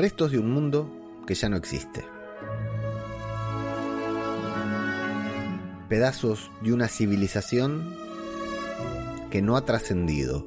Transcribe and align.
restos 0.00 0.32
de 0.32 0.38
un 0.38 0.50
mundo 0.50 0.90
que 1.26 1.34
ya 1.34 1.50
no 1.50 1.58
existe. 1.58 2.06
Pedazos 5.90 6.50
de 6.62 6.72
una 6.72 6.88
civilización 6.88 7.94
que 9.30 9.42
no 9.42 9.58
ha 9.58 9.66
trascendido. 9.66 10.46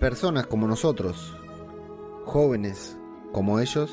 Personas 0.00 0.48
como 0.48 0.66
nosotros, 0.66 1.36
jóvenes 2.24 2.98
como 3.32 3.60
ellos, 3.60 3.92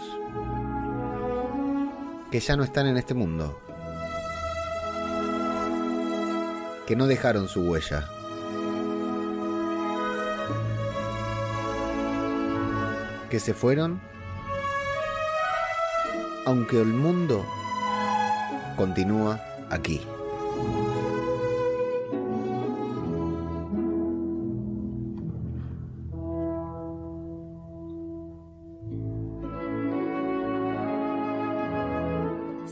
que 2.32 2.40
ya 2.40 2.56
no 2.56 2.64
están 2.64 2.88
en 2.88 2.98
este 2.98 3.14
mundo, 3.14 3.60
que 6.88 6.96
no 6.96 7.06
dejaron 7.06 7.48
su 7.48 7.62
huella. 7.62 8.10
Que 13.30 13.40
se 13.40 13.54
fueron, 13.54 14.02
aunque 16.46 16.80
el 16.82 16.88
mundo 16.88 17.46
continúa 18.78 19.42
aquí. 19.70 20.02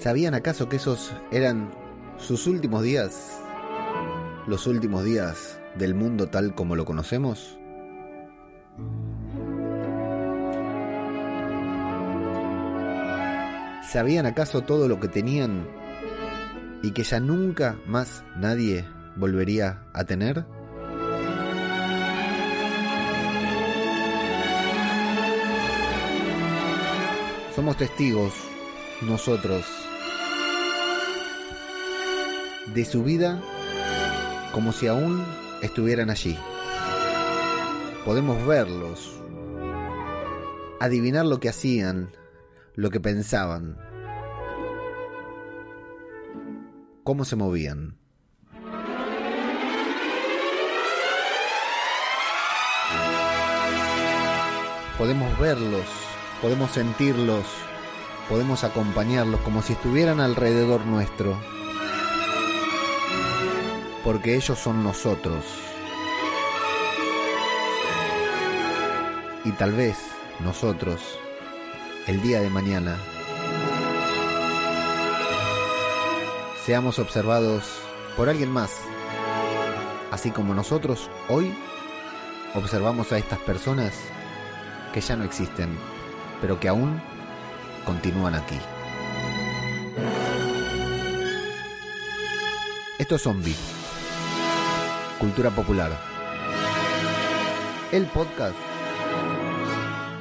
¿Sabían 0.03 0.33
acaso 0.33 0.67
que 0.67 0.75
esos 0.75 1.13
eran 1.31 1.71
sus 2.17 2.45
últimos 2.45 2.83
días? 2.83 3.39
¿Los 4.47 4.67
últimos 4.67 5.05
días 5.05 5.57
del 5.75 5.95
mundo 5.95 6.27
tal 6.27 6.53
como 6.53 6.75
lo 6.75 6.83
conocemos? 6.83 7.57
¿Sabían 13.93 14.25
acaso 14.25 14.61
todo 14.61 14.87
lo 14.87 14.99
que 14.99 15.07
tenían 15.07 15.67
y 16.81 16.93
que 16.93 17.03
ya 17.03 17.19
nunca 17.19 17.77
más 17.85 18.23
nadie 18.35 18.87
volvería 19.15 19.83
a 19.93 20.03
tener? 20.03 20.47
Somos 27.55 27.77
testigos, 27.77 28.33
nosotros, 29.03 29.63
de 32.73 32.85
su 32.85 33.03
vida 33.03 33.43
como 34.53 34.71
si 34.71 34.87
aún 34.87 35.23
estuvieran 35.61 36.09
allí. 36.09 36.35
Podemos 38.05 38.43
verlos, 38.47 39.21
adivinar 40.79 41.27
lo 41.27 41.39
que 41.39 41.49
hacían, 41.49 42.09
lo 42.73 42.89
que 42.89 42.99
pensaban, 42.99 43.77
cómo 47.13 47.25
se 47.25 47.35
movían. 47.35 47.95
Podemos 54.97 55.37
verlos, 55.37 55.85
podemos 56.41 56.71
sentirlos, 56.71 57.45
podemos 58.27 58.63
acompañarlos 58.63 59.41
como 59.41 59.61
si 59.61 59.73
estuvieran 59.73 60.19
alrededor 60.19 60.87
nuestro, 60.87 61.39
porque 64.03 64.35
ellos 64.35 64.57
son 64.57 64.83
nosotros. 64.83 65.45
Y 69.45 69.51
tal 69.51 69.73
vez 69.73 69.99
nosotros 70.39 70.99
el 72.07 72.23
día 72.23 72.41
de 72.41 72.49
mañana 72.49 72.97
seamos 76.65 76.97
observados 76.97 77.63
por 78.15 78.29
alguien 78.29 78.49
más, 78.49 78.71
así 80.11 80.31
como 80.31 80.53
nosotros 80.53 81.09
hoy 81.27 81.53
observamos 82.55 83.11
a 83.11 83.17
estas 83.17 83.39
personas 83.39 83.93
que 84.93 85.01
ya 85.01 85.17
no 85.17 85.25
existen, 85.25 85.77
pero 86.39 86.59
que 86.59 86.69
aún 86.69 87.01
continúan 87.85 88.35
aquí. 88.35 88.57
Esto 92.97 93.15
es 93.15 93.21
Zombie, 93.21 93.55
Cultura 95.19 95.49
Popular, 95.49 95.91
el 97.91 98.05
podcast 98.05 98.55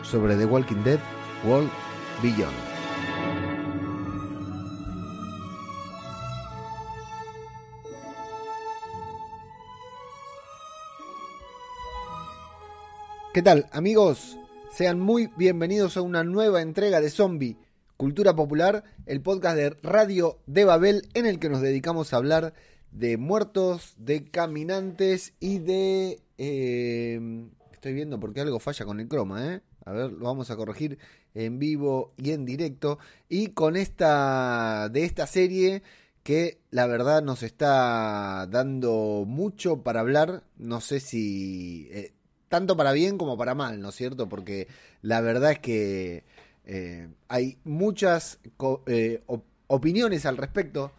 sobre 0.02 0.36
The 0.36 0.46
Walking 0.46 0.82
Dead 0.82 0.98
World 1.44 1.70
Beyond. 2.20 2.71
¿Qué 13.32 13.40
tal 13.40 13.66
amigos? 13.72 14.36
Sean 14.70 15.00
muy 15.00 15.30
bienvenidos 15.38 15.96
a 15.96 16.02
una 16.02 16.22
nueva 16.22 16.60
entrega 16.60 17.00
de 17.00 17.08
Zombie, 17.08 17.56
Cultura 17.96 18.36
Popular, 18.36 18.84
el 19.06 19.22
podcast 19.22 19.56
de 19.56 19.70
Radio 19.82 20.38
de 20.44 20.66
Babel 20.66 21.08
en 21.14 21.24
el 21.24 21.38
que 21.38 21.48
nos 21.48 21.62
dedicamos 21.62 22.12
a 22.12 22.18
hablar 22.18 22.52
de 22.90 23.16
muertos, 23.16 23.94
de 23.96 24.26
caminantes 24.26 25.32
y 25.40 25.60
de... 25.60 26.20
Eh, 26.36 27.48
estoy 27.72 27.94
viendo 27.94 28.20
porque 28.20 28.42
algo 28.42 28.58
falla 28.58 28.84
con 28.84 29.00
el 29.00 29.08
croma, 29.08 29.54
¿eh? 29.54 29.62
A 29.86 29.92
ver, 29.92 30.12
lo 30.12 30.26
vamos 30.26 30.50
a 30.50 30.56
corregir 30.56 30.98
en 31.32 31.58
vivo 31.58 32.12
y 32.18 32.32
en 32.32 32.44
directo. 32.44 32.98
Y 33.30 33.48
con 33.48 33.76
esta 33.76 34.90
de 34.90 35.04
esta 35.04 35.26
serie 35.26 35.82
que 36.22 36.60
la 36.70 36.86
verdad 36.86 37.22
nos 37.22 37.42
está 37.42 38.46
dando 38.50 39.24
mucho 39.26 39.82
para 39.82 40.00
hablar. 40.00 40.44
No 40.58 40.82
sé 40.82 41.00
si 41.00 41.88
eh, 41.92 42.12
tanto 42.52 42.76
para 42.76 42.92
bien 42.92 43.16
como 43.16 43.36
para 43.36 43.54
mal, 43.54 43.80
¿no 43.80 43.88
es 43.88 43.94
cierto? 43.94 44.28
Porque 44.28 44.68
la 45.00 45.22
verdad 45.22 45.52
es 45.52 45.58
que 45.58 46.22
eh, 46.66 47.08
hay 47.26 47.58
muchas 47.64 48.38
eh, 48.86 49.24
opiniones 49.66 50.26
al 50.26 50.36
respecto 50.36 50.92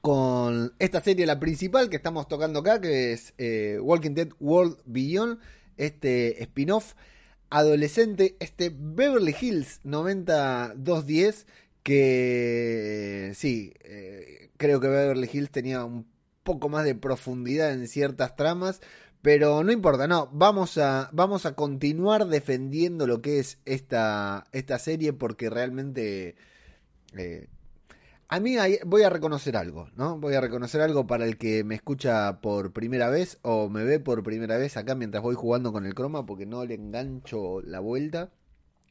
con 0.00 0.72
esta 0.78 1.02
serie, 1.02 1.26
la 1.26 1.38
principal 1.38 1.90
que 1.90 1.96
estamos 1.96 2.28
tocando 2.28 2.60
acá, 2.60 2.80
que 2.80 3.12
es 3.12 3.34
Walking 3.80 4.14
Dead 4.14 4.28
World 4.40 4.78
Beyond, 4.86 5.38
este 5.76 6.42
spin-off 6.42 6.94
adolescente, 7.50 8.34
este 8.40 8.72
Beverly 8.74 9.36
Hills 9.38 9.80
9210, 9.84 11.46
que 11.82 13.32
sí, 13.34 13.74
eh, 13.84 14.50
creo 14.56 14.80
que 14.80 14.88
Beverly 14.88 15.28
Hills 15.30 15.50
tenía 15.50 15.84
un 15.84 16.06
poco 16.42 16.68
más 16.68 16.84
de 16.84 16.94
profundidad 16.94 17.72
en 17.72 17.86
ciertas 17.86 18.36
tramas, 18.36 18.80
pero 19.24 19.64
no 19.64 19.72
importa, 19.72 20.06
no, 20.06 20.28
vamos 20.34 20.76
a, 20.76 21.08
vamos 21.14 21.46
a 21.46 21.54
continuar 21.54 22.26
defendiendo 22.26 23.06
lo 23.06 23.22
que 23.22 23.38
es 23.38 23.56
esta, 23.64 24.44
esta 24.52 24.78
serie 24.78 25.14
porque 25.14 25.48
realmente 25.48 26.36
eh, 27.16 27.48
a 28.28 28.38
mí 28.38 28.56
voy 28.84 29.02
a 29.02 29.08
reconocer 29.08 29.56
algo, 29.56 29.88
¿no? 29.96 30.18
Voy 30.18 30.34
a 30.34 30.42
reconocer 30.42 30.82
algo 30.82 31.06
para 31.06 31.24
el 31.24 31.38
que 31.38 31.64
me 31.64 31.74
escucha 31.74 32.42
por 32.42 32.74
primera 32.74 33.08
vez 33.08 33.38
o 33.40 33.70
me 33.70 33.84
ve 33.84 33.98
por 33.98 34.22
primera 34.22 34.58
vez 34.58 34.76
acá 34.76 34.94
mientras 34.94 35.22
voy 35.22 35.36
jugando 35.36 35.72
con 35.72 35.86
el 35.86 35.94
croma 35.94 36.26
porque 36.26 36.44
no 36.44 36.62
le 36.66 36.74
engancho 36.74 37.62
la 37.62 37.80
vuelta. 37.80 38.30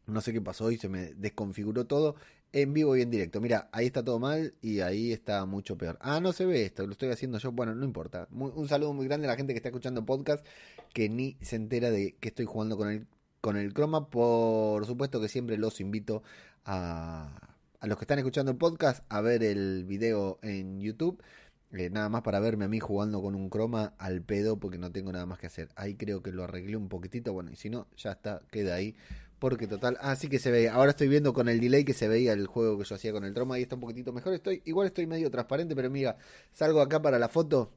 No 0.08 0.20
sé 0.22 0.34
qué 0.34 0.42
pasó 0.42 0.72
y 0.72 0.80
se 0.80 0.90
me 0.90 1.14
desconfiguró 1.14 1.86
todo 1.86 2.16
en 2.54 2.74
vivo 2.74 2.96
y 2.96 3.02
en 3.02 3.12
directo. 3.12 3.42
Mira, 3.42 3.70
ahí 3.72 3.88
está 3.88 4.04
todo 4.04 4.20
mal 4.20 4.54
y 4.62 4.80
ahí 4.80 5.12
está 5.12 5.46
mucho 5.46 5.78
peor. 5.78 5.98
Ah, 6.02 6.20
no 6.22 6.32
se 6.34 6.46
ve 6.46 6.66
esto, 6.66 6.86
lo 6.86 6.94
estoy 6.94 7.10
haciendo 7.10 7.38
yo. 7.40 7.52
Bueno, 7.52 7.76
no 7.76 7.84
importa. 7.86 8.28
un 8.32 8.68
saludo 8.70 8.94
muy 8.94 9.08
grande 9.08 9.28
a 9.28 9.32
la 9.32 9.36
gente 9.38 9.54
que 9.54 9.58
está 9.58 9.70
escuchando 9.70 10.06
podcast 10.06 10.46
que 10.94 11.10
ni 11.10 11.38
se 11.42 11.58
entera 11.58 11.92
de 11.92 12.16
que 12.20 12.30
estoy 12.30 12.46
jugando 12.46 12.78
con 12.78 12.90
el, 12.90 13.08
con 13.42 13.58
el 13.58 13.74
croma. 13.74 14.10
Por 14.10 14.86
supuesto 14.86 15.20
que 15.20 15.28
siempre 15.28 15.58
los 15.58 15.82
invito 15.82 16.24
a 16.66 17.54
a 17.84 17.88
los 17.88 17.98
que 17.98 18.06
están 18.06 18.18
escuchando 18.18 18.50
el 18.50 18.58
podcast 18.58 19.04
a 19.10 19.20
ver 19.20 19.44
el 19.44 19.84
video 19.84 20.40
en 20.42 20.80
YouTube. 20.80 21.22
Eh, 21.74 21.90
nada 21.90 22.08
más 22.08 22.22
para 22.22 22.40
verme 22.40 22.64
a 22.64 22.70
mí 22.70 22.80
jugando 22.80 23.22
con 23.22 23.36
un 23.36 23.50
croma 23.50 23.94
al 23.98 24.22
pedo 24.22 24.58
porque 24.58 24.78
no 24.78 24.94
tengo 24.94 25.12
nada 25.12 25.26
más 25.26 25.38
que 25.38 25.48
hacer. 25.48 25.68
Ahí 25.76 25.96
creo 25.96 26.24
que 26.24 26.32
lo 26.32 26.46
arreglé 26.46 26.78
un 26.78 26.88
poquitito. 26.88 27.34
Bueno, 27.34 27.52
y 27.52 27.58
si 27.58 27.70
no, 27.70 27.88
ya 27.98 28.14
está, 28.14 28.42
queda 28.52 28.76
ahí. 28.76 28.96
Porque 29.44 29.68
total, 29.68 29.98
ah, 30.00 30.16
sí 30.16 30.30
que 30.30 30.40
se 30.40 30.52
ve. 30.52 30.70
Ahora 30.70 30.92
estoy 30.92 31.10
viendo 31.10 31.34
con 31.34 31.50
el 31.50 31.60
delay 31.60 31.84
que 31.84 31.92
se 31.94 32.08
veía 32.08 32.32
el 32.32 32.48
juego 32.48 32.78
que 32.78 32.86
yo 32.86 32.96
hacía 32.96 33.12
con 33.12 33.26
el 33.26 33.34
troma. 33.34 33.56
Ahí 33.56 33.64
está 33.64 33.76
un 33.76 33.82
poquitito 33.82 34.14
mejor. 34.14 34.34
Estoy, 34.34 34.62
igual 34.64 34.88
estoy 34.88 35.06
medio 35.06 35.30
transparente, 35.30 35.76
pero 35.76 35.90
mira, 35.90 36.16
salgo 36.54 36.80
acá 36.80 37.02
para 37.02 37.20
la 37.20 37.28
foto 37.28 37.70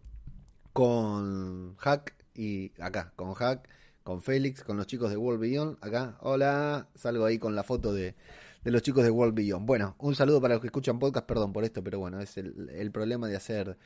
con 0.73 1.75
Hack 1.79 2.15
y 2.37 2.71
acá, 2.81 3.13
con 3.17 3.35
Hack, 3.35 3.69
con 4.05 4.23
Félix, 4.23 4.63
con 4.63 4.77
los 4.77 4.87
chicos 4.87 5.11
de 5.11 5.17
World 5.17 5.41
Beyond. 5.41 5.79
Acá, 5.81 6.17
hola, 6.21 6.87
salgo 6.95 7.25
ahí 7.25 7.37
con 7.37 7.57
la 7.57 7.65
foto 7.65 7.93
de, 7.93 8.15
de 8.63 8.71
los 8.71 8.83
chicos 8.83 9.03
de 9.03 9.11
World 9.11 9.35
Beyond. 9.35 9.67
Bueno, 9.67 9.97
un 9.99 10.15
saludo 10.15 10.41
para 10.41 10.55
los 10.55 10.61
que 10.61 10.69
escuchan 10.69 11.01
podcast, 11.01 11.27
perdón 11.27 11.53
por 11.53 11.65
esto, 11.65 11.83
pero 11.83 11.99
bueno, 11.99 12.21
es 12.21 12.37
el, 12.37 12.93
problema 12.93 13.27
de 13.27 13.35
hacer 13.35 13.77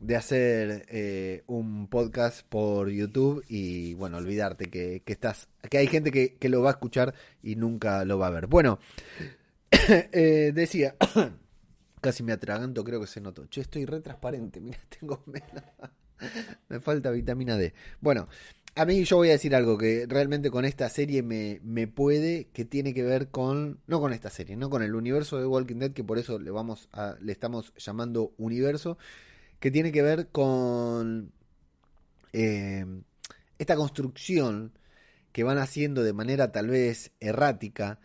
de 0.00 0.16
hacer 0.16 0.86
eh, 0.88 1.42
un 1.46 1.88
podcast 1.88 2.46
por 2.46 2.90
YouTube 2.90 3.44
y 3.48 3.94
bueno, 3.94 4.18
olvidarte 4.18 4.70
que, 4.70 5.02
estás, 5.06 5.48
que 5.70 5.78
hay 5.78 5.86
gente 5.86 6.10
que, 6.10 6.48
lo 6.48 6.62
va 6.62 6.70
a 6.70 6.72
escuchar 6.72 7.14
y 7.42 7.56
nunca 7.56 8.04
lo 8.04 8.18
va 8.18 8.28
a 8.28 8.30
ver. 8.30 8.46
Bueno, 8.46 8.78
eh, 9.70 10.52
decía, 10.54 10.96
casi 12.00 12.22
me 12.22 12.32
atraganto, 12.32 12.84
creo 12.84 13.00
que 13.00 13.06
se 13.06 13.20
notó. 13.20 13.46
Yo 13.50 13.62
estoy 13.62 13.86
re 13.86 14.00
transparente, 14.00 14.60
mira, 14.60 14.78
tengo 15.00 15.22
me 16.68 16.80
falta 16.80 17.10
vitamina 17.10 17.56
D. 17.56 17.74
Bueno, 18.00 18.28
a 18.74 18.84
mí 18.84 19.04
yo 19.04 19.16
voy 19.16 19.28
a 19.28 19.32
decir 19.32 19.54
algo 19.54 19.78
que 19.78 20.06
realmente 20.06 20.50
con 20.50 20.64
esta 20.64 20.88
serie 20.88 21.22
me, 21.22 21.60
me, 21.62 21.86
puede, 21.88 22.48
que 22.52 22.64
tiene 22.64 22.92
que 22.92 23.02
ver 23.02 23.28
con, 23.28 23.80
no 23.86 24.00
con 24.00 24.12
esta 24.12 24.28
serie, 24.28 24.56
no 24.56 24.68
con 24.68 24.82
el 24.82 24.94
universo 24.94 25.38
de 25.38 25.46
Walking 25.46 25.76
Dead, 25.76 25.92
que 25.92 26.04
por 26.04 26.18
eso 26.18 26.38
le, 26.38 26.50
vamos 26.50 26.88
a, 26.92 27.16
le 27.20 27.32
estamos 27.32 27.72
llamando 27.76 28.34
universo, 28.36 28.98
que 29.60 29.70
tiene 29.70 29.92
que 29.92 30.02
ver 30.02 30.28
con 30.28 31.32
eh, 32.32 32.84
esta 33.58 33.76
construcción 33.76 34.72
que 35.32 35.44
van 35.44 35.58
haciendo 35.58 36.02
de 36.02 36.12
manera 36.12 36.52
tal 36.52 36.68
vez 36.68 37.12
errática 37.20 37.98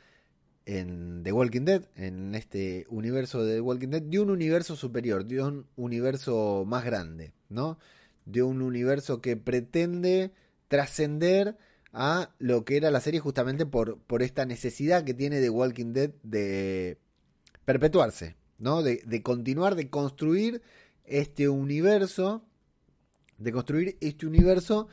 en 0.65 1.24
The 1.24 1.31
Walking 1.31 1.65
Dead, 1.65 1.83
en 1.95 2.36
este 2.36 2.86
universo 2.89 3.44
de 3.44 3.56
The 3.56 3.62
Walking 3.62 3.89
Dead, 3.89 4.01
de 4.01 4.19
un 4.19 4.30
universo 4.30 4.75
superior, 4.75 5.25
de 5.25 5.42
un 5.42 5.65
universo 5.75 6.63
más 6.68 6.86
grande, 6.86 7.33
¿no? 7.50 7.77
De 8.25 8.44
un 8.44 8.62
universo 8.62 9.21
que 9.21 9.38
pretende 9.38 10.31
trascender 10.68 11.57
a 11.94 12.31
lo 12.39 12.63
que 12.63 12.77
era 12.77 12.92
la 12.92 13.01
serie 13.01 13.19
justamente 13.19 13.65
por, 13.65 13.98
por 14.00 14.24
esta 14.24 14.45
necesidad 14.45 15.03
que 15.03 15.13
tiene 15.13 15.42
The 15.42 15.50
Walking 15.50 15.94
Dead 15.94 16.12
de 16.24 16.98
perpetuarse, 17.65 18.36
¿no? 18.59 18.83
De, 18.83 19.01
de 19.06 19.24
continuar, 19.24 19.75
de 19.75 19.89
construir 19.89 20.62
este 21.11 21.49
universo, 21.49 22.43
de 23.37 23.51
construir 23.51 23.97
este 24.01 24.25
universo 24.25 24.87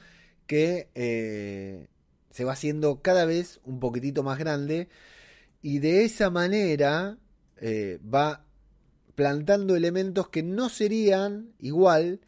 que 0.47 0.89
eh, 0.95 1.89
se 2.31 2.45
va 2.45 2.53
haciendo 2.53 3.03
cada 3.03 3.25
vez 3.25 3.61
un 3.65 3.81
poquitito 3.81 4.23
más 4.23 4.39
grande 4.39 4.89
y 5.63 5.79
de 5.79 6.05
esa 6.05 6.31
manera 6.31 7.19
eh, 7.59 7.99
va 8.03 8.45
plantando 9.15 9.77
elementos 9.77 10.29
que 10.29 10.43
no 10.43 10.69
serían 10.69 11.53
igual 11.59 12.21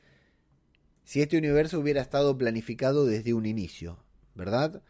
si 1.05 1.23
este 1.23 1.39
universo 1.39 1.81
hubiera 1.81 2.03
estado 2.03 2.37
planificado 2.37 3.07
desde 3.07 3.35
un 3.35 3.47
inicio, 3.47 3.99
¿verdad? 4.35 4.83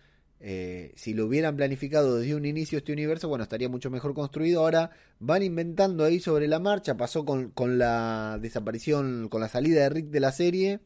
Eh, 0.43 0.93
si 0.97 1.13
lo 1.13 1.27
hubieran 1.27 1.57
planificado 1.57 2.17
desde 2.17 2.35
un 2.35 2.47
inicio 2.47 2.79
este 2.79 2.93
universo, 2.93 3.29
bueno, 3.29 3.45
estaría 3.45 3.69
mucho 3.69 3.91
mejor 3.91 4.15
construido. 4.15 4.61
Ahora 4.61 4.91
van 5.19 5.43
inventando 5.43 6.05
ahí 6.05 6.19
sobre 6.19 6.49
la 6.49 6.59
marcha. 6.59 6.97
Pasó 6.97 7.25
con, 7.25 7.53
la 7.79 8.39
desaparición, 8.41 9.29
con 9.29 9.41
la 9.41 9.49
salida 9.49 9.83
de 9.83 9.91
Rick 9.91 10.07
de 10.07 10.21
la 10.21 10.33
serie. 10.33 10.81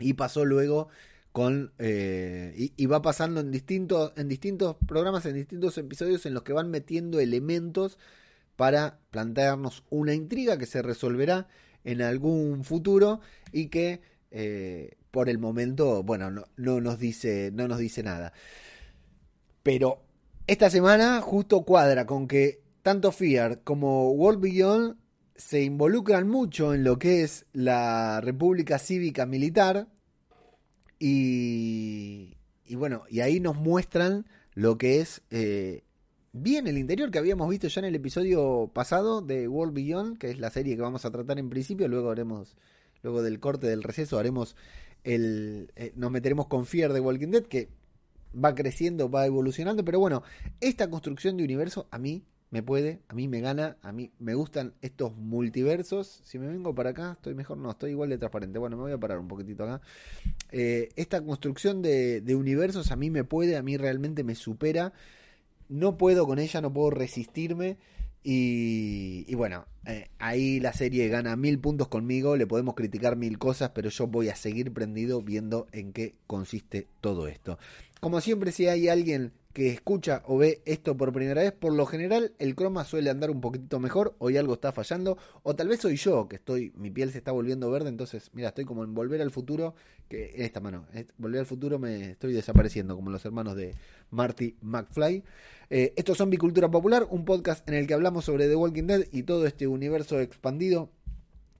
Y 0.00 0.14
pasó 0.14 0.44
luego 0.44 0.88
con. 1.32 1.72
Eh, 1.78 2.72
y, 2.76 2.86
va 2.86 3.02
pasando 3.02 3.40
en 3.40 3.50
distintos, 3.50 4.12
en 4.16 4.28
distintos 4.28 4.76
programas, 4.86 5.26
en 5.26 5.34
distintos 5.34 5.76
episodios 5.78 6.24
en 6.26 6.34
los 6.34 6.42
que 6.42 6.54
van 6.54 6.70
metiendo 6.70 7.20
elementos 7.20 7.98
para 8.56 8.98
plantearnos 9.10 9.84
una 9.90 10.14
intriga 10.14 10.58
que 10.58 10.66
se 10.66 10.82
resolverá 10.82 11.48
en 11.84 12.02
algún 12.02 12.64
futuro 12.64 13.20
y 13.52 13.68
que 13.68 14.00
eh, 14.30 14.96
por 15.12 15.28
el 15.28 15.38
momento, 15.38 16.02
bueno, 16.02 16.32
no, 16.32 16.46
no, 16.56 16.80
nos 16.80 16.98
dice, 16.98 17.50
no 17.52 17.68
nos 17.68 17.78
dice 17.78 18.02
nada. 18.02 18.32
Pero 19.62 20.02
esta 20.48 20.70
semana 20.70 21.20
justo 21.20 21.62
cuadra 21.62 22.06
con 22.06 22.26
que 22.26 22.62
tanto 22.82 23.12
Fear 23.12 23.60
como 23.62 24.10
World 24.10 24.40
Beyond 24.40 24.96
se 25.36 25.62
involucran 25.62 26.28
mucho 26.28 26.74
en 26.74 26.82
lo 26.82 26.98
que 26.98 27.22
es 27.22 27.46
la 27.52 28.20
República 28.20 28.78
Cívica 28.78 29.26
Militar 29.26 29.86
y, 30.98 32.36
y 32.64 32.74
bueno, 32.74 33.04
y 33.08 33.20
ahí 33.20 33.38
nos 33.38 33.56
muestran 33.56 34.26
lo 34.54 34.78
que 34.78 35.00
es 35.00 35.22
eh, 35.30 35.84
bien 36.32 36.66
el 36.66 36.78
interior 36.78 37.10
que 37.10 37.18
habíamos 37.18 37.48
visto 37.50 37.68
ya 37.68 37.80
en 37.80 37.86
el 37.86 37.94
episodio 37.94 38.70
pasado 38.72 39.20
de 39.20 39.46
World 39.46 39.74
Beyond, 39.74 40.18
que 40.18 40.30
es 40.30 40.38
la 40.38 40.50
serie 40.50 40.76
que 40.76 40.82
vamos 40.82 41.04
a 41.04 41.10
tratar 41.10 41.38
en 41.38 41.50
principio, 41.50 41.88
luego 41.88 42.10
haremos, 42.10 42.56
luego 43.02 43.22
del 43.22 43.40
corte 43.40 43.66
del 43.66 43.82
receso 43.82 44.18
haremos 44.18 44.56
eh, 45.04 45.92
nos 45.96 46.10
meteremos 46.10 46.46
con 46.46 46.66
Fear 46.66 46.92
de 46.92 47.00
Walking 47.00 47.28
Dead, 47.28 47.44
que 47.44 47.68
va 48.32 48.54
creciendo, 48.54 49.10
va 49.10 49.26
evolucionando, 49.26 49.84
pero 49.84 49.98
bueno, 49.98 50.22
esta 50.60 50.88
construcción 50.88 51.36
de 51.36 51.44
universo 51.44 51.86
a 51.90 51.98
mí 51.98 52.24
me 52.52 52.62
puede, 52.62 53.00
a 53.08 53.14
mí 53.14 53.28
me 53.28 53.40
gana, 53.40 53.78
a 53.80 53.92
mí 53.92 54.12
me 54.18 54.34
gustan 54.34 54.74
estos 54.82 55.16
multiversos. 55.16 56.20
Si 56.22 56.38
me 56.38 56.46
vengo 56.46 56.74
para 56.74 56.90
acá, 56.90 57.12
estoy 57.12 57.34
mejor, 57.34 57.56
no, 57.56 57.70
estoy 57.70 57.92
igual 57.92 58.10
de 58.10 58.18
transparente. 58.18 58.58
Bueno, 58.58 58.76
me 58.76 58.82
voy 58.82 58.92
a 58.92 58.98
parar 58.98 59.18
un 59.18 59.26
poquitito 59.26 59.64
acá. 59.64 59.80
Eh, 60.50 60.90
esta 60.96 61.24
construcción 61.24 61.80
de, 61.80 62.22
universos 62.36 62.92
a 62.92 62.96
mí 62.96 63.08
me 63.08 63.24
puede, 63.24 63.56
a 63.56 63.62
mí 63.62 63.78
realmente 63.78 64.22
me 64.22 64.34
supera. 64.34 64.92
No 65.70 65.96
puedo 65.96 66.26
con 66.26 66.38
ella, 66.38 66.60
no 66.60 66.70
puedo 66.70 66.90
resistirme. 66.90 67.78
Y, 68.24 69.34
bueno, 69.34 69.66
eh, 69.86 70.08
ahí 70.18 70.60
la 70.60 70.72
serie 70.72 71.08
gana 71.08 71.34
mil 71.36 71.58
puntos 71.58 71.88
conmigo, 71.88 72.36
le 72.36 72.46
podemos 72.46 72.74
criticar 72.74 73.16
mil 73.16 73.38
cosas, 73.38 73.70
pero 73.74 73.90
yo 73.90 74.06
voy 74.06 74.28
a 74.28 74.36
seguir 74.36 74.72
prendido 74.72 75.22
viendo 75.22 75.66
en 75.72 75.92
qué 75.92 76.14
consiste 76.26 76.86
todo 77.00 77.26
esto. 77.26 77.58
Como 78.00 78.20
siempre, 78.20 78.52
si 78.52 78.68
hay 78.68 78.88
alguien 78.88 79.32
que 79.52 79.68
escucha 79.70 80.22
o 80.26 80.38
ve 80.38 80.62
esto 80.64 80.96
por 80.96 81.12
primera 81.12 81.42
vez, 81.42 81.52
por 81.52 81.72
lo 81.72 81.86
general 81.86 82.32
el 82.38 82.54
croma 82.54 82.84
suele 82.84 83.10
andar 83.10 83.30
un 83.30 83.40
poquitito 83.40 83.78
mejor, 83.80 84.14
hoy 84.18 84.36
algo 84.36 84.54
está 84.54 84.72
fallando, 84.72 85.18
o 85.42 85.54
tal 85.54 85.68
vez 85.68 85.80
soy 85.80 85.96
yo, 85.96 86.28
que 86.28 86.36
estoy, 86.36 86.72
mi 86.76 86.90
piel 86.90 87.12
se 87.12 87.18
está 87.18 87.32
volviendo 87.32 87.70
verde, 87.70 87.88
entonces, 87.88 88.30
mira, 88.32 88.48
estoy 88.48 88.64
como 88.64 88.84
en 88.84 88.94
volver 88.94 89.20
al 89.20 89.30
futuro, 89.30 89.74
que 90.08 90.32
en 90.34 90.42
esta 90.42 90.60
mano, 90.60 90.86
volver 91.18 91.40
al 91.40 91.46
futuro 91.46 91.78
me 91.78 92.12
estoy 92.12 92.32
desapareciendo, 92.32 92.96
como 92.96 93.10
los 93.10 93.24
hermanos 93.24 93.56
de 93.56 93.74
Marty 94.10 94.56
McFly. 94.60 95.22
Eh, 95.70 95.94
esto 95.96 96.12
es 96.12 96.18
Zombie 96.18 96.38
Cultura 96.38 96.70
Popular, 96.70 97.06
un 97.10 97.24
podcast 97.24 97.66
en 97.68 97.74
el 97.74 97.86
que 97.86 97.94
hablamos 97.94 98.24
sobre 98.24 98.48
The 98.48 98.56
Walking 98.56 98.84
Dead 98.84 99.04
y 99.10 99.22
todo 99.22 99.46
este 99.46 99.66
universo 99.66 100.20
expandido 100.20 100.90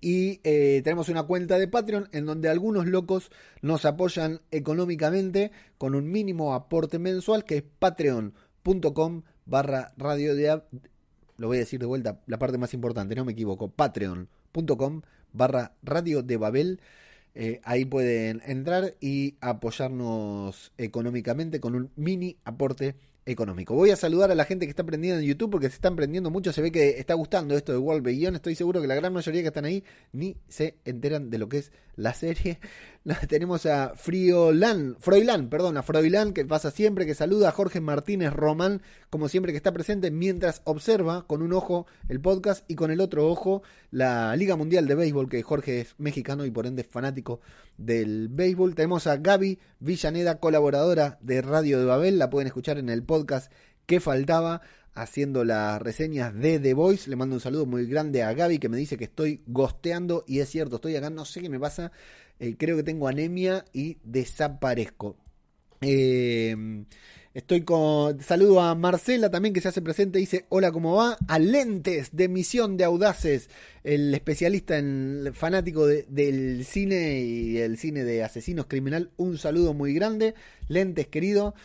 Y 0.01 0.39
eh, 0.43 0.82
tenemos 0.84 1.10
una 1.10 1.24
cuenta 1.24 1.60
de 1.60 1.67
Patreon 1.67 2.10
en 2.13 2.25
donde 2.25 2.50
algunos 2.50 2.88
locos 2.88 3.29
nos 3.62 3.86
apoyan 3.86 4.41
económicamente 4.51 5.51
con 5.77 5.96
un 5.96 6.10
mínimo 6.10 6.53
aporte 6.53 6.98
mensual 6.98 7.46
que 7.46 7.58
es 7.58 7.63
patreon.com 7.79 9.24
barra 9.46 9.93
radio 9.98 10.36
de... 10.36 10.62
Lo 11.38 11.48
voy 11.48 11.58
a 11.58 11.62
decir 11.62 11.79
de 11.79 11.86
vuelta, 11.86 12.22
la 12.25 12.39
parte 12.39 12.58
más 12.58 12.74
importante, 12.74 13.15
no 13.15 13.25
me 13.25 13.34
equivoco, 13.34 13.70
patreon.com 13.70 15.01
barra 15.34 15.74
radio 15.82 16.24
de 16.24 16.38
Babel. 16.38 16.79
Eh, 17.35 17.61
ahí 17.63 17.85
pueden 17.85 18.41
entrar 18.45 18.95
y 18.99 19.35
apoyarnos 19.41 20.71
económicamente 20.77 21.59
con 21.59 21.75
un 21.75 21.91
mini 21.95 22.37
aporte 22.45 22.95
económico. 23.25 23.73
Voy 23.73 23.89
a 23.89 23.95
saludar 23.95 24.31
a 24.31 24.35
la 24.35 24.45
gente 24.45 24.65
que 24.65 24.69
está 24.69 24.83
aprendiendo 24.83 25.19
en 25.19 25.25
YouTube 25.25 25.51
porque 25.51 25.69
se 25.69 25.75
están 25.75 25.93
aprendiendo 25.93 26.29
mucho. 26.29 26.51
Se 26.51 26.61
ve 26.61 26.71
que 26.71 26.99
está 26.99 27.13
gustando 27.13 27.55
esto 27.55 27.71
de 27.71 27.77
World 27.77 28.03
Beyond. 28.03 28.35
Estoy 28.35 28.55
seguro 28.55 28.81
que 28.81 28.87
la 28.87 28.95
gran 28.95 29.13
mayoría 29.13 29.41
que 29.41 29.47
están 29.47 29.65
ahí 29.65 29.83
ni 30.11 30.35
se 30.47 30.75
enteran 30.85 31.29
de 31.29 31.37
lo 31.37 31.49
que 31.49 31.59
es 31.59 31.71
la 31.95 32.13
serie. 32.13 32.59
Tenemos 33.27 33.65
a 33.65 33.93
Friolan, 33.98 34.95
Froilán, 34.98 35.50
perdón, 35.50 35.75
a 35.75 35.83
Froilán 35.83 36.31
que 36.31 36.45
pasa 36.45 36.72
siempre, 36.72 37.05
que 37.05 37.15
saluda 37.15 37.50
a 37.50 37.51
Jorge 37.51 37.81
Martínez 37.81 38.31
Román, 38.31 38.81
como 39.10 39.27
siempre 39.27 39.51
que 39.51 39.57
está 39.57 39.74
presente, 39.74 40.10
mientras 40.10 40.62
observa 40.63 41.27
con 41.27 41.41
un 41.41 41.51
ojo 41.51 41.86
el 42.07 42.22
podcast 42.22 42.63
y 42.69 42.75
con 42.75 42.91
el 42.91 43.01
otro 43.01 43.27
ojo 43.27 43.62
la 43.91 44.33
Liga 44.38 44.55
Mundial 44.55 44.88
de 44.88 44.95
Béisbol, 44.95 45.27
que 45.27 45.43
Jorge 45.43 45.81
es 45.81 45.95
mexicano 45.98 46.45
y 46.45 46.51
por 46.51 46.65
ende 46.65 46.86
fanático 46.86 47.41
del 47.77 48.29
béisbol. 48.29 48.74
Tenemos 48.74 49.05
a 49.07 49.17
Gaby 49.17 49.60
Villaneda, 49.79 50.39
colaboradora 50.39 51.17
de 51.19 51.41
Radio 51.41 51.79
de 51.79 51.86
Babel, 51.86 52.17
la 52.17 52.29
pueden 52.29 52.48
escuchar 52.48 52.77
en 52.77 52.88
el 52.88 53.03
podcast 53.03 53.51
que 53.86 54.00
faltaba 54.00 54.62
haciendo 54.95 55.43
las 55.43 55.81
reseñas 55.81 56.33
de 56.33 56.60
The 56.60 56.74
Voice. 56.74 57.10
Le 57.10 57.15
mando 57.15 57.36
un 57.36 57.41
saludo 57.41 57.65
muy 57.65 57.86
grande 57.86 58.24
a 58.24 58.33
Gaby 58.33 58.60
que 58.60 58.69
me 58.69 58.77
dice 58.77 58.98
que 58.98 59.05
estoy 59.05 59.41
gosteando 59.48 60.24
y 60.27 60.39
es 60.39 60.50
cierto, 60.50 60.75
estoy 60.75 60.95
acá, 60.95 61.10
no 61.10 61.25
sé 61.25 61.41
qué 61.41 61.50
me 61.50 61.60
pasa, 61.60 61.91
eh, 62.39 62.55
creo 62.57 62.77
que 62.77 62.83
tengo 62.83 63.07
anemia 63.07 63.65
y 63.73 63.97
desaparezco. 64.03 65.17
Eh, 65.81 66.55
Estoy 67.33 67.61
con. 67.61 68.21
Saludo 68.21 68.61
a 68.61 68.75
Marcela 68.75 69.31
también 69.31 69.55
que 69.55 69.61
se 69.61 69.67
hace 69.67 69.81
presente. 69.81 70.19
Dice: 70.19 70.45
Hola, 70.49 70.71
¿cómo 70.71 70.95
va? 70.95 71.17
A 71.27 71.39
Lentes 71.39 72.15
de 72.15 72.27
Misión 72.29 72.77
de 72.77 72.83
Audaces, 72.83 73.49
el 73.83 74.13
especialista 74.13 74.77
en 74.77 75.31
fanático 75.33 75.87
del 75.87 76.63
cine 76.63 77.21
y 77.21 77.57
el 77.57 77.79
cine 77.79 78.03
de 78.03 78.23
asesinos 78.23 78.67
criminal. 78.67 79.09
Un 79.17 79.39
saludo 79.39 79.73
muy 79.73 79.95
grande. 79.95 80.35
Lentes, 80.67 81.07
querido. 81.07 81.55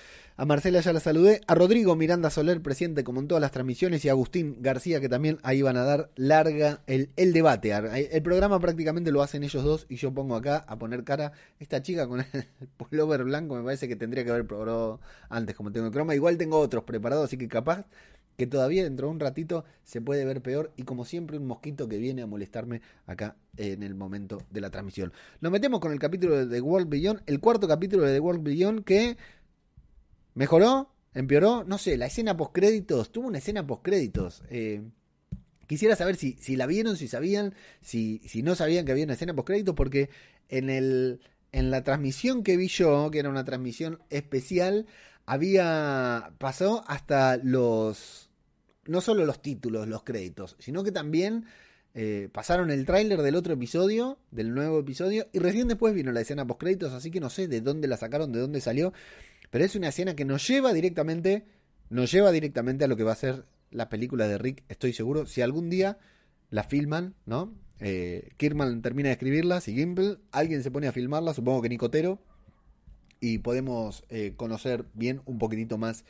A 0.41 0.45
Marcela 0.45 0.79
ya 0.79 0.93
la 0.93 1.01
saludé. 1.01 1.41
A 1.49 1.57
Rodrigo 1.57 1.97
Miranda 1.97 2.31
Soler, 2.31 2.63
presidente 2.63 3.03
como 3.03 3.19
en 3.19 3.27
todas 3.27 3.43
las 3.43 3.51
transmisiones. 3.51 4.05
Y 4.05 4.09
a 4.09 4.13
Agustín 4.13 4.59
García, 4.61 5.01
que 5.01 5.09
también 5.09 5.41
ahí 5.43 5.63
van 5.63 5.77
a 5.77 5.83
dar 5.83 6.13
larga 6.15 6.81
el, 6.87 7.11
debate. 7.17 7.73
El 7.73 8.23
programa 8.23 8.61
prácticamente 8.61 9.11
lo 9.11 9.21
hacen 9.21 9.43
ellos 9.43 9.65
dos. 9.65 9.87
Y 9.89 9.97
yo 9.97 10.15
pongo 10.15 10.37
acá 10.37 10.65
a 10.69 10.79
poner 10.79 11.03
cara. 11.03 11.33
Esta 11.59 11.83
chica 11.83 12.07
con 12.07 12.21
el 12.21 12.27
pullover 12.77 13.25
blanco 13.25 13.57
me 13.57 13.65
parece 13.65 13.89
que 13.89 13.97
tendría 13.97 14.25
que 14.25 14.31
haber 14.31 14.47
probado 14.47 15.01
antes, 15.29 15.57
como 15.57 15.73
tengo 15.73 15.87
el 15.87 15.93
croma. 15.93 16.15
Igual 16.15 16.39
tengo 16.39 16.61
otros 16.61 16.85
preparados, 16.85 17.25
así 17.25 17.37
que 17.37 17.49
capaz 17.49 17.85
que 18.39 18.47
todavía 18.47 18.85
dentro 18.85 19.09
de 19.09 19.15
un 19.15 19.19
ratito 19.19 19.65
se 19.83 20.01
puede 20.01 20.25
ver 20.25 20.41
peor 20.41 20.73
y 20.77 20.85
como 20.85 21.05
siempre 21.05 21.39
un 21.39 21.47
mosquito 21.49 21.89
que 21.89 21.99
viene 21.99 22.23
a 22.23 22.27
molestarme 22.29 22.81
acá 23.05 23.35
en 23.57 23.83
el 23.83 23.97
momento 23.97 24.41
de 24.51 24.61
la 24.61 24.71
transmisión. 24.71 25.13
Nos 25.41 25.51
metemos 25.51 25.81
con 25.81 25.91
el 25.91 25.99
capítulo 25.99 26.37
de 26.37 26.47
The 26.47 26.61
World 26.61 26.89
Beyond, 26.89 27.23
el 27.27 27.41
cuarto 27.41 27.67
capítulo 27.67 28.05
de 28.05 28.13
The 28.13 28.21
World 28.21 28.45
Beyond 28.45 28.85
que 28.85 29.17
¿Mejoró? 30.39 30.89
¿Empeoró? 31.15 31.65
No 31.65 31.79
sé, 31.79 31.97
la 31.97 32.07
escena 32.07 32.37
postcréditos, 32.37 33.11
tuvo 33.11 33.27
una 33.27 33.39
escena 33.39 33.67
postcréditos. 33.67 34.45
Eh, 34.51 34.83
quisiera 35.67 35.97
saber 35.97 36.15
si, 36.15 36.37
si, 36.39 36.55
la 36.55 36.67
vieron, 36.67 36.97
si 36.97 37.09
sabían, 37.09 37.57
si, 37.81 38.21
si 38.25 38.45
no 38.45 38.55
sabían 38.55 38.85
que 38.85 38.93
había 38.93 39.03
una 39.03 39.15
escena 39.15 39.35
postcréditos, 39.35 39.75
porque 39.75 40.11
en, 40.49 40.71
el, 40.71 41.19
en 41.51 41.73
la 41.73 41.83
transmisión 41.83 42.45
que 42.45 42.57
vi 42.57 42.69
yo, 42.69 43.11
que 43.11 43.19
era 43.19 43.31
una 43.31 43.43
transmisión 43.43 43.99
especial, 44.11 44.87
había 45.27 46.31
pasó 46.39 46.85
hasta 46.87 47.37
los 47.39 48.31
no 48.85 49.01
solo 49.01 49.27
los 49.27 49.43
títulos, 49.43 49.89
los 49.89 50.05
créditos, 50.05 50.55
sino 50.61 50.85
que 50.85 50.93
también 50.93 51.47
eh, 51.95 52.29
pasaron 52.31 52.71
el 52.71 52.87
tráiler 52.87 53.23
del 53.23 53.35
otro 53.35 53.55
episodio, 53.55 54.19
del 54.31 54.55
nuevo 54.55 54.79
episodio, 54.79 55.27
y 55.33 55.41
recién 55.41 55.67
después 55.67 55.95
vino 55.95 56.13
la 56.13 56.21
escena 56.21 56.47
postcréditos, 56.47 56.93
así 56.93 57.11
que 57.11 57.19
no 57.19 57.29
sé 57.29 57.49
de 57.49 57.61
dónde 57.61 57.89
la 57.89 57.97
sacaron, 57.97 58.31
de 58.31 58.39
dónde 58.39 58.61
salió, 58.61 58.93
pero 59.51 59.65
es 59.65 59.75
una 59.75 59.89
escena 59.89 60.15
que 60.15 60.25
nos 60.25 60.47
lleva 60.47 60.73
directamente, 60.73 61.45
nos 61.91 62.11
lleva 62.11 62.33
directamente 62.33 62.85
a 62.85 62.89
lo 62.89 62.97
que 62.97 63.05
va 63.05 63.13
a 63.13 63.17
ser 63.17 63.45
la 63.71 63.89
película 63.89 64.27
de 64.29 64.39
Rick, 64.39 64.65
estoy 64.69 64.93
seguro. 64.93 65.27
Si 65.27 65.43
algún 65.43 65.71
día 65.71 65.99
la 66.51 66.65
filman, 66.65 67.15
¿no? 67.27 67.55
Eh, 67.81 68.31
Kirman 68.37 68.83
termina 68.83 69.09
de 69.09 69.13
escribirla, 69.13 69.61
si 69.61 69.75
Gimple, 69.75 70.19
alguien 70.33 70.63
se 70.63 70.71
pone 70.71 70.89
a 70.89 70.93
filmarla, 70.93 71.35
supongo 71.35 71.63
que 71.63 71.69
Nicotero, 71.69 72.21
y 73.21 73.39
podemos 73.39 74.05
eh, 74.09 74.35
conocer 74.37 74.85
bien 74.95 75.23
un 75.27 75.39
poquitito 75.39 75.79
más 75.79 76.05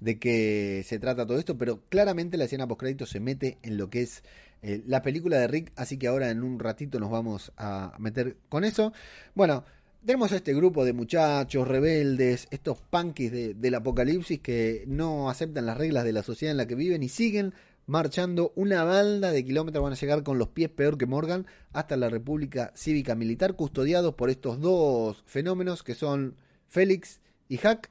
de 0.00 0.18
qué 0.18 0.82
se 0.86 0.98
trata 0.98 1.26
todo 1.26 1.38
esto, 1.38 1.58
pero 1.58 1.82
claramente 1.88 2.36
la 2.36 2.44
escena 2.44 2.66
post 2.66 3.02
se 3.04 3.20
mete 3.20 3.58
en 3.62 3.76
lo 3.76 3.90
que 3.90 4.02
es 4.02 4.22
eh, 4.62 4.82
la 4.86 5.02
película 5.02 5.38
de 5.38 5.46
Rick, 5.46 5.72
así 5.76 5.98
que 5.98 6.06
ahora 6.06 6.30
en 6.30 6.42
un 6.42 6.58
ratito 6.58 6.98
nos 7.00 7.10
vamos 7.10 7.52
a 7.56 7.94
meter 7.98 8.36
con 8.48 8.64
eso. 8.64 8.92
Bueno, 9.34 9.64
tenemos 10.04 10.32
a 10.32 10.36
este 10.36 10.54
grupo 10.54 10.84
de 10.84 10.92
muchachos 10.92 11.68
rebeldes, 11.68 12.48
estos 12.50 12.80
punkis 12.80 13.32
del 13.32 13.74
apocalipsis 13.74 14.40
que 14.40 14.84
no 14.86 15.28
aceptan 15.28 15.66
las 15.66 15.76
reglas 15.76 16.04
de 16.04 16.12
la 16.12 16.22
sociedad 16.22 16.52
en 16.52 16.56
la 16.56 16.66
que 16.66 16.74
viven 16.74 17.02
y 17.02 17.08
siguen 17.08 17.54
marchando 17.86 18.52
una 18.54 18.84
banda 18.84 19.30
de 19.30 19.44
kilómetros, 19.44 19.82
van 19.82 19.92
a 19.92 19.96
llegar 19.96 20.22
con 20.22 20.38
los 20.38 20.48
pies 20.48 20.70
peor 20.70 20.96
que 20.96 21.06
Morgan 21.06 21.46
hasta 21.72 21.96
la 21.96 22.08
República 22.08 22.72
Cívica 22.76 23.14
Militar, 23.14 23.56
custodiados 23.56 24.14
por 24.14 24.30
estos 24.30 24.60
dos 24.60 25.22
fenómenos 25.26 25.82
que 25.82 25.94
son 25.94 26.36
Félix 26.68 27.20
y 27.48 27.58
Hack. 27.58 27.90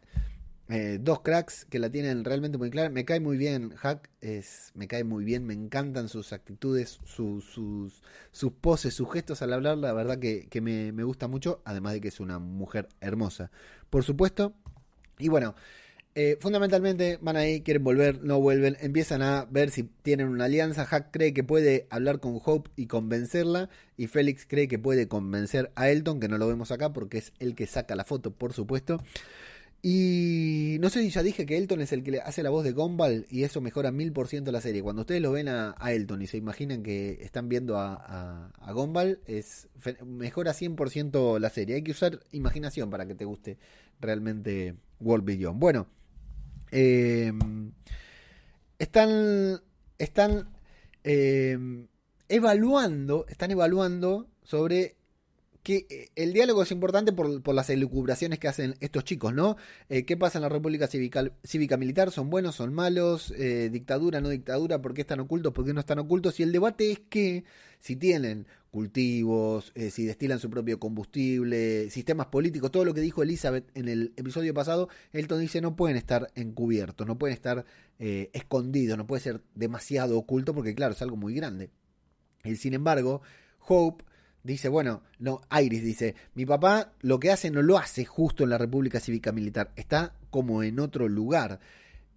Eh, 0.71 0.99
dos 1.01 1.21
cracks 1.21 1.65
que 1.65 1.79
la 1.79 1.89
tienen 1.89 2.23
realmente 2.23 2.59
muy 2.59 2.69
clara. 2.69 2.89
Me 2.89 3.03
cae 3.03 3.19
muy 3.19 3.37
bien 3.37 3.71
Hack, 3.71 4.07
es, 4.21 4.71
me 4.75 4.87
cae 4.87 5.03
muy 5.03 5.25
bien, 5.25 5.43
me 5.43 5.55
encantan 5.55 6.09
sus 6.09 6.31
actitudes, 6.31 6.99
sus, 7.05 7.43
sus 8.31 8.51
poses, 8.61 8.93
sus 8.93 9.11
gestos 9.11 9.41
al 9.41 9.53
hablar, 9.53 9.79
la 9.79 9.93
verdad 9.93 10.19
que, 10.19 10.61
me, 10.61 10.91
gusta 11.03 11.27
mucho, 11.27 11.61
además 11.65 11.93
de 11.93 12.01
que 12.01 12.09
es 12.09 12.19
una 12.19 12.37
mujer 12.37 12.87
hermosa, 13.01 13.49
por 13.89 14.03
supuesto. 14.03 14.53
Y 15.17 15.29
bueno, 15.29 15.55
eh, 16.13 16.37
fundamentalmente 16.39 17.17
van 17.19 17.35
ahí, 17.35 17.61
quieren 17.61 17.83
volver, 17.83 18.23
no 18.23 18.39
vuelven, 18.39 18.77
empiezan 18.79 19.23
a 19.23 19.45
ver 19.45 19.71
si 19.71 19.83
tienen 19.83 20.27
una 20.27 20.45
alianza. 20.45 20.85
Hack 20.85 21.09
cree 21.11 21.33
que 21.33 21.43
puede 21.43 21.87
hablar 21.89 22.19
con 22.19 22.39
Hope 22.45 22.69
y 22.75 22.85
convencerla, 22.85 23.69
y 23.97 24.05
Félix 24.05 24.45
cree 24.45 24.67
que 24.67 24.77
puede 24.77 25.07
convencer 25.07 25.71
a 25.73 25.89
Elton, 25.89 26.19
que 26.19 26.27
no 26.27 26.37
lo 26.37 26.47
vemos 26.47 26.69
acá 26.71 26.93
porque 26.93 27.17
es 27.17 27.33
el 27.39 27.55
que 27.55 27.65
saca 27.65 27.95
la 27.95 28.03
foto, 28.03 28.29
por 28.29 28.53
supuesto. 28.53 29.01
Y 29.81 30.77
no 30.81 30.89
sé 30.89 31.01
si 31.01 31.09
ya 31.09 31.23
dije 31.23 31.45
que 31.45 31.57
Elton 31.57 31.79
es 31.79 31.93
el 31.93 32.03
que 32.03 32.11
le 32.11 32.19
hace 32.19 32.43
la 32.43 32.49
voz 32.49 32.65
de 32.65 32.73
Gumball 32.73 33.25
y 33.29 33.43
eso 33.43 33.61
mejora 33.61 33.91
mil 33.91 34.11
por 34.11 34.27
ciento 34.27 34.51
la 34.51 34.59
serie. 34.59 34.83
Cuando 34.83 35.03
ustedes 35.03 35.21
lo 35.21 35.31
ven 35.31 35.47
a, 35.47 35.75
Elton 35.79 36.21
y 36.21 36.27
se 36.27 36.35
imaginan 36.35 36.83
que 36.83 37.19
están 37.21 37.47
viendo 37.47 37.77
a, 37.77 37.93
a, 37.93 38.51
a 38.59 38.71
Gumball, 38.73 39.21
es, 39.25 39.69
mejora 40.05 40.51
100% 40.51 41.39
la 41.39 41.49
serie. 41.49 41.75
Hay 41.75 41.83
que 41.83 41.91
usar 41.91 42.19
imaginación 42.31 42.89
para 42.89 43.05
que 43.05 43.15
te 43.15 43.23
guste 43.23 43.57
realmente 44.01 44.75
World 44.99 45.25
Beyond. 45.25 45.59
Bueno, 45.59 45.87
eh, 46.71 47.31
están, 48.77 49.61
están 49.97 50.49
eh, 51.03 51.57
evaluando, 52.27 53.25
están 53.27 53.51
evaluando 53.51 54.27
sobre 54.43 54.95
que 55.63 55.85
eh, 55.89 56.09
el 56.15 56.33
diálogo 56.33 56.63
es 56.63 56.71
importante 56.71 57.11
por, 57.11 57.41
por, 57.41 57.53
las 57.53 57.69
elucubraciones 57.69 58.39
que 58.39 58.47
hacen 58.47 58.75
estos 58.79 59.03
chicos, 59.03 59.33
¿no? 59.33 59.57
Eh, 59.89 60.05
¿Qué 60.05 60.17
pasa 60.17 60.37
en 60.37 60.43
la 60.43 60.49
República 60.49 60.87
Cívica, 60.87 61.31
Cívica 61.43 61.77
Militar? 61.77 62.11
¿Son 62.11 62.29
buenos? 62.29 62.55
¿Son 62.55 62.73
malos? 62.73 63.33
Eh, 63.37 63.69
¿Dictadura? 63.71 64.21
¿No 64.21 64.29
dictadura? 64.29 64.81
¿Por 64.81 64.93
qué 64.93 65.01
están 65.01 65.19
ocultos? 65.19 65.53
¿Por 65.53 65.65
qué 65.65 65.73
no 65.73 65.81
están 65.81 65.99
ocultos? 65.99 66.39
Y 66.39 66.43
el 66.43 66.51
debate 66.51 66.91
es 66.91 66.99
que 67.09 67.43
si 67.79 67.95
tienen 67.95 68.47
cultivos, 68.71 69.73
si 69.89 70.05
destilan 70.05 70.37
su 70.37 70.49
propio 70.49 70.79
combustible, 70.79 71.89
sistemas 71.89 72.27
políticos, 72.27 72.69
todo 72.69 72.85
lo 72.85 72.93
que 72.93 73.01
dijo 73.01 73.23
Elizabeth 73.23 73.65
en 73.75 73.89
el 73.89 74.13
episodio 74.15 74.53
pasado, 74.53 74.89
Elton 75.11 75.39
dice 75.39 75.59
no 75.59 75.75
pueden 75.75 75.97
estar 75.97 76.31
encubiertos, 76.35 77.07
no 77.07 77.17
pueden 77.17 77.33
estar 77.33 77.65
escondidos, 77.97 78.95
no 78.95 79.07
puede 79.07 79.23
ser 79.23 79.41
demasiado 79.55 80.19
oculto 80.19 80.53
porque 80.53 80.75
claro, 80.75 80.93
es 80.93 81.01
algo 81.01 81.15
muy 81.15 81.33
grande. 81.33 81.71
Y 82.43 82.57
sin 82.57 82.75
embargo, 82.75 83.21
Hope 83.67 84.03
dice, 84.43 84.69
bueno, 84.69 85.03
no, 85.19 85.41
Iris 85.61 85.83
dice, 85.83 86.15
mi 86.35 86.45
papá 86.45 86.93
lo 87.01 87.19
que 87.19 87.31
hace 87.31 87.51
no 87.51 87.61
lo 87.61 87.77
hace 87.77 88.05
justo 88.05 88.43
en 88.43 88.49
la 88.49 88.57
República 88.57 88.99
Cívica 88.99 89.31
Militar, 89.31 89.71
está 89.75 90.13
como 90.29 90.63
en 90.63 90.79
otro 90.79 91.07
lugar. 91.07 91.59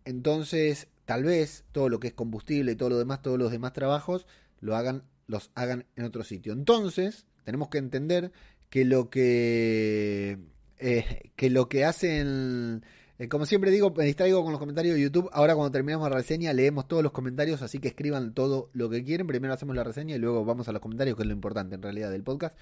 Entonces, 0.05 0.89
tal 1.05 1.25
vez 1.25 1.65
todo 1.73 1.89
lo 1.89 2.01
que 2.01 2.09
es 2.09 2.15
combustible 2.15 2.77
todo 2.77 2.91
lo 2.91 2.99
demás, 2.99 3.23
todos 3.23 3.39
los 3.39 3.51
demás 3.51 3.73
trabajos, 3.73 4.27
lo 4.61 4.77
hagan, 4.77 5.05
los 5.27 5.51
hagan 5.55 5.87
en 5.97 6.05
otro 6.05 6.25
sitio. 6.25 6.53
Entonces, 6.53 7.27
tenemos 7.45 7.69
que 7.69 7.79
entender 7.79 8.33
que 8.71 8.85
lo 8.85 9.11
que, 9.11 10.39
eh, 10.79 11.31
que 11.37 11.51
lo 11.51 11.69
que 11.69 11.85
hacen 11.85 12.85
eh, 13.23 13.29
como 13.29 13.47
siempre 13.47 13.71
digo, 13.71 13.95
me 13.97 14.05
distraigo 14.05 14.43
con 14.43 14.51
los 14.51 14.59
comentarios 14.59 14.97
de 14.97 15.01
YouTube. 15.01 15.31
Ahora 15.33 15.55
cuando 15.55 15.71
terminamos 15.71 16.11
la 16.11 16.17
reseña 16.17 16.53
leemos 16.53 16.89
todos 16.89 17.05
los 17.05 17.13
comentarios, 17.13 17.63
así 17.63 17.79
que 17.79 17.87
escriban 17.87 18.35
todo 18.35 18.69
lo 18.73 18.91
que 18.91 19.05
quieren. 19.05 19.29
Primero 19.29 19.55
hacemos 19.55 19.77
la 19.77 19.85
reseña 19.85 20.17
y 20.17 20.19
luego 20.19 20.45
vamos 20.45 20.67
a 20.67 20.73
los 20.73 20.83
comentarios, 20.83 21.17
que 21.17 21.23
es 21.23 21.29
lo 21.29 21.33
importante 21.33 21.77
en 21.77 21.83
realidad 21.83 22.11
del 22.11 22.25
podcast. 22.25 22.59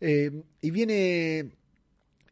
Eh, 0.00 0.42
y 0.60 0.70
viene, 0.72 1.52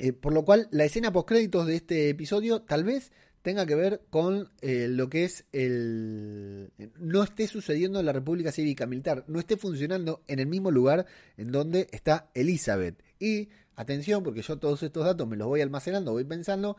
eh, 0.00 0.12
por 0.12 0.32
lo 0.32 0.44
cual, 0.44 0.66
la 0.72 0.84
escena 0.84 1.12
post 1.12 1.28
créditos 1.28 1.64
de 1.68 1.76
este 1.76 2.08
episodio 2.08 2.62
tal 2.62 2.82
vez 2.82 3.12
tenga 3.42 3.64
que 3.66 3.76
ver 3.76 4.02
con 4.10 4.50
lo 4.62 5.08
que 5.08 5.24
es 5.24 5.44
el... 5.52 6.72
no 6.98 7.22
esté 7.22 7.46
sucediendo 7.46 8.00
en 8.00 8.06
la 8.06 8.12
República 8.12 8.50
Cívica 8.50 8.86
Militar, 8.86 9.24
no 9.28 9.38
esté 9.38 9.56
funcionando 9.56 10.24
en 10.26 10.40
el 10.40 10.46
mismo 10.48 10.72
lugar 10.72 11.06
en 11.36 11.52
donde 11.52 11.86
está 11.92 12.30
Elizabeth. 12.34 13.00
Y 13.20 13.48
atención, 13.76 14.24
porque 14.24 14.42
yo 14.42 14.58
todos 14.58 14.82
estos 14.82 15.04
datos 15.04 15.28
me 15.28 15.36
los 15.36 15.46
voy 15.46 15.60
almacenando, 15.60 16.12
voy 16.12 16.24
pensando, 16.24 16.76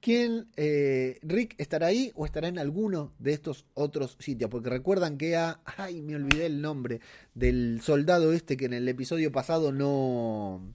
¿Quién, 0.00 0.48
eh, 0.56 1.18
Rick, 1.22 1.54
estará 1.58 1.88
ahí 1.88 2.10
o 2.14 2.24
estará 2.24 2.48
en 2.48 2.58
alguno 2.58 3.12
de 3.18 3.32
estos 3.32 3.66
otros 3.74 4.16
sitios? 4.18 4.48
Porque 4.48 4.70
recuerdan 4.70 5.18
que 5.18 5.36
a, 5.36 5.60
ay, 5.64 6.00
me 6.00 6.16
olvidé 6.16 6.46
el 6.46 6.62
nombre 6.62 7.00
del 7.34 7.80
soldado 7.82 8.32
este 8.32 8.56
que 8.56 8.64
en 8.64 8.72
el 8.72 8.88
episodio 8.88 9.30
pasado 9.30 9.72
no, 9.72 10.74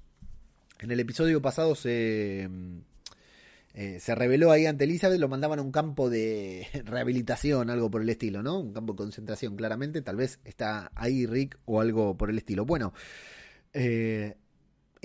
en 0.79 0.91
el 0.91 0.99
episodio 0.99 1.41
pasado 1.41 1.73
se, 1.73 2.47
mm, 2.49 2.77
eh, 3.73 3.99
se 3.99 4.13
reveló 4.13 4.51
ahí 4.51 4.67
ante 4.67 4.83
Elizabeth, 4.83 5.19
lo 5.19 5.27
mandaban 5.27 5.57
a 5.59 5.63
un 5.63 5.71
campo 5.71 6.09
de 6.09 6.67
rehabilitación, 6.85 7.69
algo 7.69 7.89
por 7.89 8.03
el 8.03 8.09
estilo, 8.09 8.43
¿no? 8.43 8.59
Un 8.59 8.73
campo 8.73 8.93
de 8.93 8.97
concentración, 8.97 9.55
claramente, 9.55 10.01
tal 10.01 10.17
vez 10.17 10.39
está 10.45 10.91
ahí 10.95 11.25
Rick 11.25 11.57
o 11.65 11.81
algo 11.81 12.15
por 12.15 12.29
el 12.29 12.37
estilo. 12.37 12.65
Bueno, 12.65 12.93
eh, 13.73 14.35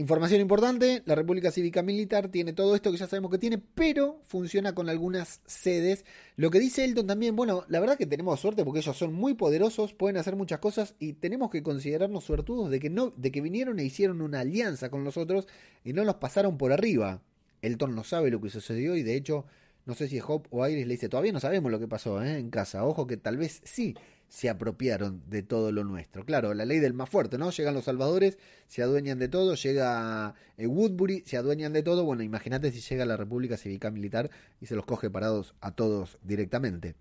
Información 0.01 0.41
importante, 0.41 1.03
la 1.05 1.15
República 1.15 1.51
Cívica 1.51 1.83
Militar 1.83 2.29
tiene 2.29 2.55
todo 2.55 2.75
esto 2.75 2.91
que 2.91 2.97
ya 2.97 3.07
sabemos 3.07 3.31
que 3.31 3.37
tiene, 3.37 3.59
pero 3.59 4.23
funciona 4.27 4.75
con 4.75 4.89
algunas 4.89 5.43
sedes. 5.45 6.07
Lo 6.37 6.51
que 6.51 6.59
dice 6.59 6.87
Elton 6.87 7.07
también, 7.07 7.37
bueno, 7.37 7.67
la 7.69 7.81
verdad 7.81 7.99
que 7.99 8.07
tenemos 8.07 8.41
suerte 8.41 8.65
porque 8.65 8.81
ellos 8.81 8.97
son 8.97 9.13
muy 9.13 9.35
poderosos, 9.35 9.93
pueden 9.93 10.17
hacer 10.17 10.37
muchas 10.37 10.59
cosas 10.59 10.95
y 10.99 11.13
tenemos 11.13 11.51
que 11.51 11.63
considerarnos 11.63 12.25
suertudos 12.25 12.71
de 12.71 12.81
que, 12.81 12.89
no, 12.89 13.13
de 13.15 13.31
que 13.31 13.43
vinieron 13.43 13.79
e 13.79 13.85
hicieron 13.85 14.23
una 14.23 14.41
alianza 14.41 14.89
con 14.89 15.05
nosotros 15.05 15.47
y 15.85 15.93
no 15.93 16.03
nos 16.03 16.15
pasaron 16.15 16.57
por 16.57 16.73
arriba. 16.73 17.21
Elton 17.61 17.95
no 17.95 18.03
sabe 18.03 18.31
lo 18.31 18.41
que 18.41 18.49
sucedió 18.49 18.97
y 18.97 19.03
de 19.03 19.17
hecho 19.17 19.45
no 19.85 19.95
sé 19.95 20.09
si 20.09 20.17
es 20.17 20.25
Hope 20.27 20.49
o 20.51 20.67
Iris, 20.67 20.87
le 20.87 20.95
dice, 20.95 21.11
todavía 21.11 21.33
no 21.33 21.41
sabemos 21.41 21.71
lo 21.71 21.79
que 21.79 21.89
pasó 21.89 22.23
¿eh? 22.23 22.39
en 22.39 22.49
casa, 22.49 22.87
ojo 22.87 23.07
que 23.07 23.19
tal 23.19 23.37
vez 23.37 23.61
sí 23.65 23.95
se 24.31 24.49
apropiaron 24.49 25.23
de 25.29 25.43
todo 25.43 25.73
lo 25.73 25.83
nuestro. 25.83 26.25
Claro, 26.25 26.55
la 26.55 26.65
ley 26.65 26.79
del 26.79 26.95
más 26.95 27.11
fuerte, 27.11 27.37
¿no? 27.37 27.51
Llegan 27.51 27.75
los 27.75 27.85
salvadores, 27.85 28.39
se 28.69 28.81
adueñan 28.81 29.19
de 29.19 29.29
todo, 29.29 29.57
llega 29.57 30.35
eh, 30.57 30.69
Woodbury, 30.69 31.25
se 31.27 31.37
adueñan 31.37 31.73
de 31.73 31.83
todo. 31.83 32.05
Bueno, 32.05 32.23
imagínate 32.23 32.71
si 32.71 32.81
llega 32.81 33.05
la 33.05 33.17
República 33.17 33.57
Cívica 33.57 33.91
Militar 33.91 34.31
y 34.61 34.67
se 34.67 34.77
los 34.77 34.87
coge 34.87 35.11
parados 35.11 35.57
a 35.61 35.73
todos 35.73 36.17
directamente. 36.23 36.95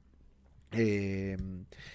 Eh, 0.71 1.37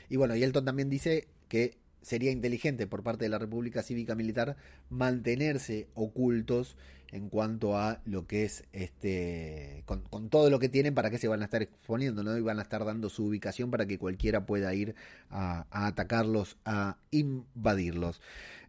y 0.09 0.17
bueno, 0.17 0.37
y 0.37 0.45
Elton 0.45 0.65
también 0.65 0.89
dice 0.89 1.27
que 1.49 1.79
sería 2.01 2.31
inteligente 2.31 2.87
por 2.87 3.03
parte 3.03 3.25
de 3.25 3.29
la 3.31 3.39
República 3.39 3.83
Cívica 3.83 4.15
Militar 4.15 4.57
mantenerse 4.89 5.89
ocultos 5.95 6.77
en 7.15 7.29
cuanto 7.29 7.79
a 7.79 8.01
lo 8.05 8.27
que 8.27 8.45
es 8.45 8.65
este 8.73 9.85
con, 9.87 10.29
todo 10.29 10.51
lo 10.51 10.59
que 10.59 10.69
tienen 10.69 10.95
para 10.95 11.11
que 11.11 11.19
se 11.19 11.29
van 11.29 11.43
a 11.43 11.45
estar 11.45 11.63
exponiendo 11.63 12.25
no 12.25 12.37
y 12.37 12.41
van 12.41 12.59
a 12.59 12.63
estar 12.63 12.85
dando 12.85 13.09
su 13.09 13.27
ubicación 13.27 13.71
para 13.71 13.87
que 13.87 13.99
cualquiera 13.99 14.47
pueda 14.47 14.75
ir 14.75 14.97
a, 15.31 15.65
atacarlos 15.71 16.57
a 16.65 16.99
invadirlos 17.13 18.21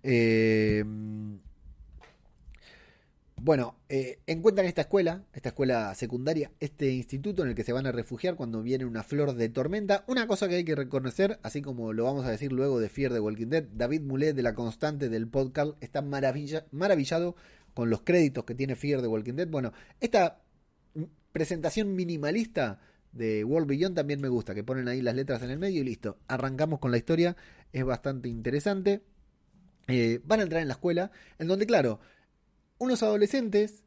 eh, 0.03 0.85
bueno, 3.37 3.75
encuentran 4.27 4.65
esta 4.65 4.81
escuela, 4.81 5.23
esta 5.33 5.49
escuela 5.49 5.93
secundaria, 5.93 6.51
este 6.61 6.91
instituto 6.93 7.43
en 7.43 7.49
el 7.49 7.55
que 7.55 7.65
se 7.65 7.73
van 7.73 7.85
a 7.85 7.91
refugiar 7.91 8.35
cuando 8.35 8.63
viene 8.63 8.85
una 8.85 9.03
flor 9.03 9.35
de 9.35 9.49
tormenta. 9.49 10.05
Una 10.07 10.25
cosa 10.25 10.47
que 10.47 10.55
hay 10.55 10.63
que 10.63 10.73
reconocer, 10.73 11.37
así 11.43 11.61
como 11.61 11.91
lo 11.91 12.05
vamos 12.05 12.25
a 12.25 12.31
decir 12.31 12.53
luego 12.53 12.79
de 12.79 12.87
Fear 12.87 13.11
de 13.11 13.19
Walking 13.19 13.47
Dead, 13.47 13.65
David 13.73 14.01
Mulet 14.01 14.35
de 14.35 14.41
la 14.41 14.55
constante 14.55 15.09
del 15.09 15.27
podcast 15.27 15.73
está 15.81 16.01
maravillado 16.01 17.35
con 17.75 17.91
los 17.91 18.01
créditos 18.01 18.45
que 18.45 18.55
tiene 18.55 18.75
Fear 18.75 19.03
de 19.03 19.07
Walking 19.07 19.33
Dead. 19.33 19.47
Bueno, 19.47 19.73
esta 19.99 20.41
presentación 21.31 21.93
minimalista 21.93 22.79
de 23.11 23.43
World 23.43 23.67
Beyond 23.67 23.95
también 23.95 24.21
me 24.21 24.29
gusta, 24.29 24.55
que 24.55 24.63
ponen 24.63 24.87
ahí 24.87 25.01
las 25.01 25.13
letras 25.13 25.43
en 25.43 25.51
el 25.51 25.59
medio 25.59 25.81
y 25.81 25.83
listo. 25.83 26.17
Arrancamos 26.27 26.79
con 26.79 26.89
la 26.89 26.97
historia, 26.97 27.35
es 27.73 27.83
bastante 27.83 28.29
interesante. 28.29 29.03
Eh, 29.87 30.21
van 30.23 30.39
a 30.39 30.43
entrar 30.43 30.61
en 30.61 30.69
la 30.69 30.75
escuela, 30.75 31.11
en 31.37 31.47
donde, 31.47 31.67
claro, 31.67 31.99
unos 32.77 33.03
adolescentes 33.03 33.83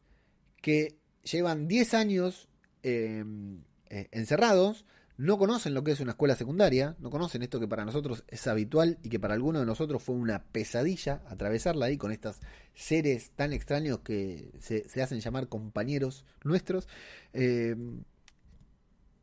que 0.61 0.99
llevan 1.23 1.67
10 1.67 1.95
años 1.95 2.49
em, 2.83 3.63
eh, 3.89 4.09
encerrados, 4.13 4.85
no 5.19 5.37
conocen 5.37 5.75
lo 5.75 5.83
que 5.83 5.91
es 5.91 6.01
una 6.01 6.13
escuela 6.13 6.37
secundaria, 6.37 6.95
no 7.01 7.11
conocen 7.11 7.43
esto 7.43 7.59
que 7.59 7.67
para 7.67 7.85
nosotros 7.85 8.23
es 8.29 8.47
habitual 8.47 8.99
y 9.03 9.09
que 9.09 9.19
para 9.19 9.35
algunos 9.35 9.61
de 9.61 9.67
nosotros 9.67 10.01
fue 10.01 10.15
una 10.15 10.45
pesadilla 10.45 11.23
atravesarla 11.27 11.87
ahí 11.87 11.97
con 11.99 12.13
estos 12.13 12.37
seres 12.73 13.33
tan 13.35 13.53
extraños 13.53 13.99
que 13.99 14.53
se, 14.61 15.03
hacen 15.03 15.19
llamar 15.19 15.49
compañeros 15.49 16.25
nuestros. 16.45 16.87
Eh, 17.33 17.75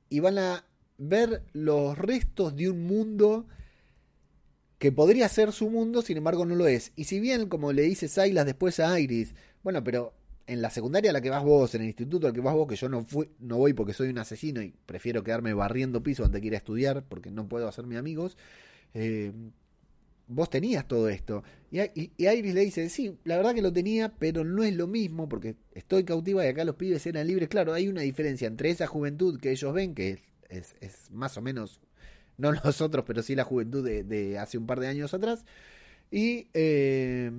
y 0.10 0.20
van 0.20 0.38
a 0.38 0.66
ver 0.98 1.44
los 1.54 1.98
restos 1.98 2.58
de 2.58 2.70
un 2.70 2.86
mundo 2.86 3.48
que 4.78 4.92
podría 4.92 5.30
ser 5.30 5.54
su 5.54 5.70
mundo, 5.70 6.02
sin 6.02 6.18
embargo 6.18 6.46
no 6.46 6.56
lo 6.56 6.68
es. 6.68 6.92
Y 6.98 7.06
si 7.06 7.22
bien, 7.22 7.48
como 7.48 7.72
le 7.72 7.84
dice 7.84 8.10
Silas 8.10 8.46
después 8.46 8.82
a 8.82 9.00
Iris, 9.00 9.34
bueno, 9.64 9.82
pero 9.82 10.14
en 10.48 10.62
la 10.62 10.70
secundaria 10.70 11.10
a 11.10 11.14
la 11.14 11.22
que 11.22 11.30
vas 11.30 11.44
vos, 11.44 11.74
en 11.76 11.82
el 11.82 11.88
instituto 11.88 12.28
al 12.28 12.34
que 12.34 12.42
vas 12.42 12.54
vos, 12.54 12.68
que 12.68 12.76
yo 12.76 12.90
no, 12.90 13.04
fui, 13.04 13.30
no 13.40 13.58
voy 13.58 13.74
porque 13.74 13.94
soy 13.94 14.10
un 14.10 14.18
asesino 14.18 14.62
y 14.62 14.74
prefiero 14.86 15.24
quedarme 15.24 15.54
barriendo 15.54 16.04
piso 16.04 16.24
antes 16.24 16.42
de 16.42 16.48
ir 16.48 16.54
a 16.54 16.58
estudiar 16.58 17.04
porque 17.04 17.32
no 17.32 17.48
puedo 17.48 17.68
hacerme 17.68 17.98
amigos, 17.98 18.38
eh, 18.94 19.32
vos 20.28 20.50
tenías 20.50 20.88
todo 20.88 21.10
esto. 21.10 21.44
Y, 21.72 22.12
Iris 22.18 22.54
le 22.54 22.62
dice, 22.62 22.90
sí, 22.90 23.18
la 23.24 23.38
verdad 23.38 23.56
que 23.56 23.62
lo 23.62 23.74
tenía, 23.74 24.14
pero 24.18 24.44
no 24.44 24.64
es 24.64 24.76
lo 24.76 24.88
mismo 24.88 25.28
porque 25.28 25.56
estoy 25.74 26.04
cautiva 26.04 26.46
y 26.46 26.50
acá 26.50 26.64
los 26.64 26.76
pibes 26.76 27.06
eran 27.08 27.28
libres. 27.28 27.50
Claro, 27.50 27.74
hay 27.74 27.88
una 27.88 28.02
diferencia 28.02 28.48
entre 28.48 28.70
esa 28.70 28.88
juventud 28.88 29.40
que 29.40 29.52
ellos 29.52 29.74
ven, 29.74 29.96
que 29.96 30.20
es, 30.50 30.76
es, 30.80 31.10
más 31.12 31.38
o 31.38 31.42
menos, 31.42 31.82
no 32.38 32.52
nosotros, 32.64 33.04
pero 33.08 33.24
sí 33.24 33.36
la 33.36 33.44
juventud 33.44 33.84
de, 33.84 34.38
hace 34.38 34.58
un 34.58 34.68
par 34.68 34.80
de 34.80 34.88
años 34.88 35.14
atrás, 35.14 35.46
y... 36.12 36.48
Eh, 36.54 37.32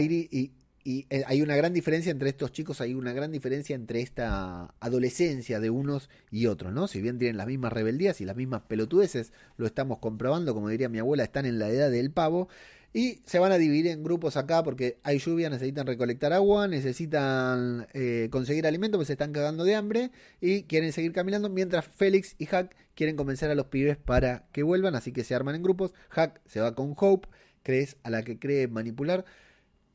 y, 0.00 0.50
y 0.88 1.06
eh, 1.10 1.22
hay 1.26 1.42
una 1.42 1.54
gran 1.54 1.74
diferencia 1.74 2.10
entre 2.10 2.30
estos 2.30 2.50
chicos, 2.50 2.80
hay 2.80 2.94
una 2.94 3.12
gran 3.12 3.30
diferencia 3.30 3.76
entre 3.76 4.00
esta 4.00 4.74
adolescencia 4.80 5.60
de 5.60 5.68
unos 5.68 6.08
y 6.30 6.46
otros, 6.46 6.72
¿no? 6.72 6.88
Si 6.88 7.02
bien 7.02 7.18
tienen 7.18 7.36
las 7.36 7.46
mismas 7.46 7.74
rebeldías 7.74 8.22
y 8.22 8.24
las 8.24 8.36
mismas 8.36 8.62
pelotudeces, 8.62 9.34
lo 9.58 9.66
estamos 9.66 9.98
comprobando, 9.98 10.54
como 10.54 10.70
diría 10.70 10.88
mi 10.88 10.98
abuela, 10.98 11.24
están 11.24 11.44
en 11.44 11.58
la 11.58 11.68
edad 11.68 11.90
del 11.90 12.10
pavo. 12.10 12.48
Y 12.94 13.20
se 13.26 13.38
van 13.38 13.52
a 13.52 13.58
dividir 13.58 13.86
en 13.88 14.02
grupos 14.02 14.38
acá 14.38 14.62
porque 14.62 14.98
hay 15.02 15.18
lluvia, 15.18 15.50
necesitan 15.50 15.86
recolectar 15.86 16.32
agua, 16.32 16.68
necesitan 16.68 17.86
eh, 17.92 18.28
conseguir 18.30 18.66
alimento, 18.66 18.96
pues 18.96 19.08
se 19.08 19.12
están 19.12 19.32
cagando 19.32 19.64
de 19.64 19.74
hambre 19.74 20.10
y 20.40 20.62
quieren 20.62 20.94
seguir 20.94 21.12
caminando, 21.12 21.50
mientras 21.50 21.84
Félix 21.86 22.34
y 22.38 22.46
Hack 22.46 22.74
quieren 22.94 23.14
convencer 23.14 23.50
a 23.50 23.54
los 23.54 23.66
pibes 23.66 23.98
para 23.98 24.46
que 24.52 24.62
vuelvan, 24.62 24.94
así 24.94 25.12
que 25.12 25.22
se 25.22 25.34
arman 25.34 25.54
en 25.54 25.62
grupos. 25.62 25.92
Hack 26.08 26.40
se 26.46 26.60
va 26.60 26.74
con 26.74 26.94
Hope, 26.96 27.28
crees 27.62 27.98
a 28.04 28.08
la 28.08 28.22
que 28.22 28.38
cree 28.38 28.68
manipular. 28.68 29.26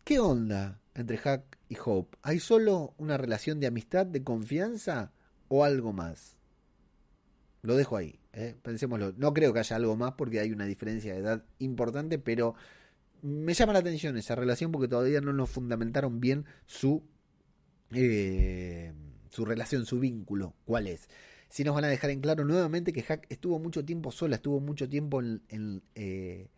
¿Qué 0.03 0.19
onda? 0.19 0.82
Entre 0.95 1.17
Hack 1.17 1.57
y 1.69 1.77
Hope? 1.83 2.17
¿Hay 2.21 2.39
solo 2.39 2.93
una 2.97 3.17
relación 3.17 3.59
de 3.59 3.67
amistad, 3.67 4.05
de 4.05 4.23
confianza 4.23 5.11
o 5.47 5.63
algo 5.63 5.93
más? 5.93 6.37
Lo 7.61 7.75
dejo 7.75 7.95
ahí, 7.95 8.19
¿eh? 8.33 8.55
pensémoslo. 8.61 9.13
No 9.17 9.33
creo 9.33 9.53
que 9.53 9.59
haya 9.59 9.75
algo 9.75 9.95
más 9.95 10.13
porque 10.13 10.39
hay 10.39 10.51
una 10.51 10.65
diferencia 10.65 11.13
de 11.13 11.19
edad 11.19 11.45
importante, 11.59 12.19
pero 12.19 12.55
me 13.21 13.53
llama 13.53 13.73
la 13.73 13.79
atención 13.79 14.17
esa 14.17 14.35
relación 14.35 14.71
porque 14.71 14.89
todavía 14.89 15.21
no 15.21 15.31
nos 15.31 15.49
fundamentaron 15.49 16.19
bien 16.19 16.45
su, 16.65 17.03
eh, 17.93 18.91
su 19.29 19.45
relación, 19.45 19.85
su 19.85 19.99
vínculo. 19.99 20.55
¿Cuál 20.65 20.87
es? 20.87 21.07
Si 21.47 21.63
nos 21.63 21.73
van 21.73 21.85
a 21.85 21.87
dejar 21.87 22.09
en 22.09 22.19
claro 22.19 22.43
nuevamente 22.43 22.91
que 22.91 23.03
Hack 23.03 23.27
estuvo 23.29 23.59
mucho 23.59 23.85
tiempo 23.85 24.11
sola, 24.11 24.35
estuvo 24.35 24.59
mucho 24.59 24.89
tiempo 24.89 25.21
en, 25.21 25.83
eh, 25.95 26.49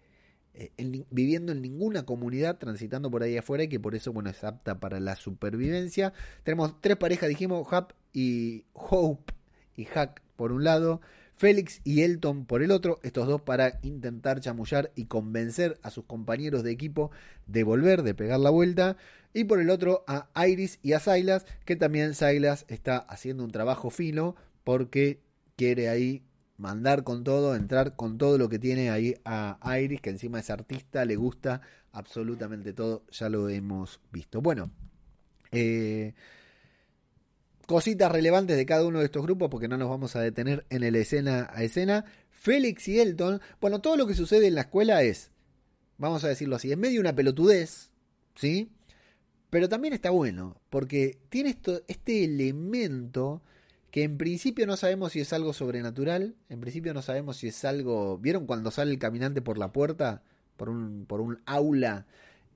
eh, 0.58 1.06
viviendo 1.10 1.52
en 1.52 1.62
ninguna 1.62 2.06
comunidad, 2.06 2.58
transitando 2.58 3.12
por 3.12 3.24
ahí 3.24 3.38
afuera 3.38 3.64
y 3.64 3.68
que 3.68 3.80
por 3.80 3.94
eso, 3.94 4.14
bueno, 4.14 4.30
es 4.30 4.44
apta 4.44 4.80
para 4.80 5.00
la 5.00 5.16
supervivencia. 5.16 6.14
Tenemos 6.44 6.80
tres 6.82 6.98
parejas, 6.98 7.30
dijimos, 7.30 7.68
Hap 7.72 7.92
y 8.14 8.64
Hope 8.74 9.34
y 9.76 9.86
Hack 9.86 10.22
por 10.36 10.52
un 10.52 10.64
lado, 10.64 11.02
Félix 11.34 11.82
y 11.84 12.02
Elton 12.02 12.46
por 12.46 12.64
el 12.64 12.72
otro, 12.72 13.00
estos 13.04 13.28
dos 13.28 13.42
para 13.42 13.80
intentar 13.82 14.40
chamullar 14.40 14.92
y 14.96 15.06
convencer 15.06 15.78
a 15.84 15.90
sus 15.90 16.06
compañeros 16.06 16.64
de 16.64 16.72
equipo 16.72 17.12
de 17.48 17.64
volver, 17.64 18.04
de 18.04 18.14
pegar 18.14 18.40
la 18.40 18.50
vuelta, 18.50 18.96
y 19.34 19.44
por 19.44 19.60
el 19.60 19.70
otro 19.70 20.06
a 20.08 20.48
Iris 20.48 20.80
y 20.82 20.94
a 20.94 21.00
Silas, 21.02 21.46
que 21.66 21.76
también 21.76 22.14
Silas 22.16 22.66
está 22.70 22.98
haciendo 22.98 23.44
un 23.44 23.52
trabajo 23.52 23.90
fino 23.90 24.36
porque 24.64 25.20
quiere 25.58 25.90
ahí 25.90 26.24
mandar 26.58 27.04
con 27.04 27.24
todo, 27.24 27.56
entrar 27.56 27.96
con 27.96 28.18
todo 28.18 28.38
lo 28.38 28.50
que 28.50 28.60
tiene 28.60 28.90
ahí 28.90 29.16
a 29.26 29.80
Iris, 29.80 30.02
que 30.02 30.10
encima 30.10 30.40
es 30.40 30.50
artista, 30.50 31.06
le 31.06 31.16
gusta 31.16 31.62
absolutamente 31.96 32.74
todo, 32.74 33.04
ya 33.10 33.30
lo 33.30 33.50
hemos 33.50 34.02
visto. 34.12 34.42
Bueno, 34.42 34.70
eh, 35.52 36.14
cositas 37.66 38.12
relevantes 38.12 38.58
de 38.58 38.66
cada 38.66 38.86
uno 38.86 39.00
de 39.00 39.06
estos 39.06 39.24
grupos, 39.24 39.50
porque 39.50 39.68
no 39.68 39.78
nos 39.78 39.90
vamos 39.90 40.16
a 40.16 40.22
detener 40.22 40.66
en 40.70 40.84
el 40.84 40.96
escena 40.96 41.50
a 41.54 41.64
escena. 41.64 42.06
Félix 42.30 42.88
y 42.90 43.00
Elton, 43.00 43.42
bueno, 43.62 43.80
todo 43.80 43.96
lo 43.96 44.06
que 44.06 44.14
sucede 44.14 44.48
en 44.48 44.56
la 44.56 44.62
escuela 44.62 45.02
es, 45.02 45.32
vamos 45.98 46.24
a 46.24 46.28
decirlo 46.28 46.58
así, 46.58 46.72
es 46.72 46.78
medio 46.78 47.00
una 47.00 47.16
pelotudez, 47.16 47.92
¿sí? 48.36 48.70
Pero 49.50 49.70
también 49.70 49.94
está 49.94 50.10
bueno, 50.10 50.62
porque 50.70 51.18
tiene 51.30 51.50
esto, 51.50 51.82
este 51.88 52.26
elemento 52.26 53.42
que 53.96 54.04
en 54.04 54.18
principio 54.18 54.68
no 54.68 54.76
sabemos 54.76 55.14
si 55.14 55.22
es 55.22 55.32
algo 55.32 55.54
sobrenatural, 55.54 56.36
en 56.50 56.60
principio 56.60 56.94
no 56.94 57.02
sabemos 57.02 57.38
si 57.38 57.48
es 57.48 57.64
algo... 57.64 58.18
¿Vieron 58.18 58.46
cuando 58.46 58.70
sale 58.70 58.92
el 58.92 59.00
caminante 59.00 59.42
por 59.42 59.58
la 59.58 59.72
puerta, 59.72 60.22
por 60.58 60.68
un, 60.68 61.06
por 61.06 61.22
un 61.22 61.40
aula, 61.46 62.06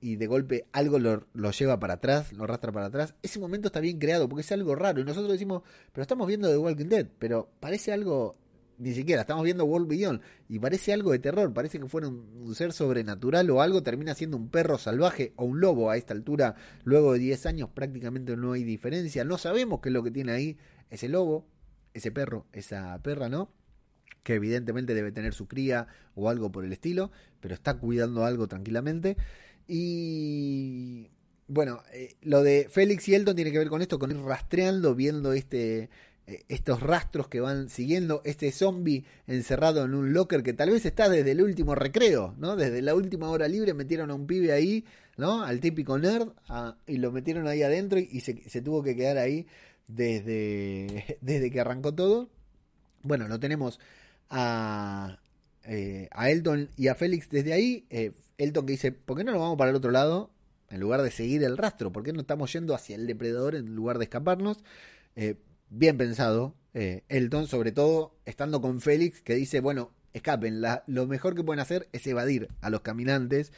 y 0.02 0.16
de 0.16 0.26
golpe 0.26 0.66
algo 0.72 0.98
lo, 0.98 1.50
lleva 1.52 1.80
para 1.80 1.94
atrás, 1.94 2.34
lo 2.34 2.44
arrastra 2.44 2.72
para 2.72 2.88
atrás? 2.88 3.14
Ese 3.22 3.38
momento 3.38 3.68
está 3.68 3.80
bien 3.80 3.98
creado, 3.98 4.28
porque 4.28 4.42
es 4.42 4.52
algo 4.52 4.74
raro, 4.74 5.00
y 5.00 5.04
nosotros 5.04 5.32
decimos, 5.32 5.62
pero 5.94 6.02
estamos 6.02 6.28
viendo 6.28 6.46
The 6.50 6.58
Walking 6.58 6.90
Dead, 6.90 7.06
pero 7.18 7.48
parece 7.58 7.90
algo... 7.90 8.36
Ni 8.80 8.94
siquiera, 8.94 9.20
estamos 9.20 9.44
viendo 9.44 9.66
World 9.66 9.88
Beyond 9.88 10.22
y 10.48 10.58
parece 10.58 10.94
algo 10.94 11.12
de 11.12 11.18
terror, 11.18 11.52
parece 11.52 11.78
que 11.78 11.86
fuera 11.86 12.08
un, 12.08 12.54
ser 12.54 12.72
sobrenatural 12.72 13.50
o 13.50 13.60
algo, 13.60 13.82
termina 13.82 14.14
siendo 14.14 14.38
un 14.38 14.48
perro 14.48 14.78
salvaje 14.78 15.34
o 15.36 15.44
un 15.44 15.60
lobo 15.60 15.90
a 15.90 15.98
esta 15.98 16.14
altura, 16.14 16.54
luego 16.84 17.12
de 17.12 17.18
10 17.18 17.44
años 17.44 17.68
prácticamente 17.74 18.38
no 18.38 18.52
hay 18.52 18.64
diferencia, 18.64 19.22
no 19.22 19.36
sabemos 19.36 19.80
qué 19.82 19.90
es 19.90 19.92
lo 19.92 20.02
que 20.02 20.10
tiene 20.10 20.32
ahí, 20.32 20.56
ese 20.88 21.10
lobo, 21.10 21.46
ese 21.92 22.10
perro, 22.10 22.46
esa 22.54 22.98
perra, 23.02 23.28
¿no? 23.28 23.52
Que 24.22 24.36
evidentemente 24.36 24.94
debe 24.94 25.12
tener 25.12 25.34
su 25.34 25.46
cría 25.46 25.86
o 26.14 26.30
algo 26.30 26.50
por 26.50 26.64
el 26.64 26.72
estilo, 26.72 27.10
pero 27.40 27.52
está 27.52 27.74
cuidando 27.74 28.24
algo 28.24 28.48
tranquilamente. 28.48 29.18
Y 29.68 31.10
bueno, 31.48 31.82
eh, 31.92 32.16
lo 32.22 32.42
de 32.42 32.66
Félix 32.70 33.08
y 33.08 33.14
Elton 33.14 33.36
tiene 33.36 33.52
que 33.52 33.58
ver 33.58 33.68
con 33.68 33.82
esto, 33.82 33.98
con 33.98 34.10
ir 34.10 34.16
rastreando, 34.22 34.94
viendo 34.94 35.34
este, 35.34 35.90
estos 36.48 36.80
rastros 36.80 37.28
que 37.28 37.40
van 37.40 37.68
siguiendo, 37.68 38.22
este 38.24 38.52
zombie 38.52 39.04
encerrado 39.26 39.84
en 39.84 39.94
un 39.94 40.12
locker 40.12 40.42
que 40.42 40.52
tal 40.52 40.70
vez 40.70 40.86
está 40.86 41.08
desde 41.08 41.32
el 41.32 41.42
último 41.42 41.74
recreo, 41.74 42.34
¿no? 42.38 42.56
Desde 42.56 42.82
la 42.82 42.94
última 42.94 43.30
hora 43.30 43.48
libre 43.48 43.74
metieron 43.74 44.10
a 44.10 44.14
un 44.14 44.26
pibe 44.26 44.52
ahí, 44.52 44.84
¿no? 45.16 45.42
Al 45.42 45.60
típico 45.60 45.98
nerd, 45.98 46.28
y 46.86 46.98
lo 46.98 47.12
metieron 47.12 47.46
ahí 47.46 47.62
adentro 47.62 47.98
y 47.98 48.20
se, 48.20 48.48
se 48.48 48.62
tuvo 48.62 48.82
que 48.82 48.96
quedar 48.96 49.18
ahí 49.18 49.46
desde, 49.88 51.18
desde 51.20 51.50
que 51.50 51.60
arrancó 51.60 51.94
todo. 51.94 52.28
Bueno, 53.02 53.28
lo 53.28 53.40
tenemos 53.40 53.80
a, 54.28 55.18
eh, 55.64 56.08
a 56.12 56.30
Elton 56.30 56.70
y 56.76 56.88
a 56.88 56.94
Félix 56.94 57.30
desde 57.30 57.52
ahí. 57.52 57.86
Eh, 57.90 58.12
Elton 58.38 58.66
que 58.66 58.72
dice, 58.72 58.92
¿por 58.92 59.16
qué 59.16 59.24
no 59.24 59.32
nos 59.32 59.40
vamos 59.40 59.58
para 59.58 59.70
el 59.70 59.76
otro 59.76 59.90
lado? 59.90 60.30
En 60.68 60.80
lugar 60.80 61.02
de 61.02 61.10
seguir 61.10 61.42
el 61.42 61.58
rastro, 61.58 61.92
¿por 61.92 62.04
qué 62.04 62.12
no 62.12 62.20
estamos 62.20 62.52
yendo 62.52 62.74
hacia 62.74 62.94
el 62.94 63.06
depredador 63.06 63.56
en 63.56 63.74
lugar 63.74 63.98
de 63.98 64.04
escaparnos? 64.04 64.58
Eh, 65.16 65.34
bien 65.70 65.96
pensado, 65.96 66.54
Elton, 66.74 67.46
sobre 67.46 67.72
todo 67.72 68.14
estando 68.26 68.60
con 68.60 68.80
Félix, 68.80 69.22
que 69.22 69.34
dice, 69.34 69.60
bueno, 69.60 69.90
escapen, 70.12 70.62
lo 70.86 71.06
mejor 71.06 71.34
que 71.34 71.42
pueden 71.42 71.60
hacer 71.60 71.88
es 71.92 72.06
evadir 72.06 72.48
a 72.60 72.70
los 72.70 72.82
caminantes. 72.82 73.52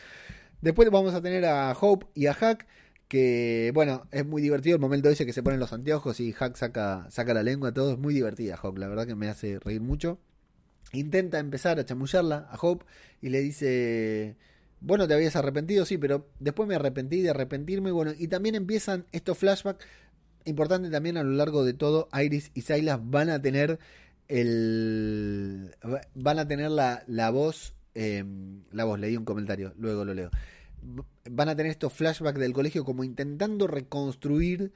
Después 0.60 0.88
vamos 0.90 1.14
a 1.14 1.20
tener 1.20 1.44
a 1.44 1.72
Hope 1.72 2.06
y 2.14 2.26
a 2.26 2.34
Hack, 2.34 2.66
que 3.08 3.72
bueno, 3.74 4.06
es 4.12 4.24
muy 4.24 4.40
divertido 4.40 4.76
el 4.76 4.80
momento 4.80 5.10
ese 5.10 5.26
que 5.26 5.32
se 5.32 5.42
ponen 5.42 5.60
los 5.60 5.72
anteojos 5.72 6.20
y 6.20 6.32
Hack 6.32 6.56
saca, 6.56 7.06
saca 7.10 7.34
la 7.34 7.42
lengua, 7.42 7.72
todo 7.72 7.92
es 7.92 7.98
muy 7.98 8.14
divertida 8.14 8.58
Hope, 8.62 8.80
la 8.80 8.88
verdad 8.88 9.06
que 9.06 9.14
me 9.14 9.28
hace 9.28 9.58
reír 9.58 9.80
mucho 9.80 10.18
intenta 10.92 11.38
empezar 11.38 11.78
a 11.78 11.84
chamullarla 11.84 12.48
a 12.50 12.56
Hope 12.60 12.84
y 13.20 13.30
le 13.30 13.40
dice, 13.40 14.36
bueno, 14.80 15.08
te 15.08 15.14
habías 15.14 15.36
arrepentido, 15.36 15.84
sí, 15.84 15.98
pero 15.98 16.28
después 16.38 16.68
me 16.68 16.74
arrepentí 16.74 17.22
de 17.22 17.30
arrepentirme, 17.30 17.90
bueno, 17.90 18.12
y 18.16 18.28
también 18.28 18.54
empiezan 18.54 19.06
estos 19.12 19.38
flashbacks, 19.38 19.84
importante 20.44 20.90
también 20.90 21.16
a 21.16 21.22
lo 21.22 21.32
largo 21.32 21.64
de 21.64 21.74
todo, 21.74 22.08
Iris 22.12 22.50
y 22.54 22.62
Silas 22.62 23.00
van 23.02 23.30
a 23.30 23.40
tener 23.40 23.78
el... 24.28 25.74
van 26.14 26.38
a 26.38 26.48
tener 26.48 26.70
la, 26.70 27.02
la 27.06 27.30
voz, 27.30 27.74
em, 27.94 28.62
la 28.72 28.84
voz, 28.84 28.98
leí 28.98 29.16
un 29.16 29.24
comentario, 29.24 29.74
luego 29.78 30.04
lo 30.04 30.14
leo, 30.14 30.30
van 31.30 31.48
a 31.48 31.56
tener 31.56 31.70
estos 31.70 31.92
flashbacks 31.92 32.40
del 32.40 32.52
colegio 32.52 32.84
como 32.84 33.04
intentando 33.04 33.66
reconstruir 33.66 34.72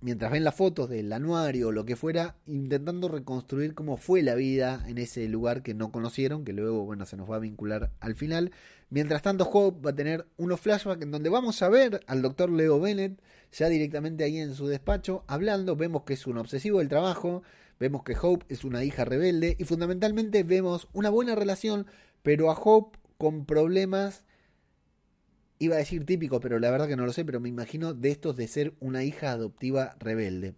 mientras 0.00 0.32
ven 0.32 0.44
las 0.44 0.54
fotos 0.54 0.88
del 0.88 1.12
anuario 1.12 1.68
o 1.68 1.72
lo 1.72 1.84
que 1.84 1.96
fuera, 1.96 2.36
intentando 2.46 3.08
reconstruir 3.08 3.74
cómo 3.74 3.96
fue 3.96 4.22
la 4.22 4.34
vida 4.34 4.84
en 4.88 4.98
ese 4.98 5.28
lugar 5.28 5.62
que 5.62 5.74
no 5.74 5.92
conocieron, 5.92 6.44
que 6.44 6.52
luego, 6.52 6.84
bueno, 6.84 7.04
se 7.06 7.16
nos 7.16 7.30
va 7.30 7.36
a 7.36 7.40
vincular 7.40 7.90
al 8.00 8.14
final. 8.14 8.52
Mientras 8.90 9.22
tanto, 9.22 9.48
Hope 9.48 9.80
va 9.86 9.90
a 9.90 9.94
tener 9.94 10.26
unos 10.36 10.60
flashbacks 10.60 11.02
en 11.02 11.12
donde 11.12 11.30
vamos 11.30 11.62
a 11.62 11.68
ver 11.68 12.00
al 12.08 12.22
doctor 12.22 12.50
Leo 12.50 12.80
Bennett 12.80 13.20
ya 13.52 13.68
directamente 13.68 14.24
ahí 14.24 14.38
en 14.38 14.54
su 14.54 14.66
despacho 14.66 15.24
hablando. 15.28 15.76
Vemos 15.76 16.02
que 16.02 16.14
es 16.14 16.26
un 16.26 16.38
obsesivo 16.38 16.80
del 16.80 16.88
trabajo, 16.88 17.44
vemos 17.78 18.02
que 18.02 18.16
Hope 18.20 18.46
es 18.48 18.64
una 18.64 18.82
hija 18.82 19.04
rebelde 19.04 19.56
y 19.58 19.64
fundamentalmente 19.64 20.42
vemos 20.42 20.88
una 20.92 21.08
buena 21.08 21.36
relación, 21.36 21.86
pero 22.22 22.50
a 22.50 22.54
Hope 22.54 22.98
con 23.16 23.46
problemas 23.46 24.24
iba 25.60 25.76
a 25.76 25.78
decir 25.78 26.04
típico, 26.04 26.40
pero 26.40 26.58
la 26.58 26.70
verdad 26.70 26.88
que 26.88 26.96
no 26.96 27.06
lo 27.06 27.12
sé, 27.12 27.24
pero 27.24 27.38
me 27.38 27.48
imagino 27.48 27.94
de 27.94 28.10
estos 28.10 28.34
de 28.34 28.48
ser 28.48 28.74
una 28.80 29.04
hija 29.04 29.30
adoptiva 29.30 29.94
rebelde. 30.00 30.54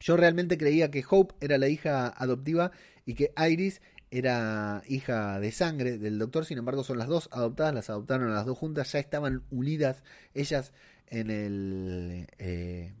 Yo 0.00 0.16
realmente 0.16 0.56
creía 0.56 0.90
que 0.90 1.04
Hope 1.08 1.34
era 1.40 1.58
la 1.58 1.68
hija 1.68 2.08
adoptiva 2.08 2.70
y 3.04 3.14
que 3.14 3.32
Iris 3.36 3.82
era 4.10 4.82
hija 4.88 5.38
de 5.40 5.52
sangre 5.52 5.98
del 5.98 6.18
doctor, 6.18 6.44
sin 6.44 6.58
embargo 6.58 6.84
son 6.84 6.98
las 6.98 7.08
dos 7.08 7.28
adoptadas, 7.32 7.74
las 7.74 7.90
adoptaron 7.90 8.32
las 8.32 8.46
dos 8.46 8.56
juntas, 8.56 8.92
ya 8.92 8.98
estaban 8.98 9.42
unidas 9.50 10.02
ellas 10.34 10.72
en 11.08 11.30
el 11.30 12.26
eh, 12.38 12.92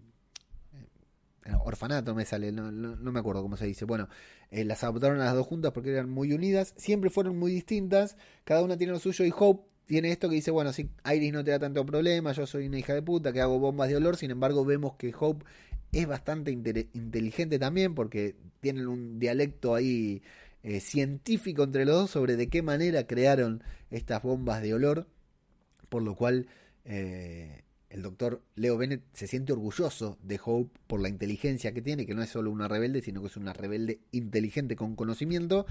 orfanato, 1.64 2.14
me 2.14 2.24
sale, 2.24 2.52
no, 2.52 2.72
me 2.72 3.18
acuerdo 3.18 3.42
cómo 3.42 3.56
se 3.56 3.66
dice. 3.66 3.84
Bueno, 3.84 4.08
eh, 4.50 4.64
las 4.64 4.84
adoptaron 4.84 5.20
a 5.20 5.26
las 5.26 5.34
dos 5.34 5.46
juntas 5.46 5.72
porque 5.72 5.92
eran 5.92 6.10
muy 6.10 6.32
unidas, 6.32 6.74
siempre 6.76 7.10
fueron 7.10 7.38
muy 7.38 7.52
distintas, 7.52 8.16
cada 8.44 8.62
una 8.62 8.76
tiene 8.76 8.92
lo 8.92 8.98
suyo 8.98 9.24
y 9.24 9.32
Hope 9.36 9.66
tiene 9.86 10.12
esto 10.12 10.28
que 10.28 10.34
dice, 10.34 10.50
bueno, 10.50 10.72
si 10.72 10.90
Iris 11.10 11.32
no 11.32 11.42
te 11.42 11.50
da 11.50 11.58
tanto 11.58 11.84
problema, 11.86 12.32
yo 12.32 12.46
soy 12.46 12.66
una 12.66 12.78
hija 12.78 12.92
de 12.92 13.00
puta 13.00 13.32
que 13.32 13.40
hago 13.40 13.58
bombas 13.58 13.88
de 13.88 13.96
olor, 13.96 14.16
sin 14.16 14.30
embargo 14.30 14.64
vemos 14.64 14.96
que 14.96 15.14
Hope 15.18 15.46
es 15.92 16.06
bastante 16.06 16.50
inteligente 16.50 17.58
también 17.58 17.94
porque 17.94 18.36
tienen 18.60 18.86
un 18.86 19.18
dialecto 19.18 19.74
ahí 19.74 20.22
eh, 20.68 20.80
científico 20.80 21.62
entre 21.62 21.86
los 21.86 21.96
dos 21.96 22.10
sobre 22.10 22.36
de 22.36 22.50
qué 22.50 22.60
manera 22.60 23.06
crearon 23.06 23.64
estas 23.90 24.22
bombas 24.22 24.60
de 24.60 24.74
olor, 24.74 25.06
por 25.88 26.02
lo 26.02 26.14
cual 26.14 26.46
eh, 26.84 27.62
el 27.88 28.02
doctor 28.02 28.42
Leo 28.54 28.76
Bennett 28.76 29.00
se 29.14 29.26
siente 29.26 29.54
orgulloso 29.54 30.18
de 30.22 30.38
Hope 30.44 30.78
por 30.86 31.00
la 31.00 31.08
inteligencia 31.08 31.72
que 31.72 31.80
tiene, 31.80 32.04
que 32.04 32.14
no 32.14 32.22
es 32.22 32.28
solo 32.28 32.50
una 32.50 32.68
rebelde, 32.68 33.00
sino 33.00 33.22
que 33.22 33.28
es 33.28 33.38
una 33.38 33.54
rebelde 33.54 34.00
inteligente 34.12 34.76
con 34.76 34.94
conocimiento. 34.94 35.64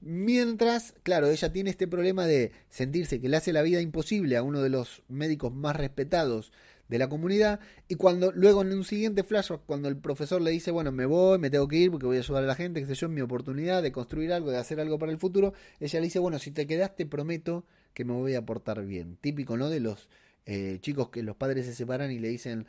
Mientras, 0.00 0.94
claro, 1.04 1.28
ella 1.28 1.52
tiene 1.52 1.70
este 1.70 1.86
problema 1.86 2.26
de 2.26 2.50
sentirse 2.70 3.20
que 3.20 3.28
le 3.28 3.36
hace 3.36 3.52
la 3.52 3.62
vida 3.62 3.80
imposible 3.80 4.36
a 4.36 4.42
uno 4.42 4.62
de 4.62 4.68
los 4.68 5.04
médicos 5.06 5.54
más 5.54 5.76
respetados 5.76 6.50
de 6.94 6.98
la 7.00 7.08
comunidad 7.08 7.58
y 7.88 7.96
cuando 7.96 8.30
luego 8.30 8.62
en 8.62 8.72
un 8.72 8.84
siguiente 8.84 9.24
flashback 9.24 9.62
cuando 9.66 9.88
el 9.88 9.96
profesor 9.96 10.40
le 10.40 10.52
dice 10.52 10.70
bueno 10.70 10.92
me 10.92 11.06
voy 11.06 11.40
me 11.40 11.50
tengo 11.50 11.66
que 11.66 11.74
ir 11.74 11.90
porque 11.90 12.06
voy 12.06 12.18
a 12.18 12.20
ayudar 12.20 12.44
a 12.44 12.46
la 12.46 12.54
gente 12.54 12.78
que 12.78 12.86
sé 12.86 12.94
yo 12.94 13.08
mi 13.08 13.20
oportunidad 13.20 13.82
de 13.82 13.90
construir 13.90 14.32
algo 14.32 14.52
de 14.52 14.58
hacer 14.58 14.78
algo 14.78 14.96
para 14.96 15.10
el 15.10 15.18
futuro 15.18 15.54
ella 15.80 15.98
le 15.98 16.06
dice 16.06 16.20
bueno 16.20 16.38
si 16.38 16.52
te 16.52 16.68
quedaste 16.68 17.04
prometo 17.04 17.64
que 17.94 18.04
me 18.04 18.12
voy 18.12 18.36
a 18.36 18.46
portar 18.46 18.84
bien 18.86 19.16
típico 19.20 19.56
no 19.56 19.70
de 19.70 19.80
los 19.80 20.08
eh, 20.46 20.78
chicos 20.82 21.08
que 21.08 21.24
los 21.24 21.34
padres 21.34 21.66
se 21.66 21.74
separan 21.74 22.12
y 22.12 22.20
le 22.20 22.28
dicen 22.28 22.66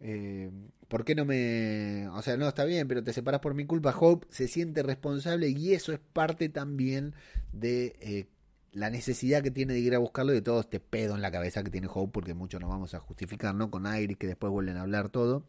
eh, 0.00 0.50
¿Por 0.88 1.04
qué 1.04 1.14
no 1.14 1.24
me.? 1.24 2.08
O 2.08 2.20
sea, 2.20 2.36
no, 2.36 2.46
está 2.46 2.64
bien, 2.64 2.86
pero 2.86 3.02
te 3.02 3.12
separas 3.12 3.40
por 3.40 3.54
mi 3.54 3.64
culpa. 3.64 3.94
Hope 3.98 4.26
se 4.30 4.48
siente 4.48 4.82
responsable 4.82 5.48
y 5.48 5.72
eso 5.72 5.92
es 5.92 5.98
parte 6.12 6.50
también 6.50 7.14
de 7.52 7.96
eh, 8.00 8.26
la 8.74 8.90
necesidad 8.90 9.42
que 9.42 9.50
tiene 9.50 9.72
de 9.72 9.80
ir 9.80 9.94
a 9.94 9.98
buscarlo 9.98 10.32
y 10.32 10.36
de 10.36 10.42
todo 10.42 10.60
este 10.60 10.80
pedo 10.80 11.14
en 11.14 11.22
la 11.22 11.30
cabeza 11.30 11.62
que 11.62 11.70
tiene 11.70 11.88
Hope, 11.92 12.12
porque 12.12 12.34
muchos 12.34 12.60
nos 12.60 12.70
vamos 12.70 12.94
a 12.94 13.00
justificar, 13.00 13.54
¿no? 13.54 13.70
Con 13.70 13.86
Iris, 13.86 14.18
que 14.18 14.26
después 14.26 14.50
vuelven 14.50 14.76
a 14.76 14.82
hablar 14.82 15.08
todo. 15.08 15.44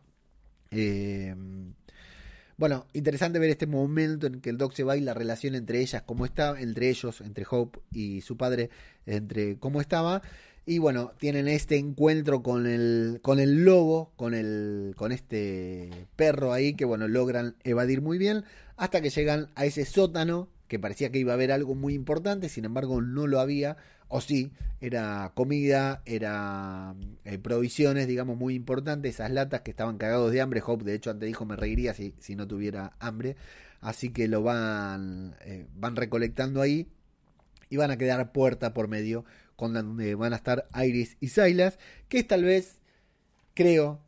Eh, 0.72 1.36
bueno, 2.58 2.86
interesante 2.94 3.38
ver 3.40 3.50
este 3.50 3.68
momento 3.68 4.28
en 4.28 4.40
que 4.40 4.50
el 4.50 4.58
Doc 4.58 4.74
se 4.74 4.84
va 4.84 4.96
y 4.96 5.02
la 5.02 5.14
relación 5.14 5.56
entre 5.56 5.82
ellas, 5.82 6.04
cómo 6.04 6.26
está, 6.26 6.60
entre 6.60 6.90
ellos, 6.90 7.20
entre 7.22 7.46
Hope 7.50 7.80
y 7.92 8.22
su 8.22 8.38
padre, 8.38 8.70
entre 9.06 9.58
cómo 9.58 9.82
estaba. 9.82 10.22
Y 10.66 10.80
bueno, 10.80 11.12
tienen 11.20 11.48
este 11.48 11.78
encuentro 11.78 12.42
con 12.44 12.66
el, 12.66 13.20
con 13.22 13.40
el 13.40 13.66
lobo, 13.66 14.14
con, 14.16 14.34
el, 14.34 14.94
con 14.96 15.12
este 15.12 16.08
perro 16.16 16.54
ahí, 16.54 16.76
que 16.76 16.86
bueno, 16.86 17.08
logran 17.08 17.56
evadir 17.64 18.02
muy 18.02 18.18
bien, 18.18 18.46
hasta 18.78 19.02
que 19.02 19.10
llegan 19.10 19.50
a 19.56 19.66
ese 19.66 19.84
sótano, 19.84 20.48
que 20.68 20.80
parecía 20.80 21.12
que 21.12 21.20
iba 21.20 21.34
a 21.34 21.36
haber 21.36 21.52
algo 21.52 21.76
muy 21.76 21.94
importante, 21.94 22.50
sin 22.50 22.66
embargo 22.66 23.02
no 23.02 23.28
lo 23.28 23.40
había, 23.40 23.78
o 24.08 24.22
sí, 24.22 24.52
era 24.82 25.32
comida, 25.36 26.02
era 26.06 26.96
eh, 27.24 27.38
provisiones, 27.38 28.08
digamos, 28.08 28.38
muy 28.38 28.56
importantes, 28.56 29.16
esas 29.16 29.32
latas 29.32 29.62
que 29.62 29.72
estaban 29.72 29.98
cagados 29.98 30.32
de 30.32 30.42
hambre, 30.42 30.62
Hope 30.66 30.84
de 30.84 30.96
hecho 30.96 31.12
antes 31.12 31.28
dijo 31.28 31.46
me 31.46 31.56
reiría 31.56 31.94
si, 31.94 32.14
si 32.20 32.36
no 32.36 32.48
tuviera 32.48 32.94
hambre, 33.00 33.36
así 33.82 34.10
que 34.10 34.28
lo 34.28 34.44
van, 34.44 35.36
eh, 35.42 35.68
van 35.76 35.96
recolectando 35.96 36.62
ahí 36.62 36.88
y 37.70 37.78
van 37.78 37.92
a 37.92 37.98
quedar 37.98 38.32
puerta 38.32 38.74
por 38.74 38.88
medio 38.88 39.26
con 39.56 39.74
donde 39.74 40.16
van 40.16 40.34
a 40.34 40.38
estar 40.38 40.68
Iris 40.76 41.18
y 41.20 41.30
Silas, 41.30 41.80
que 42.10 42.20
es 42.20 42.28
tal 42.28 42.44
vez, 42.44 42.80
creo, 43.54 44.02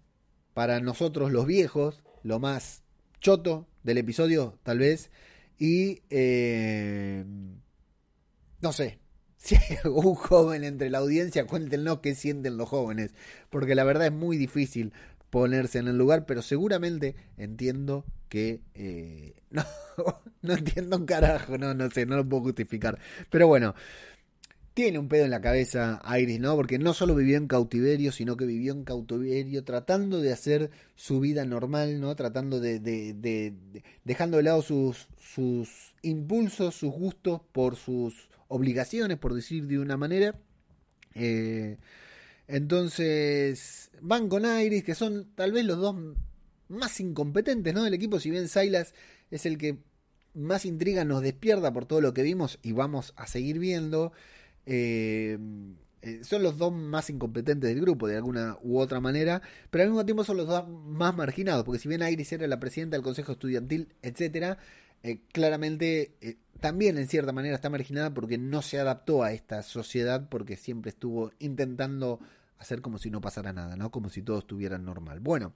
para 0.53 0.79
nosotros 0.79 1.31
los 1.31 1.45
viejos, 1.45 2.03
lo 2.23 2.39
más 2.39 2.83
choto 3.19 3.67
del 3.83 3.99
episodio, 3.99 4.57
tal 4.63 4.79
vez, 4.79 5.09
y 5.57 6.01
eh, 6.09 7.23
no 8.61 8.73
sé, 8.73 8.99
si 9.37 9.55
hay 9.55 9.77
algún 9.83 10.15
joven 10.15 10.63
entre 10.63 10.89
la 10.89 10.99
audiencia, 10.99 11.45
cuéntenos 11.45 11.99
qué 11.99 12.15
sienten 12.15 12.57
los 12.57 12.69
jóvenes, 12.69 13.13
porque 13.49 13.75
la 13.75 13.83
verdad 13.83 14.07
es 14.07 14.13
muy 14.13 14.37
difícil 14.37 14.93
ponerse 15.29 15.79
en 15.79 15.87
el 15.87 15.97
lugar, 15.97 16.25
pero 16.25 16.41
seguramente 16.41 17.15
entiendo 17.37 18.05
que 18.29 18.61
eh, 18.75 19.35
no, 19.49 19.63
no 20.41 20.53
entiendo 20.53 20.97
un 20.97 21.05
carajo, 21.05 21.57
no, 21.57 21.73
no 21.73 21.89
sé, 21.89 22.05
no 22.05 22.17
lo 22.17 22.27
puedo 22.27 22.43
justificar, 22.43 22.99
pero 23.29 23.47
bueno, 23.47 23.75
tiene 24.77 24.99
un 24.99 25.07
pedo 25.07 25.25
en 25.25 25.31
la 25.31 25.41
cabeza 25.41 25.99
Iris, 26.19 26.39
¿no? 26.39 26.55
Porque 26.55 26.77
no 26.77 26.93
solo 26.93 27.15
vivió 27.15 27.35
en 27.37 27.47
cautiverio, 27.47 28.11
sino 28.11 28.37
que 28.37 28.45
vivió 28.45 28.73
en 28.73 28.83
cautiverio 28.83 29.63
tratando 29.63 30.21
de 30.21 30.31
hacer 30.31 30.69
su 30.95 31.19
vida 31.19 31.45
normal, 31.45 31.99
¿no? 31.99 32.15
Tratando 32.15 32.59
de, 32.59 32.79
de, 32.79 33.55
dejando 34.03 34.37
de 34.37 34.43
lado 34.43 34.61
sus, 34.61 35.07
impulsos, 36.03 36.75
sus 36.75 36.93
gustos 36.93 37.41
por 37.53 37.75
sus 37.75 38.29
obligaciones, 38.49 39.17
por 39.17 39.33
decir 39.33 39.65
de 39.65 39.79
una 39.79 39.97
manera. 39.97 40.39
Eh, 41.15 41.77
entonces, 42.47 43.89
van 43.99 44.29
con 44.29 44.45
Iris, 44.45 44.83
que 44.83 44.93
son 44.93 45.31
tal 45.33 45.53
vez 45.53 45.65
los 45.65 45.79
dos 45.79 45.95
más 46.67 46.99
incompetentes, 46.99 47.73
¿no? 47.73 47.83
Del 47.83 47.95
equipo, 47.95 48.19
si 48.19 48.29
bien 48.29 48.47
Silas 48.47 48.93
es 49.31 49.47
el 49.47 49.57
que 49.57 49.79
más 50.35 50.65
intriga 50.65 51.03
nos 51.03 51.23
despierta 51.23 51.73
por 51.73 51.87
todo 51.87 51.99
lo 51.99 52.13
que 52.13 52.21
vimos 52.21 52.59
y 52.61 52.73
vamos 52.73 53.15
a 53.15 53.25
seguir 53.25 53.57
viendo. 53.57 54.13
Eh, 54.69 55.37
eh, 56.01 56.23
son 56.23 56.43
los 56.43 56.57
dos 56.57 56.73
más 56.73 57.09
incompetentes 57.09 57.69
del 57.69 57.81
grupo, 57.81 58.07
de 58.07 58.17
alguna 58.17 58.57
u 58.61 58.79
otra 58.79 58.99
manera, 58.99 59.41
pero 59.71 59.83
al 59.83 59.89
mismo 59.89 60.05
tiempo 60.05 60.23
son 60.25 60.37
los 60.37 60.47
dos 60.47 60.67
más 60.67 61.15
marginados, 61.15 61.63
porque 61.63 61.79
si 61.79 61.87
bien 61.87 62.01
Iris 62.01 62.33
era 62.33 62.45
la 62.47 62.59
presidenta 62.59 62.97
del 62.97 63.03
consejo 63.03 63.31
estudiantil, 63.31 63.87
etcétera, 64.01 64.57
eh, 65.03 65.21
claramente 65.31 66.37
también 66.59 66.97
en 66.97 67.07
cierta 67.07 67.31
manera 67.31 67.55
está 67.55 67.69
marginada 67.69 68.13
porque 68.13 68.37
no 68.37 68.61
se 68.61 68.77
adaptó 68.77 69.23
a 69.23 69.31
esta 69.31 69.63
sociedad, 69.63 70.27
porque 70.29 70.57
siempre 70.57 70.89
estuvo 70.89 71.31
intentando 71.39 72.19
hacer 72.59 72.81
como 72.81 72.97
si 72.97 73.09
no 73.09 73.21
pasara 73.21 73.53
nada, 73.53 73.77
¿no? 73.77 73.89
Como 73.89 74.09
si 74.09 74.21
todo 74.21 74.39
estuviera 74.39 74.77
normal. 74.77 75.19
Bueno, 75.21 75.53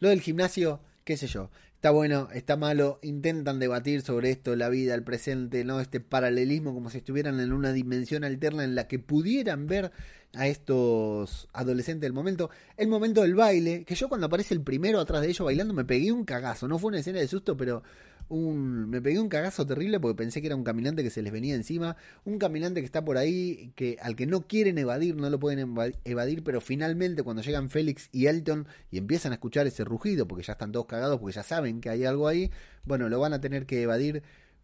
Lo 0.00 0.08
del 0.10 0.20
gimnasio, 0.20 0.80
qué 1.04 1.16
sé 1.16 1.28
yo. 1.28 1.50
Está 1.84 1.90
bueno, 1.90 2.28
está 2.32 2.56
malo, 2.56 2.98
intentan 3.02 3.58
debatir 3.58 4.00
sobre 4.00 4.30
esto, 4.30 4.56
la 4.56 4.70
vida, 4.70 4.94
el 4.94 5.02
presente, 5.02 5.64
¿no? 5.64 5.80
Este 5.80 6.00
paralelismo 6.00 6.72
como 6.72 6.88
si 6.88 6.96
estuvieran 6.96 7.40
en 7.40 7.52
una 7.52 7.74
dimensión 7.74 8.24
alterna 8.24 8.64
en 8.64 8.74
la 8.74 8.88
que 8.88 8.98
pudieran 8.98 9.66
ver 9.66 9.92
a 10.32 10.46
estos 10.46 11.46
adolescentes 11.52 12.00
del 12.00 12.14
momento. 12.14 12.48
El 12.78 12.88
momento 12.88 13.20
del 13.20 13.34
baile, 13.34 13.84
que 13.84 13.96
yo 13.96 14.08
cuando 14.08 14.28
aparece 14.28 14.54
el 14.54 14.62
primero 14.62 14.98
atrás 14.98 15.20
de 15.20 15.28
ellos 15.28 15.44
bailando 15.44 15.74
me 15.74 15.84
pegué 15.84 16.10
un 16.10 16.24
cagazo. 16.24 16.68
No 16.68 16.78
fue 16.78 16.88
una 16.88 17.00
escena 17.00 17.18
de 17.18 17.28
susto, 17.28 17.54
pero 17.54 17.82
un, 18.28 18.88
me 18.88 19.00
pegué 19.02 19.18
un 19.18 19.28
cagazo 19.28 19.66
terrible 19.66 20.00
porque 20.00 20.16
pensé 20.16 20.40
que 20.40 20.48
era 20.48 20.56
un 20.56 20.64
caminante 20.64 21.02
que 21.02 21.10
se 21.10 21.22
les 21.22 21.32
venía 21.32 21.54
encima. 21.54 21.96
Un 22.24 22.38
caminante 22.38 22.80
que 22.80 22.86
está 22.86 23.04
por 23.04 23.18
ahí, 23.18 23.72
que 23.76 23.98
al 24.00 24.16
que 24.16 24.26
no 24.26 24.46
quieren 24.46 24.78
evadir, 24.78 25.16
no 25.16 25.30
lo 25.30 25.38
pueden 25.38 25.74
evadir, 26.04 26.42
pero 26.44 26.60
finalmente 26.60 27.22
cuando 27.22 27.42
llegan 27.42 27.70
Félix 27.70 28.08
y 28.12 28.26
Elton 28.26 28.66
y 28.90 28.98
empiezan 28.98 29.32
a 29.32 29.36
escuchar 29.36 29.66
ese 29.66 29.84
rugido, 29.84 30.26
porque 30.26 30.44
ya 30.44 30.52
están 30.52 30.72
todos 30.72 30.86
cagados, 30.86 31.20
porque 31.20 31.34
ya 31.34 31.42
saben 31.42 31.80
que 31.80 31.90
hay 31.90 32.04
algo 32.04 32.28
ahí, 32.28 32.50
bueno, 32.84 33.08
lo 33.08 33.20
van 33.20 33.32
a 33.32 33.40
tener 33.40 33.66
que 33.66 33.82
evadir 33.82 34.22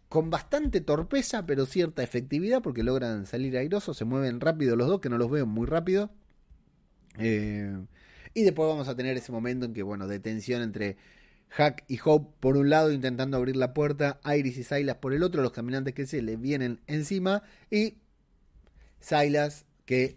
con 0.09 0.31
bastante 0.31 0.81
torpeza, 0.81 1.46
pero 1.46 1.66
cierta 1.66 2.03
efectividad, 2.03 2.62
porque 2.62 2.83
logran 2.83 3.27
salir 3.27 3.57
airosos, 3.57 3.96
se 3.96 4.05
mueven 4.05 4.40
rápido 4.40 4.75
los 4.77 4.88
dos, 4.88 5.01
que 5.01 5.09
no 5.09 5.18
los 5.18 5.31
veo 5.31 5.46
muy 5.46 5.66
rápido. 5.66 6.11
Eh, 7.18 7.79
y 8.35 8.42
después 8.42 8.68
vamos 8.68 8.88
a 8.88 8.96
tener 8.96 9.16
ese 9.16 9.33
momento 9.33 9.66
en 9.66 9.73
que, 9.73 9.83
bueno, 9.83 10.09
de 10.09 10.18
tensión 10.20 10.62
entre 10.62 10.96
Hack 11.51 11.85
y 11.89 11.99
Hope 12.05 12.33
por 12.41 12.57
un 12.57 12.71
lado 12.71 12.93
intentando 12.93 13.37
abrir 13.37 13.57
la 13.57 13.75
puerta, 13.75 14.21
Iris 14.25 14.59
y 14.59 14.65
Silas 14.65 14.97
por 14.97 15.13
el 15.13 15.23
otro, 15.23 15.43
los 15.43 15.53
caminantes 15.53 15.95
que 15.95 16.07
se 16.07 16.23
le 16.23 16.37
vienen 16.37 16.81
encima 16.87 17.43
y 17.71 17.99
Silas 19.01 19.67
que 19.85 20.17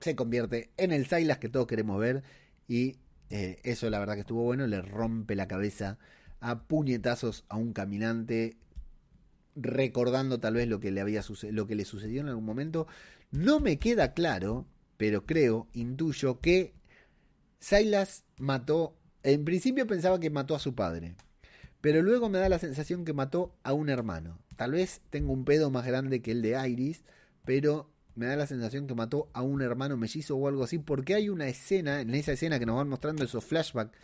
se 0.00 0.14
convierte 0.14 0.70
en 0.76 0.92
el 0.92 1.06
Silas 1.06 1.38
que 1.38 1.48
todos 1.48 1.66
queremos 1.66 1.98
ver 1.98 2.22
y 2.68 2.96
eh, 3.30 3.58
eso 3.64 3.88
la 3.88 3.98
verdad 3.98 4.14
que 4.14 4.20
estuvo 4.20 4.42
bueno, 4.42 4.66
le 4.66 4.82
rompe 4.82 5.34
la 5.34 5.48
cabeza 5.48 5.98
a 6.40 6.64
puñetazos 6.64 7.44
a 7.48 7.56
un 7.56 7.72
caminante 7.72 8.56
recordando 9.54 10.38
tal 10.38 10.54
vez 10.54 10.68
lo 10.68 10.80
que 10.80 10.90
le 10.90 11.00
había 11.00 11.22
lo 11.50 11.66
que 11.66 11.74
le 11.74 11.84
sucedió 11.86 12.20
en 12.20 12.28
algún 12.28 12.44
momento. 12.44 12.86
No 13.30 13.58
me 13.58 13.78
queda 13.78 14.12
claro, 14.12 14.66
pero 14.98 15.24
creo, 15.24 15.66
intuyo 15.72 16.40
que 16.40 16.74
Silas 17.58 18.24
mató 18.36 18.94
en 19.32 19.44
principio 19.44 19.86
pensaba 19.86 20.20
que 20.20 20.30
mató 20.30 20.54
a 20.54 20.60
su 20.60 20.74
padre, 20.74 21.16
pero 21.80 22.00
luego 22.00 22.28
me 22.28 22.38
da 22.38 22.48
la 22.48 22.60
sensación 22.60 23.04
que 23.04 23.12
mató 23.12 23.56
a 23.64 23.72
un 23.72 23.88
hermano. 23.88 24.38
Tal 24.54 24.72
vez 24.72 25.00
tengo 25.10 25.32
un 25.32 25.44
pedo 25.44 25.68
más 25.70 25.84
grande 25.84 26.22
que 26.22 26.30
el 26.30 26.42
de 26.42 26.68
Iris, 26.68 27.02
pero 27.44 27.90
me 28.14 28.26
da 28.26 28.36
la 28.36 28.46
sensación 28.46 28.86
que 28.86 28.94
mató 28.94 29.28
a 29.32 29.42
un 29.42 29.62
hermano 29.62 29.96
mellizo 29.96 30.36
o 30.36 30.46
algo 30.46 30.62
así, 30.62 30.78
porque 30.78 31.14
hay 31.14 31.28
una 31.28 31.48
escena, 31.48 32.00
en 32.00 32.14
esa 32.14 32.32
escena 32.32 32.60
que 32.60 32.66
nos 32.66 32.76
van 32.76 32.88
mostrando 32.88 33.24
esos 33.24 33.44
flashbacks. 33.44 33.96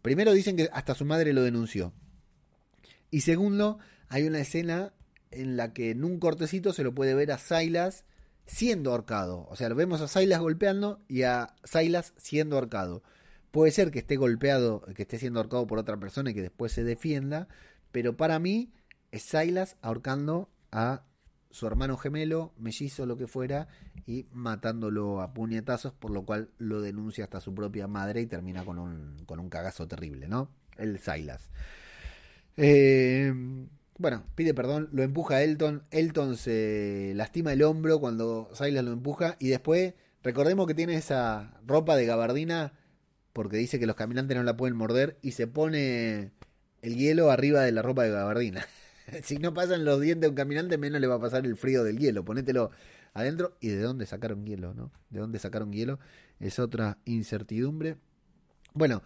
Primero 0.00 0.32
dicen 0.32 0.56
que 0.56 0.70
hasta 0.72 0.94
su 0.94 1.04
madre 1.04 1.34
lo 1.34 1.42
denunció. 1.42 1.92
Y 3.10 3.20
segundo, 3.20 3.78
hay 4.08 4.26
una 4.26 4.40
escena 4.40 4.94
en 5.30 5.58
la 5.58 5.74
que 5.74 5.90
en 5.90 6.04
un 6.04 6.18
cortecito 6.18 6.72
se 6.72 6.84
lo 6.84 6.94
puede 6.94 7.14
ver 7.14 7.32
a 7.32 7.38
Silas 7.38 8.04
siendo 8.46 8.92
ahorcado. 8.92 9.46
O 9.50 9.56
sea, 9.56 9.68
lo 9.68 9.74
vemos 9.74 10.00
a 10.00 10.08
Silas 10.08 10.40
golpeando 10.40 11.00
y 11.06 11.22
a 11.22 11.54
Silas 11.64 12.14
siendo 12.16 12.56
ahorcado. 12.56 13.02
Puede 13.50 13.72
ser 13.72 13.90
que 13.90 13.98
esté 14.00 14.16
golpeado, 14.16 14.82
que 14.94 15.02
esté 15.02 15.18
siendo 15.18 15.40
ahorcado 15.40 15.66
por 15.66 15.78
otra 15.78 15.98
persona 15.98 16.30
y 16.30 16.34
que 16.34 16.42
después 16.42 16.72
se 16.72 16.84
defienda, 16.84 17.48
pero 17.92 18.16
para 18.16 18.38
mí 18.38 18.72
es 19.10 19.22
Silas 19.22 19.76
ahorcando 19.82 20.48
a 20.70 21.02
su 21.50 21.66
hermano 21.66 21.96
gemelo, 21.96 22.52
mellizo, 22.58 23.06
lo 23.06 23.16
que 23.16 23.26
fuera, 23.26 23.66
y 24.06 24.26
matándolo 24.32 25.20
a 25.20 25.34
puñetazos, 25.34 25.92
por 25.92 26.12
lo 26.12 26.24
cual 26.24 26.50
lo 26.58 26.80
denuncia 26.80 27.24
hasta 27.24 27.40
su 27.40 27.54
propia 27.54 27.88
madre 27.88 28.20
y 28.20 28.26
termina 28.26 28.64
con 28.64 28.78
un, 28.78 29.24
con 29.26 29.40
un 29.40 29.48
cagazo 29.48 29.88
terrible, 29.88 30.28
¿no? 30.28 30.48
El 30.76 30.98
Silas. 31.00 31.50
Eh, 32.56 33.34
bueno, 33.98 34.24
pide 34.34 34.54
perdón, 34.54 34.88
lo 34.92 35.02
empuja 35.02 35.36
a 35.36 35.42
Elton, 35.42 35.82
Elton 35.90 36.36
se 36.36 37.12
lastima 37.16 37.52
el 37.52 37.62
hombro 37.62 37.98
cuando 37.98 38.48
Silas 38.54 38.84
lo 38.84 38.92
empuja 38.92 39.36
y 39.40 39.48
después, 39.48 39.94
recordemos 40.22 40.66
que 40.68 40.74
tiene 40.74 40.94
esa 40.94 41.60
ropa 41.66 41.96
de 41.96 42.06
gabardina 42.06 42.74
porque 43.32 43.56
dice 43.56 43.78
que 43.78 43.86
los 43.86 43.96
caminantes 43.96 44.36
no 44.36 44.42
la 44.42 44.56
pueden 44.56 44.76
morder 44.76 45.18
y 45.22 45.32
se 45.32 45.46
pone 45.46 46.32
el 46.82 46.96
hielo 46.96 47.30
arriba 47.30 47.62
de 47.62 47.72
la 47.72 47.82
ropa 47.82 48.02
de 48.02 48.10
gabardina. 48.10 48.66
si 49.22 49.38
no 49.38 49.54
pasan 49.54 49.84
los 49.84 50.00
dientes 50.00 50.22
de 50.22 50.28
un 50.28 50.34
caminante, 50.34 50.78
menos 50.78 51.00
le 51.00 51.06
va 51.06 51.16
a 51.16 51.20
pasar 51.20 51.44
el 51.46 51.56
frío 51.56 51.84
del 51.84 51.98
hielo. 51.98 52.24
Ponételo 52.24 52.70
adentro. 53.14 53.56
¿Y 53.60 53.68
de 53.68 53.80
dónde 53.80 54.06
sacaron 54.06 54.44
hielo, 54.44 54.74
no? 54.74 54.92
¿De 55.10 55.20
dónde 55.20 55.38
sacaron 55.38 55.72
hielo? 55.72 55.98
Es 56.38 56.58
otra 56.58 56.98
incertidumbre. 57.04 57.96
Bueno, 58.72 59.02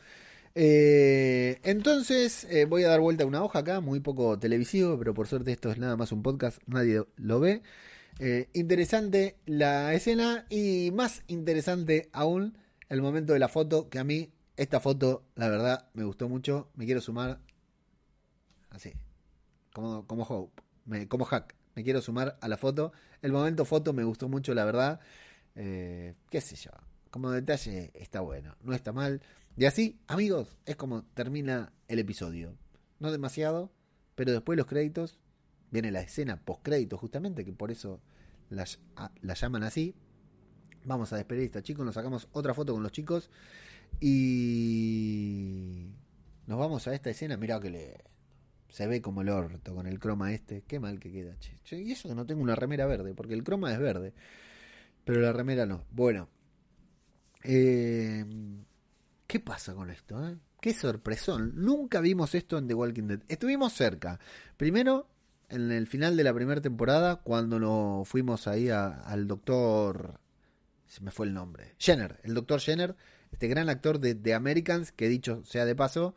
eh, 0.55 1.59
entonces 1.65 2.45
eh, 2.51 2.65
voy 2.67 2.85
a 2.85 2.89
dar 2.89 3.01
vuelta 3.01 3.25
a 3.25 3.27
una 3.27 3.43
hoja 3.43 3.61
acá, 3.61 3.81
muy 3.81 4.01
poco 4.01 4.39
televisivo, 4.39 4.99
pero 4.99 5.15
por 5.15 5.27
suerte 5.27 5.53
esto 5.53 5.71
es 5.71 5.79
nada 5.79 5.97
más 5.97 6.13
un 6.13 6.23
podcast, 6.23 6.59
nadie 6.67 7.03
lo 7.17 7.41
ve. 7.41 7.63
Eh, 8.21 8.49
interesante 8.53 9.37
la 9.47 9.93
escena 9.95 10.47
y 10.49 10.91
más 10.93 11.25
interesante 11.27 12.09
aún 12.13 12.57
el 12.95 13.03
momento 13.03 13.33
de 13.33 13.41
la 13.41 13.49
foto, 13.49 13.89
que 13.89 13.99
a 13.99 14.05
mí 14.05 14.33
esta 14.57 14.79
foto, 14.79 15.25
la 15.35 15.49
verdad, 15.49 15.89
me 15.95 16.05
gustó 16.05 16.29
mucho. 16.29 16.71
Me 16.75 16.85
quiero 16.85 17.01
sumar 17.01 17.41
así, 18.71 18.93
como, 19.73 20.07
como 20.07 20.23
Hope, 20.23 20.63
me, 20.85 21.09
como 21.09 21.25
Hack. 21.25 21.57
Me 21.75 21.83
quiero 21.83 22.01
sumar 22.01 22.39
a 22.41 22.47
la 22.47 22.57
foto. 22.57 22.93
El 23.21 23.33
momento 23.33 23.65
foto 23.65 23.93
me 23.93 24.05
gustó 24.05 24.29
mucho, 24.29 24.55
la 24.55 24.65
verdad. 24.65 25.01
Eh, 25.57 26.15
qué 26.31 26.41
sé 26.41 26.55
yo, 26.55 26.71
como 27.11 27.33
detalle 27.33 27.91
está 27.95 28.21
bueno, 28.21 28.55
no 28.63 28.75
está 28.75 28.93
mal. 28.93 29.23
Y 29.57 29.65
así, 29.65 29.99
amigos, 30.07 30.57
es 30.65 30.77
como 30.77 31.03
termina 31.15 31.73
el 31.89 31.99
episodio. 31.99 32.57
No 33.01 33.11
demasiado, 33.11 33.73
pero 34.15 34.31
después 34.31 34.57
los 34.57 34.67
créditos, 34.67 35.19
viene 35.73 35.91
la 35.91 36.01
escena 36.01 36.41
post 36.41 36.63
créditos 36.63 37.01
justamente, 37.01 37.45
que 37.45 37.53
por 37.53 37.73
eso 37.73 38.01
la 38.51 39.35
llaman 39.35 39.65
así. 39.65 39.97
Vamos 40.85 41.13
a 41.13 41.17
despedir 41.17 41.43
a 41.43 41.47
esta 41.47 41.63
chicos, 41.63 41.85
nos 41.85 41.95
sacamos 41.95 42.29
otra 42.33 42.55
foto 42.55 42.73
con 42.73 42.83
los 42.83 42.93
chicos 42.93 43.31
y 44.01 45.89
nos 46.47 46.59
vamos 46.59 46.87
a 46.87 46.95
esta 46.95 47.11
escena. 47.11 47.37
Mirá 47.37 47.61
que 47.61 47.71
le 47.71 48.05
se 48.69 48.87
ve 48.89 49.01
como 49.01 49.23
el 49.23 49.29
orto 49.29 49.75
con 49.75 49.87
el 49.87 49.99
croma 49.99 50.33
este. 50.33 50.63
Qué 50.67 50.81
mal 50.81 50.99
que 50.99 51.13
queda, 51.13 51.39
che. 51.39 51.81
Y 51.81 51.93
eso 51.93 52.09
que 52.09 52.15
no 52.15 52.27
tengo 52.27 52.43
una 52.43 52.57
remera 52.57 52.87
verde, 52.87 53.15
porque 53.15 53.35
el 53.35 53.45
croma 53.45 53.73
es 53.73 53.79
verde, 53.79 54.13
pero 55.05 55.21
la 55.21 55.33
remera 55.33 55.65
no. 55.65 55.85
Bueno, 55.91 56.29
eh, 57.45 58.25
¿qué 59.27 59.41
pasa 59.41 59.75
con 59.75 59.91
esto? 59.91 60.29
Eh? 60.29 60.37
Qué 60.61 60.75
sorpresón. 60.75 61.53
Nunca 61.55 62.01
vimos 62.01 62.35
esto 62.35 62.59
en 62.59 62.67
The 62.67 62.75
Walking 62.75 63.07
Dead. 63.07 63.21
Estuvimos 63.29 63.73
cerca. 63.75 64.19
Primero, 64.57 65.09
en 65.49 65.71
el 65.71 65.87
final 65.87 66.17
de 66.17 66.25
la 66.25 66.35
primera 66.35 66.61
temporada, 66.61 67.17
cuando 67.17 67.61
nos 67.61 68.09
fuimos 68.09 68.49
ahí 68.49 68.71
al 68.71 69.29
doctor 69.29 70.19
se 70.95 71.01
me 71.01 71.11
fue 71.11 71.27
el 71.27 71.35
nombre. 71.35 71.75
Jenner, 71.77 72.21
el 72.23 72.35
doctor 72.35 72.61
Jenner, 72.61 72.95
este 73.33 73.49
gran 73.49 73.69
actor 73.69 73.99
de 73.99 74.15
The 74.15 74.33
Americans, 74.33 74.93
que 74.93 75.09
dicho 75.09 75.43
sea 75.45 75.65
de 75.65 75.75
paso, 75.75 76.15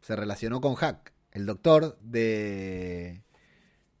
se 0.00 0.14
relacionó 0.14 0.60
con 0.60 0.76
Hack, 0.76 1.12
el 1.32 1.44
doctor 1.44 1.98
de, 2.00 3.24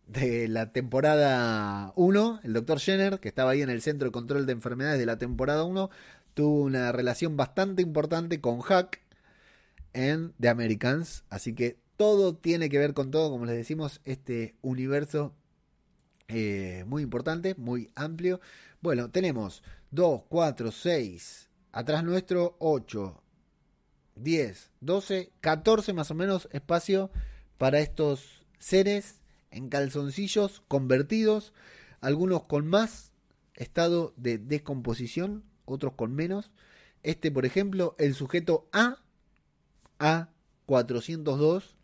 de 0.06 0.46
la 0.46 0.70
temporada 0.70 1.92
1, 1.96 2.40
el 2.44 2.52
doctor 2.52 2.78
Jenner, 2.78 3.18
que 3.18 3.26
estaba 3.26 3.50
ahí 3.50 3.62
en 3.62 3.70
el 3.70 3.82
centro 3.82 4.06
de 4.06 4.12
control 4.12 4.46
de 4.46 4.52
enfermedades 4.52 5.00
de 5.00 5.06
la 5.06 5.18
temporada 5.18 5.64
1, 5.64 5.90
tuvo 6.34 6.62
una 6.62 6.92
relación 6.92 7.36
bastante 7.36 7.82
importante 7.82 8.40
con 8.40 8.60
Hack 8.60 9.00
en 9.92 10.34
The 10.38 10.50
Americans, 10.50 11.24
así 11.30 11.52
que 11.52 11.80
todo 11.96 12.36
tiene 12.36 12.68
que 12.68 12.78
ver 12.78 12.94
con 12.94 13.10
todo, 13.10 13.28
como 13.28 13.44
les 13.44 13.56
decimos, 13.56 14.00
este 14.04 14.54
universo 14.62 15.34
eh, 16.28 16.84
muy 16.86 17.02
importante, 17.02 17.56
muy 17.56 17.90
amplio. 17.96 18.40
Bueno, 18.80 19.10
tenemos 19.10 19.64
2, 19.90 20.22
4, 20.28 20.70
6, 20.70 21.50
atrás 21.72 22.04
nuestro 22.04 22.56
8, 22.60 23.22
10, 24.16 24.70
12, 24.80 25.32
14 25.40 25.92
más 25.92 26.10
o 26.10 26.14
menos 26.14 26.48
espacio 26.52 27.10
para 27.58 27.80
estos 27.80 28.44
seres 28.58 29.20
en 29.50 29.68
calzoncillos 29.68 30.62
convertidos, 30.68 31.52
algunos 32.00 32.44
con 32.44 32.66
más 32.66 33.12
estado 33.54 34.14
de 34.16 34.38
descomposición, 34.38 35.44
otros 35.64 35.94
con 35.94 36.14
menos. 36.14 36.50
Este, 37.02 37.30
por 37.30 37.44
ejemplo, 37.44 37.96
el 37.98 38.14
sujeto 38.14 38.68
A, 38.72 38.98
A402, 39.98 41.74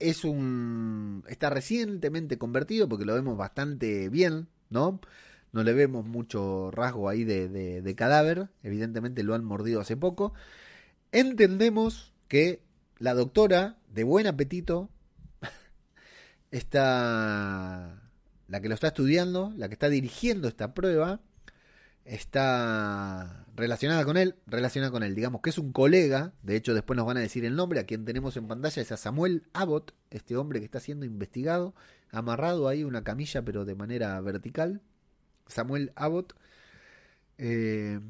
es 0.00 0.24
un 0.24 1.24
está 1.28 1.50
recientemente 1.50 2.36
convertido 2.36 2.88
porque 2.88 3.04
lo 3.04 3.14
vemos 3.14 3.38
bastante 3.38 4.08
bien, 4.10 4.48
¿no? 4.68 5.00
No 5.54 5.62
le 5.62 5.72
vemos 5.72 6.04
mucho 6.04 6.72
rasgo 6.72 7.08
ahí 7.08 7.22
de, 7.22 7.48
de, 7.48 7.94
cadáver, 7.94 8.48
evidentemente 8.64 9.22
lo 9.22 9.34
han 9.34 9.44
mordido 9.44 9.80
hace 9.80 9.96
poco. 9.96 10.34
Entendemos 11.12 12.12
que 12.26 12.60
la 12.98 13.14
doctora, 13.14 13.78
de 13.88 14.02
buen 14.02 14.26
apetito, 14.26 14.90
está 16.50 18.02
la 18.48 18.60
que 18.60 18.68
lo 18.68 18.74
está 18.74 18.88
estudiando, 18.88 19.52
la 19.56 19.68
que 19.68 19.74
está 19.74 19.88
dirigiendo 19.88 20.48
esta 20.48 20.74
prueba, 20.74 21.20
está 22.04 23.46
relacionada 23.54 24.04
con 24.04 24.16
él, 24.16 24.34
relacionada 24.48 24.90
con 24.90 25.04
él, 25.04 25.14
digamos 25.14 25.40
que 25.40 25.50
es 25.50 25.58
un 25.58 25.72
colega, 25.72 26.32
de 26.42 26.56
hecho 26.56 26.74
después 26.74 26.96
nos 26.96 27.06
van 27.06 27.18
a 27.18 27.20
decir 27.20 27.44
el 27.44 27.54
nombre, 27.54 27.78
a 27.78 27.86
quien 27.86 28.04
tenemos 28.04 28.36
en 28.36 28.48
pantalla 28.48 28.82
es 28.82 28.90
a 28.90 28.96
Samuel 28.96 29.44
Abbott, 29.52 29.94
este 30.10 30.36
hombre 30.36 30.58
que 30.58 30.64
está 30.64 30.80
siendo 30.80 31.06
investigado, 31.06 31.76
amarrado 32.10 32.66
ahí 32.66 32.82
una 32.82 33.04
camilla 33.04 33.42
pero 33.42 33.64
de 33.64 33.76
manera 33.76 34.20
vertical, 34.20 34.82
Samuel 35.46 35.92
Abbott. 35.96 36.34
Eh, 37.38 38.00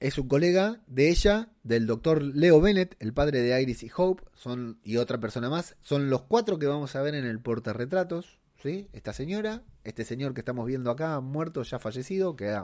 es 0.00 0.16
un 0.16 0.28
colega 0.28 0.80
de 0.86 1.10
ella, 1.10 1.48
del 1.64 1.86
doctor 1.86 2.22
Leo 2.22 2.60
Bennett, 2.60 2.94
el 3.00 3.12
padre 3.12 3.42
de 3.42 3.60
Iris 3.60 3.82
y 3.82 3.90
Hope, 3.94 4.22
son, 4.32 4.78
y 4.84 4.96
otra 4.96 5.18
persona 5.18 5.50
más. 5.50 5.76
Son 5.82 6.08
los 6.08 6.22
cuatro 6.22 6.58
que 6.58 6.66
vamos 6.66 6.94
a 6.94 7.02
ver 7.02 7.14
en 7.14 7.24
el 7.24 7.40
portarretratos. 7.40 8.38
¿sí? 8.62 8.88
Esta 8.92 9.12
señora, 9.12 9.62
este 9.84 10.04
señor 10.04 10.34
que 10.34 10.40
estamos 10.40 10.66
viendo 10.66 10.90
acá, 10.90 11.18
muerto, 11.20 11.62
ya 11.62 11.78
fallecido, 11.78 12.36
que 12.36 12.56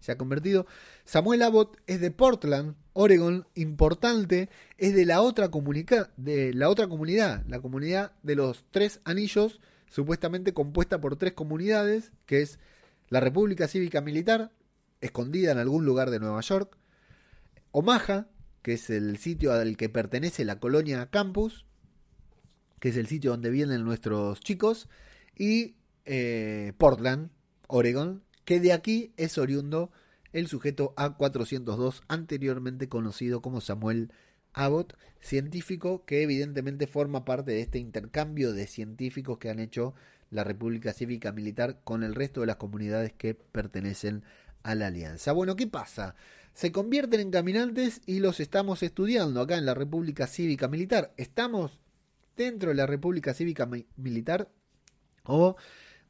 se 0.00 0.12
ha 0.12 0.18
convertido. 0.18 0.66
Samuel 1.04 1.42
Abbott 1.42 1.76
es 1.86 2.00
de 2.00 2.10
Portland, 2.10 2.76
Oregon, 2.92 3.46
importante, 3.54 4.48
es 4.78 4.94
de 4.94 5.06
la 5.06 5.22
otra, 5.22 5.48
de 6.16 6.54
la 6.54 6.68
otra 6.68 6.86
comunidad, 6.86 7.44
la 7.48 7.60
comunidad 7.60 8.12
de 8.22 8.36
los 8.36 8.64
tres 8.70 9.00
anillos, 9.04 9.60
supuestamente 9.88 10.52
compuesta 10.52 11.00
por 11.00 11.16
tres 11.16 11.32
comunidades, 11.32 12.12
que 12.26 12.42
es 12.42 12.58
la 13.08 13.20
República 13.20 13.68
Cívica 13.68 14.00
Militar, 14.00 14.52
escondida 15.00 15.52
en 15.52 15.58
algún 15.58 15.84
lugar 15.84 16.10
de 16.10 16.20
Nueva 16.20 16.40
York, 16.40 16.76
Omaha, 17.70 18.28
que 18.62 18.74
es 18.74 18.90
el 18.90 19.18
sitio 19.18 19.52
al 19.52 19.76
que 19.76 19.88
pertenece 19.88 20.44
la 20.44 20.58
colonia 20.58 21.10
Campus, 21.10 21.66
que 22.80 22.88
es 22.88 22.96
el 22.96 23.06
sitio 23.06 23.30
donde 23.30 23.50
vienen 23.50 23.84
nuestros 23.84 24.40
chicos, 24.40 24.88
y 25.36 25.76
eh, 26.04 26.72
Portland, 26.78 27.30
Oregon, 27.68 28.22
que 28.44 28.60
de 28.60 28.72
aquí 28.72 29.12
es 29.16 29.38
oriundo 29.38 29.90
el 30.32 30.48
sujeto 30.48 30.94
A402, 30.96 32.02
anteriormente 32.08 32.88
conocido 32.88 33.40
como 33.40 33.60
Samuel 33.60 34.12
Abbott, 34.56 34.96
científico 35.20 36.04
que 36.06 36.22
evidentemente 36.22 36.86
forma 36.86 37.24
parte 37.24 37.52
de 37.52 37.60
este 37.60 37.78
intercambio 37.78 38.52
de 38.52 38.66
científicos 38.66 39.38
que 39.38 39.50
han 39.50 39.60
hecho 39.60 39.94
la 40.30 40.44
República 40.44 40.92
Cívica 40.92 41.30
Militar 41.30 41.80
con 41.84 42.02
el 42.02 42.14
resto 42.14 42.40
de 42.40 42.46
las 42.46 42.56
comunidades 42.56 43.12
que 43.12 43.34
pertenecen 43.34 44.24
a 44.62 44.74
la 44.74 44.86
alianza. 44.86 45.32
Bueno, 45.32 45.56
¿qué 45.56 45.66
pasa? 45.66 46.16
Se 46.54 46.72
convierten 46.72 47.20
en 47.20 47.30
caminantes 47.30 48.00
y 48.06 48.20
los 48.20 48.40
estamos 48.40 48.82
estudiando 48.82 49.42
acá 49.42 49.58
en 49.58 49.66
la 49.66 49.74
República 49.74 50.26
Cívica 50.26 50.68
Militar. 50.68 51.12
Estamos 51.18 51.78
dentro 52.34 52.70
de 52.70 52.76
la 52.76 52.86
República 52.86 53.34
Cívica 53.34 53.68
Militar 53.96 54.50
o 55.24 55.56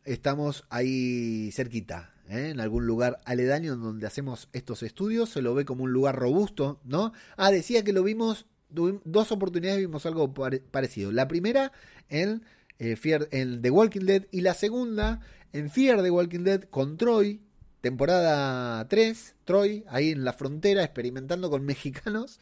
estamos 0.04 0.64
ahí 0.70 1.50
cerquita, 1.52 2.14
¿eh? 2.28 2.50
en 2.50 2.60
algún 2.60 2.86
lugar 2.86 3.20
aledaño 3.24 3.76
donde 3.76 4.06
hacemos 4.06 4.48
estos 4.52 4.82
estudios. 4.82 5.30
Se 5.30 5.42
lo 5.42 5.54
ve 5.54 5.64
como 5.64 5.84
un 5.84 5.92
lugar 5.92 6.16
robusto, 6.16 6.80
¿no? 6.84 7.12
Ah, 7.36 7.50
decía 7.50 7.84
que 7.84 7.92
lo 7.92 8.02
vimos, 8.02 8.46
dos 8.68 9.32
oportunidades 9.32 9.80
vimos 9.80 10.06
algo 10.06 10.32
parecido. 10.32 11.12
La 11.12 11.28
primera 11.28 11.72
en, 12.08 12.42
eh, 12.78 12.96
en 13.30 13.62
The 13.62 13.70
Walking 13.70 14.06
Dead 14.06 14.26
y 14.30 14.40
la 14.40 14.54
segunda 14.54 15.20
en 15.52 15.70
Fear 15.70 16.02
The 16.02 16.10
Walking 16.10 16.44
Dead 16.44 16.62
con 16.64 16.96
Troy, 16.96 17.40
temporada 17.80 18.86
3, 18.88 19.36
Troy, 19.44 19.84
ahí 19.88 20.10
en 20.10 20.24
la 20.24 20.32
frontera, 20.32 20.82
experimentando 20.82 21.50
con 21.50 21.64
mexicanos, 21.66 22.40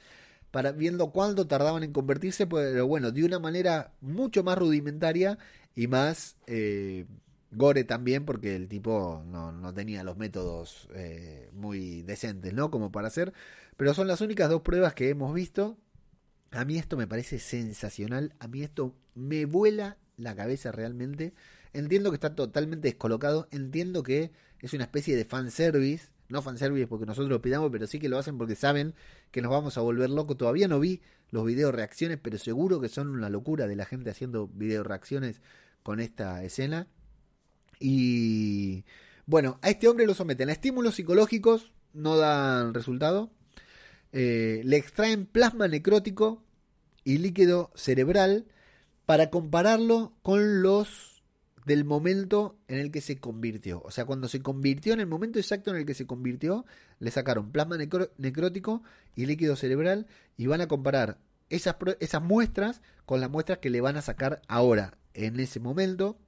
para, 0.51 0.73
viendo 0.73 1.11
cuánto 1.11 1.47
tardaban 1.47 1.83
en 1.83 1.92
convertirse, 1.92 2.47
pero 2.47 2.87
bueno, 2.87 3.11
de 3.11 3.25
una 3.25 3.38
manera 3.38 3.92
mucho 4.01 4.44
más 4.44 4.57
rudimentaria 4.57 5.38
y 5.75 5.88
más 5.88 6.37
eh, 6.47 7.07
gore 7.57 7.85
también, 7.85 8.25
porque 8.25 8.57
el 8.57 8.69
tipo 8.69 9.23
no, 9.27 9.75
tenía 9.75 10.05
los 10.05 10.17
métodos 10.17 10.88
eh, 10.95 11.51
muy 11.53 12.03
decentes, 12.03 12.53
¿no? 12.53 12.71
Como 12.71 12.93
para 12.93 13.09
hacer, 13.09 13.33
pero 13.77 13.95
son 13.95 14.09
las 14.09 14.21
únicas 14.21 14.51
dos 14.51 14.62
pruebas 14.62 14.95
que 14.95 15.11
hemos 15.11 15.35
visto. 15.35 15.79
A 16.51 16.64
mí 16.64 16.79
esto 16.79 16.97
me 16.97 17.07
parece 17.07 17.38
sensacional, 17.38 18.35
a 18.38 18.49
mí 18.49 18.62
esto 18.62 18.95
me 19.14 19.45
vuela 19.47 19.99
la 20.17 20.35
cabeza 20.35 20.73
realmente. 20.73 21.35
Entiendo 21.73 22.11
que 22.11 22.17
está 22.17 22.35
totalmente 22.35 22.88
descolocado, 22.88 23.49
entiendo 23.51 24.03
que 24.03 24.31
es 24.61 24.73
una 24.73 24.85
especie 24.85 25.17
de 25.17 25.25
fanservice. 25.25 26.09
No 26.29 26.40
fanservice 26.40 26.87
porque 26.87 27.05
nosotros 27.05 27.29
lo 27.29 27.43
pidamos, 27.43 27.71
pero 27.71 27.87
sí 27.87 27.99
que 27.99 28.09
lo 28.09 28.19
hacen 28.19 28.38
porque 28.38 28.57
saben 28.57 28.95
que 29.31 29.43
nos 29.43 29.51
vamos 29.51 29.77
a 29.77 29.83
volver 29.83 30.09
locos. 30.11 30.37
Todavía 30.37 30.69
no 30.69 30.81
vi 30.81 31.03
los 31.31 31.45
videos 31.45 31.75
reacciones, 31.75 32.19
pero 32.23 32.38
seguro 32.38 32.81
que 32.81 32.88
son 32.88 33.09
una 33.09 33.29
locura 33.29 33.67
de 33.67 33.77
la 33.77 33.85
gente 33.85 34.11
haciendo 34.11 34.49
video 34.49 34.85
reacciones 34.85 35.43
con 35.83 36.01
esta 36.01 36.43
escena. 36.45 36.88
Y 37.87 38.87
bueno, 39.27 39.59
a 39.61 39.68
este 39.68 39.88
hombre 39.88 40.07
lo 40.07 40.14
someten 40.14 40.49
a 40.49 40.53
estímulos 40.53 40.94
psicológicos, 40.94 41.75
no 41.92 42.16
dan 42.16 42.73
resultado. 42.73 43.31
Eh, 44.11 44.62
le 44.64 44.79
extraen 44.79 45.27
plasma 45.27 45.68
necrótico 45.68 46.42
y 47.05 47.18
líquido 47.18 47.70
cerebral 47.75 48.47
para 49.05 49.29
compararlo 49.29 50.14
con 50.23 50.62
los 50.62 51.23
del 51.66 51.85
momento 51.85 52.57
en 52.68 52.79
el 52.79 52.90
que 52.90 53.03
se 53.03 53.18
convirtió. 53.18 53.83
O 53.85 53.90
sea, 53.90 54.07
cuando 54.07 54.29
se 54.29 54.40
convirtió, 54.40 54.94
en 54.94 55.01
el 55.01 55.07
momento 55.07 55.38
exacto 55.38 55.70
en 55.70 55.77
el 55.77 55.85
que 55.85 55.92
se 55.92 56.07
convirtió, 56.07 56.64
le 57.01 57.11
sacaron 57.11 57.53
plasma 57.53 57.77
necrótico 57.77 58.83
y 59.14 59.27
líquido 59.27 59.57
cerebral 59.57 60.07
y 60.38 60.47
van 60.47 60.62
a 60.62 60.68
comparar 60.68 61.18
esas, 61.51 61.77
esas 62.01 62.23
muestras 62.23 62.81
con 63.05 63.20
las 63.20 63.29
muestras 63.29 63.59
que 63.59 63.68
le 63.68 63.83
van 63.83 63.99
a 63.99 64.03
sacar 64.03 64.40
ahora, 64.49 64.97
en 65.12 65.38
ese 65.38 65.61
momento. 65.61 66.18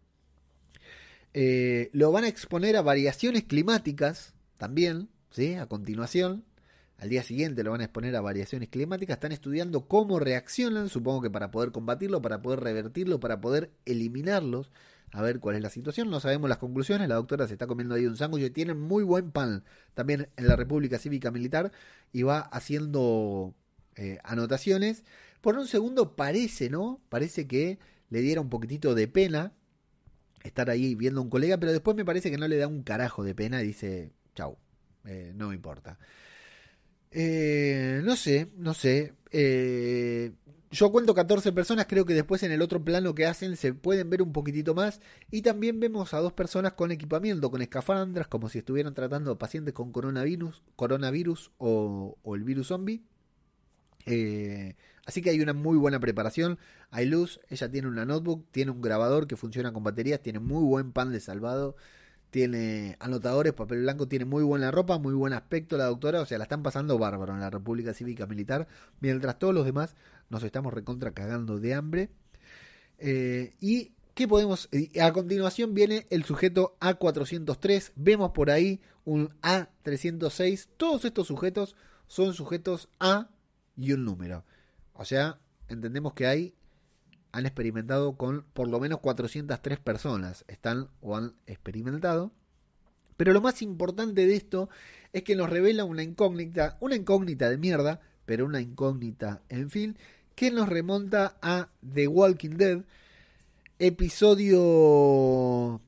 Eh, 1.39 1.91
lo 1.93 2.11
van 2.13 2.25
a 2.25 2.29
exponer 2.29 2.79
a 2.79 2.83
variaciones 2.83 3.45
climáticas 3.45 4.33
también, 4.57 5.11
¿sí? 5.31 5.53
A 5.53 5.67
continuación. 5.67 6.47
Al 6.97 7.11
día 7.11 7.23
siguiente 7.23 7.63
lo 7.63 7.73
van 7.73 7.83
a 7.83 7.85
exponer 7.85 8.17
a 8.17 8.23
variaciones 8.23 8.71
climáticas. 8.71 9.17
Están 9.17 9.33
estudiando 9.33 9.87
cómo 9.87 10.19
reaccionan, 10.19 10.89
supongo 10.89 11.21
que 11.21 11.31
para 11.31 11.51
poder 11.51 11.73
combatirlo, 11.73 12.23
para 12.23 12.41
poder 12.41 12.61
revertirlo, 12.61 13.21
para 13.21 13.43
poder 13.43 13.71
eliminarlos 13.85 14.71
a 15.13 15.21
ver 15.21 15.39
cuál 15.39 15.57
es 15.57 15.63
la 15.63 15.69
situación. 15.69 16.09
No 16.09 16.21
sabemos 16.21 16.49
las 16.49 16.57
conclusiones. 16.57 17.07
La 17.07 17.17
doctora 17.17 17.47
se 17.47 17.53
está 17.53 17.67
comiendo 17.67 17.97
ahí 17.97 18.07
un 18.07 18.17
sándwich. 18.17 18.55
Tiene 18.55 18.73
muy 18.73 19.05
buen 19.05 19.31
pan 19.31 19.63
también 19.93 20.31
en 20.39 20.49
la 20.49 20.57
República 20.57 20.99
Cívica 20.99 21.31
Militar 21.31 21.71
y 22.15 22.23
va 22.23 22.41
haciendo 22.41 23.55
eh, 23.95 24.21
anotaciones. 24.25 25.05
Por 25.43 25.59
un 25.59 25.69
segundo 25.69 26.17
parece, 26.17 26.71
¿no? 26.71 27.03
Parece 27.11 27.47
que 27.47 27.79
le 28.09 28.23
diera 28.23 28.41
un 28.41 28.49
poquitito 28.49 28.95
de 28.95 29.07
pena 29.07 29.53
estar 30.47 30.71
ahí 30.71 30.95
viendo 30.95 31.21
a 31.21 31.25
un 31.25 31.31
colega, 31.31 31.59
pero 31.59 31.73
después 31.73 31.97
me 31.97 32.05
parece 32.05 32.31
que 32.31 32.39
no 32.39 32.49
le 32.49 32.57
da 32.57 32.69
un 32.69 32.83
carajo 32.83 33.25
de 33.25 33.35
pena 33.35 33.63
y 33.63 33.67
dice, 33.67 34.13
chau, 34.35 34.57
eh, 35.05 35.33
no 35.35 35.49
me 35.49 35.55
importa. 35.55 35.99
Eh, 37.11 38.03
no 38.05 38.17
sé, 38.17 38.51
no 38.57 38.75
sé. 38.75 39.15
Eh, 39.31 40.33
yo 40.71 40.93
cuento 40.93 41.15
14 41.15 41.53
personas, 41.53 41.87
creo 41.87 42.05
que 42.05 42.13
después 42.13 42.43
en 42.43 42.53
el 42.53 42.61
otro 42.61 42.85
plano 42.85 43.15
que 43.15 43.25
hacen 43.25 43.57
se 43.57 43.73
pueden 43.73 44.11
ver 44.11 44.21
un 44.23 44.33
poquitito 44.33 44.75
más. 44.75 45.01
Y 45.31 45.43
también 45.43 45.81
vemos 45.81 46.13
a 46.13 46.19
dos 46.19 46.33
personas 46.33 46.73
con 46.75 46.91
equipamiento, 46.91 47.51
con 47.51 47.63
escafandras, 47.63 48.29
como 48.29 48.49
si 48.49 48.59
estuvieran 48.59 48.93
tratando 48.93 49.39
pacientes 49.39 49.73
con 49.73 49.93
coronavirus, 49.93 50.63
coronavirus 50.77 51.53
o, 51.59 52.17
el 52.35 52.45
virus 52.45 52.69
zombie. 52.69 53.03
Eh, 54.05 54.75
así 55.07 55.23
que 55.23 55.31
hay 55.31 55.41
una 55.41 55.55
muy 55.55 55.79
buena 55.79 55.99
preparación. 55.99 56.59
Hay 56.91 57.07
luz, 57.07 57.41
ella 57.49 57.71
tiene 57.71 57.89
una 57.89 58.05
notebook, 58.05 58.45
tiene 58.51 58.71
un 58.73 58.83
grabador 58.83 59.27
que 59.27 59.37
funciona 59.37 59.73
con 59.73 59.83
baterías, 59.83 60.21
tiene 60.21 60.41
muy 60.41 60.63
buen 60.65 60.93
pan 60.93 61.13
de 61.13 61.21
salvado 61.21 61.77
tiene 62.31 62.97
anotadores, 63.01 63.53
papel 63.53 63.81
blanco, 63.81 64.09
tiene 64.09 64.25
muy 64.25 64.43
buena 64.43 64.71
ropa, 64.71 64.99
muy 64.99 65.15
buen 65.15 65.33
aspecto 65.33 65.77
la 65.77 65.87
doctora, 65.87 66.21
o 66.21 66.27
sea, 66.27 66.37
la 66.37 66.45
están 66.45 66.63
pasando 66.63 66.99
bárbaro 66.99 67.33
en 67.33 67.41
la 67.41 67.49
República 67.49 67.95
Cívica 67.95 68.27
Militar, 68.27 68.69
mientras 69.01 69.39
todos 69.39 69.55
los 69.55 69.65
demás 69.65 69.95
nos 70.29 70.43
estamos 70.43 70.75
recontra 70.75 71.13
cagando 71.13 71.59
de 71.59 71.73
hambre. 71.73 72.11
Eh, 72.99 73.55
y 73.61 73.93
¿qué 74.15 74.27
podemos? 74.29 74.69
A 75.01 75.13
continuación 75.13 75.73
viene 75.73 76.07
el 76.11 76.25
sujeto 76.25 76.77
A403, 76.81 77.93
vemos 77.95 78.33
por 78.33 78.51
ahí 78.51 78.81
un 79.05 79.31
A306, 79.41 80.69
todos 80.77 81.05
estos 81.05 81.29
sujetos 81.29 81.77
son 82.07 82.35
sujetos 82.35 82.91
A 83.01 83.31
y 83.77 83.93
un 83.93 84.05
número. 84.05 84.45
O 84.99 85.05
sea, 85.05 85.39
entendemos 85.69 86.15
que 86.15 86.27
hay 86.27 86.55
han 87.37 87.45
experimentado 87.45 88.17
con 88.17 88.47
por 88.55 88.69
lo 88.69 88.81
menos 88.81 89.01
403 89.01 89.79
personas. 89.79 90.47
Están 90.49 90.89
o 91.01 91.17
han 91.17 91.35
experimentado. 91.47 92.33
Pero 93.19 93.35
lo 93.35 93.43
más 93.43 93.63
importante 93.63 94.27
de 94.27 94.35
esto 94.35 94.69
es 95.13 95.23
que 95.23 95.37
nos 95.37 95.51
revela 95.51 95.85
una 95.85 96.03
incógnita, 96.03 96.79
una 96.81 96.97
incógnita 96.97 97.51
de 97.51 97.59
mierda, 97.59 98.01
pero 98.25 98.47
una 98.47 98.61
incógnita 98.61 99.43
en 99.49 99.71
fin, 99.71 99.97
que 100.35 100.51
nos 100.51 100.69
remonta 100.69 101.37
a 101.43 101.69
The 101.95 102.09
Walking 102.09 102.57
Dead, 102.57 102.85
episodio 103.79 105.81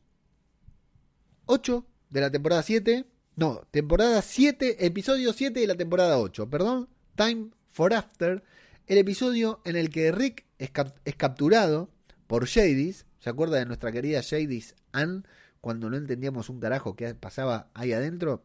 8 1.46 1.84
de 2.10 2.20
la 2.20 2.30
temporada 2.30 2.62
7. 2.62 3.06
No, 3.36 3.62
temporada 3.70 4.20
7, 4.20 4.84
episodio 4.84 5.32
7 5.32 5.60
de 5.60 5.66
la 5.66 5.76
temporada 5.76 6.18
8, 6.18 6.50
perdón. 6.50 6.88
Time 7.14 7.50
for 7.66 7.94
After 7.94 8.42
el 8.88 8.98
episodio 8.98 9.60
en 9.64 9.76
el 9.76 9.90
que 9.90 10.10
Rick 10.12 10.44
es, 10.58 10.70
capturado 11.16 11.90
por 12.26 12.46
Jadis, 12.46 13.06
¿se 13.20 13.30
acuerda 13.30 13.58
de 13.58 13.66
nuestra 13.66 13.92
querida 13.92 14.22
Jadis 14.22 14.74
Ann? 14.92 15.26
cuando 15.60 15.90
no 15.90 15.96
entendíamos 15.96 16.48
un 16.50 16.60
carajo 16.60 16.96
qué 16.96 17.14
pasaba 17.14 17.68
ahí 17.74 17.92
adentro. 17.92 18.42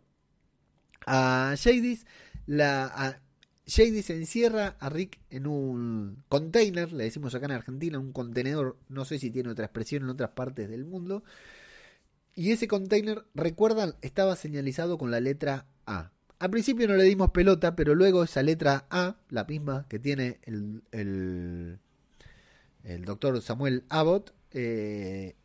A 1.05 1.55
Jadis, 1.61 2.05
la, 2.47 3.21
Jadis 3.67 4.09
encierra 4.09 4.75
a 4.79 4.89
Rick 4.89 5.19
en 5.29 5.47
un 5.47 6.23
container, 6.27 6.91
le 6.91 7.05
decimos 7.05 7.35
acá 7.35 7.45
en 7.45 7.51
Argentina, 7.51 7.99
un 7.99 8.13
contenedor, 8.13 8.77
no 8.89 9.05
sé 9.05 9.19
si 9.19 9.31
tiene 9.31 9.49
otra 9.49 9.65
expresión 9.65 10.03
en 10.03 10.09
otras 10.09 10.31
partes 10.31 10.69
del 10.69 10.85
mundo. 10.85 11.23
Y 12.35 12.51
ese 12.51 12.67
container, 12.67 13.25
recuerdan, 13.35 13.95
estaba 14.01 14.35
señalizado 14.35 14.97
con 14.97 15.11
la 15.11 15.19
letra 15.19 15.67
A. 15.85 16.11
Al 16.43 16.49
principio 16.49 16.89
no 16.89 16.95
le 16.95 17.05
dimos 17.05 17.31
pelota, 17.31 17.73
pero 17.73 17.95
luego 17.95 18.21
esa 18.21 18.43
letra 18.43 18.85
A, 18.89 19.15
la 19.29 19.45
misma 19.45 19.85
que 19.87 19.97
tiene 19.97 20.41
el, 20.43 20.81
el, 20.91 21.79
doctor 23.05 23.41
Samuel 23.41 23.85
Abbott, 23.87 24.33
eh, 24.51 25.37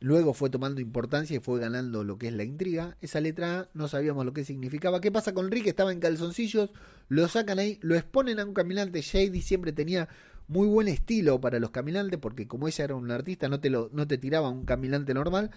luego 0.00 0.32
fue 0.32 0.48
tomando 0.48 0.80
importancia 0.80 1.36
y 1.36 1.40
fue 1.40 1.60
ganando 1.60 2.02
lo 2.02 2.16
que 2.16 2.28
es 2.28 2.32
la 2.32 2.44
intriga. 2.44 2.96
Esa 3.02 3.20
letra 3.20 3.60
A 3.60 3.68
no 3.74 3.88
sabíamos 3.88 4.24
lo 4.24 4.32
que 4.32 4.42
significaba. 4.42 5.02
¿Qué 5.02 5.12
pasa 5.12 5.34
con 5.34 5.50
Rick? 5.50 5.66
Estaba 5.66 5.92
en 5.92 6.00
calzoncillos, 6.00 6.70
lo 7.08 7.28
sacan 7.28 7.58
ahí, 7.58 7.78
lo 7.82 7.94
exponen 7.94 8.40
a 8.40 8.46
un 8.46 8.54
caminante. 8.54 9.02
Shady 9.02 9.42
siempre 9.42 9.74
tenía 9.74 10.08
muy 10.46 10.66
buen 10.66 10.88
estilo 10.88 11.42
para 11.42 11.60
los 11.60 11.72
caminantes, 11.72 12.18
porque 12.18 12.48
como 12.48 12.68
ella 12.68 12.84
era 12.84 12.94
un 12.94 13.10
artista, 13.10 13.50
no 13.50 13.60
te, 13.60 13.68
lo, 13.68 13.90
no 13.92 14.08
te 14.08 14.16
tiraba 14.16 14.48
un 14.48 14.64
caminante 14.64 15.12
normal. 15.12 15.50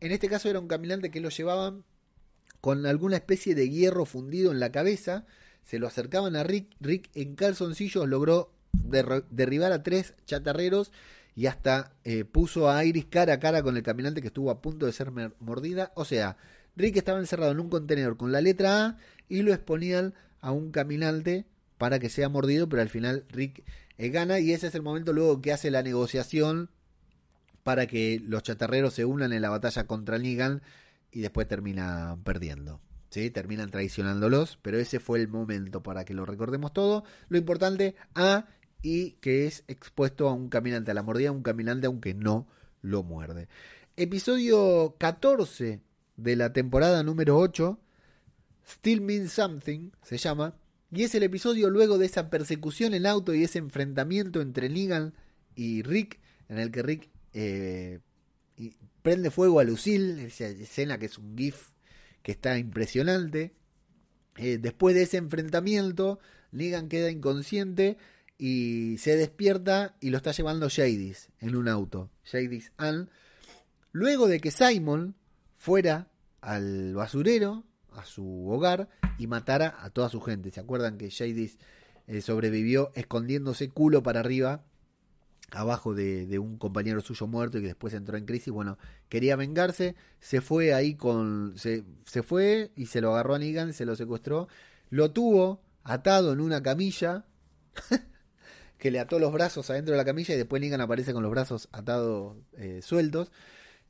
En 0.00 0.10
este 0.10 0.30
caso 0.30 0.48
era 0.48 0.58
un 0.58 0.68
caminante 0.68 1.10
que 1.10 1.20
lo 1.20 1.28
llevaban 1.28 1.84
con 2.60 2.86
alguna 2.86 3.16
especie 3.16 3.54
de 3.54 3.68
hierro 3.68 4.04
fundido 4.04 4.52
en 4.52 4.60
la 4.60 4.72
cabeza. 4.72 5.26
Se 5.64 5.78
lo 5.78 5.86
acercaban 5.86 6.36
a 6.36 6.42
Rick. 6.42 6.68
Rick 6.80 7.10
en 7.14 7.34
calzoncillos 7.34 8.08
logró 8.08 8.52
derribar 9.30 9.72
a 9.72 9.82
tres 9.82 10.14
chatarreros 10.26 10.92
y 11.34 11.46
hasta 11.46 11.92
eh, 12.04 12.24
puso 12.24 12.68
a 12.68 12.84
Iris 12.84 13.06
cara 13.06 13.34
a 13.34 13.40
cara 13.40 13.62
con 13.62 13.76
el 13.76 13.82
caminante 13.82 14.20
que 14.20 14.28
estuvo 14.28 14.50
a 14.50 14.60
punto 14.60 14.86
de 14.86 14.92
ser 14.92 15.12
mordida. 15.40 15.92
O 15.94 16.04
sea, 16.04 16.36
Rick 16.76 16.96
estaba 16.96 17.18
encerrado 17.18 17.52
en 17.52 17.60
un 17.60 17.68
contenedor 17.68 18.16
con 18.16 18.32
la 18.32 18.40
letra 18.40 18.86
A 18.86 18.98
y 19.28 19.42
lo 19.42 19.52
exponían 19.52 20.14
a 20.40 20.52
un 20.52 20.70
caminante 20.70 21.44
para 21.76 21.98
que 21.98 22.10
sea 22.10 22.28
mordido, 22.28 22.68
pero 22.68 22.82
al 22.82 22.88
final 22.88 23.24
Rick 23.28 23.62
eh, 23.98 24.08
gana 24.10 24.40
y 24.40 24.52
ese 24.52 24.68
es 24.68 24.74
el 24.74 24.82
momento 24.82 25.12
luego 25.12 25.40
que 25.40 25.52
hace 25.52 25.70
la 25.70 25.82
negociación 25.82 26.70
para 27.62 27.86
que 27.86 28.20
los 28.26 28.42
chatarreros 28.42 28.94
se 28.94 29.04
unan 29.04 29.32
en 29.32 29.42
la 29.42 29.50
batalla 29.50 29.86
contra 29.86 30.18
Negan 30.18 30.62
y 31.10 31.20
después 31.20 31.48
termina 31.48 32.18
perdiendo. 32.24 32.80
¿sí? 33.10 33.30
Terminan 33.30 33.70
traicionándolos, 33.70 34.58
pero 34.62 34.78
ese 34.78 35.00
fue 35.00 35.20
el 35.20 35.28
momento 35.28 35.82
para 35.82 36.04
que 36.04 36.14
lo 36.14 36.24
recordemos 36.24 36.72
todo. 36.72 37.04
Lo 37.28 37.38
importante, 37.38 37.94
A, 38.14 38.46
y 38.82 39.12
que 39.20 39.46
es 39.46 39.64
expuesto 39.68 40.28
a 40.28 40.32
un 40.32 40.48
caminante, 40.48 40.90
a 40.90 40.94
la 40.94 41.02
mordida 41.02 41.32
un 41.32 41.42
caminante 41.42 41.86
aunque 41.86 42.14
no 42.14 42.46
lo 42.82 43.02
muerde. 43.02 43.48
Episodio 43.96 44.94
14 44.98 45.80
de 46.16 46.36
la 46.36 46.52
temporada 46.52 47.02
número 47.02 47.36
8, 47.38 47.78
Still 48.66 49.00
Means 49.00 49.32
Something, 49.32 49.90
se 50.02 50.18
llama, 50.18 50.54
y 50.90 51.02
es 51.02 51.14
el 51.14 51.22
episodio 51.22 51.70
luego 51.70 51.98
de 51.98 52.06
esa 52.06 52.30
persecución 52.30 52.94
en 52.94 53.06
auto 53.06 53.34
y 53.34 53.44
ese 53.44 53.58
enfrentamiento 53.58 54.40
entre 54.40 54.68
Negan 54.68 55.14
y 55.54 55.82
Rick, 55.82 56.20
en 56.48 56.58
el 56.58 56.70
que 56.70 56.82
Rick 56.82 57.10
eh, 57.32 58.00
prende 59.02 59.30
fuego 59.30 59.60
a 59.60 59.64
Lucille, 59.64 60.26
esa 60.26 60.46
escena 60.46 60.98
que 60.98 61.06
es 61.06 61.18
un 61.18 61.36
GIF 61.36 61.70
que 62.22 62.32
está 62.32 62.58
impresionante. 62.58 63.54
Eh, 64.36 64.58
después 64.58 64.94
de 64.94 65.02
ese 65.02 65.16
enfrentamiento, 65.16 66.20
Negan 66.52 66.88
queda 66.88 67.10
inconsciente 67.10 67.98
y 68.38 68.96
se 68.98 69.16
despierta 69.16 69.96
y 70.00 70.10
lo 70.10 70.16
está 70.16 70.32
llevando 70.32 70.68
Jadis 70.70 71.30
en 71.40 71.56
un 71.56 71.68
auto. 71.68 72.10
Jadis 72.24 72.72
Ann. 72.76 73.10
Luego 73.92 74.28
de 74.28 74.40
que 74.40 74.50
Simon 74.50 75.16
fuera 75.54 76.08
al 76.40 76.94
basurero, 76.94 77.64
a 77.92 78.04
su 78.04 78.48
hogar, 78.48 78.88
y 79.18 79.26
matara 79.26 79.76
a 79.80 79.90
toda 79.90 80.08
su 80.08 80.20
gente. 80.20 80.50
¿Se 80.50 80.60
acuerdan 80.60 80.98
que 80.98 81.10
Jadis 81.10 81.58
eh, 82.06 82.20
sobrevivió 82.20 82.92
escondiéndose 82.94 83.70
culo 83.70 84.02
para 84.02 84.20
arriba 84.20 84.64
abajo 85.50 85.94
de, 85.94 86.38
un 86.38 86.58
compañero 86.58 87.00
suyo 87.00 87.26
muerto 87.26 87.58
y 87.58 87.62
que 87.62 87.68
después 87.68 87.94
entró 87.94 88.16
en 88.16 88.26
crisis, 88.26 88.52
bueno, 88.52 88.78
quería 89.08 89.36
vengarse, 89.36 89.94
se 90.20 90.40
fue 90.40 90.74
ahí 90.74 90.94
con, 90.94 91.54
se, 91.56 91.84
se 92.04 92.22
fue 92.22 92.70
y 92.76 92.86
se 92.86 93.00
lo 93.00 93.12
agarró 93.12 93.34
a 93.34 93.38
Negan, 93.38 93.72
se 93.72 93.86
lo 93.86 93.96
secuestró, 93.96 94.48
lo 94.90 95.10
tuvo 95.10 95.62
atado 95.84 96.32
en 96.32 96.40
una 96.40 96.62
camilla, 96.62 97.24
que 98.78 98.90
le 98.90 99.00
ató 99.00 99.18
los 99.18 99.32
brazos 99.32 99.70
adentro 99.70 99.92
de 99.92 99.98
la 99.98 100.04
camilla 100.04 100.34
y 100.34 100.38
después 100.38 100.60
Negan 100.60 100.80
aparece 100.80 101.12
con 101.12 101.22
los 101.22 101.30
brazos 101.32 101.68
atados 101.72 102.36
eh, 102.56 102.80
sueltos. 102.82 103.32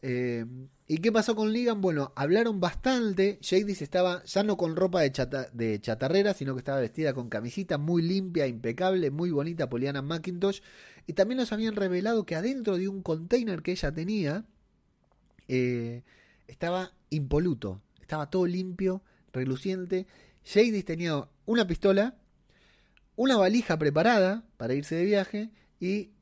Eh, 0.00 0.46
¿Y 0.90 0.98
qué 0.98 1.12
pasó 1.12 1.36
con 1.36 1.52
Negan? 1.52 1.82
Bueno, 1.82 2.14
hablaron 2.16 2.60
bastante. 2.60 3.38
Jadis 3.42 3.82
estaba 3.82 4.24
ya 4.24 4.42
no 4.42 4.56
con 4.56 4.74
ropa 4.74 5.02
de, 5.02 5.80
chatarrera, 5.82 6.32
sino 6.32 6.54
que 6.54 6.60
estaba 6.60 6.80
vestida 6.80 7.12
con 7.12 7.28
camisita 7.28 7.76
muy 7.76 8.00
limpia, 8.00 8.46
impecable, 8.46 9.10
muy 9.10 9.30
bonita, 9.30 9.68
Poliana 9.68 10.00
McIntosh. 10.00 10.60
Y 11.06 11.12
también 11.12 11.36
nos 11.36 11.52
habían 11.52 11.76
revelado 11.76 12.24
que 12.24 12.36
adentro 12.36 12.78
de 12.78 12.88
un 12.88 13.02
container 13.02 13.60
que 13.60 13.72
ella 13.72 13.92
tenía 13.92 14.46
eh, 15.46 16.04
estaba 16.46 16.94
impoluto, 17.10 17.82
estaba 18.00 18.30
todo 18.30 18.46
limpio, 18.46 19.02
reluciente. 19.30 20.06
Jadis 20.42 20.86
tenía 20.86 21.28
una 21.44 21.66
pistola, 21.66 22.16
una 23.14 23.36
valija 23.36 23.78
preparada 23.78 24.46
para 24.56 24.72
irse 24.72 24.94
de 24.94 25.04
viaje 25.04 25.50
y 25.80 26.12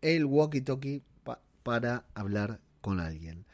el 0.00 0.24
walkie-talkie 0.24 1.02
para 1.62 2.06
hablar 2.14 2.60
con 2.80 2.98
alguien. 2.98 3.44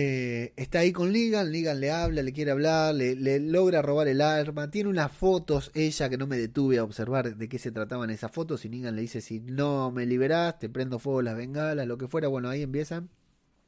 Eh, 0.00 0.52
está 0.54 0.78
ahí 0.78 0.92
con 0.92 1.12
Ligan, 1.12 1.50
Ligan 1.50 1.80
le 1.80 1.90
habla, 1.90 2.22
le 2.22 2.32
quiere 2.32 2.52
hablar, 2.52 2.94
le, 2.94 3.40
logra 3.40 3.82
robar 3.82 4.06
el 4.06 4.20
arma, 4.20 4.70
tiene 4.70 4.88
unas 4.88 5.10
fotos, 5.10 5.72
ella 5.74 6.08
que 6.08 6.16
no 6.16 6.28
me 6.28 6.38
detuve 6.38 6.78
a 6.78 6.84
observar 6.84 7.36
de 7.36 7.48
qué 7.48 7.58
se 7.58 7.72
trataban 7.72 8.08
esas 8.10 8.30
fotos, 8.30 8.64
y 8.64 8.68
Ligan 8.68 8.94
le 8.94 9.02
dice, 9.02 9.20
si 9.20 9.40
no 9.40 9.90
me 9.90 10.06
liberás, 10.06 10.56
te 10.60 10.68
prendo 10.68 11.00
fuego 11.00 11.20
las 11.22 11.36
bengalas, 11.36 11.88
lo 11.88 11.98
que 11.98 12.06
fuera, 12.06 12.28
bueno, 12.28 12.48
ahí 12.48 12.62
empiezan. 12.62 13.10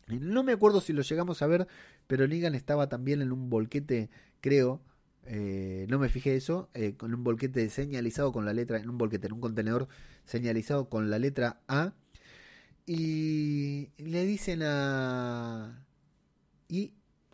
No 0.06 0.44
me 0.44 0.52
acuerdo 0.52 0.80
si 0.80 0.92
lo 0.92 1.02
llegamos 1.02 1.42
a 1.42 1.48
ver, 1.48 1.66
pero 2.06 2.28
Ligan 2.28 2.54
estaba 2.54 2.88
también 2.88 3.22
en 3.22 3.32
un 3.32 3.50
bolquete, 3.50 4.08
creo, 4.40 4.80
eh, 5.24 5.86
no 5.88 5.98
me 5.98 6.08
fijé 6.08 6.36
eso, 6.36 6.70
eh, 6.74 6.94
con 6.96 7.12
un 7.12 7.24
bolquete 7.24 7.68
señalizado 7.70 8.30
con 8.30 8.44
la 8.44 8.52
letra, 8.52 8.78
en 8.78 8.88
un 8.88 8.98
bolquete, 8.98 9.26
en 9.26 9.32
un 9.32 9.40
contenedor 9.40 9.88
señalizado 10.26 10.88
con 10.88 11.10
la 11.10 11.18
letra 11.18 11.60
A, 11.66 11.94
y 12.86 13.88
le 13.98 14.24
dicen 14.26 14.62
a 14.62 15.86
y 16.70 16.92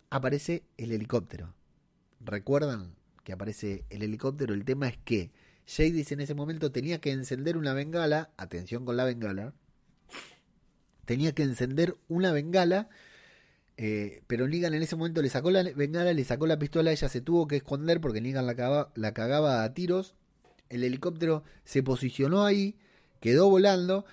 aparece 0.09 0.63
el 0.77 0.91
helicóptero. 0.91 1.53
¿Recuerdan 2.19 2.95
que 3.23 3.33
aparece 3.33 3.85
el 3.89 4.01
helicóptero? 4.01 4.53
El 4.53 4.65
tema 4.65 4.89
es 4.89 4.97
que 4.97 5.31
Jadis 5.67 6.11
en 6.11 6.21
ese 6.21 6.33
momento 6.33 6.71
tenía 6.71 6.99
que 6.99 7.11
encender 7.11 7.55
una 7.55 7.73
bengala, 7.73 8.31
atención 8.37 8.83
con 8.83 8.97
la 8.97 9.05
bengala, 9.05 9.53
tenía 11.05 11.33
que 11.33 11.43
encender 11.43 11.95
una 12.07 12.31
bengala, 12.31 12.89
eh, 13.77 14.23
pero 14.25 14.47
Negan 14.47 14.73
en 14.73 14.81
ese 14.81 14.95
momento 14.95 15.21
le 15.21 15.29
sacó 15.29 15.51
la 15.51 15.61
bengala, 15.61 16.13
le 16.13 16.23
sacó 16.23 16.47
la 16.47 16.57
pistola, 16.57 16.91
ella 16.91 17.09
se 17.09 17.21
tuvo 17.21 17.47
que 17.47 17.57
esconder 17.57 18.01
porque 18.01 18.21
Negan 18.21 18.47
la 18.47 18.55
cagaba, 18.55 18.91
la 18.95 19.63
a 19.63 19.73
tiros, 19.73 20.15
el 20.69 20.83
helicóptero 20.83 21.43
se 21.63 21.83
posicionó 21.83 22.43
ahí, 22.43 22.75
quedó 23.19 23.49
volando, 23.49 24.05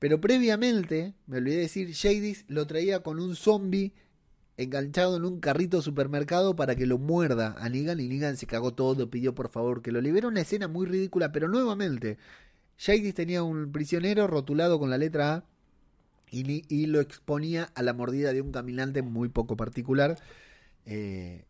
pero 0.00 0.20
previamente, 0.20 1.14
me 1.26 1.38
olvidé 1.38 1.58
decir, 1.58 1.94
Jadis 1.94 2.44
lo 2.48 2.66
traía 2.66 3.04
con 3.04 3.20
un 3.20 3.36
zombie 3.36 3.92
enganchado 4.56 5.16
en 5.16 5.24
un 5.24 5.40
carrito 5.40 5.82
supermercado 5.82 6.54
para 6.56 6.76
que 6.76 6.86
lo 6.86 6.98
muerda 6.98 7.56
a 7.58 7.68
Negan 7.68 8.00
y 8.00 8.08
Negan 8.08 8.36
se 8.36 8.46
cagó 8.46 8.74
todo, 8.74 9.10
pidió 9.10 9.34
por 9.34 9.48
favor 9.48 9.82
que 9.82 9.92
lo 9.92 10.00
libere. 10.00 10.26
Una 10.26 10.42
escena 10.42 10.68
muy 10.68 10.86
ridícula, 10.86 11.32
pero 11.32 11.48
nuevamente, 11.48 12.18
Jadis 12.78 13.14
tenía 13.14 13.42
un 13.42 13.72
prisionero 13.72 14.26
rotulado 14.26 14.78
con 14.78 14.90
la 14.90 14.98
letra 14.98 15.34
A 15.34 15.44
y, 16.30 16.86
lo 16.86 17.00
exponía 17.00 17.70
a 17.74 17.82
la 17.82 17.92
mordida 17.92 18.32
de 18.32 18.40
un 18.40 18.52
caminante 18.52 19.02
muy 19.02 19.28
poco 19.28 19.56
particular. 19.56 20.18
Eh, 20.86 21.44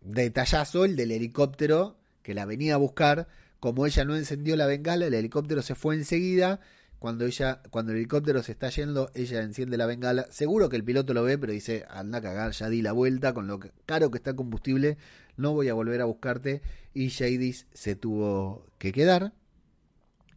detallazo 0.00 0.84
el 0.84 0.96
del 0.96 1.12
helicóptero 1.12 1.96
que 2.22 2.34
la 2.34 2.44
venía 2.44 2.74
a 2.74 2.78
buscar. 2.78 3.28
Como 3.60 3.86
ella 3.86 4.04
no 4.04 4.16
encendió 4.16 4.56
la 4.56 4.66
bengala, 4.66 5.06
el 5.06 5.14
helicóptero 5.14 5.62
se 5.62 5.74
fue 5.74 5.94
enseguida 5.94 6.60
cuando 7.00 7.24
ella, 7.24 7.62
cuando 7.70 7.92
el 7.92 7.98
helicóptero 7.98 8.42
se 8.42 8.52
está 8.52 8.68
yendo, 8.68 9.10
ella 9.14 9.40
enciende 9.40 9.78
la 9.78 9.86
bengala. 9.86 10.26
Seguro 10.30 10.68
que 10.68 10.76
el 10.76 10.84
piloto 10.84 11.14
lo 11.14 11.22
ve, 11.22 11.38
pero 11.38 11.54
dice, 11.54 11.86
anda 11.88 12.18
a 12.18 12.20
cagar, 12.20 12.52
ya 12.52 12.68
di 12.68 12.82
la 12.82 12.92
vuelta, 12.92 13.32
con 13.32 13.46
lo 13.46 13.58
caro 13.86 14.10
que 14.10 14.18
está 14.18 14.30
el 14.30 14.36
combustible, 14.36 14.98
no 15.38 15.54
voy 15.54 15.70
a 15.70 15.74
volver 15.74 16.02
a 16.02 16.04
buscarte. 16.04 16.60
Y 16.92 17.08
Jadis 17.08 17.66
se 17.72 17.96
tuvo 17.96 18.66
que 18.76 18.92
quedar. 18.92 19.32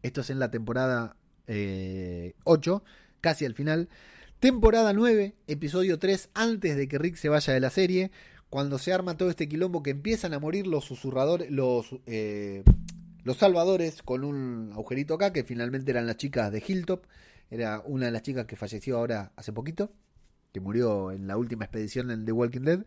Esto 0.03 0.21
es 0.21 0.29
en 0.29 0.39
la 0.39 0.51
temporada 0.51 1.17
8, 1.47 1.47
eh, 1.47 2.33
casi 3.19 3.43
al 3.43 3.55
final. 3.55 3.89
Temporada 4.39 4.93
9, 4.93 5.35
episodio 5.47 5.99
3, 5.99 6.29
antes 6.33 6.77
de 6.77 6.87
que 6.87 6.97
Rick 6.97 7.17
se 7.17 7.27
vaya 7.27 7.53
de 7.53 7.59
la 7.59 7.71
serie, 7.71 8.09
cuando 8.49 8.77
se 8.77 8.93
arma 8.93 9.17
todo 9.17 9.29
este 9.29 9.49
quilombo 9.49 9.83
que 9.83 9.89
empiezan 9.91 10.33
a 10.33 10.39
morir 10.39 10.65
los 10.65 10.85
susurradores, 10.85 11.51
los... 11.51 11.93
Eh, 12.05 12.63
los 13.23 13.37
salvadores 13.37 14.01
con 14.01 14.23
un 14.23 14.71
agujerito 14.73 15.13
acá, 15.15 15.31
que 15.33 15.43
finalmente 15.43 15.91
eran 15.91 16.07
las 16.07 16.17
chicas 16.17 16.51
de 16.51 16.63
Hilltop. 16.65 17.05
Era 17.49 17.81
una 17.85 18.07
de 18.07 18.11
las 18.11 18.21
chicas 18.21 18.45
que 18.45 18.55
falleció 18.55 18.97
ahora 18.97 19.31
hace 19.35 19.53
poquito. 19.53 19.91
que 20.51 20.59
murió 20.59 21.11
en 21.11 21.27
la 21.27 21.35
última 21.37 21.65
expedición 21.65 22.11
en 22.11 22.25
The 22.25 22.31
Walking 22.31 22.61
Dead. 22.61 22.85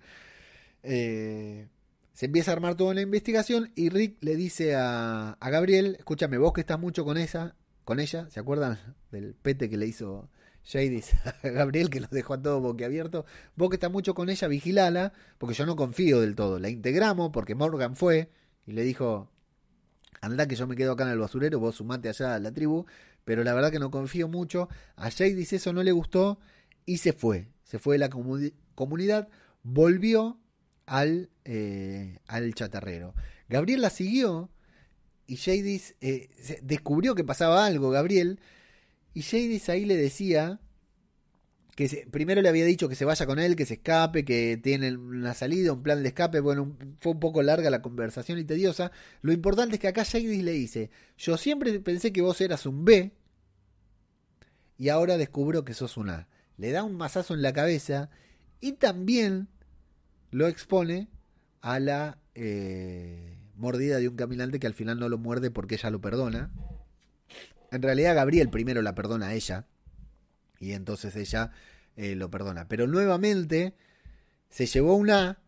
Eh, 0.85 1.67
se 2.13 2.27
empieza 2.27 2.53
a 2.53 2.55
armar 2.55 2.77
toda 2.77 2.95
la 2.95 3.01
investigación 3.01 3.73
y 3.75 3.89
Rick 3.89 4.19
le 4.23 4.37
dice 4.37 4.75
a, 4.77 5.33
a, 5.33 5.51
Gabriel, 5.51 5.97
escúchame, 5.99 6.39
vos 6.39 6.53
que 6.53 6.61
estás 6.61 6.79
mucho 6.79 7.05
con 7.05 7.19
esa, 7.19 7.57
con 7.85 8.01
ella, 8.01 8.29
¿se 8.31 8.41
acuerdan 8.41 8.79
del 9.11 9.35
pete 9.35 9.69
que 9.69 9.77
le 9.77 9.87
hizo 9.87 10.31
Jadis 10.65 11.13
a 11.43 11.49
Gabriel, 11.49 11.91
que 11.91 12.01
los 12.01 12.11
dejó 12.11 12.35
a 12.35 12.43
todos 12.43 12.63
boquiabiertos? 12.63 13.25
Vos 13.57 13.69
que 13.69 13.77
estás 13.77 13.91
mucho 13.91 14.15
con 14.15 14.31
ella, 14.31 14.49
vigilala, 14.49 15.13
porque 15.39 15.55
yo 15.55 15.67
no 15.67 15.77
confío 15.77 16.21
del 16.21 16.37
todo. 16.37 16.59
La 16.59 16.71
integramos 16.71 17.31
porque 17.33 17.55
Morgan 17.55 17.97
fue 17.97 18.31
y 18.65 18.73
le 18.73 18.83
dijo, 18.83 19.31
anda 20.21 20.47
que 20.47 20.57
yo 20.57 20.67
me 20.67 20.77
quedo 20.77 20.93
acá 20.93 21.05
en 21.05 21.11
el 21.11 21.19
basurero, 21.19 21.61
vos 21.61 21.77
sumate 21.77 22.09
allá 22.09 22.35
a 22.35 22.39
la 22.39 22.53
tribu, 22.53 22.87
pero 23.25 23.45
la 23.45 23.55
verdad 23.55 23.71
que 23.71 23.79
no 23.79 23.91
confío 23.91 24.29
mucho. 24.29 24.69
A 24.97 25.11
Jadis 25.11 25.53
eso 25.53 25.73
no 25.73 25.83
le 25.83 25.93
gustó 25.93 26.39
y 26.85 26.99
se 26.99 27.13
fue. 27.13 27.49
Se 27.65 27.79
fue 27.79 27.95
de 27.95 27.99
la 27.99 28.11
comunidad, 28.11 29.29
volvió 29.63 30.39
al, 30.87 31.31
eh, 31.45 32.19
al 32.27 32.55
chatarrero. 32.55 33.15
Gabriel 33.49 33.83
la 33.83 33.91
siguió 33.91 34.51
y 35.27 35.37
Jadis 35.37 35.97
eh, 36.01 36.29
descubrió 36.63 37.15
que 37.15 37.25
pasaba 37.25 37.67
algo, 37.67 37.91
Gabriel, 37.91 38.41
y 39.15 39.23
Jadis 39.23 39.69
ahí 39.69 39.85
le 39.85 39.97
decía 39.97 40.61
que 41.77 42.09
primero 42.11 42.41
le 42.41 42.49
había 42.49 42.65
dicho 42.65 42.89
que 42.89 42.95
se 42.95 43.05
vaya 43.05 43.27
con 43.27 43.39
él, 43.39 43.55
que 43.55 43.67
se 43.67 43.75
escape, 43.75 44.25
que 44.25 44.59
tiene 44.61 44.97
una 44.97 45.35
salida, 45.35 45.75
un 45.75 45.83
plan 45.83 46.03
de 46.03 46.09
escape. 46.09 46.41
Bueno, 46.41 46.75
fue 47.01 47.13
un 47.13 47.21
poco 47.21 47.43
larga 47.43 47.69
la 47.69 47.83
conversación 47.83 48.39
y 48.39 48.45
tediosa. 48.45 48.91
Lo 49.21 49.31
importante 49.31 49.75
es 49.75 49.81
que 49.81 49.89
acá 49.89 50.07
Jadis 50.07 50.43
le 50.43 50.53
dice, 50.53 50.91
yo 51.19 51.37
siempre 51.37 51.79
pensé 51.81 52.15
que 52.15 52.23
vos 52.23 52.41
eras 52.41 52.65
un 52.65 52.87
B 52.87 53.13
y 54.79 54.89
ahora 54.89 55.19
descubro 55.19 55.67
que 55.67 55.75
sos 55.75 55.99
un 55.99 56.09
A. 56.09 56.29
Le 56.57 56.73
da 56.73 56.83
un 56.83 56.97
mazazo 56.97 57.35
en 57.35 57.43
la 57.43 57.53
cabeza 57.53 58.09
y 58.59 58.73
también 58.73 59.49
lo 60.31 60.49
expone 60.49 61.09
a 61.61 61.79
la 61.79 62.17
eh, 62.35 63.37
mordida 63.55 63.99
de 63.99 64.09
un 64.09 64.17
caminante 64.17 64.59
que 64.59 64.67
al 64.67 64.73
final 64.73 64.99
no 64.99 65.11
lo 65.11 65.19
muerde 65.19 65.51
porque 65.51 65.75
ella 65.75 65.91
lo 65.91 66.01
perdona. 66.01 66.51
En 67.71 67.83
realidad 67.83 68.15
Gabriel 68.15 68.49
primero 68.49 68.81
la 68.81 68.95
perdona 68.95 69.27
a 69.27 69.35
ella 69.35 69.67
y 70.59 70.73
entonces 70.73 71.17
ella 71.17 71.51
eh, 71.97 72.15
lo 72.15 72.31
perdona. 72.31 72.69
Pero 72.69 72.87
nuevamente 72.87 73.75
se 74.49 74.67
llevó 74.67 74.95
una 74.95 75.39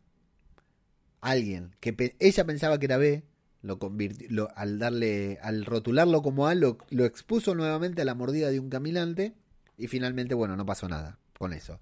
alguien 1.20 1.74
que 1.80 2.16
ella 2.18 2.44
pensaba 2.44 2.78
que 2.78 2.86
era 2.86 2.96
B, 2.96 3.24
lo 3.62 3.78
convirtió, 3.78 4.48
al 4.56 4.78
darle, 4.78 5.38
al 5.42 5.64
rotularlo 5.64 6.22
como 6.22 6.46
A, 6.46 6.54
lo, 6.54 6.78
expuso 6.90 7.54
nuevamente 7.54 8.02
a 8.02 8.04
la 8.04 8.14
mordida 8.14 8.50
de 8.50 8.60
un 8.60 8.70
caminante 8.70 9.34
y 9.76 9.88
finalmente, 9.88 10.34
bueno, 10.34 10.56
no 10.56 10.66
pasó 10.66 10.88
nada 10.88 11.18
con 11.38 11.52
eso. 11.52 11.80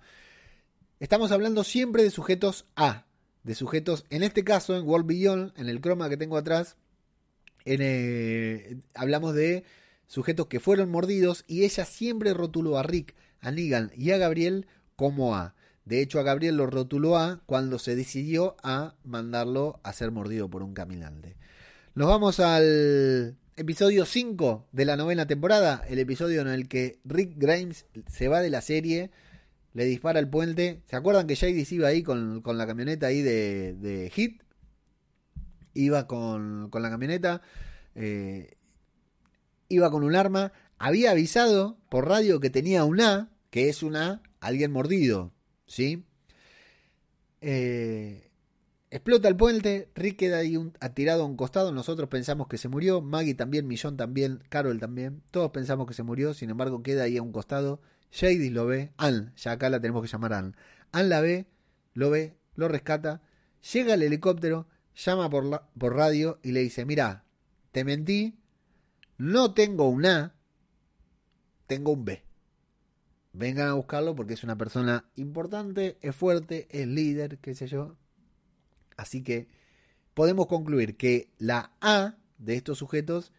Estamos 1.00 1.32
hablando 1.32 1.64
siempre 1.64 2.02
de 2.02 2.10
sujetos 2.10 2.66
A, 2.76 3.06
de 3.42 3.54
sujetos, 3.54 4.06
en 4.10 4.22
este 4.22 4.44
caso, 4.44 4.76
en 4.76 4.86
World 4.86 5.06
Beyond, 5.06 5.52
en 5.58 5.68
el 5.68 5.80
croma 5.80 6.08
que 6.08 6.16
tengo 6.16 6.36
atrás, 6.36 6.76
en, 7.64 7.80
eh, 7.82 8.80
hablamos 8.94 9.34
de 9.34 9.64
sujetos 10.06 10.46
que 10.46 10.60
fueron 10.60 10.90
mordidos 10.90 11.44
y 11.46 11.64
ella 11.64 11.84
siempre 11.84 12.34
rotuló 12.34 12.78
a 12.78 12.82
Rick, 12.82 13.14
a 13.40 13.50
Negan 13.50 13.90
y 13.96 14.10
a 14.10 14.18
Gabriel 14.18 14.66
como 14.96 15.36
A. 15.36 15.54
De 15.84 16.00
hecho, 16.00 16.18
a 16.18 16.24
Gabriel 16.24 16.56
lo 16.56 16.66
rotuló 16.66 17.16
A 17.16 17.40
cuando 17.46 17.78
se 17.78 17.94
decidió 17.94 18.56
a 18.62 18.94
mandarlo 19.04 19.80
a 19.84 19.92
ser 19.92 20.10
mordido 20.10 20.48
por 20.48 20.62
un 20.62 20.74
caminante. 20.74 21.36
Nos 21.94 22.08
vamos 22.08 22.40
al 22.40 23.36
episodio 23.56 24.04
5 24.04 24.66
de 24.72 24.84
la 24.84 24.96
novena 24.96 25.26
temporada, 25.26 25.84
el 25.88 25.98
episodio 25.98 26.40
en 26.40 26.48
el 26.48 26.68
que 26.68 26.98
Rick 27.04 27.34
Grimes 27.36 27.86
se 28.06 28.28
va 28.28 28.42
de 28.42 28.50
la 28.50 28.60
serie 28.60 29.10
le 29.76 29.84
dispara 29.84 30.18
el 30.18 30.28
puente. 30.28 30.80
¿Se 30.86 30.96
acuerdan 30.96 31.26
que 31.26 31.36
Jadis 31.36 31.70
iba 31.70 31.88
ahí 31.88 32.02
con, 32.02 32.42
la 32.42 32.66
camioneta 32.66 33.08
ahí 33.08 33.20
de, 33.20 33.74
de 33.74 34.10
Hit? 34.10 34.42
Iba 35.74 36.06
con, 36.06 36.70
la 36.72 36.90
camioneta, 36.90 37.42
eh, 37.94 38.56
iba 39.68 39.90
con 39.90 40.04
un 40.04 40.14
arma, 40.14 40.52
había 40.78 41.10
avisado 41.10 41.78
por 41.88 42.08
radio 42.08 42.40
que 42.40 42.50
tenía 42.50 42.84
un 42.84 43.00
A, 43.00 43.30
que 43.50 43.68
es 43.68 43.82
una 43.82 44.22
alguien 44.40 44.72
mordido, 44.72 45.32
¿sí? 45.66 46.04
Eh, 47.40 48.30
explota 48.90 49.28
el 49.28 49.36
puente, 49.36 49.90
Rick 49.94 50.18
queda 50.18 50.38
ahí 50.38 50.56
un, 50.56 50.72
atirado 50.80 51.22
a 51.22 51.26
un 51.26 51.36
costado, 51.36 51.72
nosotros 51.72 52.08
pensamos 52.08 52.48
que 52.48 52.58
se 52.58 52.68
murió, 52.68 53.00
Maggie 53.00 53.34
también, 53.34 53.66
Millón 53.66 53.96
también, 53.96 54.42
Carol 54.48 54.78
también, 54.78 55.22
todos 55.30 55.50
pensamos 55.50 55.86
que 55.86 55.94
se 55.94 56.02
murió, 56.02 56.34
sin 56.34 56.50
embargo 56.50 56.82
queda 56.82 57.04
ahí 57.04 57.16
a 57.16 57.22
un 57.22 57.32
costado 57.32 57.80
Shady 58.12 58.50
lo 58.50 58.66
ve, 58.66 58.92
Ann, 58.96 59.32
ya 59.36 59.52
acá 59.52 59.68
la 59.68 59.80
tenemos 59.80 60.02
que 60.02 60.08
llamar 60.08 60.32
Ann. 60.32 60.56
Ann 60.92 61.08
la 61.08 61.20
ve, 61.20 61.46
lo 61.92 62.10
ve, 62.10 62.36
lo 62.54 62.68
rescata, 62.68 63.22
llega 63.72 63.94
al 63.94 64.02
helicóptero, 64.02 64.68
llama 64.94 65.28
por, 65.28 65.62
por 65.78 65.94
radio 65.94 66.38
y 66.42 66.52
le 66.52 66.60
dice, 66.60 66.86
mira, 66.86 67.24
te 67.72 67.84
mentí, 67.84 68.38
no 69.18 69.54
tengo 69.54 69.88
un 69.88 70.06
A, 70.06 70.34
tengo 71.66 71.92
un 71.92 72.04
B. 72.04 72.22
Vengan 73.32 73.68
a 73.68 73.74
buscarlo 73.74 74.16
porque 74.16 74.34
es 74.34 74.44
una 74.44 74.56
persona 74.56 75.04
importante, 75.16 75.98
es 76.00 76.14
fuerte, 76.16 76.68
es 76.70 76.86
líder, 76.86 77.38
qué 77.38 77.54
sé 77.54 77.66
yo. 77.66 77.96
Así 78.96 79.22
que 79.22 79.48
podemos 80.14 80.46
concluir 80.46 80.96
que 80.96 81.30
la 81.38 81.72
A 81.80 82.16
de 82.38 82.56
estos 82.56 82.78
sujetos, 82.78 83.32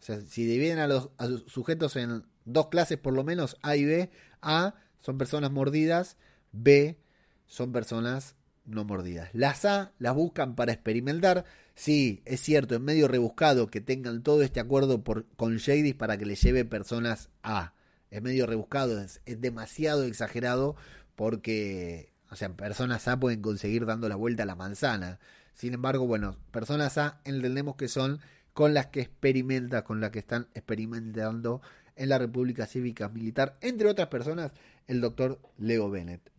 o 0.00 0.04
sea, 0.04 0.20
si 0.20 0.44
dividen 0.44 0.78
a 0.78 0.86
los, 0.86 1.10
a 1.18 1.26
los 1.26 1.42
sujetos 1.52 1.96
en 1.96 2.24
dos 2.44 2.68
clases 2.68 2.98
por 2.98 3.12
lo 3.12 3.24
menos, 3.24 3.58
A 3.62 3.76
y 3.76 3.84
B. 3.84 4.10
A 4.40 4.74
son 5.00 5.18
personas 5.18 5.50
mordidas, 5.50 6.16
B 6.52 6.98
son 7.46 7.72
personas 7.72 8.36
no 8.64 8.84
mordidas. 8.84 9.30
Las 9.32 9.64
A 9.64 9.92
las 9.98 10.14
buscan 10.14 10.54
para 10.54 10.72
experimentar. 10.72 11.44
Sí, 11.74 12.22
es 12.24 12.40
cierto, 12.40 12.74
es 12.74 12.80
medio 12.80 13.08
rebuscado 13.08 13.68
que 13.68 13.80
tengan 13.80 14.22
todo 14.22 14.42
este 14.42 14.60
acuerdo 14.60 15.02
con 15.36 15.56
Shadys 15.56 15.94
para 15.94 16.18
que 16.18 16.26
le 16.26 16.34
lleve 16.34 16.64
personas 16.64 17.30
A. 17.42 17.74
Es 18.10 18.22
medio 18.22 18.46
rebuscado, 18.46 19.00
es, 19.00 19.22
es, 19.24 19.40
demasiado 19.40 20.04
exagerado 20.04 20.76
porque, 21.16 22.12
o 22.30 22.36
sea, 22.36 22.50
personas 22.54 23.08
A 23.08 23.18
pueden 23.18 23.40
conseguir 23.40 23.86
dando 23.86 24.08
la 24.08 24.16
vuelta 24.16 24.42
a 24.42 24.46
la 24.46 24.54
manzana. 24.54 25.18
Sin 25.54 25.74
embargo, 25.74 26.06
bueno, 26.06 26.36
personas 26.50 26.98
A 26.98 27.20
entendemos 27.24 27.76
que 27.76 27.88
son 27.88 28.20
con 28.52 28.74
las 28.74 28.86
que 28.88 29.00
experimenta, 29.00 29.82
con 29.82 30.00
las 30.00 30.10
que 30.10 30.18
están 30.18 30.48
experimentando 30.54 31.62
en 31.96 32.08
la 32.08 32.18
República 32.18 32.66
Cívica 32.66 33.08
Militar, 33.08 33.56
entre 33.60 33.88
otras 33.88 34.08
personas, 34.08 34.52
el 34.86 35.00
doctor 35.00 35.40
Leo 35.58 35.90
Bennett. 35.90 36.30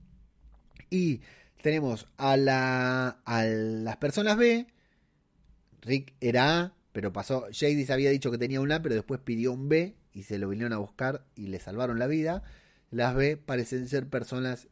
Y 0.90 1.22
tenemos 1.64 2.08
a, 2.18 2.36
la, 2.36 3.22
a 3.24 3.44
las 3.46 3.96
personas 3.96 4.36
B, 4.36 4.68
Rick 5.82 6.14
era 6.20 6.60
A, 6.60 6.74
pero 6.92 7.14
pasó, 7.14 7.48
Jadis 7.54 7.90
había 7.90 8.12
dicho 8.12 8.32
que 8.32 8.38
tenía 8.38 8.60
un 8.60 8.72
A, 8.74 8.82
pero 8.82 8.96
después 8.96 9.22
pidió 9.22 9.54
un 9.54 9.70
B 9.70 9.96
y 10.12 10.24
se 10.24 10.38
lo 10.38 10.50
vinieron 10.50 10.74
a 10.74 10.78
buscar 10.78 11.26
y 11.36 11.48
le 11.48 11.62
salvaron 11.62 12.00
la 12.00 12.08
vida. 12.08 12.44
Las 12.92 13.16
B 13.16 13.38
parecen 13.38 13.88
ser 13.88 14.10
personas 14.10 14.68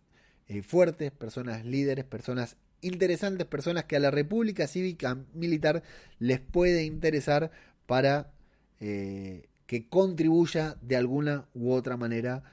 eh, 0.48 0.64
fuertes, 0.64 1.12
personas 1.12 1.66
líderes, 1.66 2.04
personas 2.04 2.58
interesantes, 2.82 3.48
personas 3.48 3.86
que 3.86 3.96
a 3.96 4.02
la 4.02 4.12
República 4.12 4.68
Cívica 4.68 5.18
Militar 5.34 5.84
les 6.20 6.42
puede 6.42 6.84
interesar 6.84 7.52
para 7.86 8.34
eh, 8.82 9.48
que 9.66 9.88
contribuya 9.88 10.76
de 10.82 10.98
alguna 10.98 11.48
u 11.54 11.72
otra 11.72 11.96
manera 11.96 12.44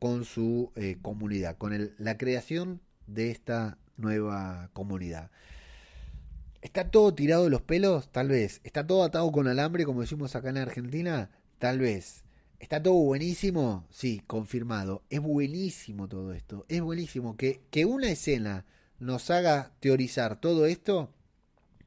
con 0.00 0.24
su 0.24 0.72
eh, 0.74 0.98
comunidad, 1.00 1.56
con 1.58 1.92
la 1.96 2.18
creación 2.18 2.80
de 3.06 3.30
esta 3.30 3.78
nueva 3.96 4.70
comunidad. 4.72 5.30
¿Está 6.62 6.90
todo 6.90 7.14
tirado 7.14 7.44
de 7.44 7.50
los 7.50 7.62
pelos? 7.62 8.10
Tal 8.10 8.28
vez. 8.28 8.60
¿Está 8.64 8.86
todo 8.86 9.04
atado 9.04 9.30
con 9.32 9.48
alambre, 9.48 9.84
como 9.84 10.00
decimos 10.00 10.34
acá 10.34 10.50
en 10.50 10.58
Argentina? 10.58 11.30
Tal 11.58 11.78
vez. 11.78 12.24
¿Está 12.58 12.82
todo 12.82 12.94
buenísimo? 12.94 13.86
Sí, 13.90 14.22
confirmado. 14.26 15.02
Es 15.10 15.20
buenísimo 15.20 16.08
todo 16.08 16.32
esto. 16.32 16.64
Es 16.68 16.80
buenísimo. 16.80 17.36
Que, 17.36 17.62
que 17.70 17.84
una 17.84 18.08
escena 18.08 18.64
nos 18.98 19.30
haga 19.30 19.72
teorizar 19.80 20.40
todo 20.40 20.66
esto, 20.66 21.12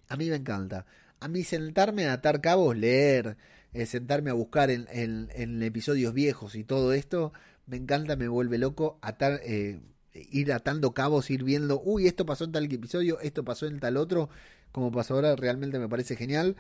a 0.10 0.18
mí 0.18 0.30
me 0.30 0.36
encanta. 0.36 0.86
A 1.20 1.28
mí 1.28 1.44
sentarme 1.44 2.06
a 2.06 2.14
atar 2.14 2.42
cabos, 2.42 2.78
leer, 2.78 3.38
eh, 3.74 3.86
sentarme 3.86 4.30
a 4.30 4.34
buscar 4.34 4.70
en, 4.70 5.64
episodios 5.64 6.14
viejos 6.14 6.56
y 6.56 6.64
todo 6.64 6.94
esto, 6.94 7.34
me 7.66 7.78
encanta, 7.78 8.16
me 8.16 8.28
vuelve 8.28 8.58
loco 8.58 9.00
atar, 9.02 9.42
eh, 9.44 9.80
ir 10.32 10.52
atando 10.54 10.94
cabos, 10.94 11.30
ir 11.30 11.44
viendo, 11.44 11.82
uy, 11.84 12.08
esto 12.08 12.26
pasó 12.26 12.44
en 12.44 12.52
tal 12.52 12.72
episodio, 12.72 13.20
esto 13.22 13.44
pasó 13.44 13.68
en 13.68 13.80
tal 13.80 13.98
otro, 13.98 14.30
como 14.72 14.92
pasó 14.92 15.16
ahora, 15.16 15.36
realmente 15.36 15.80
me 15.80 15.90
parece 15.90 16.16
genial. 16.16 16.56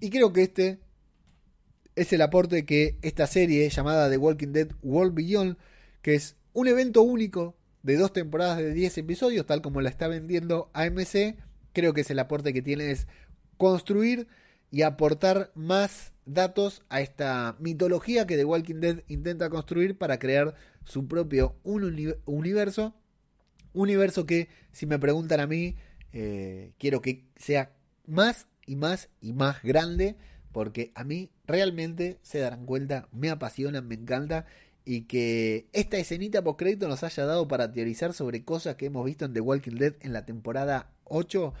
Y 0.00 0.10
creo 0.10 0.32
que 0.32 0.42
este 0.42 0.78
es 1.94 2.12
el 2.12 2.22
aporte 2.22 2.66
que 2.66 2.98
esta 3.02 3.26
serie 3.26 3.68
llamada 3.70 4.10
The 4.10 4.18
Walking 4.18 4.52
Dead 4.52 4.68
World 4.82 5.14
Beyond, 5.14 5.56
que 6.02 6.14
es 6.14 6.36
un 6.52 6.68
evento 6.68 7.02
único 7.02 7.56
de 7.82 7.96
dos 7.96 8.12
temporadas 8.12 8.58
de 8.58 8.72
10 8.72 8.98
episodios, 8.98 9.46
tal 9.46 9.62
como 9.62 9.80
la 9.80 9.88
está 9.88 10.08
vendiendo 10.08 10.70
AMC, 10.74 11.36
creo 11.72 11.94
que 11.94 12.02
es 12.02 12.10
el 12.10 12.18
aporte 12.18 12.52
que 12.52 12.62
tiene 12.62 12.90
es 12.90 13.06
construir 13.56 14.26
y 14.70 14.82
aportar 14.82 15.50
más 15.54 16.12
datos 16.26 16.82
a 16.88 17.00
esta 17.00 17.56
mitología 17.60 18.26
que 18.26 18.36
The 18.36 18.44
Walking 18.44 18.80
Dead 18.80 19.02
intenta 19.08 19.48
construir 19.48 19.96
para 19.96 20.18
crear 20.18 20.54
su 20.86 21.06
propio 21.06 21.56
universo. 21.64 22.94
Universo 23.74 24.24
que, 24.24 24.48
si 24.72 24.86
me 24.86 24.98
preguntan 24.98 25.40
a 25.40 25.46
mí, 25.46 25.76
eh, 26.12 26.72
quiero 26.78 27.02
que 27.02 27.26
sea 27.36 27.72
más 28.06 28.46
y 28.64 28.76
más 28.76 29.10
y 29.20 29.34
más 29.34 29.62
grande, 29.62 30.16
porque 30.52 30.92
a 30.94 31.04
mí 31.04 31.30
realmente, 31.46 32.18
se 32.22 32.38
darán 32.38 32.64
cuenta, 32.64 33.08
me 33.12 33.28
apasiona, 33.28 33.82
me 33.82 33.96
encanta, 33.96 34.46
y 34.86 35.02
que 35.02 35.66
esta 35.72 35.98
escenita 35.98 36.42
post 36.42 36.58
crédito 36.58 36.88
nos 36.88 37.02
haya 37.02 37.26
dado 37.26 37.48
para 37.48 37.72
teorizar 37.72 38.14
sobre 38.14 38.44
cosas 38.44 38.76
que 38.76 38.86
hemos 38.86 39.04
visto 39.04 39.24
en 39.24 39.34
The 39.34 39.40
Walking 39.40 39.76
Dead 39.76 39.94
en 40.00 40.12
la 40.12 40.24
temporada 40.24 40.92
8 41.04 41.52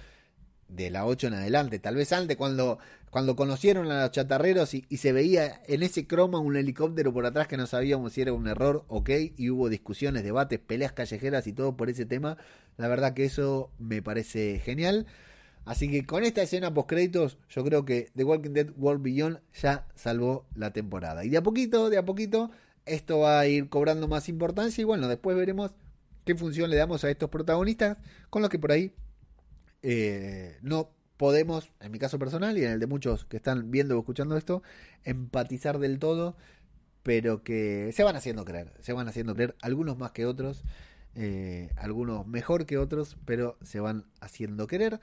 de 0.68 0.90
la 0.90 1.06
8 1.06 1.28
en 1.28 1.34
adelante. 1.34 1.78
Tal 1.78 1.96
vez 1.96 2.12
antes, 2.12 2.36
cuando, 2.36 2.78
cuando 3.10 3.36
conocieron 3.36 3.90
a 3.90 4.02
los 4.02 4.10
chatarreros 4.10 4.74
y, 4.74 4.84
se 4.96 5.12
veía 5.12 5.62
en 5.66 5.82
ese 5.82 6.06
croma 6.06 6.38
un 6.38 6.56
helicóptero 6.56 7.12
por 7.12 7.26
atrás 7.26 7.46
que 7.46 7.56
no 7.56 7.66
sabíamos 7.66 8.12
si 8.12 8.22
era 8.22 8.32
un 8.32 8.48
error, 8.48 8.84
ok, 8.88 9.10
y 9.36 9.50
hubo 9.50 9.68
discusiones, 9.68 10.24
debates, 10.24 10.58
peleas 10.58 10.92
callejeras 10.92 11.46
y 11.46 11.52
todo 11.52 11.76
por 11.76 11.90
ese 11.90 12.06
tema. 12.06 12.36
La 12.76 12.88
verdad 12.88 13.14
que 13.14 13.24
eso 13.24 13.70
me 13.78 14.02
parece 14.02 14.60
genial. 14.64 15.06
Así 15.64 15.90
que 15.90 16.06
con 16.06 16.22
esta 16.22 16.42
escena 16.42 16.72
post 16.72 16.88
créditos, 16.88 17.38
yo 17.48 17.64
creo 17.64 17.84
que 17.84 18.10
The 18.14 18.22
Walking 18.22 18.52
Dead 18.52 18.68
World 18.76 19.02
Beyond 19.02 19.40
ya 19.60 19.86
salvó 19.96 20.46
la 20.54 20.72
temporada. 20.72 21.24
Y 21.24 21.28
de 21.28 21.38
a 21.38 21.42
poquito, 21.42 21.90
de 21.90 21.98
a 21.98 22.04
poquito, 22.04 22.50
esto 22.84 23.18
va 23.18 23.40
a 23.40 23.46
ir 23.48 23.68
cobrando 23.68 24.06
más 24.06 24.28
importancia. 24.28 24.82
Y 24.82 24.84
bueno, 24.84 25.08
después 25.08 25.36
veremos 25.36 25.72
qué 26.24 26.36
función 26.36 26.70
le 26.70 26.76
damos 26.76 27.02
a 27.02 27.10
estos 27.10 27.30
protagonistas 27.30 27.98
con 28.30 28.42
los 28.42 28.50
que 28.50 28.60
por 28.60 28.70
ahí 28.72 28.92
eh, 29.82 30.58
no 30.62 30.90
podemos, 31.16 31.70
en 31.80 31.92
mi 31.92 31.98
caso 31.98 32.18
personal 32.18 32.58
y 32.58 32.64
en 32.64 32.72
el 32.72 32.80
de 32.80 32.86
muchos 32.86 33.24
que 33.24 33.36
están 33.36 33.70
viendo 33.70 33.96
o 33.96 34.00
escuchando 34.00 34.36
esto, 34.36 34.62
empatizar 35.04 35.78
del 35.78 35.98
todo, 35.98 36.36
pero 37.02 37.42
que 37.42 37.90
se 37.92 38.02
van 38.02 38.16
haciendo 38.16 38.44
creer, 38.44 38.72
se 38.80 38.92
van 38.92 39.08
haciendo 39.08 39.34
creer, 39.34 39.54
algunos 39.60 39.96
más 39.96 40.12
que 40.12 40.26
otros, 40.26 40.64
eh, 41.14 41.70
algunos 41.76 42.26
mejor 42.26 42.66
que 42.66 42.78
otros, 42.78 43.16
pero 43.24 43.56
se 43.62 43.80
van 43.80 44.04
haciendo 44.20 44.66
querer. 44.66 45.00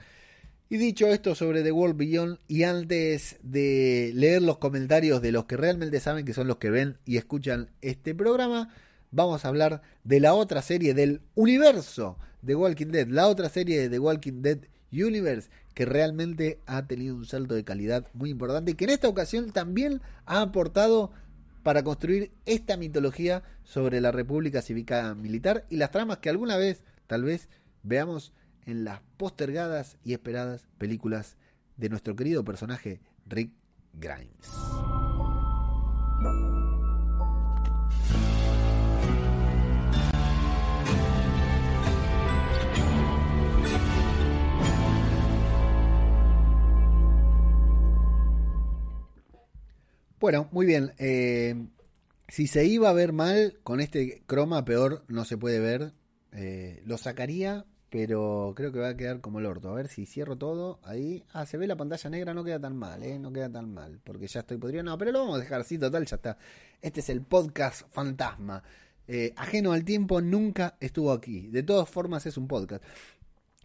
Y 0.68 0.76
dicho 0.76 1.08
esto 1.08 1.34
sobre 1.34 1.62
The 1.62 1.72
World 1.72 1.96
Beyond, 1.96 2.38
y 2.48 2.62
antes 2.62 3.36
de 3.42 4.12
leer 4.14 4.42
los 4.42 4.58
comentarios 4.58 5.20
de 5.20 5.32
los 5.32 5.44
que 5.44 5.56
realmente 5.56 6.00
saben 6.00 6.24
que 6.24 6.32
son 6.32 6.46
los 6.46 6.56
que 6.58 6.70
ven 6.70 6.98
y 7.04 7.16
escuchan 7.16 7.70
este 7.80 8.14
programa, 8.14 8.70
vamos 9.10 9.44
a 9.44 9.48
hablar 9.48 9.82
de 10.04 10.20
la 10.20 10.34
otra 10.34 10.62
serie 10.62 10.94
del 10.94 11.20
universo 11.34 12.18
de 12.44 12.54
Walking 12.54 12.88
Dead, 12.88 13.08
la 13.08 13.28
otra 13.28 13.48
serie 13.48 13.80
de 13.80 13.88
The 13.88 13.98
Walking 13.98 14.42
Dead 14.42 14.58
Universe, 14.92 15.50
que 15.74 15.84
realmente 15.84 16.60
ha 16.66 16.86
tenido 16.86 17.16
un 17.16 17.24
salto 17.24 17.54
de 17.54 17.64
calidad 17.64 18.06
muy 18.12 18.30
importante 18.30 18.72
y 18.72 18.74
que 18.74 18.84
en 18.84 18.90
esta 18.90 19.08
ocasión 19.08 19.50
también 19.50 20.00
ha 20.26 20.40
aportado 20.40 21.10
para 21.62 21.82
construir 21.82 22.30
esta 22.44 22.76
mitología 22.76 23.42
sobre 23.64 24.00
la 24.00 24.12
República 24.12 24.62
Cívica 24.62 25.14
Militar 25.14 25.64
y 25.70 25.76
las 25.76 25.90
tramas 25.90 26.18
que 26.18 26.28
alguna 26.28 26.56
vez, 26.56 26.84
tal 27.06 27.24
vez, 27.24 27.48
veamos 27.82 28.32
en 28.66 28.84
las 28.84 29.00
postergadas 29.16 29.96
y 30.04 30.12
esperadas 30.12 30.68
películas 30.78 31.36
de 31.76 31.88
nuestro 31.88 32.14
querido 32.14 32.44
personaje 32.44 33.00
Rick 33.26 33.50
Grimes. 33.94 34.48
Bueno, 50.24 50.48
muy 50.52 50.64
bien. 50.64 50.94
Eh, 50.96 51.66
si 52.28 52.46
se 52.46 52.64
iba 52.64 52.88
a 52.88 52.94
ver 52.94 53.12
mal 53.12 53.58
con 53.62 53.78
este 53.78 54.22
croma, 54.24 54.64
peor 54.64 55.04
no 55.06 55.26
se 55.26 55.36
puede 55.36 55.60
ver. 55.60 55.92
Eh, 56.32 56.82
lo 56.86 56.96
sacaría, 56.96 57.66
pero 57.90 58.54
creo 58.56 58.72
que 58.72 58.78
va 58.78 58.88
a 58.88 58.96
quedar 58.96 59.20
como 59.20 59.38
el 59.38 59.44
orto. 59.44 59.68
A 59.68 59.74
ver 59.74 59.88
si 59.88 60.06
cierro 60.06 60.34
todo 60.34 60.80
ahí. 60.82 61.26
Ah, 61.34 61.44
se 61.44 61.58
ve 61.58 61.66
la 61.66 61.76
pantalla 61.76 62.08
negra, 62.08 62.32
no 62.32 62.42
queda 62.42 62.58
tan 62.58 62.74
mal, 62.74 63.02
¿eh? 63.02 63.18
No 63.18 63.34
queda 63.34 63.52
tan 63.52 63.74
mal, 63.74 64.00
porque 64.02 64.26
ya 64.26 64.40
estoy 64.40 64.56
podrido. 64.56 64.82
No, 64.82 64.96
pero 64.96 65.12
lo 65.12 65.18
vamos 65.18 65.36
a 65.36 65.40
dejar 65.40 65.60
así, 65.60 65.76
total, 65.76 66.06
ya 66.06 66.16
está. 66.16 66.38
Este 66.80 67.00
es 67.00 67.10
el 67.10 67.20
podcast 67.20 67.82
fantasma. 67.90 68.62
Eh, 69.06 69.34
ajeno 69.36 69.72
al 69.72 69.84
tiempo, 69.84 70.22
nunca 70.22 70.78
estuvo 70.80 71.12
aquí. 71.12 71.48
De 71.48 71.62
todas 71.62 71.86
formas, 71.86 72.24
es 72.24 72.38
un 72.38 72.48
podcast. 72.48 72.82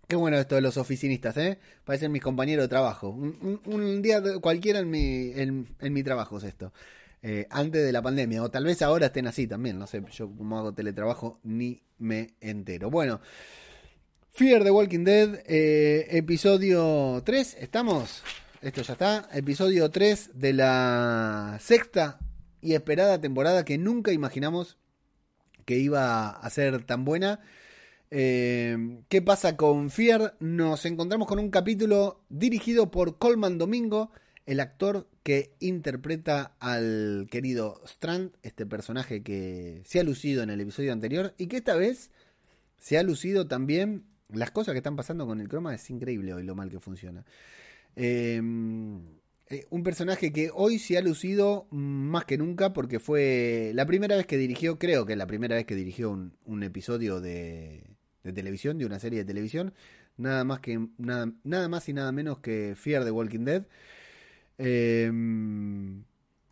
Qué 0.10 0.16
bueno 0.16 0.39
esto 0.39 0.55
de 0.55 0.62
los 0.62 0.78
oficinistas, 0.78 1.38
¿eh? 1.38 1.60
Parecen 1.84 2.12
mis 2.12 2.24
compañeros 2.24 2.64
de 2.64 2.68
trabajo. 2.68 3.10
Un, 3.10 4.01
día 4.01 4.20
cualquiera 4.41 4.80
en 4.80 4.89
mi, 4.89 5.32
en, 5.36 5.68
mi 5.80 6.01
trabajo 6.01 6.39
es 6.39 6.45
esto. 6.45 6.74
Eh, 7.22 7.45
antes 7.51 7.86
de 7.86 7.91
la 7.91 8.01
pandemia, 8.01 8.41
o 8.41 8.49
tal 8.49 8.64
vez 8.64 8.82
ahora 8.82 9.05
estén 9.05 9.28
así 9.28 9.45
también, 9.45 9.78
no 9.78 9.86
sé, 9.86 10.01
yo 10.12 10.36
como 10.36 10.57
hago 10.57 10.74
teletrabajo 10.74 11.39
ni 11.43 11.84
me 11.99 12.34
entero. 12.41 12.89
Bueno, 12.89 13.22
Fear 14.32 14.64
the 14.64 14.72
Walking 14.72 15.03
Dead, 15.03 15.43
eh, 15.45 16.07
episodio 16.10 17.22
3, 17.24 17.57
¿estamos? 17.60 18.24
Esto 18.64 18.82
ya 18.82 18.93
está, 18.93 19.30
episodio 19.32 19.91
3 19.91 20.32
de 20.34 20.53
la 20.53 21.60
sexta 21.62 22.18
y 22.62 22.74
esperada 22.74 23.22
temporada 23.22 23.64
que 23.64 23.78
nunca 23.78 24.12
imaginamos 24.12 24.80
que 25.66 25.78
iba 25.78 26.32
a 26.32 26.49
ser 26.49 26.84
tan 26.84 27.05
buena. 27.05 27.41
Eh, 28.12 29.03
¿Qué 29.07 29.22
pasa 29.22 29.55
con 29.55 29.91
Fear? 29.91 30.36
Nos 30.39 30.86
encontramos 30.86 31.28
con 31.28 31.39
un 31.39 31.51
capítulo 31.51 32.22
dirigido 32.30 32.89
por 32.89 33.20
Colman 33.20 33.60
Domingo, 33.60 34.12
el 34.47 34.60
actor 34.60 35.07
que 35.22 35.53
interpreta 35.60 36.55
al 36.60 37.28
querido 37.30 37.82
Strand, 37.86 38.32
este 38.41 38.66
personaje 38.66 39.22
que 39.22 39.84
se 39.86 39.99
ha 39.99 40.03
lucido 40.03 40.41
en 40.41 40.49
el 40.49 40.62
episodio 40.62 40.91
anterior 40.91 41.36
y 41.38 41.47
que 41.47 41.57
esta 41.57 41.76
vez 41.76 42.10
se 42.78 42.97
ha 42.97 43.03
lucido 43.03 43.47
también. 43.47 44.05
Las 44.30 44.51
cosas 44.51 44.74
que 44.74 44.80
están 44.80 44.95
pasando 44.95 45.26
con 45.28 45.41
el 45.41 45.47
croma 45.47 45.76
es 45.76 45.89
increíble 45.89 46.34
hoy 46.34 46.43
lo 46.43 46.55
mal 46.55 46.70
que 46.70 46.80
funciona. 46.80 47.26
Eh, 47.95 48.41
eh, 49.49 49.66
un 49.72 49.84
personaje 49.84 50.32
que 50.32 50.51
hoy 50.53 50.80
se 50.80 50.97
ha 50.97 51.01
lucido 51.01 51.68
más 51.72 52.26
que 52.26 52.38
nunca 52.38 52.74
porque 52.74 52.99
fue 52.99 53.72
la 53.76 53.86
primera 53.86 54.16
vez 54.16 54.28
que 54.28 54.38
dirigió, 54.38 54.78
creo 54.80 55.05
que 55.05 55.16
la 55.16 55.26
primera 55.28 55.55
vez 55.55 55.66
que 55.66 55.76
dirigió 55.76 56.12
un 56.12 56.64
episodio 56.64 57.20
de, 57.20 57.84
de 58.24 58.34
televisión, 58.34 58.78
de 58.78 58.86
una 58.86 58.99
serie 58.99 59.20
de 59.20 59.26
televisión, 59.26 59.74
nada 60.17 60.43
más 60.43 60.59
que 60.59 60.88
nada, 60.97 61.32
nada 61.43 61.70
más 61.70 61.88
y 61.89 61.93
nada 61.93 62.11
menos 62.11 62.39
que 62.39 62.76
Fear 62.76 63.05
the 63.05 63.11
Walking 63.11 63.45
Dead. 63.45 63.65
Em, 64.57 66.03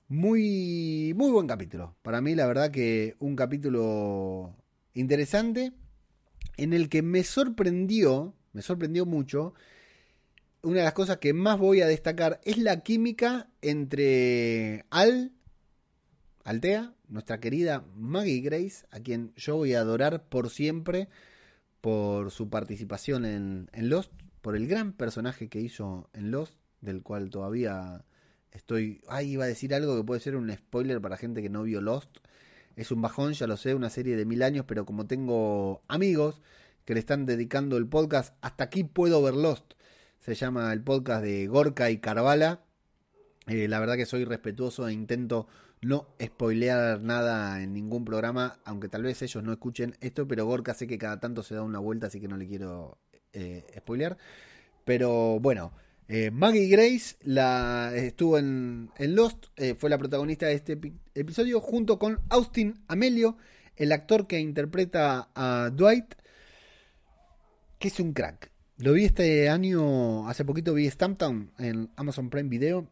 muy, 0.08 1.14
muy 1.16 1.32
buen 1.32 1.48
capítulo. 1.48 1.96
Para 2.02 2.22
mí, 2.22 2.36
la 2.36 2.48
verdad 2.48 2.72
que 2.72 3.16
un 3.20 3.36
capítulo 3.36 4.56
interesante 4.94 5.74
en 6.56 6.74
el 6.74 6.90
que 6.90 7.02
me 7.02 7.24
sorprendió, 7.24 8.34
me 8.54 8.62
sorprendió 8.62 9.06
mucho. 9.06 9.54
Una 10.64 10.80
de 10.80 10.84
las 10.86 10.94
cosas 10.94 11.18
que 11.18 11.34
más 11.34 11.60
voy 11.60 11.82
a 11.82 11.88
destacar 11.88 12.40
es 12.46 12.58
la 12.58 12.82
química 12.82 13.50
entre 13.62 14.86
Al, 14.90 15.34
Altea, 16.44 16.94
nuestra 17.10 17.40
querida 17.40 17.86
Maggie 17.96 18.40
Grace, 18.40 18.86
a 18.92 19.02
quien 19.02 19.34
yo 19.36 19.58
voy 19.58 19.74
a 19.74 19.82
adorar 19.82 20.30
por 20.30 20.50
siempre 20.50 21.10
por 21.88 22.32
su 22.32 22.50
participación 22.50 23.24
en, 23.24 23.70
Lost, 23.90 24.12
por 24.42 24.58
el 24.58 24.68
gran 24.68 24.92
personaje 24.92 25.48
que 25.48 25.62
hizo 25.62 26.10
en 26.12 26.32
Lost, 26.32 26.60
del 26.82 27.02
cual 27.02 27.30
todavía 27.30 28.04
estoy... 28.52 29.00
Ay, 29.08 29.32
iba 29.32 29.46
a 29.46 29.48
decir 29.48 29.74
algo 29.74 29.96
que 29.96 30.04
puede 30.04 30.20
ser 30.20 30.36
un 30.36 30.54
spoiler 30.54 31.00
para 31.00 31.16
gente 31.16 31.42
que 31.42 31.50
no 31.50 31.64
vio 31.64 31.80
Lost. 31.80 32.18
Es 32.76 32.92
un 32.92 33.02
bajón, 33.02 33.32
ya 33.32 33.48
lo 33.48 33.56
sé, 33.56 33.74
una 33.74 33.90
serie 33.90 34.18
de 34.18 34.26
mil 34.26 34.44
años, 34.44 34.66
pero 34.68 34.86
como 34.86 35.08
tengo 35.08 35.82
amigos 35.88 36.42
que 36.84 36.94
le 36.94 37.00
están 37.00 37.26
dedicando 37.26 37.78
el 37.78 37.88
podcast, 37.88 38.36
hasta 38.42 38.66
aquí 38.66 38.84
puedo 38.84 39.24
ver 39.24 39.36
Lost. 39.36 39.76
Se 40.20 40.36
llama 40.36 40.74
el 40.74 40.82
podcast 40.82 41.24
de 41.24 41.48
Gorka 41.48 41.90
y 41.90 42.00
Carvala. 42.00 42.66
Eh, 43.48 43.70
la 43.70 43.80
verdad 43.80 43.96
que 43.96 44.06
soy 44.06 44.26
respetuoso 44.26 44.90
e 44.90 44.92
intento 44.92 45.48
no 45.82 46.08
spoilear 46.22 47.02
nada 47.02 47.62
en 47.62 47.74
ningún 47.74 48.06
programa, 48.06 48.60
aunque 48.66 48.90
tal 48.90 49.04
vez 49.04 49.22
ellos 49.22 49.44
no 49.44 49.52
escuchen 49.52 49.96
esto, 50.02 50.28
pero 50.28 50.46
Gorka 50.46 50.74
sé 50.74 50.88
que 50.88 50.98
cada 50.98 51.20
tanto 51.20 51.44
se 51.44 51.56
da 51.56 51.64
una 51.64 51.80
vuelta, 51.80 52.08
así 52.08 52.20
que 52.20 52.28
no 52.28 52.38
le 52.38 52.48
quiero 52.48 52.98
eh, 53.34 53.66
spoilear. 53.78 54.18
Pero 54.86 55.40
bueno, 55.40 55.74
eh, 56.08 56.32
Maggie 56.32 56.68
Grace 56.68 57.18
la, 57.24 57.92
estuvo 57.96 58.38
en, 58.38 58.90
Lost, 58.98 59.48
eh, 59.58 59.76
fue 59.78 59.90
la 59.90 59.98
protagonista 59.98 60.48
de 60.48 60.54
este 60.54 60.80
episodio, 61.14 61.60
junto 61.60 62.00
con 62.00 62.22
Austin 62.30 62.82
Amelio, 62.88 63.38
el 63.76 63.92
actor 63.92 64.26
que 64.28 64.40
interpreta 64.40 65.30
a 65.36 65.70
Dwight, 65.72 66.16
que 67.78 67.90
es 67.90 68.00
un 68.00 68.14
crack. 68.14 68.52
Lo 68.78 68.94
vi 68.94 69.06
este 69.06 69.50
año, 69.50 70.28
hace 70.28 70.46
poquito 70.46 70.74
vi 70.74 70.90
Stamptown 70.90 71.52
en 71.58 71.90
Amazon 71.96 72.30
Prime 72.30 72.50
Video 72.50 72.88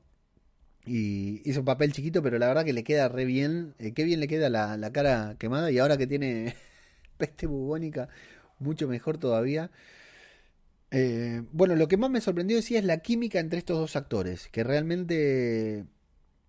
y 0.85 1.41
hizo 1.49 1.61
un 1.61 1.65
papel 1.65 1.91
chiquito, 1.93 2.21
pero 2.21 2.37
la 2.37 2.47
verdad 2.47 2.65
que 2.65 2.73
le 2.73 2.83
queda 2.83 3.07
re 3.09 3.25
bien. 3.25 3.73
Eh, 3.79 3.93
qué 3.93 4.03
bien 4.03 4.19
le 4.19 4.27
queda 4.27 4.49
la, 4.49 4.91
cara 4.91 5.35
quemada. 5.39 5.71
Y 5.71 5.79
ahora 5.79 5.97
que 5.97 6.07
tiene 6.07 6.55
peste 7.17 7.47
bubónica, 7.47 8.09
mucho 8.59 8.87
mejor 8.87 9.17
todavía. 9.17 9.71
Eh, 10.91 11.43
bueno, 11.51 11.75
lo 11.75 11.87
que 11.87 11.97
más 11.97 12.09
me 12.09 12.21
sorprendió 12.21 12.57
decía 12.57 12.79
es 12.79 12.85
la 12.85 12.99
química 12.99 13.39
entre 13.39 13.59
estos 13.59 13.77
dos 13.77 13.95
actores, 13.95 14.47
que 14.49 14.63
realmente 14.63 15.85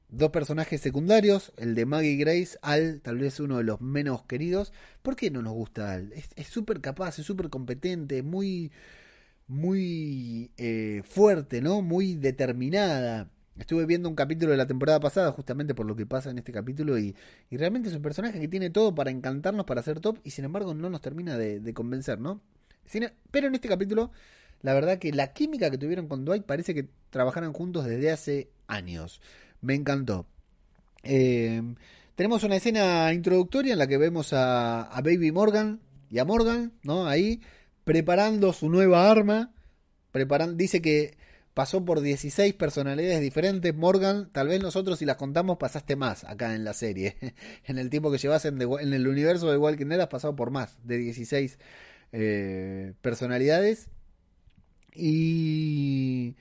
dos 0.09 0.31
personajes 0.31 0.81
secundarios, 0.81 1.53
el 1.57 1.75
de 1.75 1.87
Maggie 1.87 2.17
Grace, 2.17 2.59
Al, 2.63 3.01
tal 3.03 3.19
vez 3.19 3.41
uno 3.41 3.59
de 3.59 3.65
los 3.65 3.81
menos 3.81 4.25
queridos. 4.25 4.73
¿Por 5.03 5.17
qué 5.17 5.31
no 5.31 5.43
nos 5.43 5.55
gusta 5.55 5.93
Al? 5.93 6.13
Es 6.13 6.47
súper 6.49 6.81
capaz, 6.81 7.19
es 7.19 7.27
súper 7.27 7.51
competente, 7.51 8.23
muy, 8.23 8.71
muy 9.49 10.51
eh, 10.59 11.03
fuerte, 11.05 11.61
¿no? 11.63 11.83
Muy 11.83 12.15
determinada. 12.15 13.31
Estuve 13.59 13.87
viendo 13.87 14.09
un 14.09 14.15
capítulo 14.15 14.53
de 14.53 14.59
la 14.59 14.67
temporada 14.67 15.01
pasada 15.01 15.33
justamente 15.33 15.75
por 15.75 15.87
lo 15.87 15.97
que 15.97 16.05
pasa 16.05 16.31
en 16.31 16.39
este 16.39 16.53
capítulo 16.53 16.99
y, 16.99 17.15
realmente 17.51 17.89
es 17.89 17.95
un 17.95 18.03
personaje 18.03 18.39
que 18.39 18.49
tiene 18.49 18.71
todo 18.71 18.95
para 18.95 19.11
encantarnos, 19.11 19.65
para 19.65 19.83
ser 19.83 20.01
top 20.01 20.19
y 20.25 20.31
sin 20.31 20.45
embargo 20.45 20.75
no 20.75 20.91
nos 20.91 21.01
termina 21.01 21.39
de, 21.39 21.75
convencer, 21.75 22.21
¿no? 22.21 22.41
pero 23.31 23.49
en 23.49 23.55
este 23.55 23.69
capítulo, 23.69 24.13
la 24.63 24.75
verdad 24.75 24.99
que 24.99 25.13
la 25.13 25.33
química 25.33 25.71
que 25.71 25.79
tuvieron 25.79 26.07
con 26.07 26.25
Dwight 26.25 26.45
parece 26.45 26.75
que 26.75 26.89
trabajaran 27.11 27.53
juntos 27.53 27.85
desde 27.85 28.13
hace 28.13 28.51
años. 28.69 29.21
Me 29.61 29.75
encantó. 29.75 30.27
Eh, 31.03 31.63
tenemos 32.15 32.45
una 32.45 32.57
escena 32.57 33.13
introductoria 33.13 33.73
en 33.73 33.79
la 33.79 33.87
que 33.87 33.99
vemos 33.99 34.33
a, 34.33 34.83
a 34.83 35.01
Baby 35.03 35.33
Morgan 35.33 35.81
y 36.11 36.19
a 36.19 36.25
Morgan, 36.25 36.73
¿no? 36.83 37.07
Ahí 37.07 37.41
preparando 37.85 38.53
su 38.53 38.69
nueva 38.69 39.11
arma. 39.11 39.53
Preparan, 40.13 40.57
dice 40.57 40.81
que 40.81 41.17
pasó 41.57 41.87
por 41.87 42.03
16 42.03 42.53
personalidades 42.53 43.23
diferentes. 43.23 43.75
Morgan, 43.75 44.29
tal 44.31 44.49
vez 44.49 44.61
nosotros 44.61 44.99
si 44.99 45.07
las 45.07 45.17
contamos 45.17 45.57
pasaste 45.57 45.97
más 45.97 46.23
acá 46.25 46.55
en 46.55 46.65
la 46.65 46.75
serie. 46.75 47.17
en 47.65 47.79
el 47.79 47.89
tiempo 47.89 48.13
que 48.13 48.19
llevas 48.19 48.45
en, 48.45 48.61
el 48.61 49.09
universo 49.09 49.51
de 49.51 49.57
Walking 49.57 49.87
Dead 49.87 50.03
has 50.03 50.09
pasado 50.09 50.37
por 50.37 50.51
más 50.51 50.77
de 50.85 50.99
16 50.99 51.59
eh, 52.13 52.93
personalidades. 53.01 53.89
Y 54.95 56.37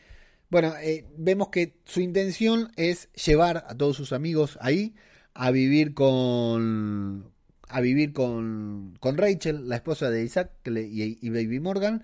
bueno, 0.50 0.74
eh, 0.82 1.06
vemos 1.18 1.48
que 1.48 1.78
su 1.86 2.02
intención 2.02 2.74
es 2.76 3.08
llevar 3.14 3.64
a 3.70 3.78
todos 3.78 3.96
sus 3.96 4.12
amigos 4.12 4.58
ahí 4.60 4.96
a 5.34 5.50
vivir 5.52 5.94
con 5.94 7.32
a 7.70 7.80
vivir 7.80 8.12
con, 8.12 8.98
con 9.00 9.16
Rachel, 9.18 9.70
la 9.70 9.78
esposa 9.78 10.10
de 10.10 10.26
Isaac 10.26 10.52
y 10.66 11.30
Baby 11.30 11.62
Morgan 11.62 12.04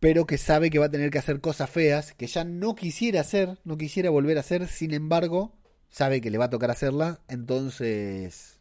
pero 0.00 0.26
que 0.26 0.38
sabe 0.38 0.70
que 0.70 0.78
va 0.78 0.86
a 0.86 0.90
tener 0.90 1.10
que 1.10 1.18
hacer 1.18 1.40
cosas 1.40 1.70
feas, 1.70 2.12
que 2.14 2.26
ya 2.26 2.44
no 2.44 2.74
quisiera 2.74 3.20
hacer, 3.20 3.58
no 3.64 3.76
quisiera 3.76 4.10
volver 4.10 4.36
a 4.36 4.40
hacer, 4.40 4.68
sin 4.68 4.94
embargo, 4.94 5.56
sabe 5.90 6.20
que 6.20 6.30
le 6.30 6.38
va 6.38 6.46
a 6.46 6.50
tocar 6.50 6.70
hacerla, 6.70 7.20
entonces 7.28 8.60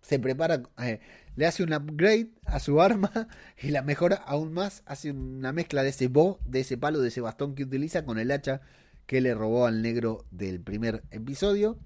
se 0.00 0.18
prepara, 0.18 0.62
eh, 0.82 1.00
le 1.36 1.46
hace 1.46 1.62
un 1.62 1.72
upgrade 1.72 2.30
a 2.44 2.60
su 2.60 2.80
arma 2.80 3.28
y 3.62 3.70
la 3.70 3.82
mejora 3.82 4.16
aún 4.16 4.52
más, 4.52 4.82
hace 4.86 5.10
una 5.10 5.52
mezcla 5.52 5.82
de 5.82 5.90
ese 5.90 6.08
bo, 6.08 6.38
de 6.44 6.60
ese 6.60 6.78
palo, 6.78 7.00
de 7.00 7.08
ese 7.08 7.20
bastón 7.20 7.54
que 7.54 7.64
utiliza 7.64 8.04
con 8.04 8.18
el 8.18 8.30
hacha 8.30 8.60
que 9.06 9.20
le 9.20 9.34
robó 9.34 9.66
al 9.66 9.82
negro 9.82 10.24
del 10.30 10.60
primer 10.60 11.02
episodio. 11.10 11.78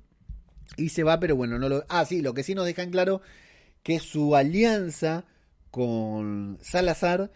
Y 0.76 0.91
se 0.91 1.05
va, 1.05 1.20
pero 1.20 1.37
bueno, 1.37 1.59
no 1.59 1.68
lo... 1.68 1.85
Ah, 1.89 2.05
sí, 2.05 2.20
lo 2.20 2.35
que 2.35 2.43
sí 2.43 2.55
nos 2.55 2.66
dejan 2.66 2.91
claro 2.91 3.22
que 3.82 3.99
su 3.99 4.37
alianza 4.37 5.24
con 5.70 6.59
Salazar 6.62 7.30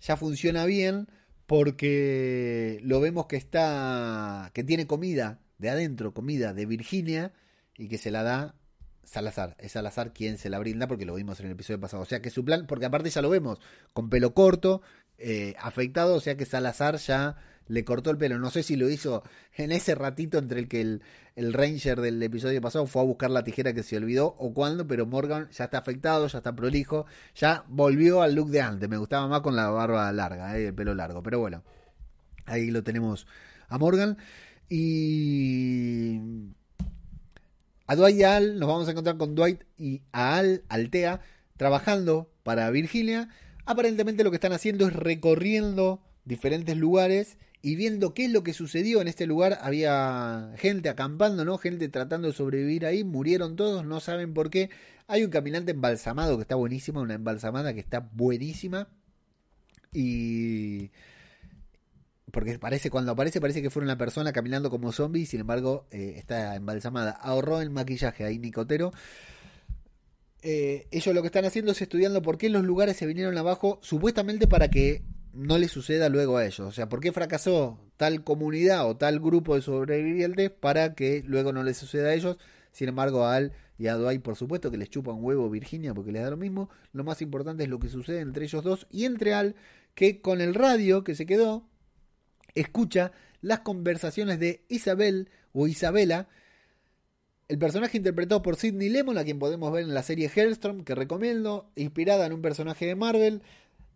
ya 0.00 0.16
funciona 0.16 0.64
bien 0.66 1.08
porque 1.46 2.78
lo 2.82 3.00
vemos 3.00 3.26
que 3.26 3.36
está, 3.36 4.50
que 4.54 4.64
tiene 4.64 4.86
comida 4.86 5.40
de 5.58 5.70
adentro, 5.70 6.14
comida 6.14 6.54
de 6.54 6.66
Virginia 6.66 7.32
y 7.76 7.88
que 7.88 7.98
se 7.98 8.10
la 8.10 8.22
da 8.22 8.54
Salazar. 9.04 9.56
Es 9.58 9.72
Salazar 9.72 10.12
quien 10.12 10.38
se 10.38 10.48
la 10.48 10.58
brinda 10.60 10.86
porque 10.86 11.04
lo 11.04 11.14
vimos 11.14 11.40
en 11.40 11.46
el 11.46 11.52
episodio 11.52 11.80
pasado. 11.80 12.02
O 12.02 12.06
sea 12.06 12.22
que 12.22 12.30
su 12.30 12.44
plan, 12.44 12.66
porque 12.66 12.86
aparte 12.86 13.10
ya 13.10 13.22
lo 13.22 13.30
vemos, 13.30 13.58
con 13.92 14.08
pelo 14.08 14.32
corto, 14.32 14.82
eh, 15.18 15.54
afeitado, 15.58 16.14
o 16.14 16.20
sea 16.20 16.36
que 16.36 16.46
Salazar 16.46 16.96
ya 16.96 17.36
le 17.70 17.84
cortó 17.84 18.10
el 18.10 18.18
pelo. 18.18 18.38
No 18.38 18.50
sé 18.50 18.62
si 18.62 18.76
lo 18.76 18.90
hizo 18.90 19.22
en 19.54 19.70
ese 19.70 19.94
ratito 19.94 20.38
entre 20.38 20.58
el 20.60 20.68
que 20.68 20.80
el, 20.80 21.02
Ranger 21.52 22.00
del 22.00 22.22
episodio 22.22 22.60
pasado 22.60 22.86
fue 22.86 23.00
a 23.00 23.04
buscar 23.04 23.30
la 23.30 23.44
tijera 23.44 23.72
que 23.72 23.82
se 23.82 23.96
olvidó 23.96 24.34
o 24.38 24.52
cuándo, 24.52 24.86
pero 24.86 25.06
Morgan 25.06 25.48
ya 25.52 25.64
está 25.64 25.78
afectado, 25.78 26.26
ya 26.26 26.38
está 26.38 26.54
prolijo, 26.54 27.06
ya 27.34 27.64
volvió 27.68 28.22
al 28.22 28.34
look 28.34 28.50
de 28.50 28.60
antes. 28.60 28.88
Me 28.88 28.98
gustaba 28.98 29.28
más 29.28 29.40
con 29.40 29.56
la 29.56 29.70
barba 29.70 30.12
larga, 30.12 30.58
eh, 30.58 30.66
el 30.66 30.74
pelo 30.74 30.94
largo. 30.94 31.22
Pero 31.22 31.38
bueno, 31.38 31.62
ahí 32.44 32.70
lo 32.70 32.82
tenemos 32.82 33.26
a 33.68 33.78
Morgan. 33.78 34.18
Y 34.68 36.20
a 37.86 37.96
Dwight 37.96 38.16
y 38.18 38.22
a 38.24 38.36
Al 38.36 38.58
nos 38.58 38.68
vamos 38.68 38.88
a 38.88 38.90
encontrar 38.90 39.16
con 39.16 39.34
Dwight 39.34 39.62
y 39.78 40.02
a 40.12 40.36
Al, 40.36 40.64
Altea, 40.68 41.20
trabajando 41.56 42.30
para 42.42 42.68
Virgilia. 42.70 43.28
Aparentemente 43.64 44.24
lo 44.24 44.30
que 44.30 44.36
están 44.36 44.52
haciendo 44.52 44.88
es 44.88 44.92
recorriendo 44.92 46.02
diferentes 46.24 46.76
lugares 46.76 47.38
y 47.62 47.76
viendo 47.76 48.14
qué 48.14 48.24
es 48.24 48.30
lo 48.30 48.42
que 48.42 48.54
sucedió 48.54 49.00
en 49.00 49.08
este 49.08 49.26
lugar. 49.26 49.58
Había 49.60 50.52
gente 50.56 50.88
acampando, 50.88 51.44
¿no? 51.44 51.58
Gente 51.58 51.88
tratando 51.88 52.28
de 52.28 52.34
sobrevivir 52.34 52.86
ahí. 52.86 53.04
Murieron 53.04 53.56
todos, 53.56 53.84
no 53.84 54.00
saben 54.00 54.32
por 54.32 54.50
qué. 54.50 54.70
Hay 55.06 55.24
un 55.24 55.30
caminante 55.30 55.72
embalsamado 55.72 56.36
que 56.36 56.42
está 56.42 56.54
buenísimo, 56.54 57.00
una 57.00 57.14
embalsamada 57.14 57.74
que 57.74 57.80
está 57.80 58.08
buenísima. 58.12 58.88
Y. 59.92 60.90
Porque 62.32 62.58
parece, 62.58 62.90
cuando 62.90 63.12
aparece, 63.12 63.40
parece 63.40 63.60
que 63.60 63.70
fue 63.70 63.82
una 63.82 63.98
persona 63.98 64.32
caminando 64.32 64.70
como 64.70 64.92
zombie, 64.92 65.26
sin 65.26 65.40
embargo, 65.40 65.86
eh, 65.90 66.14
está 66.16 66.54
embalsamada. 66.54 67.10
Ahorró 67.10 67.60
el 67.60 67.70
maquillaje 67.70 68.24
ahí, 68.24 68.38
Nicotero. 68.38 68.92
Eh, 70.42 70.86
ellos 70.90 71.14
lo 71.14 71.20
que 71.20 71.26
están 71.26 71.44
haciendo 71.44 71.72
es 71.72 71.82
estudiando 71.82 72.22
por 72.22 72.38
qué 72.38 72.48
los 72.48 72.64
lugares 72.64 72.96
se 72.96 73.06
vinieron 73.06 73.36
abajo, 73.36 73.78
supuestamente 73.82 74.46
para 74.46 74.68
que 74.68 75.02
no 75.32 75.58
le 75.58 75.68
suceda 75.68 76.08
luego 76.08 76.36
a 76.36 76.44
ellos. 76.44 76.60
O 76.60 76.72
sea, 76.72 76.88
¿por 76.88 77.00
qué 77.00 77.12
fracasó 77.12 77.78
tal 77.96 78.24
comunidad 78.24 78.88
o 78.88 78.96
tal 78.96 79.20
grupo 79.20 79.54
de 79.54 79.62
sobrevivientes 79.62 80.50
para 80.50 80.94
que 80.94 81.22
luego 81.26 81.52
no 81.52 81.62
les 81.62 81.76
suceda 81.76 82.08
a 82.08 82.14
ellos? 82.14 82.38
Sin 82.72 82.88
embargo, 82.88 83.24
a 83.24 83.36
Al 83.36 83.52
y 83.78 83.86
a 83.86 83.94
Dwight, 83.94 84.22
por 84.22 84.36
supuesto, 84.36 84.70
que 84.70 84.76
les 84.76 84.90
chupa 84.90 85.12
un 85.12 85.24
huevo 85.24 85.48
Virginia 85.50 85.94
porque 85.94 86.12
les 86.12 86.22
da 86.22 86.30
lo 86.30 86.36
mismo. 86.36 86.70
Lo 86.92 87.04
más 87.04 87.22
importante 87.22 87.64
es 87.64 87.68
lo 87.68 87.80
que 87.80 87.88
sucede 87.88 88.20
entre 88.20 88.44
ellos 88.44 88.62
dos 88.62 88.86
y 88.90 89.04
entre 89.04 89.34
Al, 89.34 89.56
que 89.94 90.20
con 90.20 90.40
el 90.40 90.54
radio 90.54 91.04
que 91.04 91.14
se 91.14 91.26
quedó, 91.26 91.66
escucha 92.54 93.12
las 93.40 93.60
conversaciones 93.60 94.38
de 94.38 94.64
Isabel 94.68 95.30
o 95.52 95.66
Isabela, 95.66 96.28
el 97.48 97.58
personaje 97.58 97.96
interpretado 97.96 98.42
por 98.42 98.56
Sidney 98.56 98.88
Lemon, 98.90 99.18
a 99.18 99.24
quien 99.24 99.38
podemos 99.38 99.72
ver 99.72 99.82
en 99.82 99.94
la 99.94 100.04
serie 100.04 100.30
Hellstrom, 100.32 100.84
que 100.84 100.94
recomiendo, 100.94 101.70
inspirada 101.74 102.26
en 102.26 102.32
un 102.32 102.42
personaje 102.42 102.86
de 102.86 102.94
Marvel, 102.94 103.42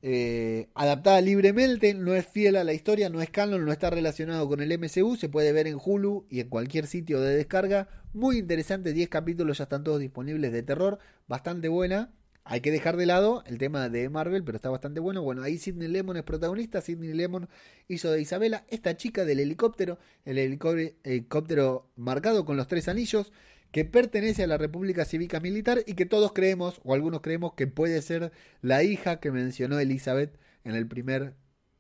eh, 0.07 0.69
adaptada 0.75 1.19
libremente, 1.23 1.95
no 1.95 2.13
es 2.13 2.27
fiel 2.27 2.57
a 2.57 2.65
la 2.65 2.75
historia, 2.75 3.09
no 3.09 3.23
es 3.23 3.31
canon, 3.31 3.65
no 3.65 3.73
está 3.73 3.89
relacionado 3.89 4.47
con 4.47 4.61
el 4.61 4.79
MCU, 4.79 5.17
se 5.17 5.31
puede 5.31 5.51
ver 5.53 5.67
en 5.67 5.79
Hulu 5.83 6.27
y 6.29 6.41
en 6.41 6.51
cualquier 6.51 6.87
sitio 6.87 7.23
de 7.23 7.35
descarga. 7.35 7.89
Muy 8.13 8.37
interesante, 8.37 8.93
10 8.93 9.09
capítulos 9.09 9.57
ya 9.57 9.65
están 9.65 9.83
todos 9.83 10.01
disponibles 10.01 10.53
de 10.53 10.63
terror, 10.63 10.99
bastante 11.27 11.69
buena. 11.69 12.13
Hay 12.45 12.61
que 12.61 12.71
dejar 12.71 12.99
de 12.99 13.07
lado 13.07 13.45
el 13.47 13.57
tema 13.57 13.89
de 13.89 14.11
Marvel, 14.11 14.45
pero 14.45 14.57
está 14.57 14.69
bastante 14.69 15.01
bueno. 15.01 15.23
Bueno, 15.23 15.43
ahí 15.43 15.57
Sidney 15.57 15.89
Lemon 15.89 16.19
es 16.19 16.23
protagonista. 16.23 16.83
Sidney 16.83 17.15
Lemon 17.15 17.49
hizo 17.89 18.13
de 18.13 18.21
Isabela, 18.21 18.67
esta 18.69 18.99
chica 18.99 19.25
del 19.25 19.41
helicóptero, 19.41 19.99
el 20.27 20.37
helicóptero 20.37 21.89
marcado 21.97 22.45
con 22.45 22.59
los 22.59 22.69
tres 22.69 22.89
anillos 22.89 23.33
que 23.75 23.85
pertenece 23.85 24.45
a 24.45 24.47
la 24.47 24.57
República 24.57 25.05
Cívica 25.05 25.41
Militar 25.41 25.83
y 25.85 25.95
que 25.95 26.07
todos 26.07 26.33
creemos, 26.33 26.81
o 26.85 26.95
algunos 26.95 27.23
creemos, 27.23 27.55
que 27.55 27.67
puede 27.67 28.01
ser 28.03 28.31
la 28.63 28.85
hija 28.85 29.19
que 29.19 29.33
mencionó 29.33 29.81
Elizabeth 29.81 30.39
en 30.63 30.77
el 30.77 30.87
primer 30.87 31.35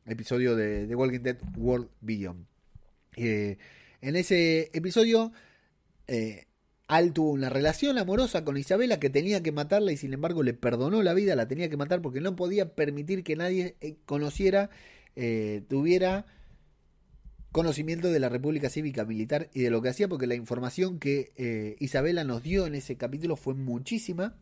episodio 0.04 0.56
de 0.56 0.88
The 0.88 0.96
Walking 0.96 1.20
Dead 1.20 1.36
World 1.56 1.86
Beyond. 2.00 2.46
Eh, 3.16 3.58
en 4.00 4.16
ese 4.16 4.70
episodio, 4.72 5.30
eh, 6.08 6.46
Al 6.88 7.12
tuvo 7.12 7.30
una 7.30 7.48
relación 7.48 7.96
amorosa 7.96 8.44
con 8.44 8.56
Isabela 8.56 8.98
que 8.98 9.08
tenía 9.08 9.40
que 9.44 9.52
matarla 9.52 9.92
y 9.92 9.96
sin 9.96 10.14
embargo 10.14 10.42
le 10.42 10.52
perdonó 10.52 11.00
la 11.00 11.14
vida, 11.14 11.36
la 11.36 11.46
tenía 11.46 11.70
que 11.70 11.76
matar 11.76 12.02
porque 12.02 12.20
no 12.20 12.34
podía 12.34 12.74
permitir 12.74 13.22
que 13.22 13.36
nadie 13.36 13.76
eh, 13.80 13.98
conociera, 14.04 14.68
tuviera 15.68 16.26
conocimiento 17.54 18.10
de 18.10 18.18
la 18.18 18.28
República 18.28 18.68
Cívica 18.68 19.04
Militar 19.04 19.48
y 19.54 19.62
de 19.62 19.70
lo 19.70 19.80
que 19.80 19.88
hacía, 19.88 20.08
porque 20.08 20.26
la 20.26 20.34
información 20.34 20.98
que 20.98 21.32
eh, 21.36 21.76
Isabela 21.78 22.24
nos 22.24 22.42
dio 22.42 22.66
en 22.66 22.74
ese 22.74 22.96
capítulo 22.96 23.36
fue 23.36 23.54
muchísima. 23.54 24.34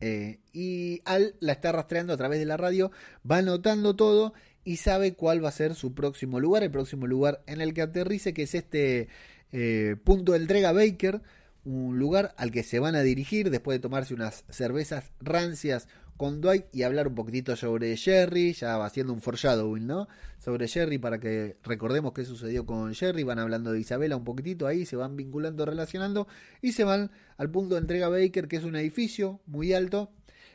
Eh, 0.00 0.38
y 0.52 1.02
Al 1.04 1.34
la 1.40 1.52
está 1.52 1.72
rastreando 1.72 2.12
a 2.12 2.16
través 2.16 2.38
de 2.38 2.44
la 2.44 2.56
radio, 2.56 2.92
va 3.28 3.38
anotando 3.38 3.96
todo 3.96 4.34
y 4.62 4.76
sabe 4.76 5.14
cuál 5.14 5.44
va 5.44 5.48
a 5.48 5.52
ser 5.52 5.74
su 5.74 5.94
próximo 5.94 6.38
lugar, 6.38 6.62
el 6.62 6.70
próximo 6.70 7.08
lugar 7.08 7.42
en 7.46 7.60
el 7.60 7.74
que 7.74 7.82
aterrice, 7.82 8.32
que 8.32 8.44
es 8.44 8.54
este 8.54 9.08
eh, 9.50 9.96
punto 10.04 10.30
de 10.30 10.38
entrega 10.38 10.70
Baker, 10.70 11.22
un 11.64 11.98
lugar 11.98 12.36
al 12.36 12.52
que 12.52 12.62
se 12.62 12.78
van 12.78 12.94
a 12.94 13.02
dirigir 13.02 13.50
después 13.50 13.78
de 13.78 13.82
tomarse 13.82 14.14
unas 14.14 14.44
cervezas 14.48 15.10
rancias 15.20 15.88
con 16.22 16.40
Dwight 16.40 16.66
y 16.72 16.84
hablar 16.84 17.08
un 17.08 17.16
poquitito 17.16 17.56
sobre 17.56 17.96
Jerry, 17.96 18.52
ya 18.52 18.84
haciendo 18.84 19.12
un 19.12 19.20
foreshadowing, 19.20 19.88
¿no? 19.88 20.06
Sobre 20.38 20.68
Jerry 20.68 20.96
para 20.98 21.18
que 21.18 21.56
recordemos 21.64 22.12
qué 22.12 22.24
sucedió 22.24 22.64
con 22.64 22.94
Jerry, 22.94 23.24
van 23.24 23.40
hablando 23.40 23.72
de 23.72 23.80
Isabela 23.80 24.14
un 24.14 24.22
poquitito 24.22 24.68
ahí, 24.68 24.86
se 24.86 24.94
van 24.94 25.16
vinculando, 25.16 25.66
relacionando 25.66 26.28
y 26.60 26.74
se 26.74 26.84
van 26.84 27.10
al 27.38 27.50
punto 27.50 27.74
de 27.74 27.80
entrega 27.80 28.08
Baker, 28.08 28.46
que 28.46 28.54
es 28.54 28.62
un 28.62 28.76
edificio 28.76 29.40
muy 29.46 29.72
alto, 29.72 30.12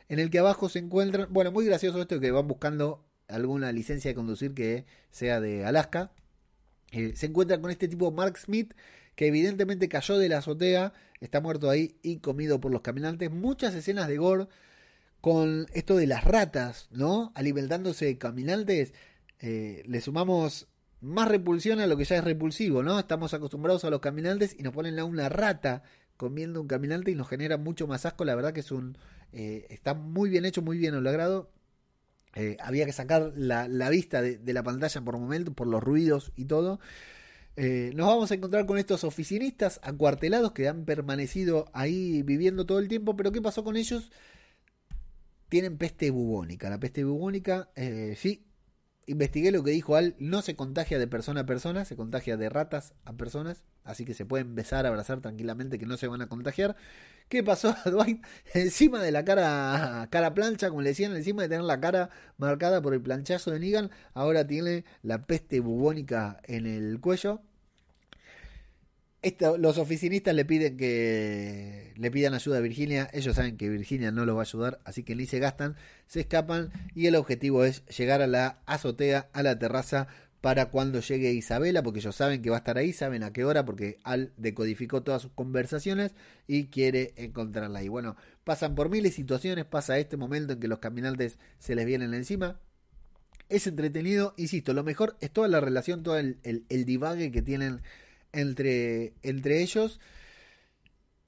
en 0.08 0.20
el 0.20 0.30
que 0.30 0.38
abajo 0.38 0.70
se 0.70 0.78
encuentran, 0.78 1.26
bueno, 1.30 1.52
muy 1.52 1.66
gracioso 1.66 2.00
esto 2.00 2.18
que 2.18 2.30
van 2.30 2.48
buscando 2.48 3.04
alguna 3.28 3.70
licencia 3.70 4.10
de 4.10 4.14
conducir 4.14 4.54
que 4.54 4.86
sea 5.10 5.38
de 5.38 5.66
Alaska, 5.66 6.12
eh, 6.92 7.12
se 7.14 7.26
encuentran 7.26 7.60
con 7.60 7.70
este 7.70 7.88
tipo 7.88 8.10
Mark 8.10 8.38
Smith, 8.38 8.72
que 9.16 9.26
evidentemente 9.26 9.90
cayó 9.90 10.16
de 10.16 10.30
la 10.30 10.38
azotea, 10.38 10.94
está 11.20 11.42
muerto 11.42 11.68
ahí 11.68 11.98
y 12.02 12.20
comido 12.20 12.58
por 12.58 12.72
los 12.72 12.80
caminantes. 12.80 13.30
Muchas 13.30 13.74
escenas 13.74 14.08
de 14.08 14.16
gore 14.16 14.48
con 15.20 15.66
esto 15.72 15.96
de 15.96 16.06
las 16.06 16.24
ratas, 16.24 16.88
¿no? 16.90 17.32
Alimentándose 17.34 18.06
de 18.06 18.18
caminantes. 18.18 18.92
Eh, 19.40 19.82
le 19.86 20.00
sumamos 20.00 20.68
más 21.00 21.28
repulsión 21.28 21.80
a 21.80 21.86
lo 21.86 21.96
que 21.96 22.04
ya 22.04 22.16
es 22.16 22.24
repulsivo, 22.24 22.82
¿no? 22.82 22.98
Estamos 22.98 23.34
acostumbrados 23.34 23.84
a 23.84 23.90
los 23.90 24.00
caminantes 24.00 24.54
y 24.58 24.62
nos 24.62 24.72
ponen 24.72 24.98
a 24.98 25.04
una 25.04 25.28
rata 25.28 25.82
comiendo 26.16 26.60
un 26.60 26.66
caminante 26.66 27.10
y 27.10 27.14
nos 27.14 27.28
genera 27.28 27.56
mucho 27.56 27.86
más 27.86 28.06
asco. 28.06 28.24
La 28.24 28.34
verdad 28.34 28.52
que 28.52 28.60
es 28.60 28.70
un. 28.72 28.96
Eh, 29.32 29.66
está 29.70 29.94
muy 29.94 30.30
bien 30.30 30.44
hecho, 30.44 30.62
muy 30.62 30.78
bien 30.78 31.02
logrado. 31.02 31.50
Eh, 32.34 32.56
había 32.60 32.86
que 32.86 32.92
sacar 32.92 33.32
la, 33.34 33.66
vista 33.88 34.22
de, 34.22 34.52
la 34.52 34.62
pantalla 34.62 35.00
por 35.00 35.18
momento, 35.18 35.52
por 35.52 35.66
los 35.66 35.82
ruidos 35.82 36.32
y 36.36 36.44
todo. 36.44 36.78
Nos 37.56 38.06
vamos 38.06 38.30
a 38.30 38.34
encontrar 38.34 38.66
con 38.66 38.78
estos 38.78 39.02
oficinistas 39.02 39.80
acuartelados 39.82 40.52
que 40.52 40.68
han 40.68 40.84
permanecido 40.84 41.68
ahí 41.72 42.22
viviendo 42.22 42.66
todo 42.66 42.78
el 42.78 42.86
tiempo, 42.86 43.16
pero 43.16 43.32
¿qué 43.32 43.42
pasó 43.42 43.64
con 43.64 43.76
ellos? 43.76 44.12
Tienen 45.48 45.78
peste 45.78 46.10
bubónica. 46.10 46.68
La 46.70 46.78
peste 46.78 47.04
bubónica, 47.04 47.70
eh, 47.74 48.14
sí, 48.18 48.44
investigué 49.06 49.50
lo 49.50 49.64
que 49.64 49.70
dijo 49.70 49.96
Al, 49.96 50.14
no 50.18 50.42
se 50.42 50.54
contagia 50.56 50.98
de 50.98 51.06
persona 51.06 51.40
a 51.40 51.46
persona, 51.46 51.84
se 51.84 51.96
contagia 51.96 52.36
de 52.36 52.48
ratas 52.50 52.94
a 53.04 53.14
personas, 53.14 53.64
así 53.84 54.04
que 54.04 54.14
se 54.14 54.26
pueden 54.26 54.54
besar, 54.54 54.84
abrazar 54.86 55.20
tranquilamente 55.20 55.78
que 55.78 55.86
no 55.86 55.96
se 55.96 56.06
van 56.06 56.20
a 56.20 56.28
contagiar. 56.28 56.76
¿Qué 57.28 57.42
pasó 57.42 57.74
a 57.84 57.90
Dwight? 57.90 58.24
Encima 58.54 59.02
de 59.02 59.10
la 59.10 59.24
cara, 59.24 60.06
cara 60.10 60.34
plancha, 60.34 60.68
como 60.68 60.82
le 60.82 60.90
decían, 60.90 61.16
encima 61.16 61.42
de 61.42 61.48
tener 61.48 61.64
la 61.64 61.80
cara 61.80 62.10
marcada 62.36 62.82
por 62.82 62.94
el 62.94 63.00
planchazo 63.00 63.50
de 63.50 63.60
Negan, 63.60 63.90
ahora 64.12 64.46
tiene 64.46 64.84
la 65.02 65.26
peste 65.26 65.60
bubónica 65.60 66.40
en 66.44 66.66
el 66.66 67.00
cuello 67.00 67.42
los 69.58 69.78
oficinistas 69.78 70.34
le 70.34 70.44
piden 70.44 70.76
que 70.76 71.92
le 71.96 72.10
pidan 72.10 72.34
ayuda 72.34 72.58
a 72.58 72.60
Virginia. 72.60 73.10
Ellos 73.12 73.36
saben 73.36 73.56
que 73.56 73.68
Virginia 73.68 74.12
no 74.12 74.24
los 74.24 74.36
va 74.36 74.40
a 74.40 74.44
ayudar, 74.44 74.80
así 74.84 75.02
que 75.02 75.16
ni 75.16 75.26
se 75.26 75.38
gastan, 75.38 75.76
se 76.06 76.20
escapan 76.20 76.70
y 76.94 77.06
el 77.06 77.16
objetivo 77.16 77.64
es 77.64 77.84
llegar 77.86 78.22
a 78.22 78.26
la 78.26 78.60
azotea, 78.66 79.28
a 79.32 79.42
la 79.42 79.58
terraza 79.58 80.08
para 80.40 80.70
cuando 80.70 81.00
llegue 81.00 81.32
Isabela, 81.32 81.82
porque 81.82 81.98
ellos 81.98 82.14
saben 82.14 82.42
que 82.42 82.50
va 82.50 82.56
a 82.56 82.58
estar 82.58 82.78
ahí, 82.78 82.92
saben 82.92 83.22
a 83.24 83.32
qué 83.32 83.44
hora, 83.44 83.64
porque 83.64 83.98
Al 84.04 84.32
decodificó 84.36 85.02
todas 85.02 85.22
sus 85.22 85.32
conversaciones 85.32 86.12
y 86.46 86.66
quiere 86.66 87.12
encontrarla 87.16 87.80
ahí. 87.80 87.88
Bueno, 87.88 88.16
pasan 88.44 88.74
por 88.74 88.88
miles 88.88 89.12
de 89.12 89.16
situaciones, 89.16 89.64
pasa 89.64 89.98
este 89.98 90.16
momento 90.16 90.52
en 90.52 90.60
que 90.60 90.68
los 90.68 90.78
caminantes 90.78 91.38
se 91.58 91.74
les 91.74 91.86
vienen 91.86 92.14
encima. 92.14 92.60
Es 93.48 93.66
entretenido, 93.66 94.34
insisto, 94.36 94.74
lo 94.74 94.84
mejor 94.84 95.16
es 95.20 95.30
toda 95.32 95.48
la 95.48 95.60
relación, 95.60 96.02
todo 96.02 96.18
el, 96.18 96.38
divague 96.68 97.32
que 97.32 97.42
tienen 97.42 97.80
entre, 98.32 99.14
entre 99.22 99.62
ellos. 99.62 100.00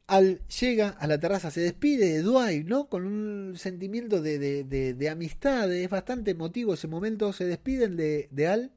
Al 0.06 0.40
llega 0.48 0.88
a 0.88 1.06
la 1.06 1.20
terraza, 1.20 1.52
se 1.52 1.60
despide 1.60 2.14
de 2.14 2.22
Dwight, 2.22 2.66
¿no? 2.66 2.88
Con 2.88 3.06
un 3.06 3.56
sentimiento 3.56 4.20
de, 4.20 4.40
de, 4.40 4.94
de, 4.94 5.08
amistad, 5.08 5.72
es 5.72 5.88
bastante 5.88 6.32
emotivo 6.32 6.74
ese 6.74 6.88
momento. 6.88 7.32
Se 7.32 7.44
despiden 7.44 7.96
de, 7.96 8.28
Al, 8.48 8.72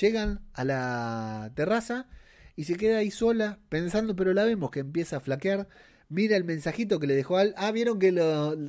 llegan 0.00 0.40
a 0.54 0.64
la 0.64 1.52
terraza 1.54 2.08
y 2.56 2.64
se 2.64 2.74
queda 2.74 2.98
ahí 2.98 3.12
sola 3.12 3.60
pensando, 3.68 4.16
pero 4.16 4.34
la 4.34 4.42
vemos 4.44 4.72
que 4.72 4.80
empieza 4.80 5.18
a 5.18 5.20
flaquear. 5.20 5.68
Mira 6.08 6.36
el 6.36 6.44
mensajito 6.44 6.98
que 6.98 7.06
le 7.06 7.14
dejó 7.14 7.36
Al. 7.36 7.54
Ah, 7.56 7.70
vieron 7.70 8.00
que 8.00 8.12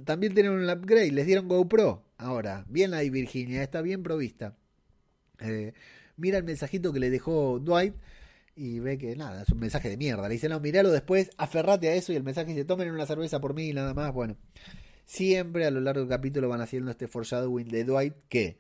también 0.06 0.36
tienen 0.36 0.52
un 0.52 0.70
upgrade, 0.70 1.12
les 1.12 1.26
dieron 1.26 1.48
GoPro. 1.48 2.04
Ahora, 2.18 2.66
bien 2.70 2.94
ahí 2.94 3.10
Virginia, 3.10 3.64
está 3.64 3.82
bien 3.82 4.04
provista. 4.04 4.56
Eh, 5.40 5.74
mira 6.18 6.38
el 6.38 6.44
mensajito 6.44 6.94
que 6.94 7.00
le 7.00 7.10
dejó 7.10 7.60
Dwight 7.60 7.96
y 8.60 8.80
ve 8.80 8.98
que 8.98 9.16
nada, 9.16 9.44
es 9.44 9.50
un 9.50 9.60
mensaje 9.60 9.88
de 9.90 9.96
mierda. 9.96 10.28
Le 10.28 10.34
dice, 10.34 10.50
no, 10.50 10.60
miralo 10.60 10.92
después, 10.92 11.30
aferrate 11.38 11.88
a 11.88 11.94
eso 11.96 12.12
y 12.12 12.18
el 12.18 12.24
mensaje 12.24 12.50
dice, 12.50 12.66
tomen 12.66 12.92
una 12.92 13.06
cerveza 13.06 13.40
por 13.40 13.54
mí 13.54 13.70
y 13.70 13.74
nada 13.74 13.94
más. 13.94 14.14
Bueno, 14.14 14.36
siempre 15.06 15.66
a 15.66 15.72
lo 15.72 15.80
largo 15.80 16.02
del 16.02 16.10
capítulo 16.10 16.50
van 16.50 16.60
haciendo 16.60 16.92
este 16.92 17.08
foreshadowing 17.08 17.70
de 17.70 17.86
Dwight 17.86 18.16
que 18.28 18.58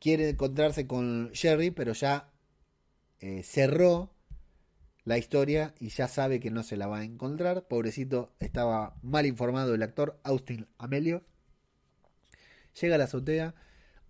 quiere 0.00 0.30
encontrarse 0.30 0.88
con 0.88 1.30
Jerry, 1.34 1.70
pero 1.70 1.92
ya 1.92 2.30
eh, 3.20 3.44
cerró 3.44 4.10
la 5.04 5.18
historia 5.18 5.72
y 5.78 5.90
ya 5.90 6.08
sabe 6.08 6.40
que 6.40 6.50
no 6.50 6.64
se 6.64 6.76
la 6.76 6.88
va 6.88 6.98
a 6.98 7.04
encontrar. 7.04 7.68
Pobrecito, 7.68 8.32
estaba 8.40 8.96
mal 9.02 9.24
informado 9.24 9.72
el 9.72 9.84
actor 9.84 10.18
Austin 10.24 10.66
Amelio. 10.78 11.22
Llega 12.80 12.96
a 12.96 12.98
la 12.98 13.04
azotea 13.04 13.54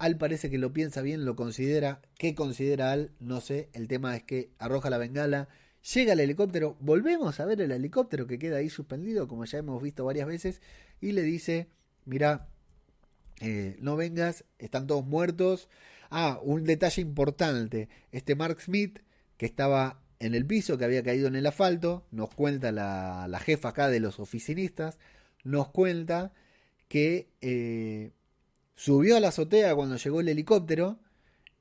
al 0.03 0.19
parece 0.19 0.51
que 0.51 0.59
lo 0.59 0.73
piensa 0.73 1.01
bien, 1.01 1.25
lo 1.25 1.37
considera. 1.37 2.03
¿Qué 2.19 2.35
considera 2.35 2.91
Al? 2.91 3.13
No 3.21 3.41
sé. 3.41 3.69
El 3.73 3.87
tema 3.87 4.17
es 4.17 4.25
que 4.25 4.51
arroja 4.59 4.91
la 4.91 4.99
bengala. 4.99 5.49
Llega 5.95 6.15
el 6.15 6.19
helicóptero. 6.19 6.77
Volvemos 6.81 7.39
a 7.39 7.45
ver 7.45 7.61
el 7.61 7.71
helicóptero 7.71 8.27
que 8.27 8.37
queda 8.37 8.57
ahí 8.57 8.69
suspendido, 8.69 9.29
como 9.29 9.45
ya 9.45 9.59
hemos 9.59 9.81
visto 9.81 10.05
varias 10.05 10.27
veces. 10.27 10.61
Y 11.01 11.13
le 11.13 11.23
dice: 11.23 11.69
Mira, 12.05 12.49
eh, 13.41 13.77
no 13.79 13.95
vengas, 13.95 14.45
están 14.59 14.89
todos 14.89 15.07
muertos. 15.07 15.69
Ah, 16.11 16.41
un 16.43 16.65
detalle 16.65 17.01
importante. 17.01 17.89
Este 18.11 18.35
Mark 18.35 18.61
Smith, 18.61 18.99
que 19.37 19.47
estaba 19.47 20.03
en 20.19 20.35
el 20.35 20.45
piso, 20.45 20.79
que 20.79 20.85
había 20.85 21.05
caído 21.05 21.29
en 21.29 21.37
el 21.37 21.47
asfalto, 21.47 22.09
nos 22.11 22.35
cuenta 22.35 22.73
la, 22.73 23.41
jefa 23.45 23.69
acá 23.69 23.89
de 23.89 24.01
los 24.01 24.19
oficinistas, 24.19 24.99
nos 25.45 25.69
cuenta 25.69 26.33
que 26.89 27.29
eh, 27.41 28.11
subió 28.75 29.17
a 29.17 29.21
la 29.21 29.29
azotea 29.29 29.75
cuando 29.75 29.97
llegó 29.97 30.21
el 30.21 30.29
helicóptero 30.29 30.99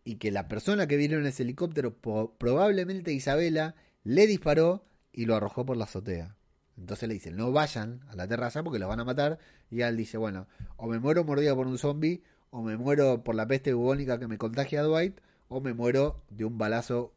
y 0.03 0.15
que 0.15 0.31
la 0.31 0.47
persona 0.47 0.87
que 0.87 0.97
vino 0.97 1.17
en 1.17 1.25
ese 1.25 1.43
helicóptero, 1.43 1.95
probablemente 2.37 3.13
Isabela, 3.13 3.75
le 4.03 4.27
disparó 4.27 4.85
y 5.13 5.25
lo 5.25 5.35
arrojó 5.35 5.65
por 5.65 5.77
la 5.77 5.85
azotea. 5.85 6.35
Entonces 6.77 7.07
le 7.07 7.13
dice, 7.13 7.31
no 7.31 7.51
vayan 7.51 8.01
a 8.09 8.15
la 8.15 8.27
terraza 8.27 8.63
porque 8.63 8.79
los 8.79 8.89
van 8.89 8.99
a 8.99 9.05
matar. 9.05 9.39
Y 9.69 9.81
él 9.81 9.97
dice, 9.97 10.17
bueno, 10.17 10.47
o 10.77 10.87
me 10.87 10.99
muero 10.99 11.23
mordido 11.23 11.55
por 11.55 11.67
un 11.67 11.77
zombie, 11.77 12.23
o 12.49 12.63
me 12.63 12.77
muero 12.77 13.23
por 13.23 13.35
la 13.35 13.47
peste 13.47 13.73
bubónica 13.73 14.19
que 14.19 14.27
me 14.27 14.37
contagia 14.37 14.81
a 14.81 14.83
Dwight, 14.83 15.19
o 15.47 15.61
me 15.61 15.73
muero 15.73 16.23
de 16.29 16.45
un 16.45 16.57
balazo 16.57 17.13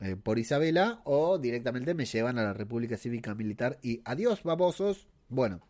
eh, 0.00 0.16
por 0.16 0.38
Isabela, 0.38 1.02
o 1.04 1.38
directamente 1.38 1.94
me 1.94 2.06
llevan 2.06 2.38
a 2.38 2.42
la 2.42 2.54
República 2.54 2.96
Cívica 2.96 3.34
Militar 3.34 3.78
y 3.82 4.00
adiós, 4.04 4.42
babosos. 4.42 5.08
Bueno, 5.28 5.60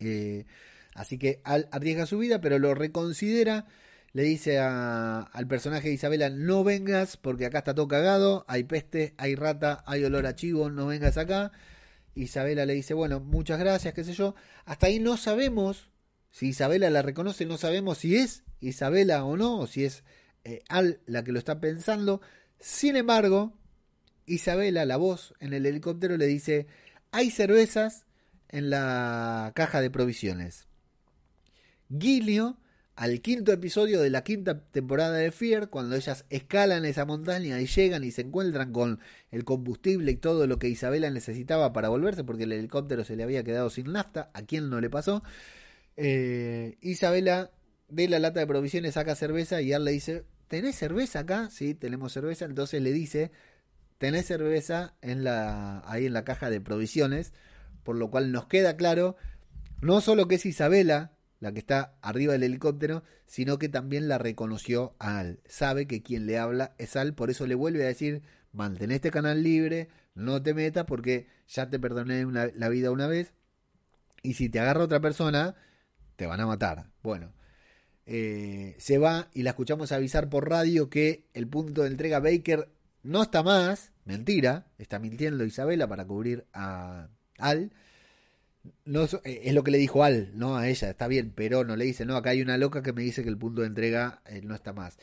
eh, 0.00 0.46
Así 0.98 1.16
que 1.16 1.40
Al 1.44 1.68
arriesga 1.70 2.06
su 2.06 2.18
vida, 2.18 2.40
pero 2.40 2.58
lo 2.58 2.74
reconsidera. 2.74 3.66
Le 4.12 4.24
dice 4.24 4.58
al 4.58 5.46
personaje 5.48 5.88
de 5.88 5.94
Isabela, 5.94 6.28
no 6.28 6.64
vengas 6.64 7.16
porque 7.16 7.46
acá 7.46 7.58
está 7.58 7.74
todo 7.74 7.86
cagado, 7.86 8.44
hay 8.48 8.64
peste, 8.64 9.14
hay 9.16 9.34
rata, 9.36 9.84
hay 9.86 10.02
olor 10.02 10.26
a 10.26 10.34
chivo, 10.34 10.70
no 10.70 10.86
vengas 10.86 11.18
acá. 11.18 11.52
Isabela 12.14 12.66
le 12.66 12.74
dice, 12.74 12.94
bueno, 12.94 13.20
muchas 13.20 13.60
gracias, 13.60 13.94
qué 13.94 14.02
sé 14.02 14.14
yo. 14.14 14.34
Hasta 14.64 14.88
ahí 14.88 14.98
no 14.98 15.16
sabemos 15.16 15.90
si 16.30 16.48
Isabela 16.48 16.90
la 16.90 17.02
reconoce, 17.02 17.46
no 17.46 17.58
sabemos 17.58 17.98
si 17.98 18.16
es 18.16 18.42
Isabela 18.60 19.24
o 19.24 19.36
no, 19.36 19.60
o 19.60 19.66
si 19.66 19.84
es 19.84 20.02
eh, 20.42 20.62
Al 20.68 21.00
la 21.06 21.22
que 21.22 21.30
lo 21.30 21.38
está 21.38 21.60
pensando. 21.60 22.20
Sin 22.58 22.96
embargo, 22.96 23.56
Isabela, 24.26 24.84
la 24.84 24.96
voz 24.96 25.34
en 25.38 25.52
el 25.52 25.64
helicóptero, 25.64 26.16
le 26.16 26.26
dice, 26.26 26.66
hay 27.12 27.30
cervezas 27.30 28.06
en 28.48 28.70
la 28.70 29.52
caja 29.54 29.80
de 29.80 29.90
provisiones. 29.90 30.68
Gilio 31.96 32.58
al 32.98 33.20
quinto 33.20 33.52
episodio 33.52 34.00
de 34.00 34.10
la 34.10 34.24
quinta 34.24 34.58
temporada 34.58 35.16
de 35.18 35.30
Fear, 35.30 35.70
cuando 35.70 35.94
ellas 35.94 36.24
escalan 36.30 36.84
esa 36.84 37.04
montaña 37.04 37.60
y 37.60 37.66
llegan 37.66 38.02
y 38.02 38.10
se 38.10 38.22
encuentran 38.22 38.72
con 38.72 38.98
el 39.30 39.44
combustible 39.44 40.10
y 40.10 40.16
todo 40.16 40.48
lo 40.48 40.58
que 40.58 40.68
Isabela 40.68 41.08
necesitaba 41.08 41.72
para 41.72 41.90
volverse, 41.90 42.24
porque 42.24 42.42
el 42.42 42.52
helicóptero 42.52 43.04
se 43.04 43.14
le 43.14 43.22
había 43.22 43.44
quedado 43.44 43.70
sin 43.70 43.92
nafta, 43.92 44.30
a 44.34 44.42
quién 44.42 44.68
no 44.68 44.80
le 44.80 44.90
pasó. 44.90 45.22
Eh, 45.96 46.76
Isabela 46.80 47.52
de 47.88 48.08
la 48.08 48.18
lata 48.18 48.40
de 48.40 48.48
provisiones 48.48 48.94
saca 48.94 49.14
cerveza 49.14 49.62
y 49.62 49.72
él 49.72 49.84
le 49.84 49.92
dice, 49.92 50.24
¿tenés 50.48 50.74
cerveza 50.74 51.20
acá? 51.20 51.50
Sí, 51.50 51.74
tenemos 51.74 52.12
cerveza. 52.12 52.46
Entonces 52.46 52.82
le 52.82 52.92
dice, 52.92 53.30
tenés 53.98 54.26
cerveza 54.26 54.94
en 55.02 55.22
la, 55.22 55.84
ahí 55.86 56.06
en 56.06 56.14
la 56.14 56.24
caja 56.24 56.50
de 56.50 56.60
provisiones, 56.60 57.32
por 57.84 57.94
lo 57.94 58.10
cual 58.10 58.32
nos 58.32 58.46
queda 58.46 58.76
claro, 58.76 59.14
no 59.80 60.00
solo 60.00 60.26
que 60.26 60.34
es 60.34 60.46
Isabela 60.46 61.12
la 61.40 61.52
que 61.52 61.60
está 61.60 61.94
arriba 62.02 62.32
del 62.32 62.42
helicóptero, 62.42 63.02
sino 63.26 63.58
que 63.58 63.68
también 63.68 64.08
la 64.08 64.18
reconoció 64.18 64.94
a 64.98 65.18
Al. 65.18 65.40
Sabe 65.46 65.86
que 65.86 66.02
quien 66.02 66.26
le 66.26 66.38
habla 66.38 66.74
es 66.78 66.96
Al, 66.96 67.14
por 67.14 67.30
eso 67.30 67.46
le 67.46 67.54
vuelve 67.54 67.84
a 67.84 67.88
decir, 67.88 68.22
mantén 68.52 68.90
este 68.90 69.10
canal 69.10 69.42
libre, 69.42 69.88
no 70.14 70.42
te 70.42 70.54
metas 70.54 70.84
porque 70.84 71.28
ya 71.46 71.70
te 71.70 71.78
perdoné 71.78 72.26
la 72.54 72.68
vida 72.68 72.90
una 72.90 73.06
vez, 73.06 73.32
y 74.22 74.34
si 74.34 74.48
te 74.48 74.60
agarra 74.60 74.84
otra 74.84 75.00
persona, 75.00 75.54
te 76.16 76.26
van 76.26 76.40
a 76.40 76.46
matar. 76.46 76.90
Bueno, 77.02 77.32
eh, 78.06 78.74
se 78.78 78.98
va 78.98 79.28
y 79.32 79.42
la 79.42 79.50
escuchamos 79.50 79.92
avisar 79.92 80.28
por 80.28 80.48
radio 80.48 80.90
que 80.90 81.28
el 81.34 81.46
punto 81.46 81.82
de 81.82 81.88
entrega 81.88 82.20
Baker 82.20 82.68
no 83.02 83.22
está 83.22 83.42
más, 83.42 83.92
mentira, 84.04 84.66
está 84.78 84.98
mintiendo 84.98 85.44
Isabela 85.44 85.86
para 85.86 86.06
cubrir 86.06 86.46
a 86.52 87.08
Al 87.38 87.70
no, 88.84 89.04
eh, 89.04 89.42
es 89.44 89.54
lo 89.54 89.64
que 89.64 89.70
le 89.70 89.78
dijo 89.78 90.04
Al, 90.04 90.36
¿no? 90.38 90.56
A 90.56 90.68
ella, 90.68 90.90
está 90.90 91.08
bien, 91.08 91.32
pero 91.34 91.64
no 91.64 91.76
le 91.76 91.84
dice, 91.84 92.04
no, 92.06 92.16
acá 92.16 92.30
hay 92.30 92.42
una 92.42 92.56
loca 92.58 92.82
que 92.82 92.92
me 92.92 93.02
dice 93.02 93.22
que 93.22 93.28
el 93.28 93.38
punto 93.38 93.62
de 93.62 93.68
entrega 93.68 94.22
eh, 94.26 94.40
no 94.42 94.54
está 94.54 94.72
más. 94.72 94.98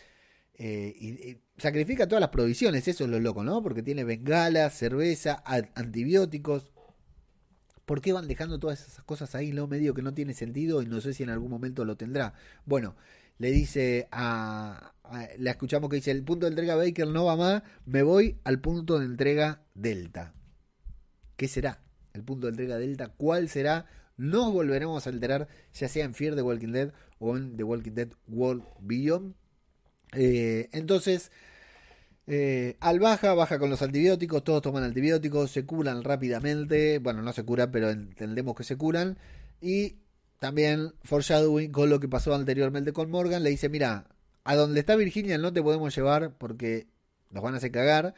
eh, 0.57 0.93
y, 0.99 1.37
sacrifica 1.57 2.07
todas 2.07 2.21
las 2.21 2.29
provisiones, 2.31 2.87
eso 2.87 3.05
es 3.05 3.09
lo 3.09 3.19
loco, 3.19 3.43
¿no? 3.43 3.63
Porque 3.63 3.83
tiene 3.83 4.03
bengala, 4.03 4.69
cerveza, 4.69 5.43
antibióticos. 5.75 6.71
¿Por 7.85 8.01
qué 8.01 8.13
van 8.13 8.27
dejando 8.27 8.59
todas 8.59 8.87
esas 8.87 9.03
cosas 9.05 9.35
ahí, 9.35 9.51
lo 9.51 9.67
medio 9.67 9.93
que 9.93 10.01
no 10.01 10.13
tiene 10.13 10.33
sentido 10.33 10.81
y 10.81 10.87
no 10.87 11.01
sé 11.01 11.13
si 11.13 11.23
en 11.23 11.29
algún 11.29 11.51
momento 11.51 11.85
lo 11.85 11.95
tendrá? 11.97 12.33
Bueno, 12.65 12.95
le 13.37 13.51
dice 13.51 14.07
a, 14.11 14.93
la 15.37 15.51
escuchamos 15.51 15.89
que 15.89 15.97
dice 15.97 16.11
el 16.11 16.23
punto 16.23 16.45
de 16.45 16.51
entrega 16.51 16.75
Baker 16.75 17.07
no 17.07 17.25
va 17.25 17.35
más, 17.35 17.63
me 17.85 18.03
voy 18.03 18.39
al 18.43 18.59
punto 18.59 18.99
de 18.99 19.05
entrega 19.05 19.61
Delta. 19.75 20.33
¿Qué 21.37 21.47
será? 21.47 21.84
El 22.15 22.23
punto 22.23 22.47
de 22.47 22.51
entrega 22.51 22.77
Delta, 22.77 23.09
¿cuál 23.09 23.49
será? 23.49 23.85
Nos 24.17 24.51
volveremos 24.53 25.05
a 25.05 25.09
alterar, 25.09 25.47
ya 25.73 25.87
sea 25.87 26.05
en 26.05 26.13
Fear 26.13 26.35
the 26.35 26.41
Walking 26.41 26.71
Dead 26.71 26.91
o 27.19 27.35
en 27.35 27.57
The 27.57 27.63
Walking 27.63 27.91
Dead 27.91 28.09
World 28.27 28.63
Beyond. 28.79 29.35
Eh, 30.13 30.69
entonces, 30.71 31.31
eh, 32.27 32.77
al 32.79 32.99
baja, 32.99 33.33
baja 33.33 33.59
con 33.59 33.69
los 33.69 33.81
antibióticos, 33.81 34.43
todos 34.43 34.61
toman 34.61 34.83
antibióticos, 34.83 35.51
se 35.51 35.65
curan 35.65 36.03
rápidamente. 36.03 36.99
Bueno, 36.99 37.21
no 37.21 37.33
se 37.33 37.43
curan, 37.43 37.71
pero 37.71 37.89
entendemos 37.89 38.55
que 38.55 38.63
se 38.63 38.77
curan. 38.77 39.17
Y 39.61 39.97
también 40.39 40.93
foreshadowing 41.03 41.71
con 41.71 41.89
lo 41.89 41.99
que 41.99 42.07
pasó 42.07 42.33
anteriormente 42.33 42.93
con 42.93 43.11
Morgan, 43.11 43.43
le 43.43 43.49
dice, 43.49 43.69
mira, 43.69 44.07
a 44.43 44.55
donde 44.55 44.79
está 44.79 44.95
Virginia 44.95 45.37
no 45.37 45.53
te 45.53 45.61
podemos 45.61 45.95
llevar 45.95 46.37
porque 46.37 46.87
nos 47.31 47.43
van 47.43 47.55
a 47.55 47.57
hacer 47.57 47.71
cagar, 47.71 48.13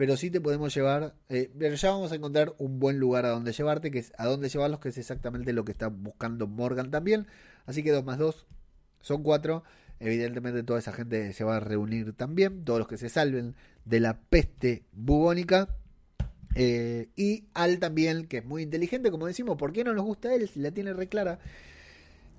pero 0.00 0.16
sí 0.16 0.30
te 0.30 0.40
podemos 0.40 0.74
llevar, 0.74 1.14
eh, 1.28 1.50
pero 1.58 1.74
ya 1.74 1.90
vamos 1.90 2.10
a 2.10 2.14
encontrar 2.14 2.54
un 2.56 2.78
buen 2.78 2.98
lugar 2.98 3.26
a 3.26 3.28
donde 3.28 3.52
llevarte, 3.52 3.90
que 3.90 3.98
es 3.98 4.14
a 4.16 4.24
donde 4.24 4.48
llevarlos, 4.48 4.80
que 4.80 4.88
es 4.88 4.96
exactamente 4.96 5.52
lo 5.52 5.66
que 5.66 5.72
está 5.72 5.88
buscando 5.88 6.46
Morgan 6.46 6.90
también. 6.90 7.26
Así 7.66 7.82
que 7.82 7.90
2 7.90 8.02
más 8.02 8.16
2 8.16 8.46
son 9.02 9.22
4. 9.22 9.62
Evidentemente 9.98 10.62
toda 10.62 10.78
esa 10.78 10.94
gente 10.94 11.34
se 11.34 11.44
va 11.44 11.58
a 11.58 11.60
reunir 11.60 12.14
también, 12.14 12.64
todos 12.64 12.78
los 12.78 12.88
que 12.88 12.96
se 12.96 13.10
salven 13.10 13.56
de 13.84 14.00
la 14.00 14.18
peste 14.18 14.84
bubónica. 14.92 15.68
Eh, 16.54 17.10
y 17.14 17.44
Al 17.52 17.78
también, 17.78 18.26
que 18.26 18.38
es 18.38 18.44
muy 18.46 18.62
inteligente, 18.62 19.10
como 19.10 19.26
decimos, 19.26 19.58
¿por 19.58 19.70
qué 19.70 19.84
no 19.84 19.92
nos 19.92 20.06
gusta 20.06 20.34
él 20.34 20.48
si 20.48 20.60
la 20.60 20.70
tiene 20.70 20.94
reclara? 20.94 21.40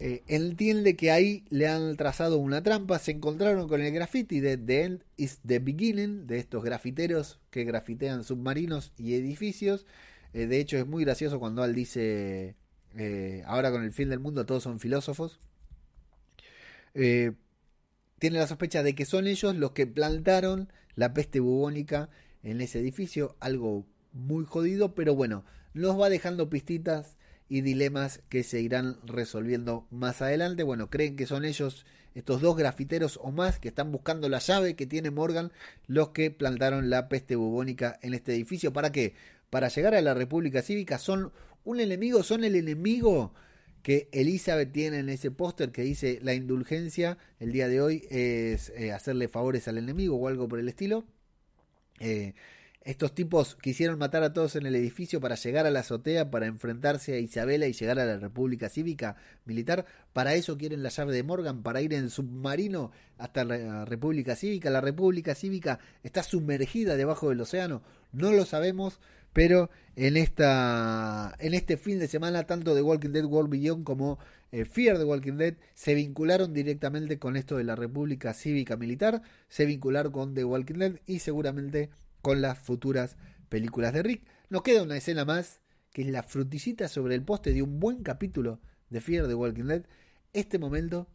Eh, 0.04 0.24
entiende 0.28 0.96
que 0.96 1.12
ahí 1.12 1.46
le 1.50 1.68
han 1.68 1.96
trazado 1.96 2.40
una 2.40 2.64
trampa, 2.64 2.98
se 2.98 3.12
encontraron 3.12 3.68
con 3.68 3.82
el 3.82 3.94
graffiti 3.94 4.40
de 4.40 4.58
The 4.58 4.84
End 4.84 5.04
is 5.16 5.40
the 5.46 5.60
Beginning, 5.60 6.26
de 6.26 6.40
estos 6.40 6.64
grafiteros 6.64 7.40
que 7.52 7.66
grafitean 7.66 8.24
submarinos 8.24 8.94
y 8.98 9.14
edificios. 9.14 9.86
Eh, 10.34 10.48
de 10.48 10.60
hecho 10.60 10.78
es 10.78 10.88
muy 10.88 11.04
gracioso 11.04 11.40
cuando 11.40 11.62
Al 11.62 11.76
dice, 11.76 12.56
ahora 13.46 13.72
con 13.72 13.84
el 13.84 13.92
fin 13.92 14.10
del 14.10 14.20
mundo 14.20 14.46
todos 14.46 14.64
son 14.64 14.80
filósofos 14.80 15.40
tiene 18.22 18.38
la 18.38 18.46
sospecha 18.46 18.84
de 18.84 18.94
que 18.94 19.06
son 19.06 19.26
ellos 19.26 19.56
los 19.56 19.72
que 19.72 19.88
plantaron 19.88 20.72
la 20.94 21.12
peste 21.12 21.40
bubónica 21.40 22.10
en 22.44 22.62
ese 22.62 22.80
edificio, 22.80 23.36
algo 23.40 23.88
muy 24.14 24.46
jodido, 24.46 24.94
pero 24.94 25.16
bueno, 25.16 25.44
nos 25.74 26.00
va 26.00 26.08
dejando 26.08 26.48
pistitas 26.48 27.18
y 27.52 27.60
dilemas 27.60 28.22
que 28.30 28.44
se 28.44 28.62
irán 28.62 28.96
resolviendo 29.04 29.86
más 29.92 30.22
adelante. 30.22 30.64
Bueno, 30.64 30.90
creen 30.90 31.18
que 31.18 31.26
son 31.26 31.44
ellos, 31.44 31.86
estos 32.16 32.40
dos 32.40 32.56
grafiteros 32.56 33.20
o 33.22 33.30
más, 33.34 33.60
que 33.60 33.68
están 33.68 33.92
buscando 33.92 34.30
la 34.30 34.40
llave 34.40 34.78
que 34.78 34.86
tiene 34.86 35.12
Morgan, 35.12 35.52
los 35.86 36.12
que 36.12 36.32
plantaron 36.32 36.90
la 36.90 37.10
peste 37.10 37.36
bubónica 37.36 38.00
en 38.04 38.14
este 38.14 38.32
edificio. 38.32 38.72
¿Para 38.72 38.94
qué? 38.94 39.16
Para 39.50 39.68
llegar 39.68 39.96
a 39.96 40.02
la 40.02 40.14
República 40.14 40.62
Cívica. 40.62 40.98
¿Son 40.98 41.34
un 41.66 41.82
enemigo? 41.82 42.24
¿Son 42.24 42.46
el 42.46 42.56
enemigo 42.56 43.34
que 43.84 44.08
Elizabeth 44.14 44.72
tiene 44.72 45.00
en 45.00 45.10
ese 45.10 45.30
póster 45.30 45.74
que 45.74 45.82
dice 45.82 46.20
la 46.22 46.34
indulgencia 46.34 47.18
el 47.42 47.52
día 47.52 47.68
de 47.68 47.82
hoy 47.82 48.08
es 48.10 48.70
eh, 48.78 48.94
hacerle 48.94 49.28
favores 49.28 49.68
al 49.68 49.78
enemigo 49.78 50.16
o 50.16 50.30
algo 50.30 50.48
por 50.48 50.60
el 50.60 50.70
estilo. 50.70 51.04
Eh, 52.00 52.34
estos 52.84 53.14
tipos 53.14 53.56
quisieron 53.56 54.00
matar 54.00 54.24
a 54.24 54.34
todos 54.34 54.56
en 54.56 54.66
el 54.66 54.76
edificio 54.76 55.22
para 55.22 55.36
llegar 55.36 55.68
a 55.68 55.70
la 55.70 55.82
azotea, 55.82 56.32
para 56.32 56.48
enfrentarse 56.48 57.14
a 57.14 57.20
Isabela 57.20 57.68
y 57.68 57.74
llegar 57.74 58.00
a 58.00 58.06
la 58.06 58.18
República 58.18 58.70
Cívica 58.70 59.18
Militar. 59.46 59.86
Para 60.14 60.34
eso 60.34 60.58
quieren 60.58 60.82
la 60.82 60.90
llave 60.90 61.14
de 61.14 61.22
Morgan, 61.22 61.62
para 61.62 61.82
ir 61.82 61.94
en 61.94 62.10
submarino 62.10 62.92
hasta 63.20 63.44
la 63.44 63.86
República 63.86 64.36
Cívica. 64.36 64.72
La 64.72 64.82
República 64.82 65.36
Cívica 65.36 65.80
está 66.02 66.24
sumergida 66.24 66.96
debajo 66.96 67.30
del 67.30 67.42
océano. 67.42 67.84
No 68.14 68.32
lo 68.32 68.46
sabemos, 68.46 69.00
pero 69.32 69.70
en, 69.96 70.18
esta, 70.18 71.36
en 71.38 71.54
este 71.54 71.78
fin 71.78 72.00
de 72.00 72.08
semana, 72.08 72.48
tanto 72.48 72.74
de 72.74 72.82
Walking 72.82 73.12
Dead 73.12 73.26
World 73.26 73.52
Beyond 73.52 73.84
como 73.84 74.18
eh, 74.52 74.66
Fear 74.66 74.98
the 74.98 75.06
Walking 75.06 75.38
Dead 75.38 75.54
se 75.76 75.94
vincularon 75.94 76.52
directamente 76.52 77.20
con 77.20 77.38
esto 77.38 77.58
de 77.58 77.64
la 77.64 77.76
República 77.76 78.34
Cívica 78.34 78.76
Militar, 78.76 79.22
se 79.50 79.66
vincularon 79.66 80.12
con 80.12 80.34
The 80.34 80.44
Walking 80.44 80.80
Dead 80.80 80.94
y 81.06 81.20
seguramente 81.20 81.90
con 82.22 82.42
las 82.42 82.58
futuras 82.58 83.18
películas 83.50 83.94
de 83.94 84.04
Rick. 84.04 84.24
Nos 84.50 84.62
queda 84.64 84.84
una 84.84 84.98
escena 84.98 85.26
más, 85.26 85.62
que 85.92 86.04
es 86.04 86.10
la 86.10 86.24
frutillita 86.24 86.88
sobre 86.88 87.16
el 87.16 87.24
poste 87.24 87.54
de 87.54 87.62
un 87.62 87.80
buen 87.80 88.04
capítulo 88.04 88.60
de 88.90 89.02
Fear 89.02 89.28
the 89.28 89.36
Walking 89.36 89.66
Dead. 89.66 89.84
Este 90.34 90.60
momento 90.60 91.08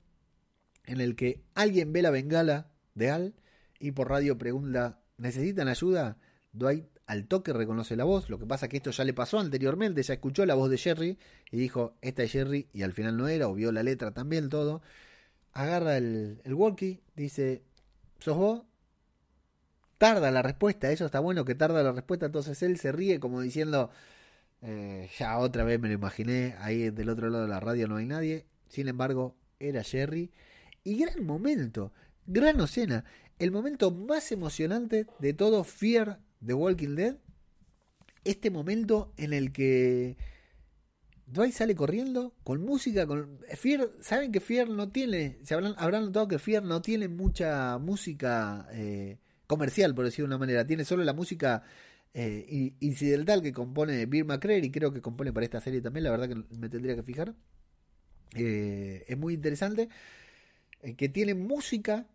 en 0.84 1.00
el 1.00 1.16
que 1.16 1.42
alguien 1.54 1.92
ve 1.92 2.02
la 2.02 2.10
bengala 2.10 2.70
de 2.94 3.10
Al 3.10 3.34
y 3.78 3.92
por 3.92 4.08
radio 4.08 4.38
pregunta, 4.38 5.00
¿necesitan 5.18 5.68
ayuda? 5.68 6.18
Dwight 6.52 6.86
al 7.06 7.26
toque 7.26 7.52
reconoce 7.52 7.96
la 7.96 8.04
voz. 8.04 8.28
Lo 8.28 8.38
que 8.38 8.46
pasa 8.46 8.68
que 8.68 8.78
esto 8.78 8.90
ya 8.90 9.04
le 9.04 9.14
pasó 9.14 9.38
anteriormente, 9.38 10.02
ya 10.02 10.14
escuchó 10.14 10.44
la 10.44 10.54
voz 10.54 10.70
de 10.70 10.78
Jerry 10.78 11.18
y 11.50 11.56
dijo, 11.56 11.96
esta 12.00 12.22
es 12.22 12.32
Jerry, 12.32 12.68
y 12.72 12.82
al 12.82 12.92
final 12.92 13.16
no 13.16 13.28
era, 13.28 13.48
o 13.48 13.54
vio 13.54 13.72
la 13.72 13.82
letra 13.82 14.12
también, 14.12 14.48
todo. 14.48 14.82
Agarra 15.52 15.96
el, 15.96 16.40
el 16.44 16.54
walkie, 16.54 17.02
dice, 17.14 17.62
¿sos 18.18 18.36
vos? 18.36 18.62
Tarda 19.98 20.30
la 20.30 20.42
respuesta, 20.42 20.90
eso 20.90 21.06
está 21.06 21.20
bueno 21.20 21.44
que 21.44 21.54
tarda 21.54 21.82
la 21.82 21.92
respuesta, 21.92 22.26
entonces 22.26 22.62
él 22.62 22.78
se 22.78 22.92
ríe 22.92 23.18
como 23.18 23.40
diciendo, 23.40 23.90
eh, 24.62 25.08
ya 25.18 25.38
otra 25.38 25.64
vez 25.64 25.80
me 25.80 25.88
lo 25.88 25.94
imaginé, 25.94 26.54
ahí 26.58 26.90
del 26.90 27.08
otro 27.08 27.30
lado 27.30 27.44
de 27.44 27.48
la 27.48 27.60
radio 27.60 27.88
no 27.88 27.96
hay 27.96 28.06
nadie, 28.06 28.46
sin 28.68 28.88
embargo, 28.88 29.36
era 29.58 29.82
Jerry. 29.82 30.30
Y 30.84 30.98
gran 30.98 31.24
momento, 31.24 31.92
gran 32.26 32.60
escena, 32.60 33.04
el 33.38 33.50
momento 33.50 33.90
más 33.90 34.32
emocionante 34.32 35.06
de 35.18 35.32
todo 35.32 35.64
Fear 35.64 36.20
The 36.44 36.54
Walking 36.54 36.94
Dead, 36.94 37.16
este 38.24 38.50
momento 38.50 39.12
en 39.16 39.32
el 39.32 39.52
que 39.52 40.16
Dwight 41.26 41.52
sale 41.52 41.74
corriendo 41.74 42.34
con 42.44 42.60
música, 42.60 43.06
con 43.06 43.40
Fear, 43.56 43.88
saben 44.00 44.30
que 44.32 44.40
Fear 44.40 44.68
no 44.68 44.90
tiene, 44.90 45.38
se 45.42 45.54
habrán, 45.54 46.04
notado 46.04 46.28
que 46.28 46.38
Fear 46.38 46.62
no 46.62 46.82
tiene 46.82 47.08
mucha 47.08 47.78
música 47.78 48.68
eh, 48.72 49.18
comercial, 49.46 49.94
por 49.94 50.04
decirlo 50.04 50.28
de 50.28 50.34
una 50.34 50.38
manera, 50.38 50.66
tiene 50.66 50.84
solo 50.84 51.04
la 51.04 51.12
música 51.12 51.62
eh, 52.14 52.72
incidental 52.80 53.42
que 53.42 53.52
compone 53.52 54.06
Bill 54.06 54.24
McCreary, 54.24 54.70
creo 54.70 54.92
que 54.92 55.00
compone 55.00 55.32
para 55.32 55.44
esta 55.44 55.60
serie 55.60 55.80
también, 55.80 56.04
la 56.04 56.10
verdad 56.10 56.28
que 56.28 56.56
me 56.56 56.68
tendría 56.68 56.94
que 56.94 57.02
fijar. 57.02 57.34
Eh, 58.34 59.04
es 59.08 59.16
muy 59.18 59.34
interesante, 59.34 59.88
que 60.96 61.08
tiene 61.08 61.34
música 61.34 62.06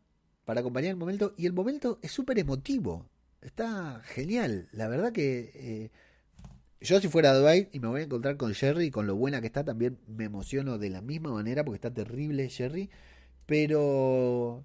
para 0.46 0.62
acompañar 0.62 0.92
el 0.92 0.98
momento 0.98 1.34
y 1.38 1.46
el 1.46 1.54
momento 1.54 2.00
es 2.02 2.12
súper 2.12 2.40
emotivo. 2.40 3.06
Está 3.42 4.02
genial. 4.06 4.68
La 4.72 4.88
verdad 4.88 5.12
que 5.12 5.52
eh, 5.56 5.92
yo 6.80 7.00
si 7.00 7.08
fuera 7.08 7.34
Dwight 7.34 7.74
y 7.74 7.80
me 7.80 7.88
voy 7.88 8.02
a 8.02 8.04
encontrar 8.04 8.38
con 8.38 8.54
Jerry, 8.54 8.92
con 8.92 9.08
lo 9.08 9.16
buena 9.16 9.42
que 9.42 9.48
está, 9.48 9.64
también 9.64 9.98
me 10.08 10.26
emociono 10.26 10.78
de 10.78 10.90
la 10.90 11.02
misma 11.02 11.32
manera 11.32 11.64
porque 11.64 11.78
está 11.78 11.94
terrible 11.94 12.50
Jerry. 12.50 12.90
Pero 13.46 14.64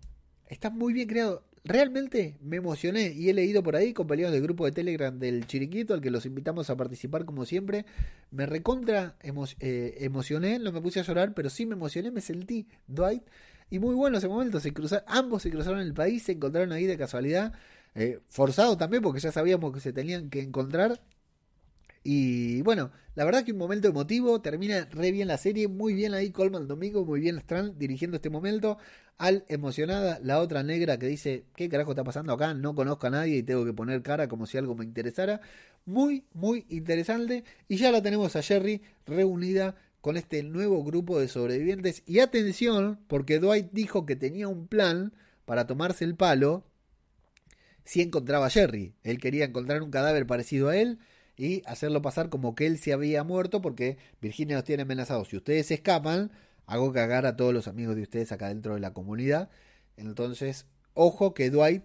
está 0.48 0.70
muy 0.70 0.92
bien 0.92 1.08
creado. 1.08 1.44
Realmente 1.68 2.36
me 2.40 2.58
emocioné 2.58 3.12
y 3.12 3.28
he 3.28 3.34
leído 3.34 3.60
por 3.60 3.74
ahí, 3.74 3.92
compañeros 3.92 4.30
del 4.30 4.40
grupo 4.40 4.66
de 4.66 4.70
Telegram 4.70 5.18
del 5.18 5.48
Chiriquito, 5.48 5.94
al 5.94 6.00
que 6.00 6.12
los 6.12 6.24
invitamos 6.24 6.70
a 6.70 6.76
participar 6.76 7.24
como 7.24 7.44
siempre. 7.44 7.84
Me 8.30 8.46
recontra 8.46 9.16
eh, 9.58 9.96
emocioné, 9.98 10.60
no 10.60 10.70
me 10.70 10.80
puse 10.80 11.00
a 11.00 11.02
llorar, 11.02 11.34
pero 11.34 11.50
sí 11.50 11.66
me 11.66 11.74
emocioné, 11.74 12.12
me 12.12 12.20
sentí 12.20 12.68
Dwight. 12.86 13.24
Y 13.68 13.80
muy 13.80 13.96
bueno 13.96 14.18
ese 14.18 14.28
momento, 14.28 14.60
se 14.60 14.72
cruzaron, 14.72 15.04
ambos 15.08 15.42
se 15.42 15.50
cruzaron 15.50 15.80
el 15.80 15.92
país, 15.92 16.22
se 16.22 16.32
encontraron 16.32 16.70
ahí 16.70 16.86
de 16.86 16.96
casualidad. 16.96 17.52
Eh, 17.96 18.20
forzado 18.28 18.76
también 18.76 19.02
porque 19.02 19.18
ya 19.18 19.32
sabíamos 19.32 19.72
que 19.74 19.80
se 19.80 19.92
tenían 19.92 20.30
que 20.30 20.42
encontrar. 20.42 21.00
Y 22.08 22.62
bueno, 22.62 22.92
la 23.16 23.24
verdad 23.24 23.42
que 23.42 23.50
un 23.50 23.58
momento 23.58 23.88
emotivo, 23.88 24.40
termina 24.40 24.84
re 24.92 25.10
bien 25.10 25.26
la 25.26 25.38
serie, 25.38 25.66
muy 25.66 25.92
bien 25.92 26.14
ahí 26.14 26.30
Colman 26.30 26.68
Domingo, 26.68 27.04
muy 27.04 27.18
bien 27.18 27.36
Strand 27.38 27.76
dirigiendo 27.78 28.14
este 28.14 28.30
momento. 28.30 28.78
Al 29.18 29.44
emocionada, 29.48 30.20
la 30.22 30.38
otra 30.38 30.62
negra 30.62 31.00
que 31.00 31.08
dice, 31.08 31.46
¿qué 31.56 31.68
carajo 31.68 31.90
está 31.90 32.04
pasando 32.04 32.32
acá? 32.32 32.54
No 32.54 32.76
conozco 32.76 33.08
a 33.08 33.10
nadie 33.10 33.38
y 33.38 33.42
tengo 33.42 33.64
que 33.64 33.72
poner 33.72 34.02
cara 34.02 34.28
como 34.28 34.46
si 34.46 34.56
algo 34.56 34.76
me 34.76 34.84
interesara. 34.84 35.40
Muy, 35.84 36.22
muy 36.32 36.64
interesante. 36.68 37.42
Y 37.66 37.76
ya 37.76 37.90
la 37.90 38.02
tenemos 38.02 38.36
a 38.36 38.42
Jerry 38.42 38.82
reunida 39.04 39.74
con 40.00 40.16
este 40.16 40.44
nuevo 40.44 40.84
grupo 40.84 41.18
de 41.18 41.26
sobrevivientes. 41.26 42.04
Y 42.06 42.20
atención, 42.20 43.00
porque 43.08 43.40
Dwight 43.40 43.72
dijo 43.72 44.06
que 44.06 44.14
tenía 44.14 44.46
un 44.46 44.68
plan 44.68 45.12
para 45.44 45.66
tomarse 45.66 46.04
el 46.04 46.14
palo 46.14 46.62
si 47.84 48.00
encontraba 48.00 48.46
a 48.46 48.50
Jerry. 48.50 48.94
Él 49.02 49.18
quería 49.18 49.46
encontrar 49.46 49.82
un 49.82 49.90
cadáver 49.90 50.24
parecido 50.28 50.68
a 50.68 50.76
él 50.76 51.00
y 51.36 51.62
hacerlo 51.66 52.02
pasar 52.02 52.28
como 52.28 52.54
que 52.54 52.66
él 52.66 52.78
se 52.78 52.92
había 52.92 53.24
muerto 53.24 53.60
porque 53.60 53.98
Virginia 54.20 54.56
los 54.56 54.64
tiene 54.64 54.82
amenazados. 54.82 55.28
Si 55.28 55.36
ustedes 55.36 55.70
escapan, 55.70 56.30
hago 56.66 56.92
cagar 56.92 57.26
a 57.26 57.36
todos 57.36 57.52
los 57.52 57.68
amigos 57.68 57.96
de 57.96 58.02
ustedes 58.02 58.32
acá 58.32 58.48
dentro 58.48 58.74
de 58.74 58.80
la 58.80 58.92
comunidad. 58.92 59.50
Entonces, 59.96 60.66
ojo 60.94 61.34
que 61.34 61.50
Dwight 61.50 61.84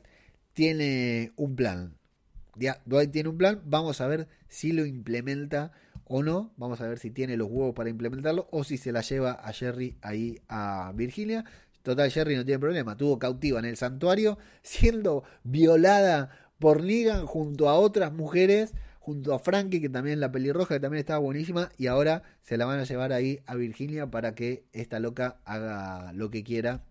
tiene 0.54 1.32
un 1.36 1.56
plan. 1.56 1.98
Ya, 2.56 2.82
Dwight 2.86 3.12
tiene 3.12 3.30
un 3.30 3.38
plan, 3.38 3.62
vamos 3.66 4.02
a 4.02 4.08
ver 4.08 4.28
si 4.48 4.72
lo 4.74 4.86
implementa 4.86 5.72
o 6.06 6.24
no, 6.24 6.54
vamos 6.58 6.82
a 6.82 6.88
ver 6.88 7.00
si 7.00 7.10
tiene 7.10 7.38
los 7.38 7.50
huevos 7.50 7.74
para 7.74 7.90
implementarlo 7.90 8.48
o 8.52 8.66
si 8.66 8.78
se 8.78 8.92
la 8.92 9.02
lleva 9.02 9.32
a 9.32 9.54
Jerry 9.54 9.98
ahí 10.02 10.40
a 10.50 10.92
Virginia. 10.94 11.46
Total, 11.84 12.12
Jerry 12.12 12.36
no 12.36 12.46
tiene 12.46 12.60
problema, 12.60 12.98
tuvo 12.98 13.18
cautiva 13.18 13.60
en 13.60 13.66
el 13.66 13.78
santuario, 13.78 14.38
siendo 14.62 15.24
violada 15.44 16.30
por 16.60 16.84
Negan 16.84 17.26
junto 17.26 17.70
a 17.70 17.76
otras 17.76 18.14
mujeres, 18.14 18.74
junto 19.02 19.34
a 19.34 19.40
Frankie, 19.40 19.82
que 19.82 19.90
también 19.90 20.20
la 20.20 20.32
pelirroja, 20.32 20.76
que 20.76 20.80
también 20.80 21.00
estaba 21.00 21.20
buenísima, 21.20 21.72
y 21.76 21.88
ahora 21.88 22.22
se 22.44 22.56
la 22.56 22.66
van 22.66 22.80
a 22.80 22.84
llevar 22.84 23.12
ahí 23.12 23.40
a 23.48 23.56
Virginia 23.56 24.12
para 24.12 24.36
que 24.36 24.64
esta 24.74 25.00
loca 25.00 25.42
haga 25.44 26.14
lo 26.14 26.30
que 26.30 26.44
quiera. 26.44 26.84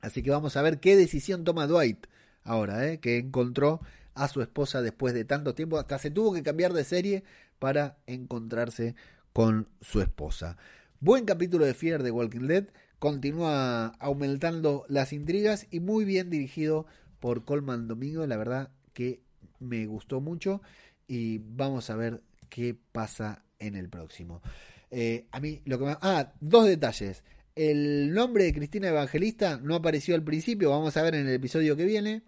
Así 0.00 0.22
que 0.22 0.30
vamos 0.30 0.56
a 0.56 0.62
ver 0.62 0.80
qué 0.80 0.96
decisión 0.96 1.44
toma 1.44 1.66
Dwight 1.66 2.06
ahora, 2.44 2.88
¿eh? 2.88 2.98
que 2.98 3.18
encontró 3.18 3.80
a 4.14 4.28
su 4.28 4.40
esposa 4.40 4.80
después 4.80 5.12
de 5.12 5.26
tanto 5.26 5.54
tiempo, 5.54 5.78
hasta 5.78 5.98
se 5.98 6.10
tuvo 6.10 6.32
que 6.32 6.42
cambiar 6.42 6.72
de 6.72 6.82
serie 6.82 7.24
para 7.58 7.98
encontrarse 8.06 8.94
con 9.34 9.68
su 9.82 10.00
esposa. 10.00 10.56
Buen 10.98 11.26
capítulo 11.26 11.66
de 11.66 11.74
Fear 11.74 12.02
de 12.02 12.10
Walking 12.10 12.46
Dead, 12.46 12.68
continúa 12.98 13.88
aumentando 13.98 14.86
las 14.88 15.12
intrigas 15.12 15.66
y 15.70 15.80
muy 15.80 16.06
bien 16.06 16.30
dirigido 16.30 16.86
por 17.20 17.44
Colman 17.44 17.86
Domingo, 17.86 18.26
la 18.26 18.38
verdad 18.38 18.70
que 18.94 19.20
me 19.58 19.84
gustó 19.84 20.22
mucho 20.22 20.62
y 21.06 21.38
vamos 21.38 21.90
a 21.90 21.96
ver 21.96 22.22
qué 22.48 22.76
pasa 22.92 23.44
en 23.58 23.76
el 23.76 23.88
próximo. 23.88 24.42
Eh, 24.90 25.26
a 25.32 25.40
mí 25.40 25.60
lo 25.64 25.78
que 25.78 25.84
más... 25.84 25.98
Ah, 26.00 26.32
dos 26.40 26.66
detalles. 26.66 27.24
El 27.54 28.12
nombre 28.12 28.44
de 28.44 28.52
Cristina 28.52 28.88
Evangelista 28.88 29.58
no 29.62 29.76
apareció 29.76 30.14
al 30.14 30.22
principio, 30.22 30.70
vamos 30.70 30.96
a 30.96 31.02
ver 31.02 31.14
en 31.14 31.28
el 31.28 31.34
episodio 31.34 31.76
que 31.76 31.84
viene 31.84 32.22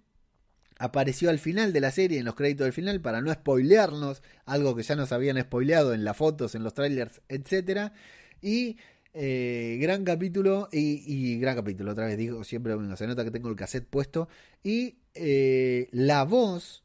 apareció 0.78 1.30
al 1.30 1.38
final 1.38 1.72
de 1.72 1.80
la 1.80 1.90
serie, 1.90 2.18
en 2.18 2.24
los 2.24 2.34
créditos 2.34 2.64
del 2.66 2.72
final, 2.72 3.00
para 3.00 3.20
no 3.20 3.32
spoilearnos, 3.32 4.22
algo 4.44 4.74
que 4.74 4.82
ya 4.82 4.96
nos 4.96 5.12
habían 5.12 5.40
spoileado 5.40 5.94
en 5.94 6.04
las 6.04 6.16
fotos, 6.16 6.54
en 6.54 6.62
los 6.62 6.74
trailers, 6.74 7.20
etc. 7.28 7.92
Y 8.42 8.76
eh, 9.14 9.78
gran 9.80 10.04
capítulo, 10.04 10.68
y, 10.70 11.38
gran 11.38 11.56
capítulo, 11.56 11.92
otra 11.92 12.06
vez 12.06 12.18
digo, 12.18 12.44
siempre 12.44 12.74
se 12.96 13.06
nota 13.06 13.24
que 13.24 13.30
tengo 13.30 13.48
el 13.48 13.56
cassette 13.56 13.86
puesto. 13.86 14.28
Y 14.62 14.98
eh, 15.14 15.88
la 15.92 16.24
voz, 16.24 16.84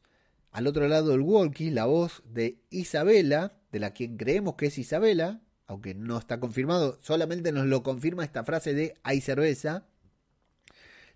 al 0.52 0.66
otro 0.66 0.86
lado 0.86 1.10
del 1.10 1.20
walkie, 1.20 1.70
la 1.70 1.86
voz 1.86 2.22
de 2.26 2.58
Isabela, 2.70 3.58
de 3.72 3.80
la 3.80 3.92
quien 3.92 4.18
creemos 4.18 4.54
que 4.54 4.66
es 4.66 4.78
Isabela, 4.78 5.40
aunque 5.66 5.94
no 5.94 6.18
está 6.18 6.38
confirmado, 6.38 6.98
solamente 7.00 7.52
nos 7.52 7.66
lo 7.66 7.82
confirma 7.82 8.22
esta 8.22 8.44
frase 8.44 8.74
de 8.74 8.94
hay 9.02 9.22
cerveza. 9.22 9.86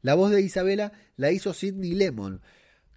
La 0.01 0.14
voz 0.14 0.30
de 0.30 0.41
Isabela 0.41 0.93
la 1.16 1.30
hizo 1.32 1.53
Sidney 1.53 1.93
Lemon 1.93 2.41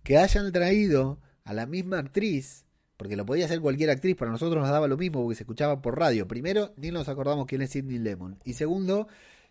que 0.04 0.18
hayan 0.18 0.52
traído 0.54 1.20
a 1.44 1.54
la 1.54 1.66
misma 1.66 2.00
actriz, 2.00 2.66
porque 2.96 3.18
lo 3.18 3.26
podía 3.26 3.46
hacer 3.46 3.60
cualquier 3.60 3.90
actriz, 3.90 4.16
para 4.16 4.32
nosotros 4.32 4.62
nos 4.62 4.72
daba 4.72 4.88
lo 4.88 4.98
mismo 4.98 5.22
porque 5.22 5.36
se 5.36 5.44
escuchaba 5.44 5.82
por 5.82 6.00
radio. 6.00 6.28
Primero, 6.28 6.74
ni 6.78 6.92
nos 6.92 7.10
acordamos 7.10 7.48
quién 7.48 7.62
es 7.62 7.72
Sidney 7.72 8.00
Lemon. 8.00 8.40
Y 8.46 8.54
segundo, 8.54 9.10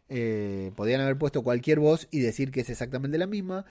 eh, 0.08 0.72
podían 0.74 1.02
haber 1.02 1.18
puesto 1.18 1.42
cualquier 1.42 1.80
voz 1.80 2.08
y 2.10 2.20
decir 2.20 2.50
que 2.50 2.60
es 2.60 2.70
exactamente 2.70 3.18
la 3.18 3.26
misma. 3.26 3.66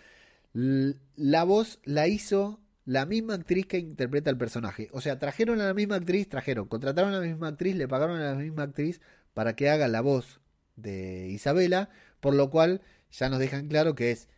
La 0.53 1.43
voz 1.43 1.79
la 1.83 2.07
hizo 2.07 2.59
la 2.87 3.05
misma 3.05 3.33
actriz 3.33 3.67
que 3.67 3.79
interpreta 3.79 4.29
el 4.29 4.37
personaje. 4.37 4.87
O 4.93 5.01
sea, 5.01 5.19
trajeron 5.19 5.59
a 5.59 5.65
la 5.65 5.73
misma 5.73 5.97
actriz, 5.97 6.29
trajeron, 6.29 6.69
contrataron 6.69 7.13
a 7.13 7.19
la 7.19 7.27
misma 7.27 7.49
actriz, 7.49 7.75
le 7.75 7.85
pagaron 7.85 8.17
a 8.21 8.31
la 8.31 8.35
misma 8.35 8.63
actriz 8.63 9.01
para 9.33 9.57
que 9.57 9.69
haga 9.69 9.89
la 9.89 9.99
voz 9.99 10.39
de 10.77 11.27
Isabela, 11.27 11.89
por 12.21 12.33
lo 12.33 12.49
cual 12.49 12.81
ya 13.11 13.27
nos 13.27 13.39
dejan 13.39 13.67
claro 13.67 13.93
que 13.93 14.11
es 14.11 14.29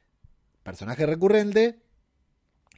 personaje 0.64 1.06
recurrente 1.06 1.78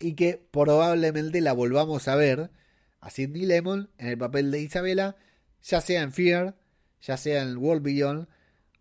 y 0.01 0.15
que 0.15 0.45
probablemente 0.51 1.39
la 1.39 1.53
volvamos 1.53 2.09
a 2.09 2.17
ver 2.17 2.51
a 2.99 3.09
Sidney 3.09 3.45
Lemon 3.45 3.89
en 3.97 4.07
el 4.07 4.17
papel 4.17 4.51
de 4.51 4.59
Isabela, 4.59 5.15
ya 5.63 5.79
sea 5.79 6.01
en 6.01 6.11
Fear, 6.11 6.57
ya 7.01 7.15
sea 7.15 7.43
en 7.43 7.55
World 7.55 7.81
Beyond 7.81 8.27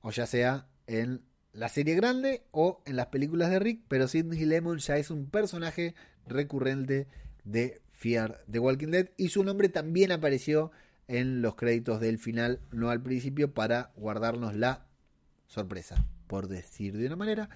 o 0.00 0.10
ya 0.10 0.26
sea 0.26 0.66
en 0.88 1.22
la 1.52 1.68
serie 1.68 1.94
grande 1.94 2.44
o 2.52 2.82
en 2.86 2.96
las 2.96 3.06
películas 3.06 3.50
de 3.50 3.58
Rick, 3.58 3.82
pero 3.88 4.08
Sidney 4.08 4.44
Lemon 4.44 4.78
ya 4.78 4.96
es 4.96 5.10
un 5.10 5.26
personaje 5.26 5.94
recurrente 6.26 7.08
de 7.44 7.80
Fear 7.92 8.44
de 8.46 8.58
Walking 8.58 8.88
Dead 8.88 9.08
y 9.16 9.28
su 9.28 9.44
nombre 9.44 9.68
también 9.68 10.12
apareció 10.12 10.70
en 11.08 11.42
los 11.42 11.56
créditos 11.56 12.00
del 12.00 12.18
final, 12.18 12.60
no 12.70 12.90
al 12.90 13.02
principio, 13.02 13.52
para 13.52 13.92
guardarnos 13.96 14.54
la 14.54 14.86
sorpresa, 15.48 16.06
por 16.28 16.46
decir 16.46 16.96
de 16.96 17.06
una 17.06 17.16
manera. 17.16 17.50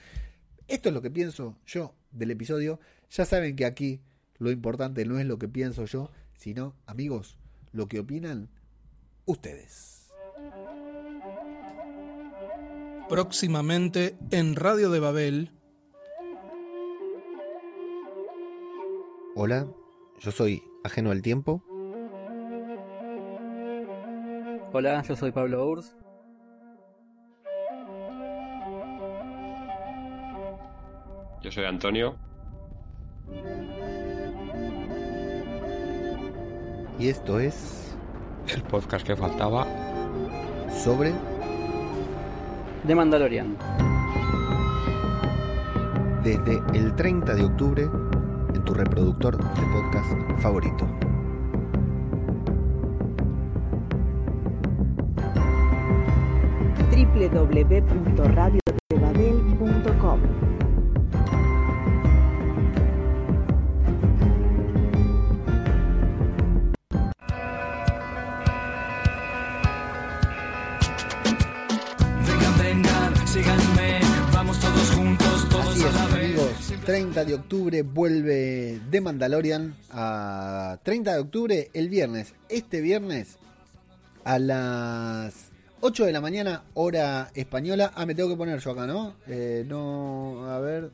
Esto 0.66 0.88
es 0.88 0.95
lo 0.95 1.03
que 1.03 1.11
pienso 1.11 1.57
yo 1.64 1.95
del 2.11 2.32
episodio. 2.32 2.80
Ya 3.11 3.24
saben 3.24 3.55
que 3.55 3.64
aquí 3.64 4.01
lo 4.38 4.51
importante 4.51 5.05
no 5.05 5.20
es 5.20 5.26
lo 5.26 5.38
que 5.38 5.47
pienso 5.47 5.84
yo, 5.84 6.11
sino, 6.36 6.74
amigos, 6.86 7.36
lo 7.72 7.86
que 7.86 8.01
opinan 8.01 8.49
ustedes. 9.24 10.11
Próximamente 13.09 14.17
en 14.31 14.57
Radio 14.57 14.91
de 14.91 14.99
Babel. 14.99 15.51
Hola, 19.37 19.67
yo 20.21 20.31
soy 20.31 20.63
Ajeno 20.85 21.11
al 21.11 21.21
Tiempo. 21.21 21.63
Hola, 24.73 25.03
yo 25.03 25.15
soy 25.15 25.33
Pablo 25.33 25.69
Urs. 25.69 25.95
Yo 31.43 31.53
soy 31.53 31.65
Antonio. 31.65 32.17
Y 36.99 37.09
esto 37.09 37.39
es 37.39 37.97
el 38.49 38.63
podcast 38.63 39.07
que 39.07 39.15
faltaba 39.15 39.67
sobre 40.83 41.13
The 42.87 42.95
Mandalorian. 42.95 43.57
Desde 46.22 46.62
el 46.74 46.95
30 46.95 47.35
de 47.35 47.45
octubre 47.45 47.89
en 48.55 48.64
tu 48.64 48.74
reproductor 48.74 49.39
de 49.39 49.62
podcast 49.72 50.43
favorito. 50.43 50.87
www.radiodebabel.com 56.91 58.64
vuelve 77.93 78.81
de 78.91 79.01
Mandalorian 79.01 79.75
a 79.91 80.79
30 80.83 81.13
de 81.15 81.19
octubre 81.19 81.71
el 81.75 81.89
viernes. 81.89 82.35
Este 82.49 82.81
viernes 82.81 83.37
a 84.25 84.39
las 84.39 85.51
8 85.81 86.07
de 86.07 86.13
la 86.13 86.21
mañana, 86.21 86.63
hora 86.75 87.31
española. 87.35 87.93
Ah, 87.95 88.07
me 88.07 88.15
tengo 88.15 88.31
que 88.31 88.37
poner 88.37 88.59
yo 88.61 88.71
acá, 88.71 88.87
¿no? 88.87 89.15
Eh, 89.27 89.65
no, 89.69 90.51
a 90.51 90.59
ver, 90.61 90.91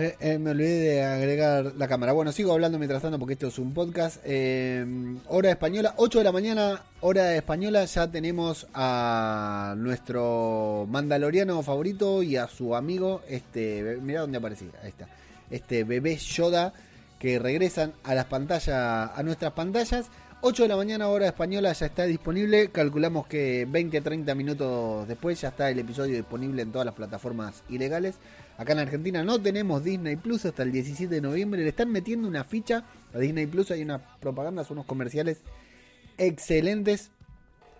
eh, 0.00 0.14
eh, 0.20 0.38
me 0.38 0.52
olvidé 0.52 0.78
de 0.78 1.02
agregar 1.02 1.72
la 1.76 1.88
cámara. 1.88 2.12
Bueno, 2.12 2.30
sigo 2.30 2.52
hablando 2.52 2.78
mientras 2.78 3.02
tanto 3.02 3.18
porque 3.18 3.32
esto 3.32 3.48
es 3.48 3.58
un 3.58 3.74
podcast. 3.74 4.20
Eh, 4.24 4.86
hora 5.26 5.50
española, 5.50 5.94
8 5.96 6.18
de 6.18 6.24
la 6.24 6.30
mañana, 6.30 6.84
hora 7.00 7.34
española. 7.34 7.84
Ya 7.84 8.08
tenemos 8.08 8.68
a 8.74 9.74
nuestro 9.76 10.86
mandaloriano 10.88 11.60
favorito 11.64 12.22
y 12.22 12.36
a 12.36 12.46
su 12.46 12.76
amigo. 12.76 13.22
Este, 13.28 13.98
mira 14.00 14.20
dónde 14.20 14.38
aparecía. 14.38 14.68
Ahí 14.84 14.90
está. 14.90 15.08
Este 15.50 15.84
bebé 15.84 16.16
Yoda 16.16 16.72
que 17.18 17.38
regresan 17.38 17.94
a 18.04 18.14
las 18.14 18.26
pantallas, 18.26 19.10
a 19.14 19.22
nuestras 19.22 19.52
pantallas. 19.52 20.10
8 20.40 20.62
de 20.62 20.68
la 20.68 20.76
mañana, 20.76 21.08
hora 21.08 21.26
española, 21.26 21.72
ya 21.72 21.86
está 21.86 22.04
disponible. 22.04 22.70
Calculamos 22.70 23.26
que 23.26 23.66
20 23.68 23.98
a 23.98 24.02
30 24.02 24.34
minutos 24.36 25.08
después 25.08 25.40
ya 25.40 25.48
está 25.48 25.68
el 25.68 25.80
episodio 25.80 26.14
disponible 26.14 26.62
en 26.62 26.70
todas 26.70 26.86
las 26.86 26.94
plataformas 26.94 27.64
ilegales. 27.68 28.14
Acá 28.56 28.72
en 28.74 28.78
Argentina 28.78 29.24
no 29.24 29.40
tenemos 29.42 29.82
Disney 29.82 30.14
Plus 30.14 30.44
hasta 30.44 30.62
el 30.62 30.70
17 30.70 31.12
de 31.12 31.20
noviembre. 31.20 31.62
Le 31.62 31.68
están 31.70 31.90
metiendo 31.90 32.28
una 32.28 32.44
ficha 32.44 32.84
a 33.12 33.18
Disney 33.18 33.46
Plus. 33.46 33.72
Hay 33.72 33.82
unas 33.82 34.00
propagandas, 34.20 34.70
unos 34.70 34.86
comerciales 34.86 35.38
excelentes. 36.18 37.10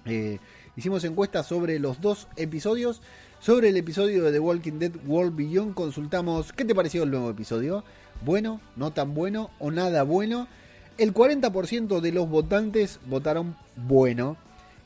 Eh, 0.07 0.39
hicimos 0.77 1.05
encuesta 1.05 1.43
sobre 1.43 1.79
los 1.79 2.01
dos 2.01 2.29
episodios. 2.37 3.03
Sobre 3.41 3.71
el 3.71 3.77
episodio 3.77 4.25
de 4.25 4.33
The 4.33 4.39
Walking 4.39 4.79
Dead 4.79 4.93
World 5.07 5.35
Beyond 5.35 5.75
consultamos 5.75 6.53
qué 6.53 6.65
te 6.65 6.75
pareció 6.75 7.05
el 7.05 7.11
nuevo 7.11 7.31
episodio. 7.31 7.85
Bueno, 8.25 8.61
no 8.77 8.93
tan 8.93 9.15
bueno 9.15 9.51
o 9.59 9.71
nada 9.71 10.03
bueno. 10.03 10.47
El 10.99 11.15
40% 11.15 12.01
de 12.01 12.13
los 12.13 12.29
votantes 12.29 13.01
votaron 13.07 13.57
bueno. 13.77 14.37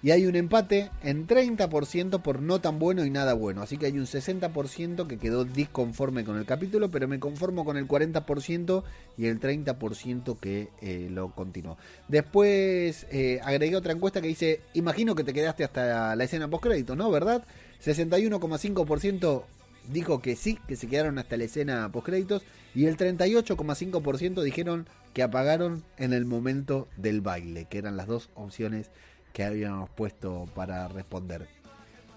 Y 0.05 0.11
hay 0.11 0.27
un 0.27 0.37
empate 0.37 0.91
en 1.03 1.27
30% 1.27 2.21
por 2.21 2.43
no 2.43 2.61
tan 2.61 2.79
bueno 2.79 3.07
y 3.07 3.11
nada 3.11 3.33
bueno. 3.33 3.63
Así 3.63 3.79
que 3.79 3.87
hay 3.87 3.99
un 3.99 4.05
60% 4.05 5.07
que 5.07 5.17
quedó 5.17 5.47
disconforme 5.47 6.27
con 6.27 6.37
el 6.37 6.45
capítulo, 6.45 6.91
pero 6.91 7.09
me 7.09 7.19
conformo 7.19 7.65
con 7.65 7.79
el 7.79 7.89
40% 7.89 8.83
y 9.17 9.25
el 9.25 9.41
30% 9.41 10.39
que 10.39 10.69
eh, 10.83 11.09
lo 11.11 11.35
continuó. 11.35 11.79
Después 12.07 13.07
eh, 13.11 13.41
agregué 13.43 13.77
otra 13.77 13.95
encuesta 13.95 14.21
que 14.21 14.29
dice, 14.29 14.61
imagino 14.75 15.15
que 15.15 15.25
te 15.25 15.33
quedaste 15.33 15.65
hasta 15.65 16.15
la 16.15 16.25
escena 16.25 16.49
postcrédito, 16.49 16.97
¿no? 16.97 17.11
¿Verdad? 17.11 17.47
61,5% 17.83 19.45
dijo 19.91 20.21
que 20.21 20.37
sí, 20.37 20.59
que 20.69 20.77
se 20.77 20.87
quedaron 20.87 21.19
hasta 21.19 21.39
la 21.39 21.45
escena 21.45 21.91
postcréditos 21.91 22.43
y 22.75 22.85
el 22.87 22.99
38,5% 22.99 24.43
dijeron 24.43 24.87
que 25.15 25.23
apagaron 25.23 25.83
en 25.97 26.13
el 26.13 26.27
momento 26.27 26.89
del 26.99 27.23
baile, 27.23 27.67
que 27.71 27.79
eran 27.79 27.97
las 27.97 28.07
dos 28.07 28.29
opciones 28.35 28.91
que 29.35 29.43
habíamos 29.43 29.91
puesto 29.91 30.49
para 30.55 30.89
responder. 30.89 31.47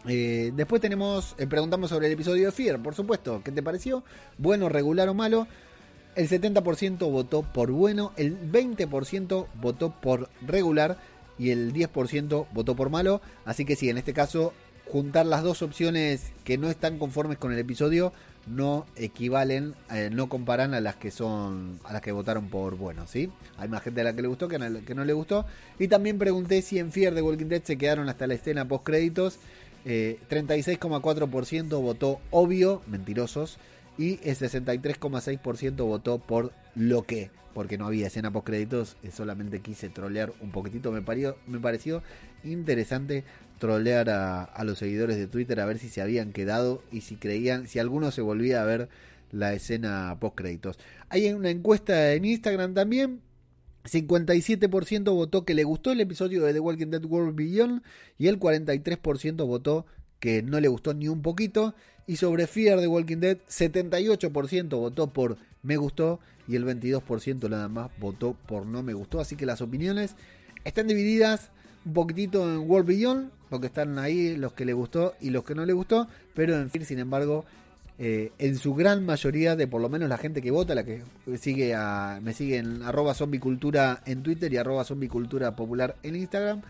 Eh, 0.07 0.51
después 0.55 0.79
tenemos, 0.79 1.35
eh, 1.37 1.47
preguntamos 1.47 1.89
sobre 1.89 2.07
el 2.07 2.13
episodio 2.13 2.45
de 2.45 2.51
Fear, 2.53 2.81
por 2.81 2.95
supuesto, 2.95 3.41
¿qué 3.43 3.51
te 3.51 3.63
pareció? 3.63 4.03
Bueno, 4.37 4.69
regular 4.69 5.09
o 5.09 5.13
malo. 5.13 5.47
El 6.15 6.29
70% 6.29 7.11
votó 7.11 7.41
por 7.41 7.71
bueno, 7.71 8.13
el 8.15 8.39
20% 8.39 9.47
votó 9.55 9.91
por 9.99 10.29
regular 10.45 10.97
y 11.37 11.49
el 11.49 11.73
10% 11.73 12.47
votó 12.53 12.75
por 12.75 12.89
malo. 12.89 13.19
Así 13.45 13.65
que 13.65 13.75
sí, 13.75 13.89
en 13.89 13.97
este 13.97 14.13
caso, 14.13 14.53
juntar 14.85 15.25
las 15.25 15.43
dos 15.43 15.61
opciones 15.63 16.31
que 16.43 16.57
no 16.57 16.69
están 16.69 16.99
conformes 16.99 17.37
con 17.37 17.51
el 17.51 17.59
episodio 17.59 18.13
no 18.47 18.85
equivalen, 18.95 19.75
eh, 19.91 20.09
no 20.11 20.29
comparan 20.29 20.73
a 20.73 20.81
las 20.81 20.95
que 20.95 21.11
son, 21.11 21.79
a 21.83 21.93
las 21.93 22.01
que 22.01 22.11
votaron 22.11 22.49
por 22.49 22.77
bueno, 22.77 23.05
¿sí? 23.07 23.29
Hay 23.57 23.67
más 23.67 23.83
gente 23.83 24.01
a 24.01 24.03
la 24.05 24.15
que 24.15 24.21
le 24.21 24.27
gustó 24.27 24.47
que 24.47 24.55
a 24.55 24.59
la 24.59 24.79
que 24.81 24.95
no 24.95 25.05
le 25.05 25.13
gustó. 25.13 25.45
Y 25.79 25.87
también 25.87 26.17
pregunté 26.17 26.61
si 26.61 26.79
en 26.79 26.91
Fear 26.91 27.13
de 27.13 27.21
Walking 27.21 27.47
Dead 27.47 27.63
se 27.63 27.77
quedaron 27.77 28.09
hasta 28.09 28.27
la 28.27 28.33
escena 28.35 28.67
post 28.67 28.83
créditos. 28.83 29.39
36,4% 29.85 31.81
votó 31.81 32.19
obvio, 32.29 32.81
mentirosos. 32.87 33.57
Y 33.97 34.19
el 34.23 34.35
63,6% 34.35 35.75
votó 35.77 36.19
por 36.19 36.51
lo 36.75 37.03
que, 37.03 37.31
porque 37.53 37.77
no 37.77 37.87
había 37.87 38.07
escena 38.07 38.31
post 38.31 38.45
créditos, 38.45 38.97
eh, 39.01 39.11
solamente 39.11 39.61
quise 39.61 39.89
trolear 39.89 40.31
un 40.41 40.51
poquitito. 40.51 40.91
Me, 40.91 41.01
me 41.47 41.59
pareció 41.59 42.03
interesante 42.43 43.23
trolear 43.57 44.09
a, 44.09 44.63
los 44.63 44.77
seguidores 44.79 45.17
de 45.17 45.27
Twitter 45.27 45.59
a 45.59 45.65
ver 45.65 45.79
si 45.79 45.89
se 45.89 46.01
habían 46.01 46.31
quedado 46.31 46.81
y 46.91 47.01
si 47.01 47.15
creían, 47.15 47.67
si 47.67 47.79
alguno 47.79 48.11
se 48.11 48.21
volvía 48.21 48.61
a 48.61 48.65
ver 48.65 48.89
la 49.31 49.53
escena 49.53 50.15
post 50.19 50.35
créditos. 50.35 50.79
Hay 51.09 51.31
una 51.31 51.49
encuesta 51.49 52.13
en 52.13 52.25
Instagram 52.25 52.73
también. 52.73 53.21
57% 53.85 55.13
votó 55.13 55.45
que 55.45 55.53
le 55.53 55.63
gustó 55.63 55.91
el 55.91 56.01
episodio 56.01 56.43
de 56.43 56.53
The 56.53 56.59
Walking 56.59 56.87
Dead 56.87 57.05
World 57.05 57.35
Beyond 57.35 57.83
y 58.17 58.27
el 58.27 58.39
43% 58.39 59.47
votó 59.47 59.85
que 60.19 60.43
no 60.43 60.59
le 60.59 60.67
gustó 60.67 60.93
ni 60.93 61.07
un 61.07 61.21
poquito. 61.21 61.73
Y 62.05 62.17
sobre 62.17 62.47
Fear 62.47 62.79
The 62.79 62.87
Walking 62.87 63.17
Dead, 63.17 63.37
78% 63.49 64.69
votó 64.69 65.07
por 65.07 65.37
me 65.61 65.77
gustó 65.77 66.19
y 66.47 66.55
el 66.55 66.65
22% 66.65 67.49
nada 67.49 67.67
más 67.67 67.91
votó 67.99 68.35
por 68.45 68.65
no 68.65 68.83
me 68.83 68.93
gustó. 68.93 69.19
Así 69.19 69.35
que 69.35 69.45
las 69.45 69.61
opiniones 69.61 70.15
están 70.63 70.87
divididas 70.87 71.51
un 71.85 71.93
poquitito 71.93 72.43
en 72.43 72.69
World 72.69 72.87
Beyond, 72.87 73.31
porque 73.49 73.67
están 73.67 73.97
ahí 73.99 74.35
los 74.35 74.53
que 74.53 74.65
le 74.65 74.73
gustó 74.73 75.15
y 75.21 75.29
los 75.29 75.43
que 75.43 75.55
no 75.55 75.65
le 75.65 75.73
gustó, 75.73 76.07
pero 76.33 76.55
en 76.55 76.69
fin, 76.69 76.85
sin 76.85 76.99
embargo, 76.99 77.45
eh, 77.99 78.31
en 78.37 78.57
su 78.57 78.75
gran 78.75 79.05
mayoría 79.05 79.55
de 79.55 79.67
por 79.67 79.81
lo 79.81 79.89
menos 79.89 80.07
la 80.07 80.17
gente 80.17 80.41
que 80.41 80.51
vota, 80.51 80.75
la 80.75 80.83
que 80.83 81.01
sigue 81.37 81.73
a, 81.73 82.19
me 82.21 82.33
sigue 82.33 82.57
en 82.57 82.83
arroba 82.83 83.13
zombicultura 83.13 84.03
en 84.05 84.21
Twitter 84.21 84.53
y 84.53 84.57
arroba 84.57 84.83
zombicultura 84.83 85.55
popular 85.55 85.95
en 86.03 86.15
Instagram, 86.15 86.61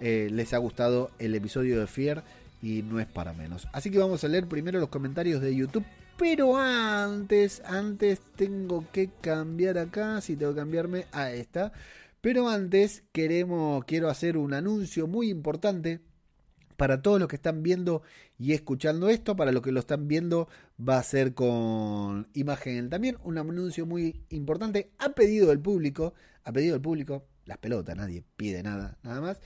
eh, 0.00 0.28
les 0.30 0.52
ha 0.52 0.58
gustado 0.58 1.10
el 1.18 1.34
episodio 1.34 1.80
de 1.80 1.86
Fear 1.86 2.24
y 2.60 2.82
no 2.82 3.00
es 3.00 3.06
para 3.06 3.32
menos. 3.32 3.68
Así 3.72 3.90
que 3.90 3.98
vamos 3.98 4.24
a 4.24 4.28
leer 4.28 4.46
primero 4.46 4.78
los 4.78 4.88
comentarios 4.88 5.40
de 5.40 5.54
YouTube. 5.54 5.84
Pero 6.16 6.56
antes, 6.56 7.60
antes 7.66 8.20
tengo 8.36 8.84
que 8.92 9.10
cambiar 9.20 9.78
acá, 9.78 10.20
si 10.20 10.36
tengo 10.36 10.52
que 10.52 10.60
cambiarme 10.60 11.06
a 11.10 11.32
esta. 11.32 11.72
Pero 12.24 12.48
antes 12.48 13.04
queremos, 13.12 13.84
quiero 13.84 14.08
hacer 14.08 14.38
un 14.38 14.54
anuncio 14.54 15.06
muy 15.06 15.28
importante 15.28 16.00
para 16.78 17.02
todos 17.02 17.20
los 17.20 17.28
que 17.28 17.36
están 17.36 17.62
viendo 17.62 18.00
y 18.38 18.54
escuchando 18.54 19.10
esto, 19.10 19.36
para 19.36 19.52
los 19.52 19.60
que 19.60 19.72
lo 19.72 19.80
están 19.80 20.08
viendo 20.08 20.48
va 20.80 20.96
a 20.96 21.02
ser 21.02 21.34
con 21.34 22.26
imagen 22.32 22.88
también, 22.88 23.18
un 23.24 23.36
anuncio 23.36 23.84
muy 23.84 24.22
importante 24.30 24.90
a 24.96 25.10
pedido 25.10 25.48
del 25.48 25.60
público, 25.60 26.14
a 26.44 26.50
pedido 26.50 26.72
del 26.72 26.80
público, 26.80 27.26
las 27.44 27.58
pelotas, 27.58 27.94
nadie 27.94 28.24
pide 28.38 28.62
nada, 28.62 28.96
nada 29.02 29.20
más. 29.20 29.40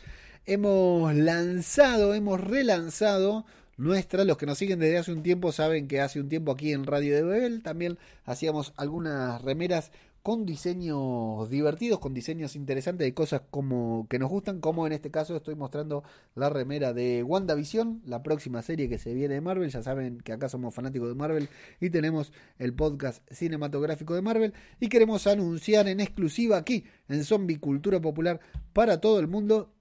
Hemos 0.46 1.12
lanzado, 1.16 2.14
hemos 2.14 2.40
relanzado 2.40 3.44
nuestra, 3.76 4.24
los 4.24 4.36
que 4.36 4.46
nos 4.46 4.59
siguen 4.59 4.78
desde 4.78 4.98
hace 4.98 5.12
un 5.12 5.24
tiempo 5.24 5.50
saben 5.50 5.88
que 5.88 6.00
hace 6.00 6.20
un 6.20 6.28
tiempo 6.28 6.52
aquí 6.52 6.72
en 6.72 6.84
Radio 6.84 7.14
de 7.14 7.22
Bebel 7.22 7.62
también 7.62 7.98
hacíamos 8.24 8.72
algunas 8.76 9.42
remeras 9.42 9.90
con 10.28 10.44
diseños 10.44 11.48
divertidos, 11.48 12.00
con 12.00 12.12
diseños 12.12 12.55
interesantes 12.55 13.06
de 13.06 13.14
cosas 13.14 13.40
como 13.50 14.06
que 14.10 14.18
nos 14.18 14.28
gustan, 14.28 14.60
como 14.60 14.86
en 14.86 14.92
este 14.92 15.10
caso 15.10 15.34
estoy 15.34 15.55
mostrando 15.55 16.05
la 16.34 16.50
remera 16.50 16.92
de 16.92 17.22
WandaVision, 17.22 18.02
la 18.05 18.22
próxima 18.22 18.60
serie 18.60 18.90
que 18.90 18.98
se 18.98 19.14
viene 19.14 19.32
de 19.32 19.40
Marvel, 19.40 19.70
ya 19.70 19.82
saben 19.82 20.20
que 20.20 20.34
acá 20.34 20.50
somos 20.50 20.74
fanáticos 20.74 21.09
de 21.09 21.14
Marvel 21.14 21.48
y 21.80 21.88
tenemos 21.88 22.30
el 22.59 22.74
podcast 22.74 23.26
cinematográfico 23.32 24.14
de 24.14 24.20
Marvel. 24.20 24.52
Y 24.80 24.90
queremos 24.90 25.26
anunciar 25.26 25.88
en 25.88 25.98
exclusiva 25.98 26.59
aquí 26.59 26.84
en 27.09 27.24
Zombie 27.24 27.59
Cultura 27.59 27.98
Popular 27.98 28.38
para 28.74 29.00
todo 29.00 29.20
el 29.20 29.28
mundo 29.28 29.72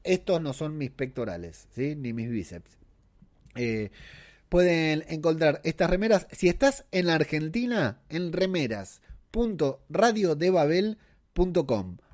Estos 0.05 0.41
no 0.41 0.53
son 0.53 0.79
mis 0.79 0.91
pectorales. 0.91 1.67
Ni 1.77 2.13
mis 2.13 2.31
bíceps. 2.31 2.79
Eh, 3.57 3.91
pueden 4.49 5.05
encontrar 5.09 5.61
estas 5.65 5.91
remeras. 5.91 6.29
Si 6.31 6.49
estás 6.49 6.85
en 6.93 7.09
la 7.09 7.17
Argentina, 7.17 7.99
en 8.09 8.33
remeras.radiodebabel.com 8.33 11.08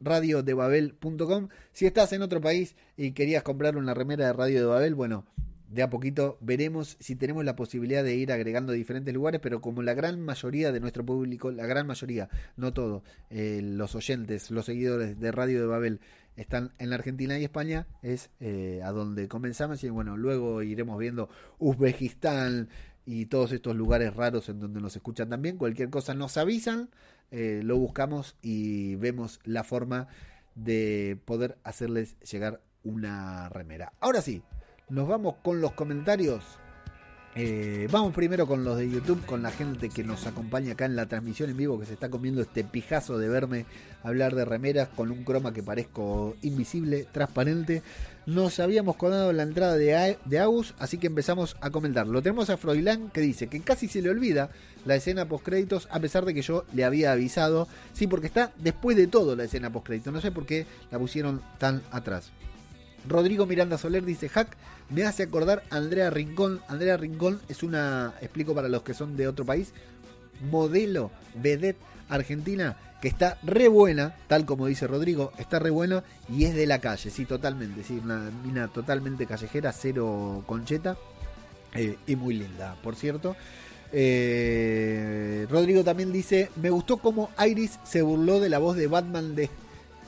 radiodebabel.com. 0.00 1.48
Si 1.72 1.86
estás 1.86 2.12
en 2.12 2.22
otro 2.22 2.40
país 2.40 2.74
y 2.96 3.12
querías 3.12 3.42
comprar 3.42 3.76
una 3.76 3.94
remera 3.94 4.26
de 4.26 4.32
Radio 4.32 4.60
de 4.60 4.66
Babel, 4.66 4.94
bueno, 4.94 5.26
de 5.72 5.82
a 5.82 5.90
poquito 5.90 6.38
veremos 6.40 6.96
si 7.00 7.16
tenemos 7.16 7.44
la 7.44 7.56
posibilidad 7.56 8.04
de 8.04 8.14
ir 8.14 8.32
agregando 8.32 8.72
diferentes 8.72 9.12
lugares, 9.14 9.40
pero 9.42 9.60
como 9.60 9.82
la 9.82 9.94
gran 9.94 10.20
mayoría 10.20 10.72
de 10.72 10.80
nuestro 10.80 11.04
público, 11.04 11.50
la 11.50 11.66
gran 11.66 11.86
mayoría, 11.86 12.28
no 12.56 12.72
todo, 12.72 13.02
eh, 13.30 13.60
los 13.62 13.94
oyentes, 13.94 14.50
los 14.50 14.66
seguidores 14.66 15.18
de 15.18 15.32
Radio 15.32 15.60
de 15.60 15.66
Babel 15.66 16.00
están 16.36 16.72
en 16.78 16.90
la 16.90 16.96
Argentina 16.96 17.38
y 17.38 17.44
España, 17.44 17.86
es 18.02 18.30
eh, 18.40 18.80
a 18.84 18.92
donde 18.92 19.28
comenzamos 19.28 19.82
y 19.84 19.88
bueno, 19.88 20.16
luego 20.16 20.62
iremos 20.62 20.98
viendo 20.98 21.28
Uzbekistán 21.58 22.68
y 23.04 23.26
todos 23.26 23.52
estos 23.52 23.74
lugares 23.74 24.14
raros 24.14 24.48
en 24.48 24.60
donde 24.60 24.80
nos 24.80 24.94
escuchan 24.94 25.28
también. 25.28 25.56
Cualquier 25.56 25.90
cosa 25.90 26.14
nos 26.14 26.36
avisan 26.36 26.90
eh, 27.32 27.62
lo 27.64 27.78
buscamos 27.78 28.36
y 28.42 28.96
vemos 28.96 29.40
la 29.44 29.64
forma 29.64 30.06
de 30.54 31.18
poder 31.24 31.56
hacerles 31.64 32.18
llegar 32.20 32.60
una 32.84 33.48
remera. 33.48 33.94
Ahora 34.00 34.20
sí, 34.20 34.42
nos 34.92 35.08
vamos 35.08 35.36
con 35.42 35.60
los 35.60 35.72
comentarios. 35.72 36.42
Eh, 37.34 37.88
vamos 37.90 38.12
primero 38.12 38.46
con 38.46 38.62
los 38.62 38.76
de 38.76 38.90
YouTube, 38.90 39.24
con 39.24 39.42
la 39.42 39.50
gente 39.50 39.88
que 39.88 40.04
nos 40.04 40.26
acompaña 40.26 40.72
acá 40.72 40.84
en 40.84 40.96
la 40.96 41.06
transmisión 41.06 41.48
en 41.48 41.56
vivo, 41.56 41.80
que 41.80 41.86
se 41.86 41.94
está 41.94 42.10
comiendo 42.10 42.42
este 42.42 42.62
pijazo 42.62 43.16
de 43.16 43.26
verme 43.30 43.64
hablar 44.02 44.34
de 44.34 44.44
remeras 44.44 44.90
con 44.90 45.10
un 45.10 45.24
croma 45.24 45.54
que 45.54 45.62
parezco 45.62 46.36
invisible, 46.42 47.06
transparente. 47.10 47.82
Nos 48.26 48.60
habíamos 48.60 48.96
colado 48.96 49.32
la 49.32 49.44
entrada 49.44 49.76
de, 49.76 50.18
de 50.26 50.38
Agus, 50.38 50.74
así 50.78 50.98
que 50.98 51.06
empezamos 51.06 51.56
a 51.62 51.70
comentar. 51.70 52.06
Lo 52.06 52.20
tenemos 52.20 52.50
a 52.50 52.58
Froilán 52.58 53.08
que 53.08 53.22
dice 53.22 53.46
que 53.46 53.62
casi 53.62 53.88
se 53.88 54.02
le 54.02 54.10
olvida 54.10 54.50
la 54.84 54.96
escena 54.96 55.26
post 55.26 55.46
créditos, 55.46 55.88
a 55.90 56.00
pesar 56.00 56.26
de 56.26 56.34
que 56.34 56.42
yo 56.42 56.66
le 56.74 56.84
había 56.84 57.12
avisado. 57.12 57.66
Sí, 57.94 58.06
porque 58.06 58.26
está 58.26 58.52
después 58.58 58.94
de 58.94 59.06
todo 59.06 59.36
la 59.36 59.44
escena 59.44 59.72
post 59.72 59.86
créditos. 59.86 60.12
No 60.12 60.20
sé 60.20 60.32
por 60.32 60.44
qué 60.44 60.66
la 60.90 60.98
pusieron 60.98 61.40
tan 61.58 61.82
atrás. 61.90 62.30
Rodrigo 63.08 63.46
Miranda 63.46 63.78
Soler 63.78 64.04
dice, 64.04 64.28
Hack, 64.28 64.56
me 64.90 65.04
hace 65.04 65.24
acordar 65.24 65.62
a 65.70 65.76
Andrea 65.76 66.10
Rincón. 66.10 66.60
Andrea 66.68 66.96
Rincón 66.96 67.40
es 67.48 67.62
una, 67.62 68.14
explico 68.20 68.54
para 68.54 68.68
los 68.68 68.82
que 68.82 68.94
son 68.94 69.16
de 69.16 69.28
otro 69.28 69.44
país, 69.44 69.72
modelo, 70.50 71.10
vedette 71.34 71.78
argentina, 72.08 72.76
que 73.00 73.08
está 73.08 73.38
re 73.42 73.68
buena, 73.68 74.14
tal 74.28 74.44
como 74.44 74.66
dice 74.66 74.86
Rodrigo, 74.86 75.32
está 75.38 75.58
re 75.58 75.70
buena 75.70 76.04
y 76.28 76.44
es 76.44 76.54
de 76.54 76.66
la 76.66 76.78
calle, 76.80 77.10
sí, 77.10 77.24
totalmente, 77.24 77.82
sí, 77.82 78.00
una 78.02 78.30
mina 78.44 78.68
totalmente 78.68 79.26
callejera, 79.26 79.72
cero 79.72 80.44
concheta 80.46 80.96
eh, 81.74 81.96
y 82.06 82.16
muy 82.16 82.34
linda, 82.34 82.76
por 82.82 82.94
cierto. 82.94 83.34
Eh, 83.92 85.46
Rodrigo 85.50 85.84
también 85.84 86.12
dice, 86.12 86.50
me 86.56 86.70
gustó 86.70 86.98
cómo 86.98 87.30
Iris 87.44 87.78
se 87.84 88.02
burló 88.02 88.40
de 88.40 88.48
la 88.48 88.58
voz 88.58 88.76
de 88.76 88.86
Batman 88.86 89.34
de 89.34 89.50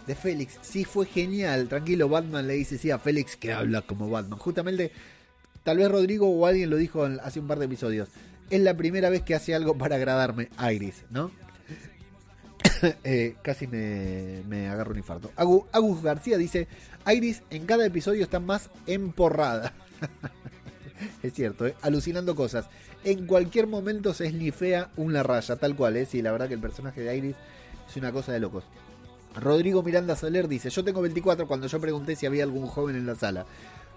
de 0.06 0.14
Félix. 0.14 0.58
Sí, 0.62 0.84
fue 0.84 1.06
genial. 1.06 1.68
Tranquilo, 1.68 2.08
Batman 2.08 2.46
le 2.46 2.54
dice 2.54 2.78
sí 2.78 2.90
a 2.90 2.98
Félix 2.98 3.36
que 3.36 3.52
habla 3.52 3.82
como 3.82 4.10
Batman. 4.10 4.38
Justamente, 4.38 4.92
tal 5.62 5.78
vez 5.78 5.90
Rodrigo 5.90 6.28
o 6.28 6.46
alguien 6.46 6.70
lo 6.70 6.76
dijo 6.76 7.04
hace 7.04 7.40
un 7.40 7.46
par 7.46 7.58
de 7.58 7.66
episodios. 7.66 8.08
Es 8.50 8.60
la 8.60 8.76
primera 8.76 9.08
vez 9.08 9.22
que 9.22 9.34
hace 9.34 9.54
algo 9.54 9.76
para 9.76 9.96
agradarme, 9.96 10.48
Iris, 10.72 11.04
¿no? 11.10 11.30
Eh, 13.02 13.36
casi 13.40 13.66
me, 13.66 14.68
agarro 14.68 14.90
un 14.90 14.98
infarto. 14.98 15.32
Agus, 15.36 16.02
García 16.02 16.36
dice: 16.36 16.68
Iris 17.06 17.42
en 17.48 17.64
cada 17.64 17.86
episodio 17.86 18.22
está 18.22 18.40
más 18.40 18.68
emporrada. 18.86 19.72
es 21.22 21.32
cierto, 21.32 21.66
¿eh? 21.66 21.74
alucinando 21.80 22.34
cosas. 22.34 22.66
En 23.04 23.26
cualquier 23.26 23.66
momento 23.66 24.12
se 24.12 24.26
esnifea 24.26 24.90
una 24.96 25.22
raya, 25.22 25.56
tal 25.56 25.76
cual, 25.76 25.96
¿eh? 25.96 26.04
Sí, 26.04 26.20
la 26.20 26.32
verdad 26.32 26.48
que 26.48 26.54
el 26.54 26.60
personaje 26.60 27.00
de 27.00 27.16
Iris 27.16 27.36
es 27.88 27.96
una 27.96 28.12
cosa 28.12 28.32
de 28.32 28.40
locos. 28.40 28.64
Rodrigo 29.36 29.82
Miranda 29.82 30.16
Soler 30.16 30.48
dice, 30.48 30.70
yo 30.70 30.84
tengo 30.84 31.02
24 31.02 31.46
cuando 31.46 31.66
yo 31.66 31.80
pregunté 31.80 32.16
si 32.16 32.26
había 32.26 32.44
algún 32.44 32.66
joven 32.66 32.96
en 32.96 33.06
la 33.06 33.14
sala. 33.14 33.46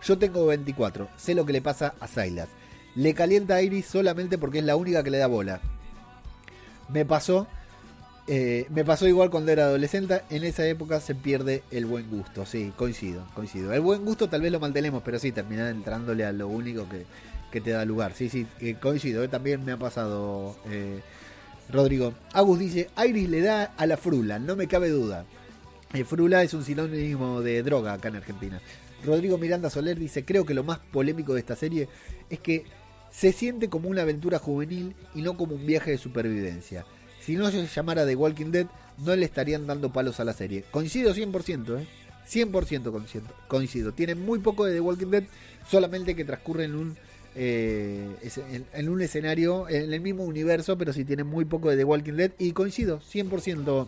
Yo 0.03 0.17
tengo 0.17 0.45
24, 0.45 1.09
sé 1.17 1.35
lo 1.35 1.45
que 1.45 1.53
le 1.53 1.61
pasa 1.61 1.95
a 1.99 2.07
Silas. 2.07 2.49
Le 2.95 3.13
calienta 3.13 3.55
a 3.55 3.61
Iris 3.61 3.85
solamente 3.85 4.37
porque 4.37 4.59
es 4.59 4.65
la 4.65 4.75
única 4.75 5.03
que 5.03 5.11
le 5.11 5.17
da 5.17 5.27
bola. 5.27 5.61
Me 6.89 7.05
pasó, 7.05 7.47
eh, 8.27 8.65
me 8.69 8.85
pasó 8.85 9.07
igual 9.07 9.29
cuando 9.29 9.51
era 9.51 9.65
adolescente, 9.65 10.21
en 10.29 10.43
esa 10.43 10.65
época 10.65 10.99
se 10.99 11.13
pierde 11.13 11.63
el 11.69 11.85
buen 11.85 12.09
gusto, 12.09 12.45
sí, 12.45 12.73
coincido, 12.75 13.25
coincido. 13.33 13.73
El 13.73 13.81
buen 13.81 14.05
gusto 14.05 14.29
tal 14.29 14.41
vez 14.41 14.51
lo 14.51 14.59
mantenemos, 14.59 15.03
pero 15.03 15.19
sí, 15.19 15.31
terminar 15.31 15.67
entrándole 15.67 16.25
a 16.25 16.31
lo 16.31 16.47
único 16.47 16.87
que, 16.89 17.05
te 17.59 17.71
da 17.71 17.85
lugar. 17.85 18.13
Sí, 18.13 18.29
sí, 18.29 18.45
eh, 18.59 18.75
coincido, 18.79 19.23
eh, 19.23 19.27
también 19.27 19.65
me 19.65 19.71
ha 19.71 19.77
pasado... 19.77 20.55
Rodrigo. 21.71 22.13
Agus 22.33 22.59
dice, 22.59 22.89
Iris 23.05 23.29
le 23.29 23.41
da 23.41 23.73
a 23.77 23.85
la 23.85 23.97
frula, 23.97 24.39
no 24.39 24.55
me 24.55 24.67
cabe 24.67 24.89
duda. 24.89 25.25
Eh, 25.93 26.03
frula 26.03 26.43
es 26.43 26.53
un 26.53 26.63
sinónimo 26.63 27.41
de 27.41 27.63
droga 27.63 27.93
acá 27.93 28.09
en 28.09 28.17
Argentina. 28.17 28.61
Rodrigo 29.03 29.37
Miranda 29.37 29.69
Soler 29.69 29.97
dice, 29.97 30.25
creo 30.25 30.45
que 30.45 30.53
lo 30.53 30.63
más 30.63 30.79
polémico 30.79 31.33
de 31.33 31.39
esta 31.39 31.55
serie 31.55 31.87
es 32.29 32.39
que 32.39 32.65
se 33.11 33.31
siente 33.31 33.69
como 33.69 33.89
una 33.89 34.01
aventura 34.01 34.39
juvenil 34.39 34.95
y 35.15 35.21
no 35.21 35.37
como 35.37 35.55
un 35.55 35.65
viaje 35.65 35.91
de 35.91 35.97
supervivencia. 35.97 36.85
Si 37.19 37.35
no 37.35 37.49
se 37.51 37.65
llamara 37.67 38.05
The 38.05 38.15
Walking 38.15 38.51
Dead, 38.51 38.67
no 38.97 39.15
le 39.15 39.25
estarían 39.25 39.67
dando 39.67 39.91
palos 39.91 40.19
a 40.19 40.23
la 40.23 40.33
serie. 40.33 40.63
Coincido 40.71 41.13
100%, 41.13 41.81
¿eh? 41.81 41.87
100% 42.29 43.23
coincido. 43.47 43.93
Tiene 43.93 44.15
muy 44.15 44.39
poco 44.39 44.65
de 44.65 44.73
The 44.73 44.81
Walking 44.81 45.07
Dead, 45.07 45.23
solamente 45.69 46.15
que 46.15 46.25
transcurre 46.25 46.65
en 46.65 46.75
un 46.75 46.97
eh, 47.39 48.65
en, 48.73 48.89
un 48.89 48.99
escenario, 48.99 49.69
en 49.69 49.93
el 49.93 50.01
mismo 50.01 50.23
universo, 50.23 50.75
pero 50.75 50.91
si 50.91 51.05
tiene 51.05 51.23
muy 51.23 51.45
poco 51.45 51.69
de 51.69 51.77
The 51.77 51.83
Walking 51.83 52.13
Dead. 52.13 52.31
Y 52.39 52.51
coincido, 52.51 52.99
100% 52.99 53.87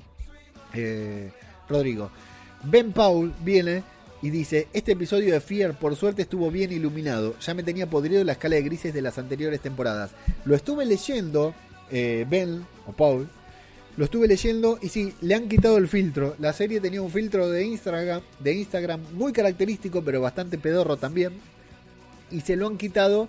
eh, 0.75 1.31
Rodrigo. 1.67 2.11
Ben 2.63 2.91
Paul 2.91 3.33
viene 3.43 3.81
y 4.21 4.29
dice, 4.29 4.67
este 4.71 4.91
episodio 4.91 5.33
de 5.33 5.41
Fear 5.41 5.79
por 5.79 5.95
suerte 5.95 6.21
estuvo 6.21 6.51
bien 6.51 6.71
iluminado, 6.71 7.39
ya 7.39 7.55
me 7.55 7.63
tenía 7.63 7.89
podrido 7.89 8.23
la 8.23 8.33
escala 8.33 8.55
de 8.55 8.61
grises 8.61 8.93
de 8.93 9.01
las 9.01 9.17
anteriores 9.17 9.61
temporadas. 9.61 10.11
Lo 10.45 10.55
estuve 10.55 10.85
leyendo, 10.85 11.55
eh, 11.89 12.27
Ben 12.29 12.63
o 12.85 12.91
Paul, 12.91 13.29
lo 13.97 14.05
estuve 14.05 14.27
leyendo 14.27 14.77
y 14.79 14.89
sí, 14.89 15.13
le 15.21 15.33
han 15.33 15.49
quitado 15.49 15.77
el 15.77 15.87
filtro. 15.87 16.35
La 16.37 16.53
serie 16.53 16.79
tenía 16.81 17.01
un 17.01 17.09
filtro 17.09 17.49
de 17.49 17.65
Instagram, 17.65 18.21
de 18.39 18.53
Instagram 18.53 19.01
muy 19.13 19.33
característico, 19.33 20.03
pero 20.03 20.21
bastante 20.21 20.59
pedorro 20.59 20.97
también 20.97 21.33
y 22.31 22.41
se 22.41 22.55
lo 22.55 22.67
han 22.67 22.77
quitado 22.77 23.27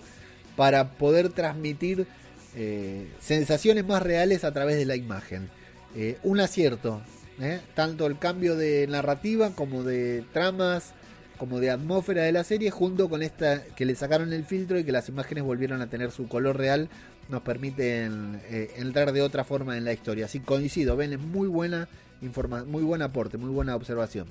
para 0.57 0.91
poder 0.93 1.31
transmitir 1.31 2.07
eh, 2.55 3.09
sensaciones 3.21 3.87
más 3.87 4.03
reales 4.03 4.45
a 4.45 4.53
través 4.53 4.77
de 4.77 4.87
la 4.87 4.97
imagen. 4.97 5.49
Eh, 5.95 6.19
un 6.23 6.41
acierto, 6.41 7.01
¿eh? 7.41 7.61
tanto 7.75 8.07
el 8.07 8.19
cambio 8.19 8.57
de 8.57 8.87
narrativa 8.87 9.51
como 9.51 9.83
de 9.83 10.25
tramas 10.33 10.93
como 11.37 11.59
de 11.59 11.71
atmósfera 11.71 12.25
de 12.25 12.33
la 12.33 12.45
serie, 12.45 12.71
junto 12.71 13.09
con 13.09 13.23
esta 13.23 13.65
que 13.65 13.87
le 13.87 13.95
sacaron 13.95 14.35
el 14.35 14.45
filtro 14.45 14.79
y 14.79 14.85
que 14.85 14.93
las 14.93 15.09
imágenes 15.09 15.43
volvieron 15.43 15.81
a 15.81 15.89
tener 15.89 16.11
su 16.11 16.29
color 16.29 16.59
real, 16.59 16.91
nos 17.31 17.41
permiten 17.41 18.43
entrar 18.77 19.13
de 19.13 19.23
otra 19.23 19.43
forma 19.43 19.79
en 19.79 19.87
la 19.87 19.95
historia. 19.95 20.27
Así 20.27 20.41
coincido, 20.41 20.97
ven, 20.97 21.15
es 21.15 21.19
muy 21.19 21.49
buena 21.49 21.89
informa 22.23 22.65
muy 22.65 22.83
buen 22.83 23.03
aporte, 23.03 23.39
muy 23.39 23.51
buena 23.51 23.77
observación. 23.77 24.27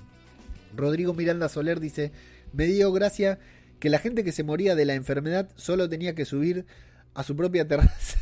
Rodrigo 0.76 1.14
Miranda 1.14 1.50
Soler 1.50 1.80
dice, 1.80 2.12
me 2.54 2.66
dio 2.66 2.92
gracia 2.92 3.40
que 3.80 3.90
la 3.90 4.00
gente 4.00 4.24
que 4.24 4.32
se 4.32 4.44
moría 4.44 4.76
de 4.76 4.86
la 4.86 4.94
enfermedad 4.94 5.50
solo 5.56 5.90
tenía 5.90 6.16
que 6.16 6.26
subir 6.26 6.66
a 7.14 7.24
su 7.24 7.36
propia 7.36 7.68
terraza. 7.68 8.20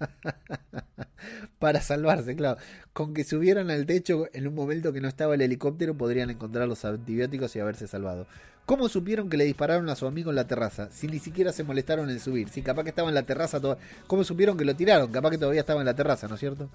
para 1.58 1.80
salvarse, 1.80 2.36
claro. 2.36 2.58
Con 2.92 3.14
que 3.14 3.24
subieran 3.24 3.70
al 3.70 3.86
techo 3.86 4.26
en 4.32 4.46
un 4.46 4.54
momento 4.54 4.92
que 4.92 5.00
no 5.00 5.08
estaba 5.08 5.34
el 5.34 5.40
helicóptero 5.40 5.96
podrían 5.96 6.30
encontrar 6.30 6.68
los 6.68 6.84
antibióticos 6.84 7.54
y 7.56 7.60
haberse 7.60 7.86
salvado. 7.86 8.26
¿Cómo 8.66 8.88
supieron 8.88 9.28
que 9.28 9.36
le 9.36 9.44
dispararon 9.44 9.88
a 9.88 9.96
su 9.96 10.06
amigo 10.06 10.30
en 10.30 10.36
la 10.36 10.46
terraza? 10.46 10.88
Si 10.92 11.08
ni 11.08 11.18
siquiera 11.18 11.52
se 11.52 11.64
molestaron 11.64 12.10
en 12.10 12.20
subir. 12.20 12.48
Si 12.48 12.62
capaz 12.62 12.84
que 12.84 12.90
estaba 12.90 13.08
en 13.08 13.14
la 13.14 13.24
terraza. 13.24 13.60
¿Cómo 14.06 14.24
supieron 14.24 14.56
que 14.56 14.64
lo 14.64 14.76
tiraron? 14.76 15.10
Capaz 15.10 15.30
que 15.30 15.38
todavía 15.38 15.60
estaba 15.60 15.80
en 15.80 15.86
la 15.86 15.94
terraza, 15.94 16.28
¿no 16.28 16.34
es 16.34 16.40
cierto? 16.40 16.70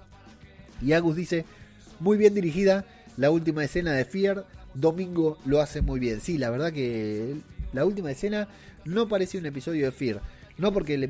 Y 0.82 0.92
Agus 0.92 1.16
dice, 1.16 1.44
muy 1.98 2.18
bien 2.18 2.34
dirigida, 2.34 2.84
la 3.16 3.30
última 3.30 3.64
escena 3.64 3.92
de 3.92 4.04
Fear. 4.04 4.44
Domingo 4.74 5.38
lo 5.46 5.60
hace 5.60 5.80
muy 5.80 5.98
bien. 5.98 6.20
Sí, 6.20 6.36
la 6.36 6.50
verdad 6.50 6.72
que 6.72 7.36
la 7.72 7.84
última 7.84 8.10
escena 8.10 8.48
no 8.84 9.08
parece 9.08 9.38
un 9.38 9.46
episodio 9.46 9.86
de 9.86 9.92
Fear. 9.92 10.20
No 10.56 10.72
porque 10.72 10.98
los 10.98 11.04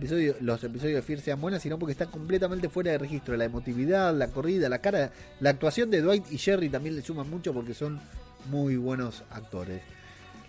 episodios 0.62 0.94
de 0.94 1.02
Fear 1.02 1.20
sean 1.20 1.40
buenos, 1.40 1.62
sino 1.62 1.78
porque 1.78 1.93
está 1.93 2.06
completamente 2.06 2.68
fuera 2.68 2.90
de 2.90 2.98
registro. 2.98 3.36
La 3.36 3.47
emotividad, 3.47 4.14
la 4.14 4.28
corrida, 4.28 4.68
la 4.68 4.80
cara, 4.80 5.10
la 5.40 5.51
actuación 5.51 5.90
de 5.90 6.02
Dwight 6.02 6.30
y 6.30 6.36
Jerry 6.36 6.68
también 6.68 6.94
le 6.97 7.02
suman 7.02 7.30
mucho 7.30 7.55
porque 7.55 7.72
son 7.72 7.98
muy 8.51 8.76
buenos 8.76 9.22
actores. 9.30 9.80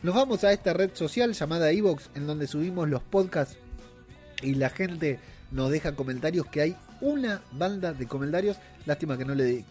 Nos 0.04 0.16
vamos 0.16 0.44
a 0.44 0.52
esta 0.52 0.74
red 0.74 0.92
social 0.94 1.34
llamada 1.34 1.72
Evox, 1.72 2.10
en 2.16 2.28
donde 2.28 2.48
subimos 2.48 2.90
los 2.90 3.02
podcasts 3.02 3.58
y 4.42 4.56
la 4.56 4.70
gente 4.70 5.20
nos 5.52 5.72
deja 5.72 5.96
comentarios 5.96 6.46
que 6.48 6.62
hay 6.62 6.76
una 7.02 7.42
banda 7.54 7.94
de 7.94 8.06
comentarios. 8.06 8.58
Lástima 8.86 9.18
que 9.18 9.26
no 9.26 9.36
le, 9.36 9.46
di, 9.46 9.66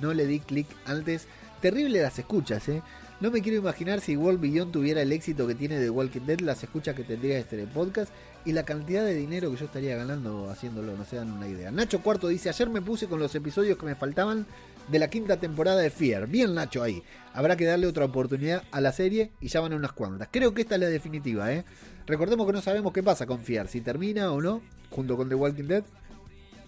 no 0.00 0.12
le 0.12 0.26
di 0.26 0.40
clic 0.40 0.66
antes. 0.86 1.26
Terrible 1.60 2.02
las 2.02 2.18
escuchas, 2.18 2.68
¿eh? 2.68 2.82
No 3.22 3.30
me 3.30 3.40
quiero 3.40 3.58
imaginar 3.58 4.00
si 4.00 4.16
World 4.16 4.40
Beyond 4.40 4.72
tuviera 4.72 5.00
el 5.00 5.12
éxito 5.12 5.46
que 5.46 5.54
tiene 5.54 5.78
de 5.78 5.88
Walking 5.88 6.22
Dead, 6.22 6.40
las 6.40 6.64
escuchas 6.64 6.96
que 6.96 7.04
tendría 7.04 7.38
este 7.38 7.64
podcast 7.68 8.12
y 8.44 8.50
la 8.50 8.64
cantidad 8.64 9.04
de 9.04 9.14
dinero 9.14 9.48
que 9.52 9.58
yo 9.58 9.66
estaría 9.66 9.94
ganando 9.94 10.50
haciéndolo, 10.50 10.96
no 10.96 11.04
se 11.04 11.14
dan 11.14 11.30
una 11.30 11.46
idea. 11.46 11.70
Nacho 11.70 12.02
Cuarto 12.02 12.26
dice, 12.26 12.48
ayer 12.48 12.68
me 12.68 12.82
puse 12.82 13.06
con 13.06 13.20
los 13.20 13.32
episodios 13.36 13.78
que 13.78 13.86
me 13.86 13.94
faltaban 13.94 14.44
de 14.88 14.98
la 14.98 15.08
quinta 15.08 15.36
temporada 15.36 15.78
de 15.78 15.90
Fear. 15.90 16.26
Bien 16.26 16.52
Nacho 16.52 16.82
ahí. 16.82 17.00
Habrá 17.32 17.56
que 17.56 17.64
darle 17.64 17.86
otra 17.86 18.06
oportunidad 18.06 18.64
a 18.72 18.80
la 18.80 18.90
serie 18.90 19.30
y 19.40 19.46
ya 19.46 19.60
van 19.60 19.72
unas 19.72 19.92
cuantas. 19.92 20.28
Creo 20.32 20.52
que 20.52 20.62
esta 20.62 20.74
es 20.74 20.80
la 20.80 20.88
definitiva, 20.88 21.52
¿eh? 21.52 21.64
Recordemos 22.08 22.44
que 22.44 22.54
no 22.54 22.60
sabemos 22.60 22.92
qué 22.92 23.04
pasa 23.04 23.24
con 23.24 23.38
Fear, 23.38 23.68
si 23.68 23.82
termina 23.82 24.32
o 24.32 24.40
no, 24.40 24.62
junto 24.90 25.16
con 25.16 25.28
The 25.28 25.36
Walking 25.36 25.68
Dead. 25.68 25.84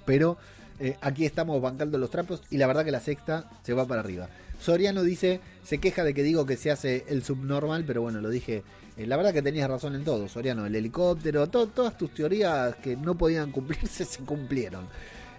Pero 0.07 0.39
eh, 0.79 0.97
aquí 1.01 1.27
estamos 1.27 1.61
bancando 1.61 1.99
los 1.99 2.11
trapos 2.11 2.43
y 2.49 2.59
la 2.59 2.69
verdad 2.69 2.85
que 2.85 2.93
la 2.93 3.01
sexta 3.01 3.51
se 3.65 3.75
va 3.75 3.89
para 3.89 4.03
arriba. 4.03 4.29
Soriano 4.65 5.03
dice, 5.03 5.41
se 5.63 5.77
queja 5.77 6.05
de 6.05 6.15
que 6.15 6.23
digo 6.23 6.47
que 6.47 6.57
se 6.57 6.71
hace 6.71 7.05
el 7.09 7.23
subnormal, 7.23 7.85
pero 7.87 8.01
bueno, 8.01 8.23
lo 8.23 8.31
dije. 8.31 8.63
Eh, 8.97 9.07
la 9.07 9.19
verdad 9.19 9.35
que 9.35 9.43
tenías 9.43 9.69
razón 9.69 9.95
en 9.95 10.05
todo, 10.05 10.27
Soriano. 10.27 10.65
El 10.65 10.75
helicóptero, 10.75 11.47
todas 11.49 11.99
tus 11.99 12.15
teorías 12.15 12.75
que 12.77 12.97
no 12.97 13.15
podían 13.15 13.53
cumplirse 13.53 14.05
se 14.07 14.21
cumplieron. 14.21 14.89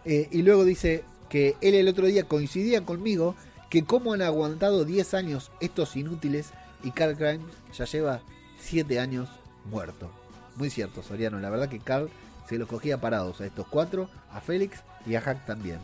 Eh, 0.05 0.29
y 0.31 0.43
luego 0.43 0.63
dice 0.63 1.03
que 1.27 1.55
él 1.61 1.73
el 1.73 1.87
otro 1.87 2.05
día 2.05 2.25
coincidía 2.25 2.85
conmigo 2.85 3.35
que 3.71 3.83
cómo 3.83 4.13
han 4.13 4.21
aguantado 4.21 4.85
10 4.85 5.15
años 5.15 5.49
estos 5.59 5.95
inútiles 5.95 6.51
y 6.83 6.91
Carl 6.91 7.15
Grimes 7.15 7.51
ya 7.75 7.85
lleva 7.85 8.21
7 8.59 8.99
años 8.99 9.27
muerto. 9.71 10.11
Muy 10.55 10.69
cierto, 10.69 11.01
Soriano. 11.01 11.39
La 11.39 11.49
verdad 11.49 11.67
que 11.67 11.79
Carl 11.79 12.11
se 12.47 12.59
los 12.59 12.67
cogía 12.67 13.01
parados 13.01 13.41
a 13.41 13.47
estos 13.47 13.65
cuatro, 13.65 14.07
a 14.31 14.39
Félix 14.39 14.83
y 15.07 15.15
a 15.15 15.21
Hack 15.21 15.47
también. 15.47 15.79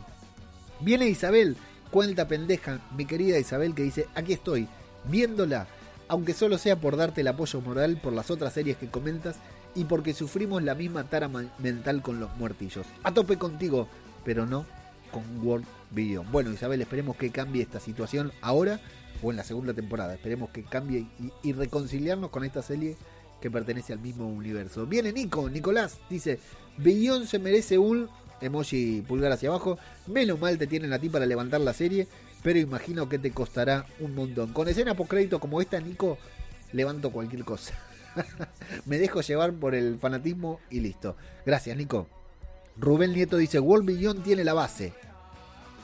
Viene 0.78 1.08
Isabel 1.08 1.56
cuenta 1.92 2.26
pendeja, 2.26 2.80
mi 2.96 3.04
querida 3.04 3.38
Isabel, 3.38 3.74
que 3.74 3.82
dice, 3.82 4.08
aquí 4.14 4.32
estoy, 4.32 4.66
viéndola, 5.04 5.68
aunque 6.08 6.32
solo 6.32 6.56
sea 6.58 6.80
por 6.80 6.96
darte 6.96 7.20
el 7.20 7.28
apoyo 7.28 7.60
moral 7.60 8.00
por 8.02 8.14
las 8.14 8.30
otras 8.30 8.54
series 8.54 8.78
que 8.78 8.88
comentas 8.88 9.36
y 9.74 9.84
porque 9.84 10.14
sufrimos 10.14 10.62
la 10.62 10.74
misma 10.74 11.04
tara 11.04 11.28
mental 11.58 12.02
con 12.02 12.18
los 12.18 12.34
muertillos. 12.38 12.86
A 13.02 13.12
tope 13.12 13.36
contigo, 13.36 13.88
pero 14.24 14.46
no 14.46 14.64
con 15.12 15.22
World 15.46 15.66
Video. 15.90 16.24
Bueno, 16.24 16.50
Isabel, 16.50 16.80
esperemos 16.80 17.16
que 17.16 17.30
cambie 17.30 17.62
esta 17.62 17.78
situación 17.78 18.32
ahora 18.40 18.80
o 19.22 19.30
en 19.30 19.36
la 19.36 19.44
segunda 19.44 19.74
temporada. 19.74 20.14
Esperemos 20.14 20.48
que 20.48 20.62
cambie 20.64 21.06
y, 21.42 21.52
reconciliarnos 21.52 22.30
con 22.30 22.44
esta 22.44 22.62
serie 22.62 22.96
que 23.42 23.50
pertenece 23.50 23.92
al 23.92 23.98
mismo 23.98 24.26
universo. 24.28 24.86
Viene 24.86 25.12
Nico, 25.12 25.50
Nicolás, 25.50 25.98
dice, 26.08 26.40
Billón 26.78 27.26
se 27.26 27.38
merece 27.38 27.76
un 27.76 28.08
emoji 28.42 29.02
pulgar 29.06 29.32
hacia 29.32 29.48
abajo. 29.48 29.78
Menos 30.06 30.38
mal 30.40 30.58
te 30.58 30.66
tienen 30.66 30.92
a 30.92 30.98
ti 30.98 31.08
para 31.08 31.26
levantar 31.26 31.60
la 31.60 31.72
serie, 31.72 32.06
pero 32.42 32.58
imagino 32.58 33.08
que 33.08 33.18
te 33.18 33.30
costará 33.30 33.86
un 34.00 34.14
montón. 34.14 34.52
Con 34.52 34.68
escena 34.68 34.94
post 34.94 35.10
crédito 35.10 35.40
como 35.40 35.60
esta, 35.60 35.80
Nico, 35.80 36.18
levanto 36.72 37.10
cualquier 37.10 37.44
cosa. 37.44 37.74
Me 38.86 38.98
dejo 38.98 39.20
llevar 39.20 39.52
por 39.52 39.74
el 39.74 39.98
fanatismo 39.98 40.60
y 40.70 40.80
listo. 40.80 41.16
Gracias, 41.46 41.76
Nico. 41.76 42.06
Rubén 42.76 43.12
Nieto 43.12 43.36
dice, 43.36 43.58
World 43.60 43.86
Beyond 43.86 44.22
tiene 44.22 44.44
la 44.44 44.54
base, 44.54 44.92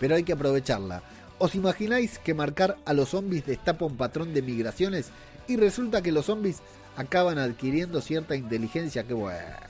pero 0.00 0.14
hay 0.14 0.24
que 0.24 0.32
aprovecharla. 0.32 1.02
¿Os 1.38 1.54
imagináis 1.54 2.18
que 2.18 2.34
marcar 2.34 2.78
a 2.84 2.92
los 2.94 3.10
zombies 3.10 3.46
destapa 3.46 3.84
un 3.84 3.96
patrón 3.96 4.34
de 4.34 4.42
migraciones 4.42 5.10
y 5.46 5.56
resulta 5.56 6.02
que 6.02 6.12
los 6.12 6.26
zombies 6.26 6.58
acaban 6.96 7.38
adquiriendo 7.38 8.00
cierta 8.00 8.34
inteligencia? 8.34 9.04
Qué 9.04 9.14
buena, 9.14 9.60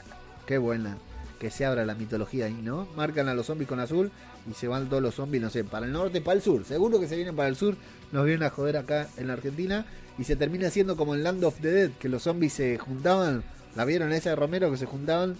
qué 0.46 0.58
buena 0.58 0.96
que 1.38 1.50
se 1.50 1.64
abra 1.64 1.84
la 1.86 1.94
mitología 1.94 2.46
ahí, 2.46 2.60
¿no? 2.62 2.88
Marcan 2.96 3.28
a 3.28 3.34
los 3.34 3.46
zombies 3.46 3.68
con 3.68 3.80
azul 3.80 4.10
y 4.50 4.54
se 4.54 4.68
van 4.68 4.88
todos 4.88 5.02
los 5.02 5.14
zombies, 5.14 5.42
no 5.42 5.50
sé, 5.50 5.64
para 5.64 5.86
el 5.86 5.92
norte, 5.92 6.20
para 6.20 6.36
el 6.36 6.42
sur. 6.42 6.64
Seguro 6.64 7.00
que 7.00 7.08
se 7.08 7.16
vienen 7.16 7.36
para 7.36 7.48
el 7.48 7.56
sur, 7.56 7.76
nos 8.12 8.24
vienen 8.24 8.42
a 8.42 8.50
joder 8.50 8.76
acá 8.76 9.08
en 9.16 9.28
la 9.28 9.34
Argentina 9.34 9.86
y 10.18 10.24
se 10.24 10.36
termina 10.36 10.70
siendo 10.70 10.96
como 10.96 11.14
en 11.14 11.22
Land 11.22 11.44
of 11.44 11.60
the 11.60 11.70
Dead, 11.70 11.90
que 11.92 12.08
los 12.08 12.24
zombies 12.24 12.52
se 12.52 12.76
juntaban, 12.78 13.44
la 13.76 13.84
vieron 13.84 14.12
esa 14.12 14.30
de 14.30 14.36
Romero 14.36 14.70
que 14.70 14.76
se 14.76 14.86
juntaban 14.86 15.36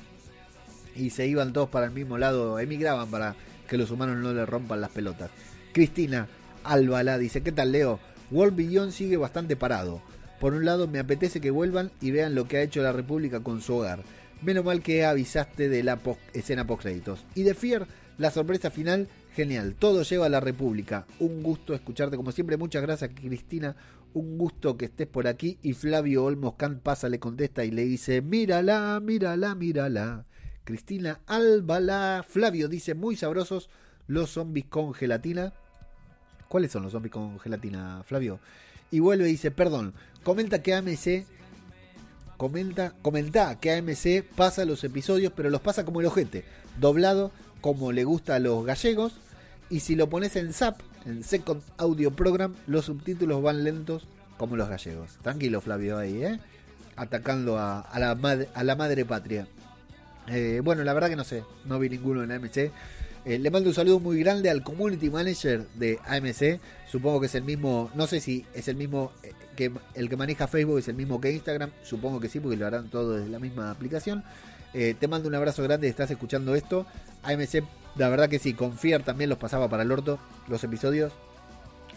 y 0.94 1.10
se 1.10 1.26
iban 1.26 1.52
todos 1.52 1.68
para 1.68 1.86
el 1.86 1.92
mismo 1.92 2.18
lado, 2.18 2.58
emigraban 2.58 3.10
para 3.10 3.34
que 3.68 3.78
los 3.78 3.90
humanos 3.90 4.16
no 4.18 4.32
le 4.32 4.46
rompan 4.46 4.80
las 4.80 4.90
pelotas. 4.90 5.30
Cristina 5.72 6.28
Álvala 6.64 7.18
dice, 7.18 7.42
¿qué 7.42 7.52
tal 7.52 7.72
Leo? 7.72 7.98
World 8.30 8.56
Beyond 8.56 8.92
sigue 8.92 9.16
bastante 9.16 9.56
parado. 9.56 10.00
Por 10.40 10.54
un 10.54 10.64
lado 10.64 10.86
me 10.86 10.98
apetece 11.00 11.40
que 11.40 11.50
vuelvan 11.50 11.90
y 12.00 12.10
vean 12.10 12.34
lo 12.34 12.46
que 12.46 12.58
ha 12.58 12.62
hecho 12.62 12.82
la 12.82 12.92
República 12.92 13.40
con 13.40 13.60
su 13.60 13.74
hogar. 13.74 14.00
Menos 14.40 14.64
mal 14.64 14.82
que 14.82 15.04
avisaste 15.04 15.68
de 15.68 15.82
la 15.82 15.98
escena 16.32 16.66
post 16.66 16.82
créditos. 16.82 17.24
Y 17.34 17.42
de 17.42 17.54
Fier, 17.54 17.86
la 18.18 18.30
sorpresa 18.30 18.70
final, 18.70 19.08
genial. 19.34 19.74
Todo 19.76 20.02
lleva 20.02 20.26
a 20.26 20.28
la 20.30 20.40
República. 20.40 21.06
Un 21.18 21.42
gusto 21.42 21.74
escucharte 21.74 22.16
como 22.16 22.30
siempre. 22.30 22.56
Muchas 22.56 22.82
gracias, 22.82 23.10
Cristina. 23.14 23.74
Un 24.14 24.38
gusto 24.38 24.76
que 24.76 24.86
estés 24.86 25.08
por 25.08 25.26
aquí. 25.26 25.58
Y 25.62 25.72
Flavio 25.72 26.24
Olmos 26.24 26.54
pasa, 26.82 27.08
le 27.08 27.18
contesta 27.18 27.64
y 27.64 27.72
le 27.72 27.84
dice: 27.84 28.22
Mírala, 28.22 29.00
mírala, 29.02 29.54
mírala. 29.56 30.24
Cristina 30.62 31.20
Álvala. 31.26 32.24
Flavio 32.26 32.68
dice: 32.68 32.94
Muy 32.94 33.16
sabrosos 33.16 33.70
los 34.06 34.30
zombies 34.30 34.66
con 34.66 34.94
gelatina. 34.94 35.52
¿Cuáles 36.48 36.70
son 36.70 36.84
los 36.84 36.92
zombies 36.92 37.12
con 37.12 37.40
gelatina, 37.40 38.02
Flavio? 38.06 38.38
Y 38.92 39.00
vuelve 39.00 39.28
y 39.28 39.32
dice: 39.32 39.50
Perdón, 39.50 39.94
comenta 40.22 40.62
que 40.62 40.74
AMC 40.74 41.26
comenta, 42.38 42.94
comenta 43.02 43.60
que 43.60 43.72
AMC 43.72 44.24
pasa 44.34 44.64
los 44.64 44.82
episodios, 44.84 45.32
pero 45.36 45.50
los 45.50 45.60
pasa 45.60 45.84
como 45.84 46.00
el 46.00 46.06
ojete, 46.06 46.44
doblado 46.80 47.30
como 47.60 47.92
le 47.92 48.04
gusta 48.04 48.36
a 48.36 48.38
los 48.38 48.64
gallegos. 48.64 49.12
Y 49.68 49.80
si 49.80 49.96
lo 49.96 50.08
pones 50.08 50.34
en 50.36 50.54
SAP, 50.54 50.80
en 51.04 51.22
Second 51.22 51.60
Audio 51.76 52.12
Program, 52.12 52.54
los 52.66 52.86
subtítulos 52.86 53.42
van 53.42 53.64
lentos 53.64 54.06
como 54.38 54.56
los 54.56 54.70
gallegos. 54.70 55.18
Tranquilo, 55.20 55.60
Flavio, 55.60 55.98
ahí, 55.98 56.24
¿eh? 56.24 56.40
Atacando 56.96 57.58
a, 57.58 57.86
la, 57.98 58.12
a 58.54 58.64
la 58.64 58.76
madre 58.76 59.04
patria. 59.04 59.46
Eh, 60.28 60.60
bueno, 60.64 60.84
la 60.84 60.94
verdad 60.94 61.08
que 61.08 61.16
no 61.16 61.24
sé, 61.24 61.44
no 61.64 61.78
vi 61.78 61.90
ninguno 61.90 62.22
en 62.22 62.32
AMC. 62.32 62.70
Eh, 63.28 63.38
le 63.38 63.50
mando 63.50 63.68
un 63.68 63.74
saludo 63.74 64.00
muy 64.00 64.18
grande 64.20 64.48
al 64.48 64.62
community 64.62 65.10
manager 65.10 65.66
de 65.74 65.98
AMC. 66.06 66.58
Supongo 66.90 67.20
que 67.20 67.26
es 67.26 67.34
el 67.34 67.44
mismo, 67.44 67.90
no 67.94 68.06
sé 68.06 68.20
si 68.20 68.46
es 68.54 68.68
el 68.68 68.76
mismo 68.76 69.12
eh, 69.22 69.34
que 69.54 69.70
el 69.92 70.08
que 70.08 70.16
maneja 70.16 70.48
Facebook, 70.48 70.78
es 70.78 70.88
el 70.88 70.94
mismo 70.94 71.20
que 71.20 71.30
Instagram. 71.32 71.70
Supongo 71.82 72.20
que 72.20 72.30
sí, 72.30 72.40
porque 72.40 72.56
lo 72.56 72.66
harán 72.66 72.88
todo 72.88 73.16
desde 73.16 73.28
la 73.28 73.38
misma 73.38 73.70
aplicación. 73.70 74.24
Eh, 74.72 74.94
te 74.98 75.08
mando 75.08 75.28
un 75.28 75.34
abrazo 75.34 75.62
grande, 75.62 75.88
estás 75.88 76.10
escuchando 76.10 76.54
esto. 76.54 76.86
AMC, 77.22 77.64
la 77.96 78.08
verdad 78.08 78.30
que 78.30 78.38
sí, 78.38 78.54
con 78.54 78.78
también 79.04 79.28
los 79.28 79.38
pasaba 79.38 79.68
para 79.68 79.82
el 79.82 79.92
orto 79.92 80.18
los 80.46 80.64
episodios. 80.64 81.12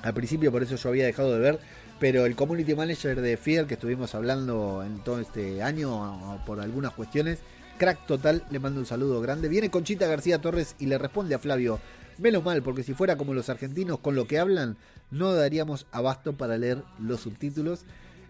Al 0.02 0.14
principio 0.14 0.52
por 0.52 0.64
eso 0.64 0.76
yo 0.76 0.90
había 0.90 1.06
dejado 1.06 1.32
de 1.32 1.40
ver, 1.40 1.60
pero 2.02 2.26
el 2.26 2.36
community 2.36 2.76
manager 2.76 3.22
de 3.22 3.38
Fier 3.38 3.68
que 3.68 3.76
estuvimos 3.76 4.16
hablando 4.16 4.84
en 4.84 5.00
todo 5.00 5.22
este 5.22 5.64
año 5.64 6.44
por 6.46 6.60
algunas 6.60 6.92
cuestiones, 6.92 7.40
crack 7.82 8.06
total, 8.06 8.44
le 8.52 8.60
mando 8.60 8.80
un 8.80 8.86
saludo 8.86 9.20
grande. 9.22 9.50
Viene 9.50 9.72
Conchita 9.72 10.06
García 10.06 10.40
Torres 10.40 10.76
y 10.78 10.86
le 10.86 11.00
responde 11.00 11.34
a 11.34 11.40
Flavio, 11.40 11.80
menos 12.20 12.46
mal, 12.46 12.62
porque 12.62 12.84
si 12.84 12.94
fuera 12.94 13.16
como 13.16 13.34
los 13.34 13.50
argentinos 13.50 13.98
con 13.98 14.14
lo 14.14 14.28
que 14.28 14.38
hablan, 14.38 14.78
no 15.10 15.34
daríamos 15.34 15.88
abasto 15.92 16.34
para 16.34 16.60
leer 16.60 16.84
los 17.00 17.22
subtítulos. 17.22 17.86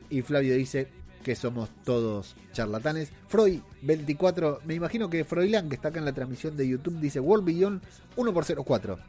Y 0.09 0.21
Flavio 0.21 0.55
dice 0.55 0.87
que 1.21 1.35
somos 1.35 1.69
todos 1.83 2.37
charlatanes. 2.53 3.11
Freud 3.27 3.59
24, 3.81 4.61
me 4.63 4.75
imagino 4.75 5.09
que 5.09 5.25
Froilán, 5.25 5.67
que 5.67 5.75
está 5.75 5.89
acá 5.89 5.99
en 5.99 6.05
la 6.05 6.13
transmisión 6.13 6.55
de 6.55 6.69
YouTube, 6.69 7.01
dice 7.01 7.19
World 7.19 7.43
Beyond 7.43 7.81
1 8.15 8.33
por 8.33 8.45
04. 8.65 8.99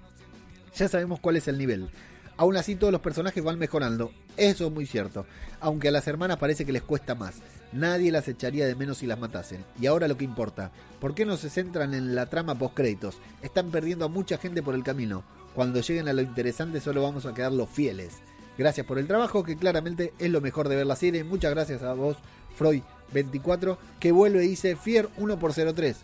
Ya 0.74 0.88
sabemos 0.88 1.20
cuál 1.20 1.36
es 1.36 1.46
el 1.46 1.56
nivel. 1.56 1.88
Aún 2.36 2.56
así 2.56 2.76
todos 2.76 2.92
los 2.92 3.00
personajes 3.00 3.42
van 3.42 3.58
mejorando. 3.58 4.12
Eso 4.36 4.66
es 4.66 4.72
muy 4.72 4.86
cierto. 4.86 5.26
Aunque 5.60 5.88
a 5.88 5.92
las 5.92 6.08
hermanas 6.08 6.38
parece 6.38 6.64
que 6.64 6.72
les 6.72 6.82
cuesta 6.82 7.14
más. 7.14 7.36
Nadie 7.72 8.10
las 8.10 8.28
echaría 8.28 8.66
de 8.66 8.74
menos 8.74 8.98
si 8.98 9.06
las 9.06 9.18
matasen. 9.18 9.64
Y 9.80 9.86
ahora 9.86 10.08
lo 10.08 10.16
que 10.16 10.24
importa. 10.24 10.72
¿Por 11.00 11.14
qué 11.14 11.24
no 11.24 11.36
se 11.36 11.50
centran 11.50 11.94
en 11.94 12.14
la 12.14 12.26
trama 12.26 12.58
post 12.58 12.74
créditos? 12.74 13.18
Están 13.42 13.70
perdiendo 13.70 14.06
a 14.06 14.08
mucha 14.08 14.38
gente 14.38 14.62
por 14.62 14.74
el 14.74 14.82
camino. 14.82 15.24
Cuando 15.54 15.80
lleguen 15.80 16.08
a 16.08 16.12
lo 16.12 16.22
interesante 16.22 16.80
solo 16.80 17.02
vamos 17.02 17.26
a 17.26 17.34
quedar 17.34 17.52
los 17.52 17.68
fieles. 17.68 18.22
Gracias 18.56 18.86
por 18.86 18.98
el 18.98 19.06
trabajo, 19.06 19.44
que 19.44 19.56
claramente 19.56 20.12
es 20.18 20.30
lo 20.30 20.40
mejor 20.40 20.68
de 20.68 20.76
ver 20.76 20.86
la 20.86 20.96
serie. 20.96 21.24
Muchas 21.24 21.52
gracias 21.52 21.82
a 21.82 21.94
vos, 21.94 22.16
Freud24, 22.58 23.78
que 23.98 24.12
vuelve 24.12 24.44
y 24.44 24.48
dice 24.48 24.76
Fier 24.76 25.08
1 25.16 25.38
por 25.38 25.52
03. 25.52 25.96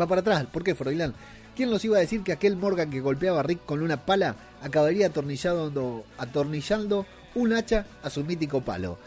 Va 0.00 0.06
para 0.06 0.20
atrás, 0.20 0.46
¿por 0.46 0.64
qué, 0.64 0.74
Froilán? 0.74 1.14
¿Quién 1.56 1.70
nos 1.70 1.84
iba 1.84 1.98
a 1.98 2.00
decir 2.00 2.22
que 2.22 2.32
aquel 2.32 2.56
Morgan 2.56 2.90
que 2.90 3.00
golpeaba 3.00 3.40
a 3.40 3.42
Rick 3.44 3.64
con 3.64 3.82
una 3.82 4.04
pala 4.04 4.34
acabaría 4.62 5.06
atornillando, 5.06 6.04
atornillando 6.18 7.06
un 7.34 7.52
hacha 7.52 7.86
a 8.02 8.10
su 8.10 8.24
mítico 8.24 8.60
palo? 8.60 8.98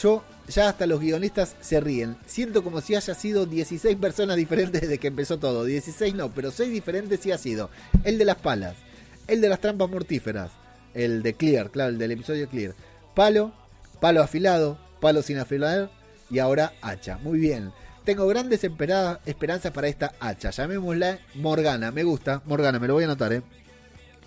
Yo, 0.00 0.22
ya 0.48 0.68
hasta 0.68 0.86
los 0.86 1.00
guionistas 1.00 1.56
se 1.60 1.80
ríen. 1.80 2.16
Siento 2.26 2.62
como 2.62 2.80
si 2.80 2.94
haya 2.94 3.14
sido 3.14 3.46
16 3.46 3.96
personas 3.96 4.36
diferentes 4.36 4.82
desde 4.82 4.98
que 4.98 5.06
empezó 5.06 5.38
todo. 5.38 5.64
16 5.64 6.14
no, 6.14 6.30
pero 6.30 6.50
6 6.50 6.70
diferentes 6.70 7.20
sí 7.20 7.30
ha 7.30 7.38
sido. 7.38 7.70
El 8.02 8.18
de 8.18 8.24
las 8.24 8.36
palas, 8.36 8.76
el 9.26 9.40
de 9.40 9.48
las 9.48 9.60
trampas 9.60 9.88
mortíferas, 9.88 10.50
el 10.92 11.22
de 11.22 11.34
Clear, 11.34 11.70
claro, 11.70 11.90
el 11.90 11.98
del 11.98 12.12
episodio 12.12 12.48
Clear. 12.48 12.74
Palo, 13.14 13.52
palo 14.00 14.22
afilado, 14.22 14.78
palo 15.00 15.22
sin 15.22 15.38
afilar 15.38 15.90
y 16.28 16.40
ahora 16.40 16.74
hacha. 16.82 17.16
Muy 17.18 17.38
bien. 17.38 17.72
Tengo 18.04 18.26
grandes 18.26 18.62
esperanzas 18.62 19.72
para 19.72 19.88
esta 19.88 20.12
hacha. 20.20 20.50
Llamémosla 20.50 21.18
Morgana. 21.36 21.90
Me 21.90 22.04
gusta. 22.04 22.42
Morgana, 22.44 22.78
me 22.78 22.86
lo 22.86 22.94
voy 22.94 23.04
a 23.04 23.06
anotar, 23.06 23.32
¿eh? 23.32 23.42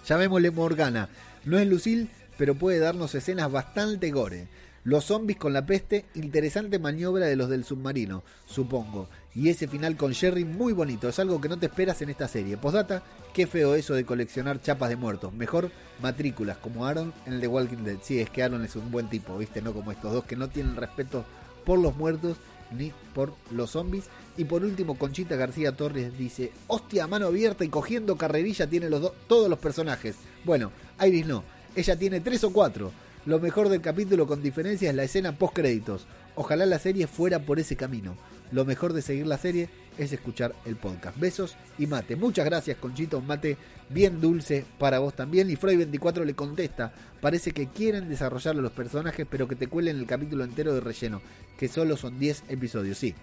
Llamémosle 0.08 0.50
Morgana. 0.50 1.10
No 1.46 1.60
es 1.60 1.68
Lucil, 1.68 2.10
pero 2.40 2.56
puede 2.56 2.80
darnos 2.80 3.14
escenas 3.14 3.52
bastante 3.52 4.10
gore. 4.10 4.48
Los 4.84 5.06
zombies 5.06 5.38
con 5.38 5.54
la 5.54 5.66
peste, 5.66 6.06
interesante 6.16 6.80
maniobra 6.80 7.26
de 7.26 7.36
los 7.36 7.50
del 7.50 7.66
submarino, 7.66 8.24
supongo. 8.46 9.10
Y 9.36 9.50
ese 9.50 9.68
final 9.68 9.98
con 9.98 10.14
Jerry 10.14 10.46
muy 10.46 10.72
bonito, 10.72 11.10
es 11.10 11.20
algo 11.20 11.42
que 11.42 11.50
no 11.50 11.60
te 11.60 11.66
esperas 11.66 12.02
en 12.02 12.10
esta 12.10 12.28
serie. 12.30 12.56
Postdata, 12.56 13.04
qué 13.34 13.48
feo 13.48 13.76
eso 13.76 13.94
de 13.96 14.06
coleccionar 14.06 14.62
chapas 14.62 14.90
de 14.90 14.96
muertos. 14.96 15.34
Mejor 15.34 15.72
matrículas, 16.02 16.58
como 16.58 16.86
Aaron 16.86 17.14
en 17.26 17.34
el 17.34 17.42
de 17.42 17.48
Walking 17.48 17.84
Dead. 17.84 17.98
Sí, 18.02 18.22
es 18.22 18.30
que 18.30 18.44
Aaron 18.44 18.64
es 18.64 18.78
un 18.78 18.90
buen 18.90 19.10
tipo, 19.10 19.38
¿viste? 19.38 19.62
No 19.62 19.74
como 19.74 19.92
estos 19.92 20.14
dos 20.14 20.24
que 20.24 20.38
no 20.38 20.48
tienen 20.48 20.78
respeto 20.78 21.26
por 21.66 21.80
los 21.80 21.96
muertos 21.98 22.38
ni 22.72 22.92
por 23.14 23.34
los 23.52 23.72
zombies. 23.72 24.06
Y 24.38 24.46
por 24.46 24.64
último, 24.64 24.98
Conchita 24.98 25.36
García 25.36 25.76
Torres 25.76 26.18
dice: 26.18 26.52
Hostia, 26.68 27.08
mano 27.08 27.28
abierta 27.28 27.64
y 27.64 27.70
cogiendo 27.70 28.18
carrerilla 28.18 28.68
tiene 28.68 28.90
los 28.90 29.12
todos 29.28 29.50
los 29.50 29.60
personajes. 29.60 30.16
Bueno, 30.46 30.72
Iris 31.06 31.26
no, 31.26 31.44
ella 31.76 31.98
tiene 31.98 32.22
tres 32.22 32.44
o 32.44 32.52
cuatro. 32.52 32.92
Lo 33.26 33.40
mejor 33.40 33.68
del 33.70 33.82
capítulo 33.82 34.26
con 34.26 34.42
diferencia 34.42 34.90
es 34.90 34.96
la 34.96 35.04
escena 35.04 35.38
post 35.38 35.56
créditos. 35.56 36.08
Ojalá 36.36 36.66
la 36.66 36.80
serie 36.80 37.08
fuera 37.08 37.40
por 37.40 37.60
ese 37.60 37.76
camino. 37.76 38.16
Lo 38.52 38.66
mejor 38.66 38.94
de 38.94 39.02
seguir 39.02 39.28
la 39.28 39.38
serie 39.38 39.70
es 39.98 40.14
escuchar 40.14 40.56
el 40.66 40.76
podcast. 40.76 41.20
Besos 41.20 41.58
y 41.78 41.88
mate. 41.88 42.16
Muchas 42.16 42.46
gracias, 42.46 42.78
Conchita. 42.78 43.18
Un 43.18 43.28
mate 43.28 43.58
bien 43.90 44.22
dulce 44.22 44.66
para 44.78 45.00
vos 45.00 45.16
también. 45.16 45.50
Y 45.50 45.56
Freud24 45.56 46.24
le 46.24 46.34
contesta: 46.34 46.94
Parece 47.20 47.52
que 47.52 47.68
quieren 47.68 48.08
desarrollar 48.08 48.56
los 48.56 48.72
personajes, 48.72 49.28
pero 49.30 49.48
que 49.48 49.56
te 49.56 49.68
cuelen 49.68 49.98
el 49.98 50.06
capítulo 50.06 50.44
entero 50.44 50.74
de 50.74 50.82
relleno, 50.82 51.22
que 51.58 51.68
solo 51.68 51.98
son 51.98 52.20
10 52.20 52.44
episodios. 52.50 52.98
Sí, 52.98 53.14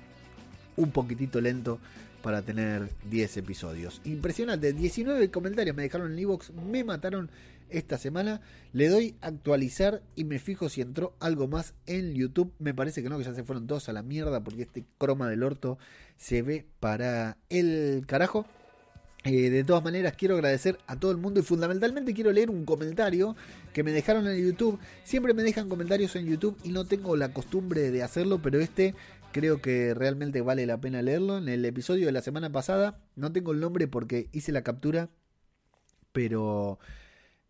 un 0.76 0.90
poquitito 0.90 1.40
lento 1.40 1.78
para 2.22 2.42
tener 2.42 2.88
10 3.10 3.36
episodios. 3.36 4.00
Impresionante. 4.04 4.72
19 4.72 5.30
comentarios 5.30 5.76
me 5.76 5.82
dejaron 5.82 6.12
en 6.12 6.18
Evox. 6.18 6.52
Me 6.52 6.82
mataron 6.82 7.30
esta 7.68 7.98
semana. 7.98 8.40
Le 8.72 8.88
doy 8.88 9.16
actualizar 9.20 10.02
y 10.16 10.24
me 10.24 10.38
fijo 10.38 10.68
si 10.68 10.80
entró 10.80 11.16
algo 11.20 11.48
más 11.48 11.74
en 11.86 12.14
YouTube. 12.14 12.52
Me 12.58 12.74
parece 12.74 13.02
que 13.02 13.08
no, 13.08 13.18
que 13.18 13.24
ya 13.24 13.34
se 13.34 13.44
fueron 13.44 13.66
todos 13.66 13.88
a 13.88 13.92
la 13.92 14.02
mierda 14.02 14.42
porque 14.42 14.62
este 14.62 14.84
croma 14.98 15.28
del 15.28 15.42
orto 15.42 15.78
se 16.16 16.42
ve 16.42 16.66
para 16.80 17.38
el 17.48 18.04
carajo. 18.06 18.46
Eh, 19.24 19.48
de 19.48 19.64
todas 19.64 19.82
maneras, 19.82 20.14
quiero 20.18 20.34
agradecer 20.34 20.78
a 20.86 20.98
todo 20.98 21.10
el 21.10 21.16
mundo 21.16 21.40
y 21.40 21.42
fundamentalmente 21.42 22.12
quiero 22.12 22.30
leer 22.30 22.50
un 22.50 22.66
comentario 22.66 23.34
que 23.72 23.82
me 23.82 23.90
dejaron 23.90 24.28
en 24.28 24.44
YouTube. 24.44 24.78
Siempre 25.02 25.32
me 25.32 25.42
dejan 25.42 25.70
comentarios 25.70 26.14
en 26.16 26.26
YouTube 26.26 26.58
y 26.62 26.70
no 26.70 26.84
tengo 26.84 27.16
la 27.16 27.32
costumbre 27.32 27.90
de 27.90 28.02
hacerlo, 28.02 28.42
pero 28.42 28.60
este 28.60 28.94
creo 29.32 29.62
que 29.62 29.94
realmente 29.94 30.42
vale 30.42 30.66
la 30.66 30.78
pena 30.78 31.00
leerlo. 31.00 31.38
En 31.38 31.48
el 31.48 31.64
episodio 31.64 32.04
de 32.06 32.12
la 32.12 32.20
semana 32.20 32.52
pasada, 32.52 33.00
no 33.16 33.32
tengo 33.32 33.52
el 33.52 33.60
nombre 33.60 33.88
porque 33.88 34.28
hice 34.32 34.52
la 34.52 34.62
captura, 34.62 35.08
pero 36.12 36.78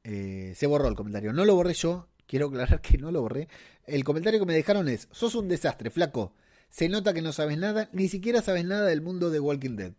eh, 0.05 0.53
se 0.55 0.67
borró 0.67 0.89
el 0.89 0.95
comentario. 0.95 1.33
No 1.33 1.45
lo 1.45 1.55
borré 1.55 1.75
yo, 1.75 2.09
quiero 2.27 2.47
aclarar 2.47 2.81
que 2.81 2.99
no 2.99 3.11
lo 3.11 3.23
borré. 3.23 3.49
El 3.87 4.05
comentario 4.05 4.39
que 4.39 4.47
me 4.47 4.55
dejaron 4.55 4.89
es, 4.89 5.09
sos 5.11 5.35
un 5.35 5.49
desastre, 5.49 5.91
flaco. 5.91 6.35
Se 6.69 6.89
nota 6.89 7.15
que 7.15 7.23
no 7.23 7.33
sabes 7.33 7.59
nada, 7.59 7.89
ni 7.93 8.09
siquiera 8.09 8.43
sabes 8.43 8.65
nada 8.65 8.87
del 8.87 9.01
mundo 9.01 9.31
de 9.31 9.41
Walking 9.41 9.77
Dead. 9.77 9.93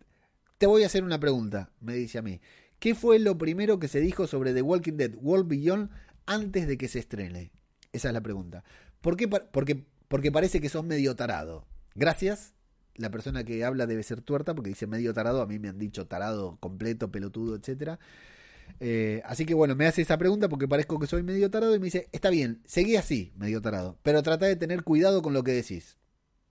Te 0.58 0.66
voy 0.66 0.84
a 0.84 0.86
hacer 0.86 1.04
una 1.04 1.20
pregunta, 1.20 1.70
me 1.80 1.94
dice 1.94 2.18
a 2.18 2.22
mí. 2.22 2.40
¿Qué 2.78 2.94
fue 2.94 3.18
lo 3.18 3.38
primero 3.38 3.78
que 3.78 3.88
se 3.88 4.00
dijo 4.00 4.26
sobre 4.26 4.52
The 4.52 4.62
Walking 4.62 4.96
Dead 4.96 5.14
World 5.20 5.48
Beyond 5.48 5.90
antes 6.26 6.66
de 6.66 6.76
que 6.76 6.88
se 6.88 6.98
estrene? 6.98 7.52
Esa 7.92 8.08
es 8.08 8.14
la 8.14 8.20
pregunta. 8.20 8.64
¿Por 9.00 9.16
qué? 9.16 9.28
Porque, 9.28 9.84
porque 10.08 10.30
parece 10.30 10.60
que 10.60 10.68
sos 10.68 10.84
medio 10.84 11.16
tarado. 11.16 11.66
Gracias. 11.94 12.52
La 12.96 13.10
persona 13.10 13.44
que 13.44 13.64
habla 13.64 13.86
debe 13.86 14.02
ser 14.02 14.20
tuerta 14.20 14.54
porque 14.54 14.70
dice 14.70 14.86
medio 14.86 15.14
tarado. 15.14 15.40
A 15.40 15.46
mí 15.46 15.58
me 15.58 15.68
han 15.68 15.78
dicho 15.78 16.06
tarado 16.06 16.58
completo, 16.60 17.10
pelotudo, 17.10 17.56
etcétera. 17.56 17.98
Eh, 18.80 19.22
así 19.24 19.46
que 19.46 19.54
bueno, 19.54 19.74
me 19.74 19.86
hace 19.86 20.02
esa 20.02 20.18
pregunta 20.18 20.48
porque 20.48 20.68
parezco 20.68 20.98
que 20.98 21.06
soy 21.06 21.22
medio 21.22 21.50
tarado 21.50 21.74
y 21.74 21.78
me 21.78 21.86
dice, 21.86 22.08
está 22.12 22.30
bien, 22.30 22.62
seguí 22.66 22.96
así, 22.96 23.32
medio 23.36 23.60
tarado, 23.60 23.98
pero 24.02 24.22
trata 24.22 24.46
de 24.46 24.56
tener 24.56 24.82
cuidado 24.82 25.22
con 25.22 25.32
lo 25.32 25.42
que 25.42 25.52
decís. 25.52 25.96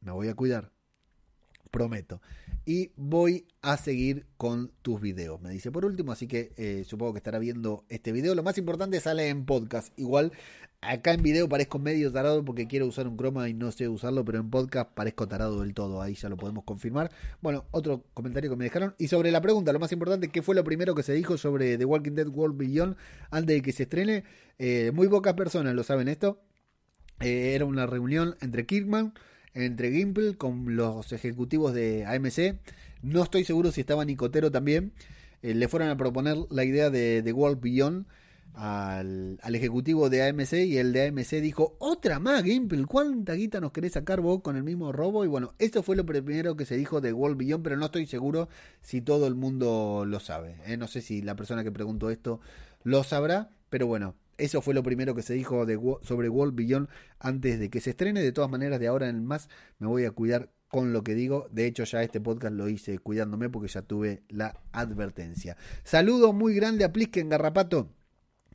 Me 0.02 0.12
voy 0.12 0.28
a 0.28 0.36
cuidar, 0.36 0.72
prometo. 1.72 2.22
Y 2.66 2.92
voy 2.96 3.46
a 3.62 3.78
seguir 3.78 4.26
con 4.38 4.72
tus 4.82 5.00
videos, 5.00 5.40
me 5.40 5.52
dice 5.52 5.72
por 5.72 5.86
último, 5.86 6.12
así 6.12 6.28
que 6.28 6.52
eh, 6.58 6.84
supongo 6.86 7.14
que 7.14 7.20
estará 7.20 7.38
viendo 7.38 7.86
este 7.90 8.12
video. 8.12 8.34
Lo 8.34 8.42
más 8.44 8.58
importante 8.58 9.00
sale 9.00 9.30
en 9.30 9.46
podcast, 9.46 9.94
igual 10.00 10.32
Acá 10.82 11.14
en 11.14 11.24
video 11.24 11.50
parezco 11.50 11.80
medio 11.80 12.12
tarado 12.12 12.46
porque 12.46 12.68
quiero 12.68 12.86
usar 12.86 13.08
un 13.08 13.18
croma 13.18 13.50
y 13.50 13.56
no 13.56 13.72
sé 13.72 13.90
usarlo, 13.90 14.24
pero 14.24 14.40
en 14.40 14.52
podcast 14.52 14.92
parezco 14.92 15.28
tarado 15.28 15.62
del 15.62 15.74
todo, 15.74 16.02
ahí 16.02 16.14
ya 16.14 16.30
lo 16.30 16.38
podemos 16.38 16.64
confirmar. 16.64 17.12
Bueno, 17.42 17.66
otro 17.72 18.04
comentario 18.14 18.52
que 18.52 18.56
me 18.56 18.66
dejaron. 18.66 18.94
Y 19.00 19.08
sobre 19.08 19.32
la 19.32 19.42
pregunta, 19.42 19.74
lo 19.74 19.80
más 19.80 19.92
importante, 19.92 20.28
¿qué 20.30 20.44
fue 20.44 20.54
lo 20.54 20.64
primero 20.64 20.94
que 20.94 21.02
se 21.02 21.14
dijo 21.14 21.38
sobre 21.38 21.78
The 21.78 21.86
Walking 21.86 22.12
Dead 22.12 22.28
World 22.28 22.58
Beyond 22.58 22.96
antes 23.32 23.56
de 23.56 23.62
que 23.64 23.72
se 23.72 23.84
estrene? 23.84 24.24
Eh, 24.60 24.92
muy 24.94 25.08
pocas 25.08 25.34
personas 25.34 25.74
lo 25.74 25.84
saben 25.84 26.08
esto. 26.08 26.40
Eh, 27.20 27.54
era 27.56 27.66
una 27.66 27.88
reunión 27.88 28.36
entre 28.42 28.66
Kirkman, 28.68 29.14
entre 29.56 29.92
Gimple, 29.92 30.38
con 30.38 30.76
los 30.76 31.12
ejecutivos 31.14 31.74
de 31.74 32.06
AMC. 32.06 32.60
No 33.02 33.24
estoy 33.24 33.44
seguro 33.44 33.72
si 33.72 33.82
estaba 33.82 34.06
Nicotero 34.06 34.52
también. 34.52 34.94
Eh, 35.42 35.56
le 35.56 35.68
fueron 35.68 35.90
a 35.90 35.98
proponer 35.98 36.38
la 36.50 36.64
idea 36.64 36.90
de 36.90 37.22
The 37.24 37.34
World 37.34 37.60
Beyond 37.62 38.06
al, 38.56 39.38
ejecutivo 39.44 40.10
de 40.10 40.28
AMC 40.28 40.54
y 40.54 40.78
el 40.78 40.94
de 40.94 41.08
AMC 41.08 41.42
dijo, 41.42 41.76
otra 41.80 42.20
más, 42.20 42.44
Gimple, 42.44 42.86
¿cuánta 42.86 43.34
guita 43.34 43.60
nos 43.60 43.72
querés 43.72 43.94
sacar 43.94 44.22
vos 44.22 44.42
con 44.42 44.56
el 44.56 44.64
mismo 44.64 44.92
robo? 44.92 45.26
Y 45.26 45.28
bueno, 45.28 45.54
esto 45.60 45.84
fue 45.84 45.96
lo 45.96 46.06
primero 46.06 46.56
que 46.56 46.66
se 46.66 46.78
dijo 46.78 47.02
de 47.02 47.14
World 47.14 47.38
Beyond, 47.38 47.64
pero 47.64 47.78
no 47.78 47.86
estoy 47.86 48.06
seguro 48.08 48.50
si 48.82 49.02
todo 49.02 49.28
el 49.28 49.36
mundo 49.36 50.06
lo 50.08 50.20
sabe. 50.20 50.58
¿eh? 50.66 50.78
No 50.78 50.88
sé 50.88 51.02
si 51.02 51.22
la 51.22 51.36
persona 51.36 51.64
que 51.64 51.72
preguntó 51.72 52.10
esto 52.10 52.40
lo 52.84 53.04
sabrá, 53.04 53.50
pero 53.70 53.88
bueno, 53.88 54.16
eso 54.38 54.62
fue 54.62 54.74
lo 54.74 54.84
primero 54.84 55.16
que 55.16 55.22
se 55.22 55.34
dijo 55.34 55.66
de, 55.66 55.80
sobre 56.02 56.30
World 56.30 56.56
Beyond 56.56 56.90
antes 57.20 57.60
de 57.60 57.70
que 57.70 57.82
se 57.82 57.92
estrene. 57.92 58.22
De 58.22 58.32
todas 58.32 58.50
maneras, 58.50 58.80
de 58.80 58.88
ahora 58.88 59.10
en 59.10 59.26
más 59.26 59.50
me 59.80 59.88
voy 59.88 60.06
a 60.06 60.12
cuidar 60.12 60.50
con 60.68 60.94
lo 60.94 61.04
que 61.04 61.16
digo. 61.16 61.48
De 61.52 61.66
hecho, 61.66 61.84
ya 61.84 62.04
este 62.04 62.22
podcast 62.22 62.54
lo 62.54 62.70
hice 62.70 63.00
cuidándome 63.00 63.50
porque 63.50 63.70
ya 63.70 63.82
tuve 63.82 64.24
la 64.30 64.62
advertencia. 64.72 65.58
Saludo 65.84 66.34
muy 66.34 66.54
grande 66.54 66.84
a 66.86 66.92
Plisken 66.92 67.30
Garrapato 67.30 67.90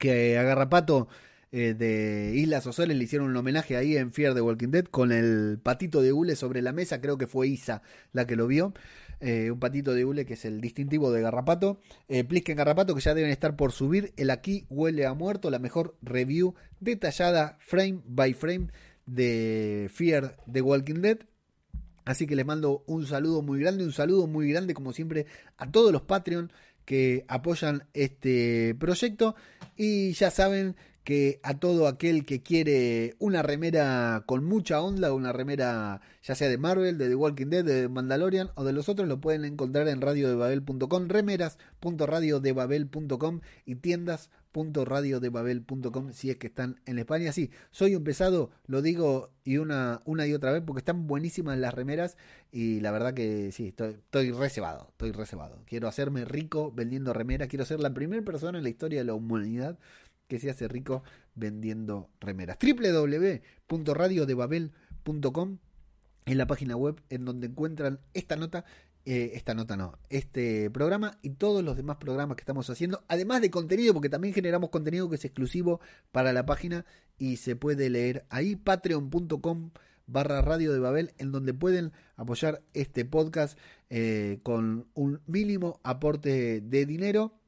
que 0.01 0.39
a 0.39 0.43
Garrapato 0.43 1.09
eh, 1.53 1.75
de 1.75 2.33
Islas 2.35 2.67
Osores 2.67 2.97
le 2.97 3.05
hicieron 3.05 3.29
un 3.29 3.37
homenaje 3.37 3.77
ahí 3.77 3.97
en 3.97 4.13
Fear 4.13 4.35
de 4.35 4.41
Walking 4.41 4.71
Dead 4.71 4.85
con 4.87 5.13
el 5.13 5.61
patito 5.63 6.01
de 6.01 6.13
hule 6.13 6.37
sobre 6.37 6.63
la 6.63 6.73
mesa, 6.73 7.01
creo 7.01 7.19
que 7.19 7.27
fue 7.27 7.49
Isa 7.49 7.83
la 8.13 8.27
que 8.27 8.35
lo 8.35 8.47
vio. 8.47 8.73
Eh, 9.21 9.51
un 9.51 9.61
patito 9.61 9.93
de 9.93 10.07
hule 10.07 10.25
que 10.25 10.33
es 10.35 10.47
el 10.47 10.63
distintivo 10.63 11.13
de 11.13 11.21
Garrapato. 11.21 11.79
Eh, 12.09 12.25
Plisken 12.25 12.57
Garrapato 12.57 12.95
que 12.95 13.03
ya 13.03 13.15
deben 13.15 13.31
estar 13.31 13.57
por 13.57 13.73
subir. 13.73 14.15
El 14.17 14.31
aquí 14.31 14.65
huele 14.71 15.05
a 15.05 15.13
muerto, 15.13 15.51
la 15.51 15.59
mejor 15.59 15.97
review 16.01 16.55
detallada 16.81 17.59
frame 17.61 18.01
by 18.07 18.33
frame 18.33 18.69
de 19.05 19.91
Fear 19.93 20.37
de 20.47 20.63
Walking 20.63 21.03
Dead. 21.03 21.19
Así 22.07 22.27
que 22.27 22.35
les 22.35 22.47
mando 22.47 22.83
un 22.87 23.07
saludo 23.07 23.43
muy 23.43 23.61
grande, 23.61 23.85
un 23.85 23.93
saludo 23.93 24.27
muy 24.27 24.51
grande 24.51 24.73
como 24.73 24.95
siempre 24.95 25.27
a 25.59 25.71
todos 25.71 25.93
los 25.93 26.03
Patreon 26.03 26.51
que 26.91 27.25
apoyan 27.29 27.85
este 27.95 28.75
proyecto 28.75 29.37
y 29.77 30.11
ya 30.15 30.33
saben 30.33 30.75
que 31.05 31.39
a 31.45 31.57
todo 31.57 31.87
aquel 31.87 32.25
que 32.25 32.43
quiere 32.43 33.15
una 33.21 33.45
remera 33.45 34.25
con 34.27 34.45
mucha 34.45 34.83
onda, 34.83 35.13
una 35.13 35.33
remera 35.33 36.01
ya 36.25 36.35
sea 36.35 36.49
de 36.49 36.59
Marvel, 36.59 36.99
de 36.99 37.09
The 37.09 37.15
Walking 37.15 37.47
Dead, 37.47 37.65
de 37.65 37.89
Mandalorian 37.89 38.51
o 38.57 38.65
de 38.65 38.73
los 38.73 38.89
otros, 38.89 39.07
lo 39.07 39.21
pueden 39.21 39.45
encontrar 39.45 39.87
en 39.87 40.01
radiodebabel.com, 40.01 41.07
remeras.radiodebabel.com 41.07 43.41
y 43.67 43.77
tiendas.radiodebabel.com 44.53 46.13
si 46.13 46.31
es 46.31 46.37
que 46.37 46.49
están 46.49 46.81
en 46.87 46.99
España. 46.99 47.33
Sí, 47.33 47.51
soy 47.71 47.95
un 47.95 48.03
pesado, 48.05 48.51
lo 48.67 48.83
digo 48.83 49.31
y 49.45 49.57
una, 49.59 50.03
una 50.05 50.27
y 50.27 50.35
otra 50.35 50.51
vez 50.53 50.63
porque 50.65 50.81
están 50.81 51.07
buenísimas 51.07 51.59
las 51.59 51.73
remeras 51.75 52.17
y 52.53 52.81
la 52.81 52.91
verdad 52.91 53.15
que 53.15 53.53
sí, 53.53 53.69
estoy, 53.69 53.93
estoy 53.93 54.33
reservado, 54.33 54.89
estoy 54.91 55.13
reservado. 55.13 55.63
Quiero 55.67 55.87
hacerme 55.89 56.25
rico 56.25 56.73
vendiendo 56.75 57.13
remeras, 57.13 57.49
quiero 57.49 57.65
ser 57.65 57.79
la 57.81 57.95
primera 57.95 58.23
persona 58.23 58.59
en 58.59 58.65
la 58.65 58.71
historia 58.71 58.99
de 58.99 59.05
la 59.05 59.15
humanidad 59.15 59.79
que 60.27 60.39
se 60.39 60.51
hace 60.51 60.69
rico 60.69 61.03
vendiendo 61.35 62.11
remeras. 62.21 62.59
www.radiodebabel.com 62.61 65.59
es 66.27 66.37
la 66.37 66.47
página 66.47 66.77
web 66.77 67.01
en 67.09 67.25
donde 67.25 67.47
encuentran 67.49 67.99
esta 68.15 68.37
nota, 68.37 68.65
eh, 69.07 69.33
esta 69.35 69.55
nota 69.55 69.77
no, 69.77 69.99
este 70.11 70.71
programa 70.71 71.19
y 71.23 71.31
todos 71.31 71.65
los 71.65 71.77
demás 71.77 71.97
programas 71.97 72.37
que 72.37 72.43
estamos 72.43 72.69
haciendo, 72.69 73.03
además 73.09 73.41
de 73.41 73.51
contenido, 73.51 73.95
porque 73.95 74.09
también 74.09 74.35
generamos 74.35 74.71
contenido 74.71 75.09
que 75.09 75.17
es 75.17 75.25
exclusivo 75.25 75.81
para 76.13 76.33
la 76.33 76.45
página 76.45 76.85
y 77.19 77.37
se 77.37 77.57
puede 77.57 77.89
leer 77.89 78.27
ahí, 78.29 78.57
patreon.com 78.57 79.71
barra 80.07 80.43
radio 80.43 80.73
de 80.73 80.81
Babel, 80.81 81.15
en 81.19 81.33
donde 81.33 81.55
pueden 81.55 81.93
apoyar 82.17 82.63
este 82.75 83.05
podcast 83.05 83.59
eh, 83.89 84.41
con 84.43 84.87
un 84.95 85.21
mínimo 85.27 85.81
aporte 85.83 86.61
de 86.61 86.87
dinero 86.87 87.40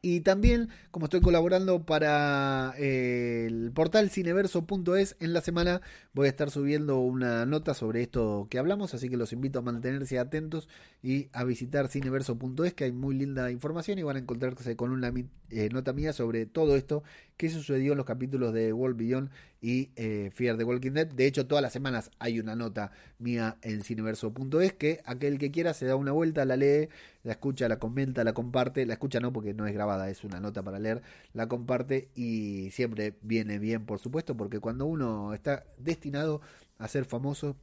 y 0.00 0.20
también, 0.20 0.68
como 0.92 1.06
estoy 1.06 1.20
colaborando 1.20 1.84
para 1.84 2.72
eh, 2.78 3.46
el 3.48 3.72
portal 3.72 4.10
cineverso.es, 4.10 5.16
en 5.18 5.32
la 5.32 5.40
semana 5.40 5.80
voy 6.12 6.26
a 6.26 6.30
estar 6.30 6.50
subiendo 6.52 7.00
una 7.00 7.46
nota 7.46 7.74
sobre 7.74 8.02
esto 8.02 8.46
que 8.48 8.58
hablamos, 8.58 8.94
así 8.94 9.08
que 9.08 9.16
los 9.16 9.32
invito 9.32 9.58
a 9.58 9.62
mantenerse 9.62 10.20
atentos 10.20 10.68
y 11.02 11.28
a 11.32 11.42
visitar 11.42 11.88
cineverso.es, 11.88 12.74
que 12.74 12.84
hay 12.84 12.92
muy 12.92 13.16
linda 13.16 13.50
información 13.50 13.98
y 13.98 14.04
van 14.04 14.16
a 14.16 14.20
encontrarse 14.20 14.76
con 14.76 14.92
una 14.92 15.12
eh, 15.50 15.68
nota 15.72 15.92
mía 15.92 16.12
sobre 16.12 16.46
todo 16.46 16.76
esto 16.76 17.02
que 17.38 17.48
sucedió 17.48 17.92
en 17.92 17.98
los 17.98 18.04
capítulos 18.04 18.52
de 18.52 18.72
World 18.72 18.96
Beyond 18.96 19.30
y 19.60 19.90
eh, 19.94 20.30
Fear 20.34 20.58
the 20.58 20.64
Walking 20.64 20.90
Dead. 20.90 21.06
De 21.06 21.24
hecho, 21.24 21.46
todas 21.46 21.62
las 21.62 21.72
semanas 21.72 22.10
hay 22.18 22.40
una 22.40 22.56
nota 22.56 22.90
mía 23.20 23.58
en 23.62 23.84
cineverso.es 23.84 24.72
que 24.72 25.00
aquel 25.04 25.38
que 25.38 25.52
quiera 25.52 25.72
se 25.72 25.86
da 25.86 25.94
una 25.94 26.10
vuelta, 26.10 26.44
la 26.44 26.56
lee, 26.56 26.88
la 27.22 27.32
escucha, 27.32 27.68
la 27.68 27.78
comenta, 27.78 28.24
la 28.24 28.34
comparte. 28.34 28.84
La 28.86 28.94
escucha 28.94 29.20
no 29.20 29.32
porque 29.32 29.54
no 29.54 29.68
es 29.68 29.72
grabada, 29.72 30.10
es 30.10 30.24
una 30.24 30.40
nota 30.40 30.64
para 30.64 30.80
leer. 30.80 31.00
La 31.32 31.46
comparte 31.46 32.10
y 32.16 32.70
siempre 32.72 33.16
viene 33.22 33.60
bien, 33.60 33.86
por 33.86 34.00
supuesto, 34.00 34.36
porque 34.36 34.58
cuando 34.58 34.86
uno 34.86 35.32
está 35.32 35.64
destinado 35.78 36.40
a 36.76 36.88
ser 36.88 37.04
famoso, 37.04 37.56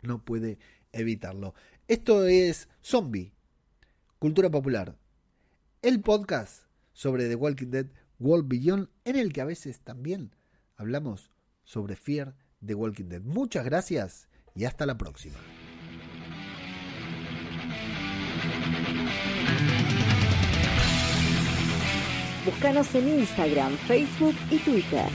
no 0.00 0.24
puede 0.24 0.58
evitarlo. 0.90 1.54
Esto 1.86 2.24
es 2.24 2.70
Zombie, 2.82 3.34
Cultura 4.18 4.50
Popular, 4.50 4.96
el 5.82 6.00
podcast 6.00 6.64
sobre 6.94 7.28
The 7.28 7.34
Walking 7.34 7.70
Dead, 7.70 7.86
World 8.22 8.48
Beyond, 8.48 8.88
en 9.04 9.16
el 9.16 9.32
que 9.32 9.40
a 9.40 9.44
veces 9.44 9.80
también 9.80 10.36
hablamos 10.76 11.32
sobre 11.64 11.96
Fear 11.96 12.36
The 12.64 12.76
Walking 12.76 13.08
Dead. 13.08 13.22
Muchas 13.22 13.64
gracias 13.64 14.28
y 14.54 14.64
hasta 14.64 14.86
la 14.86 14.96
próxima. 14.96 15.34
Búscanos 22.44 22.94
en 22.94 23.08
Instagram, 23.20 23.72
Facebook 23.88 24.36
y 24.50 24.58
Twitter. 24.58 25.08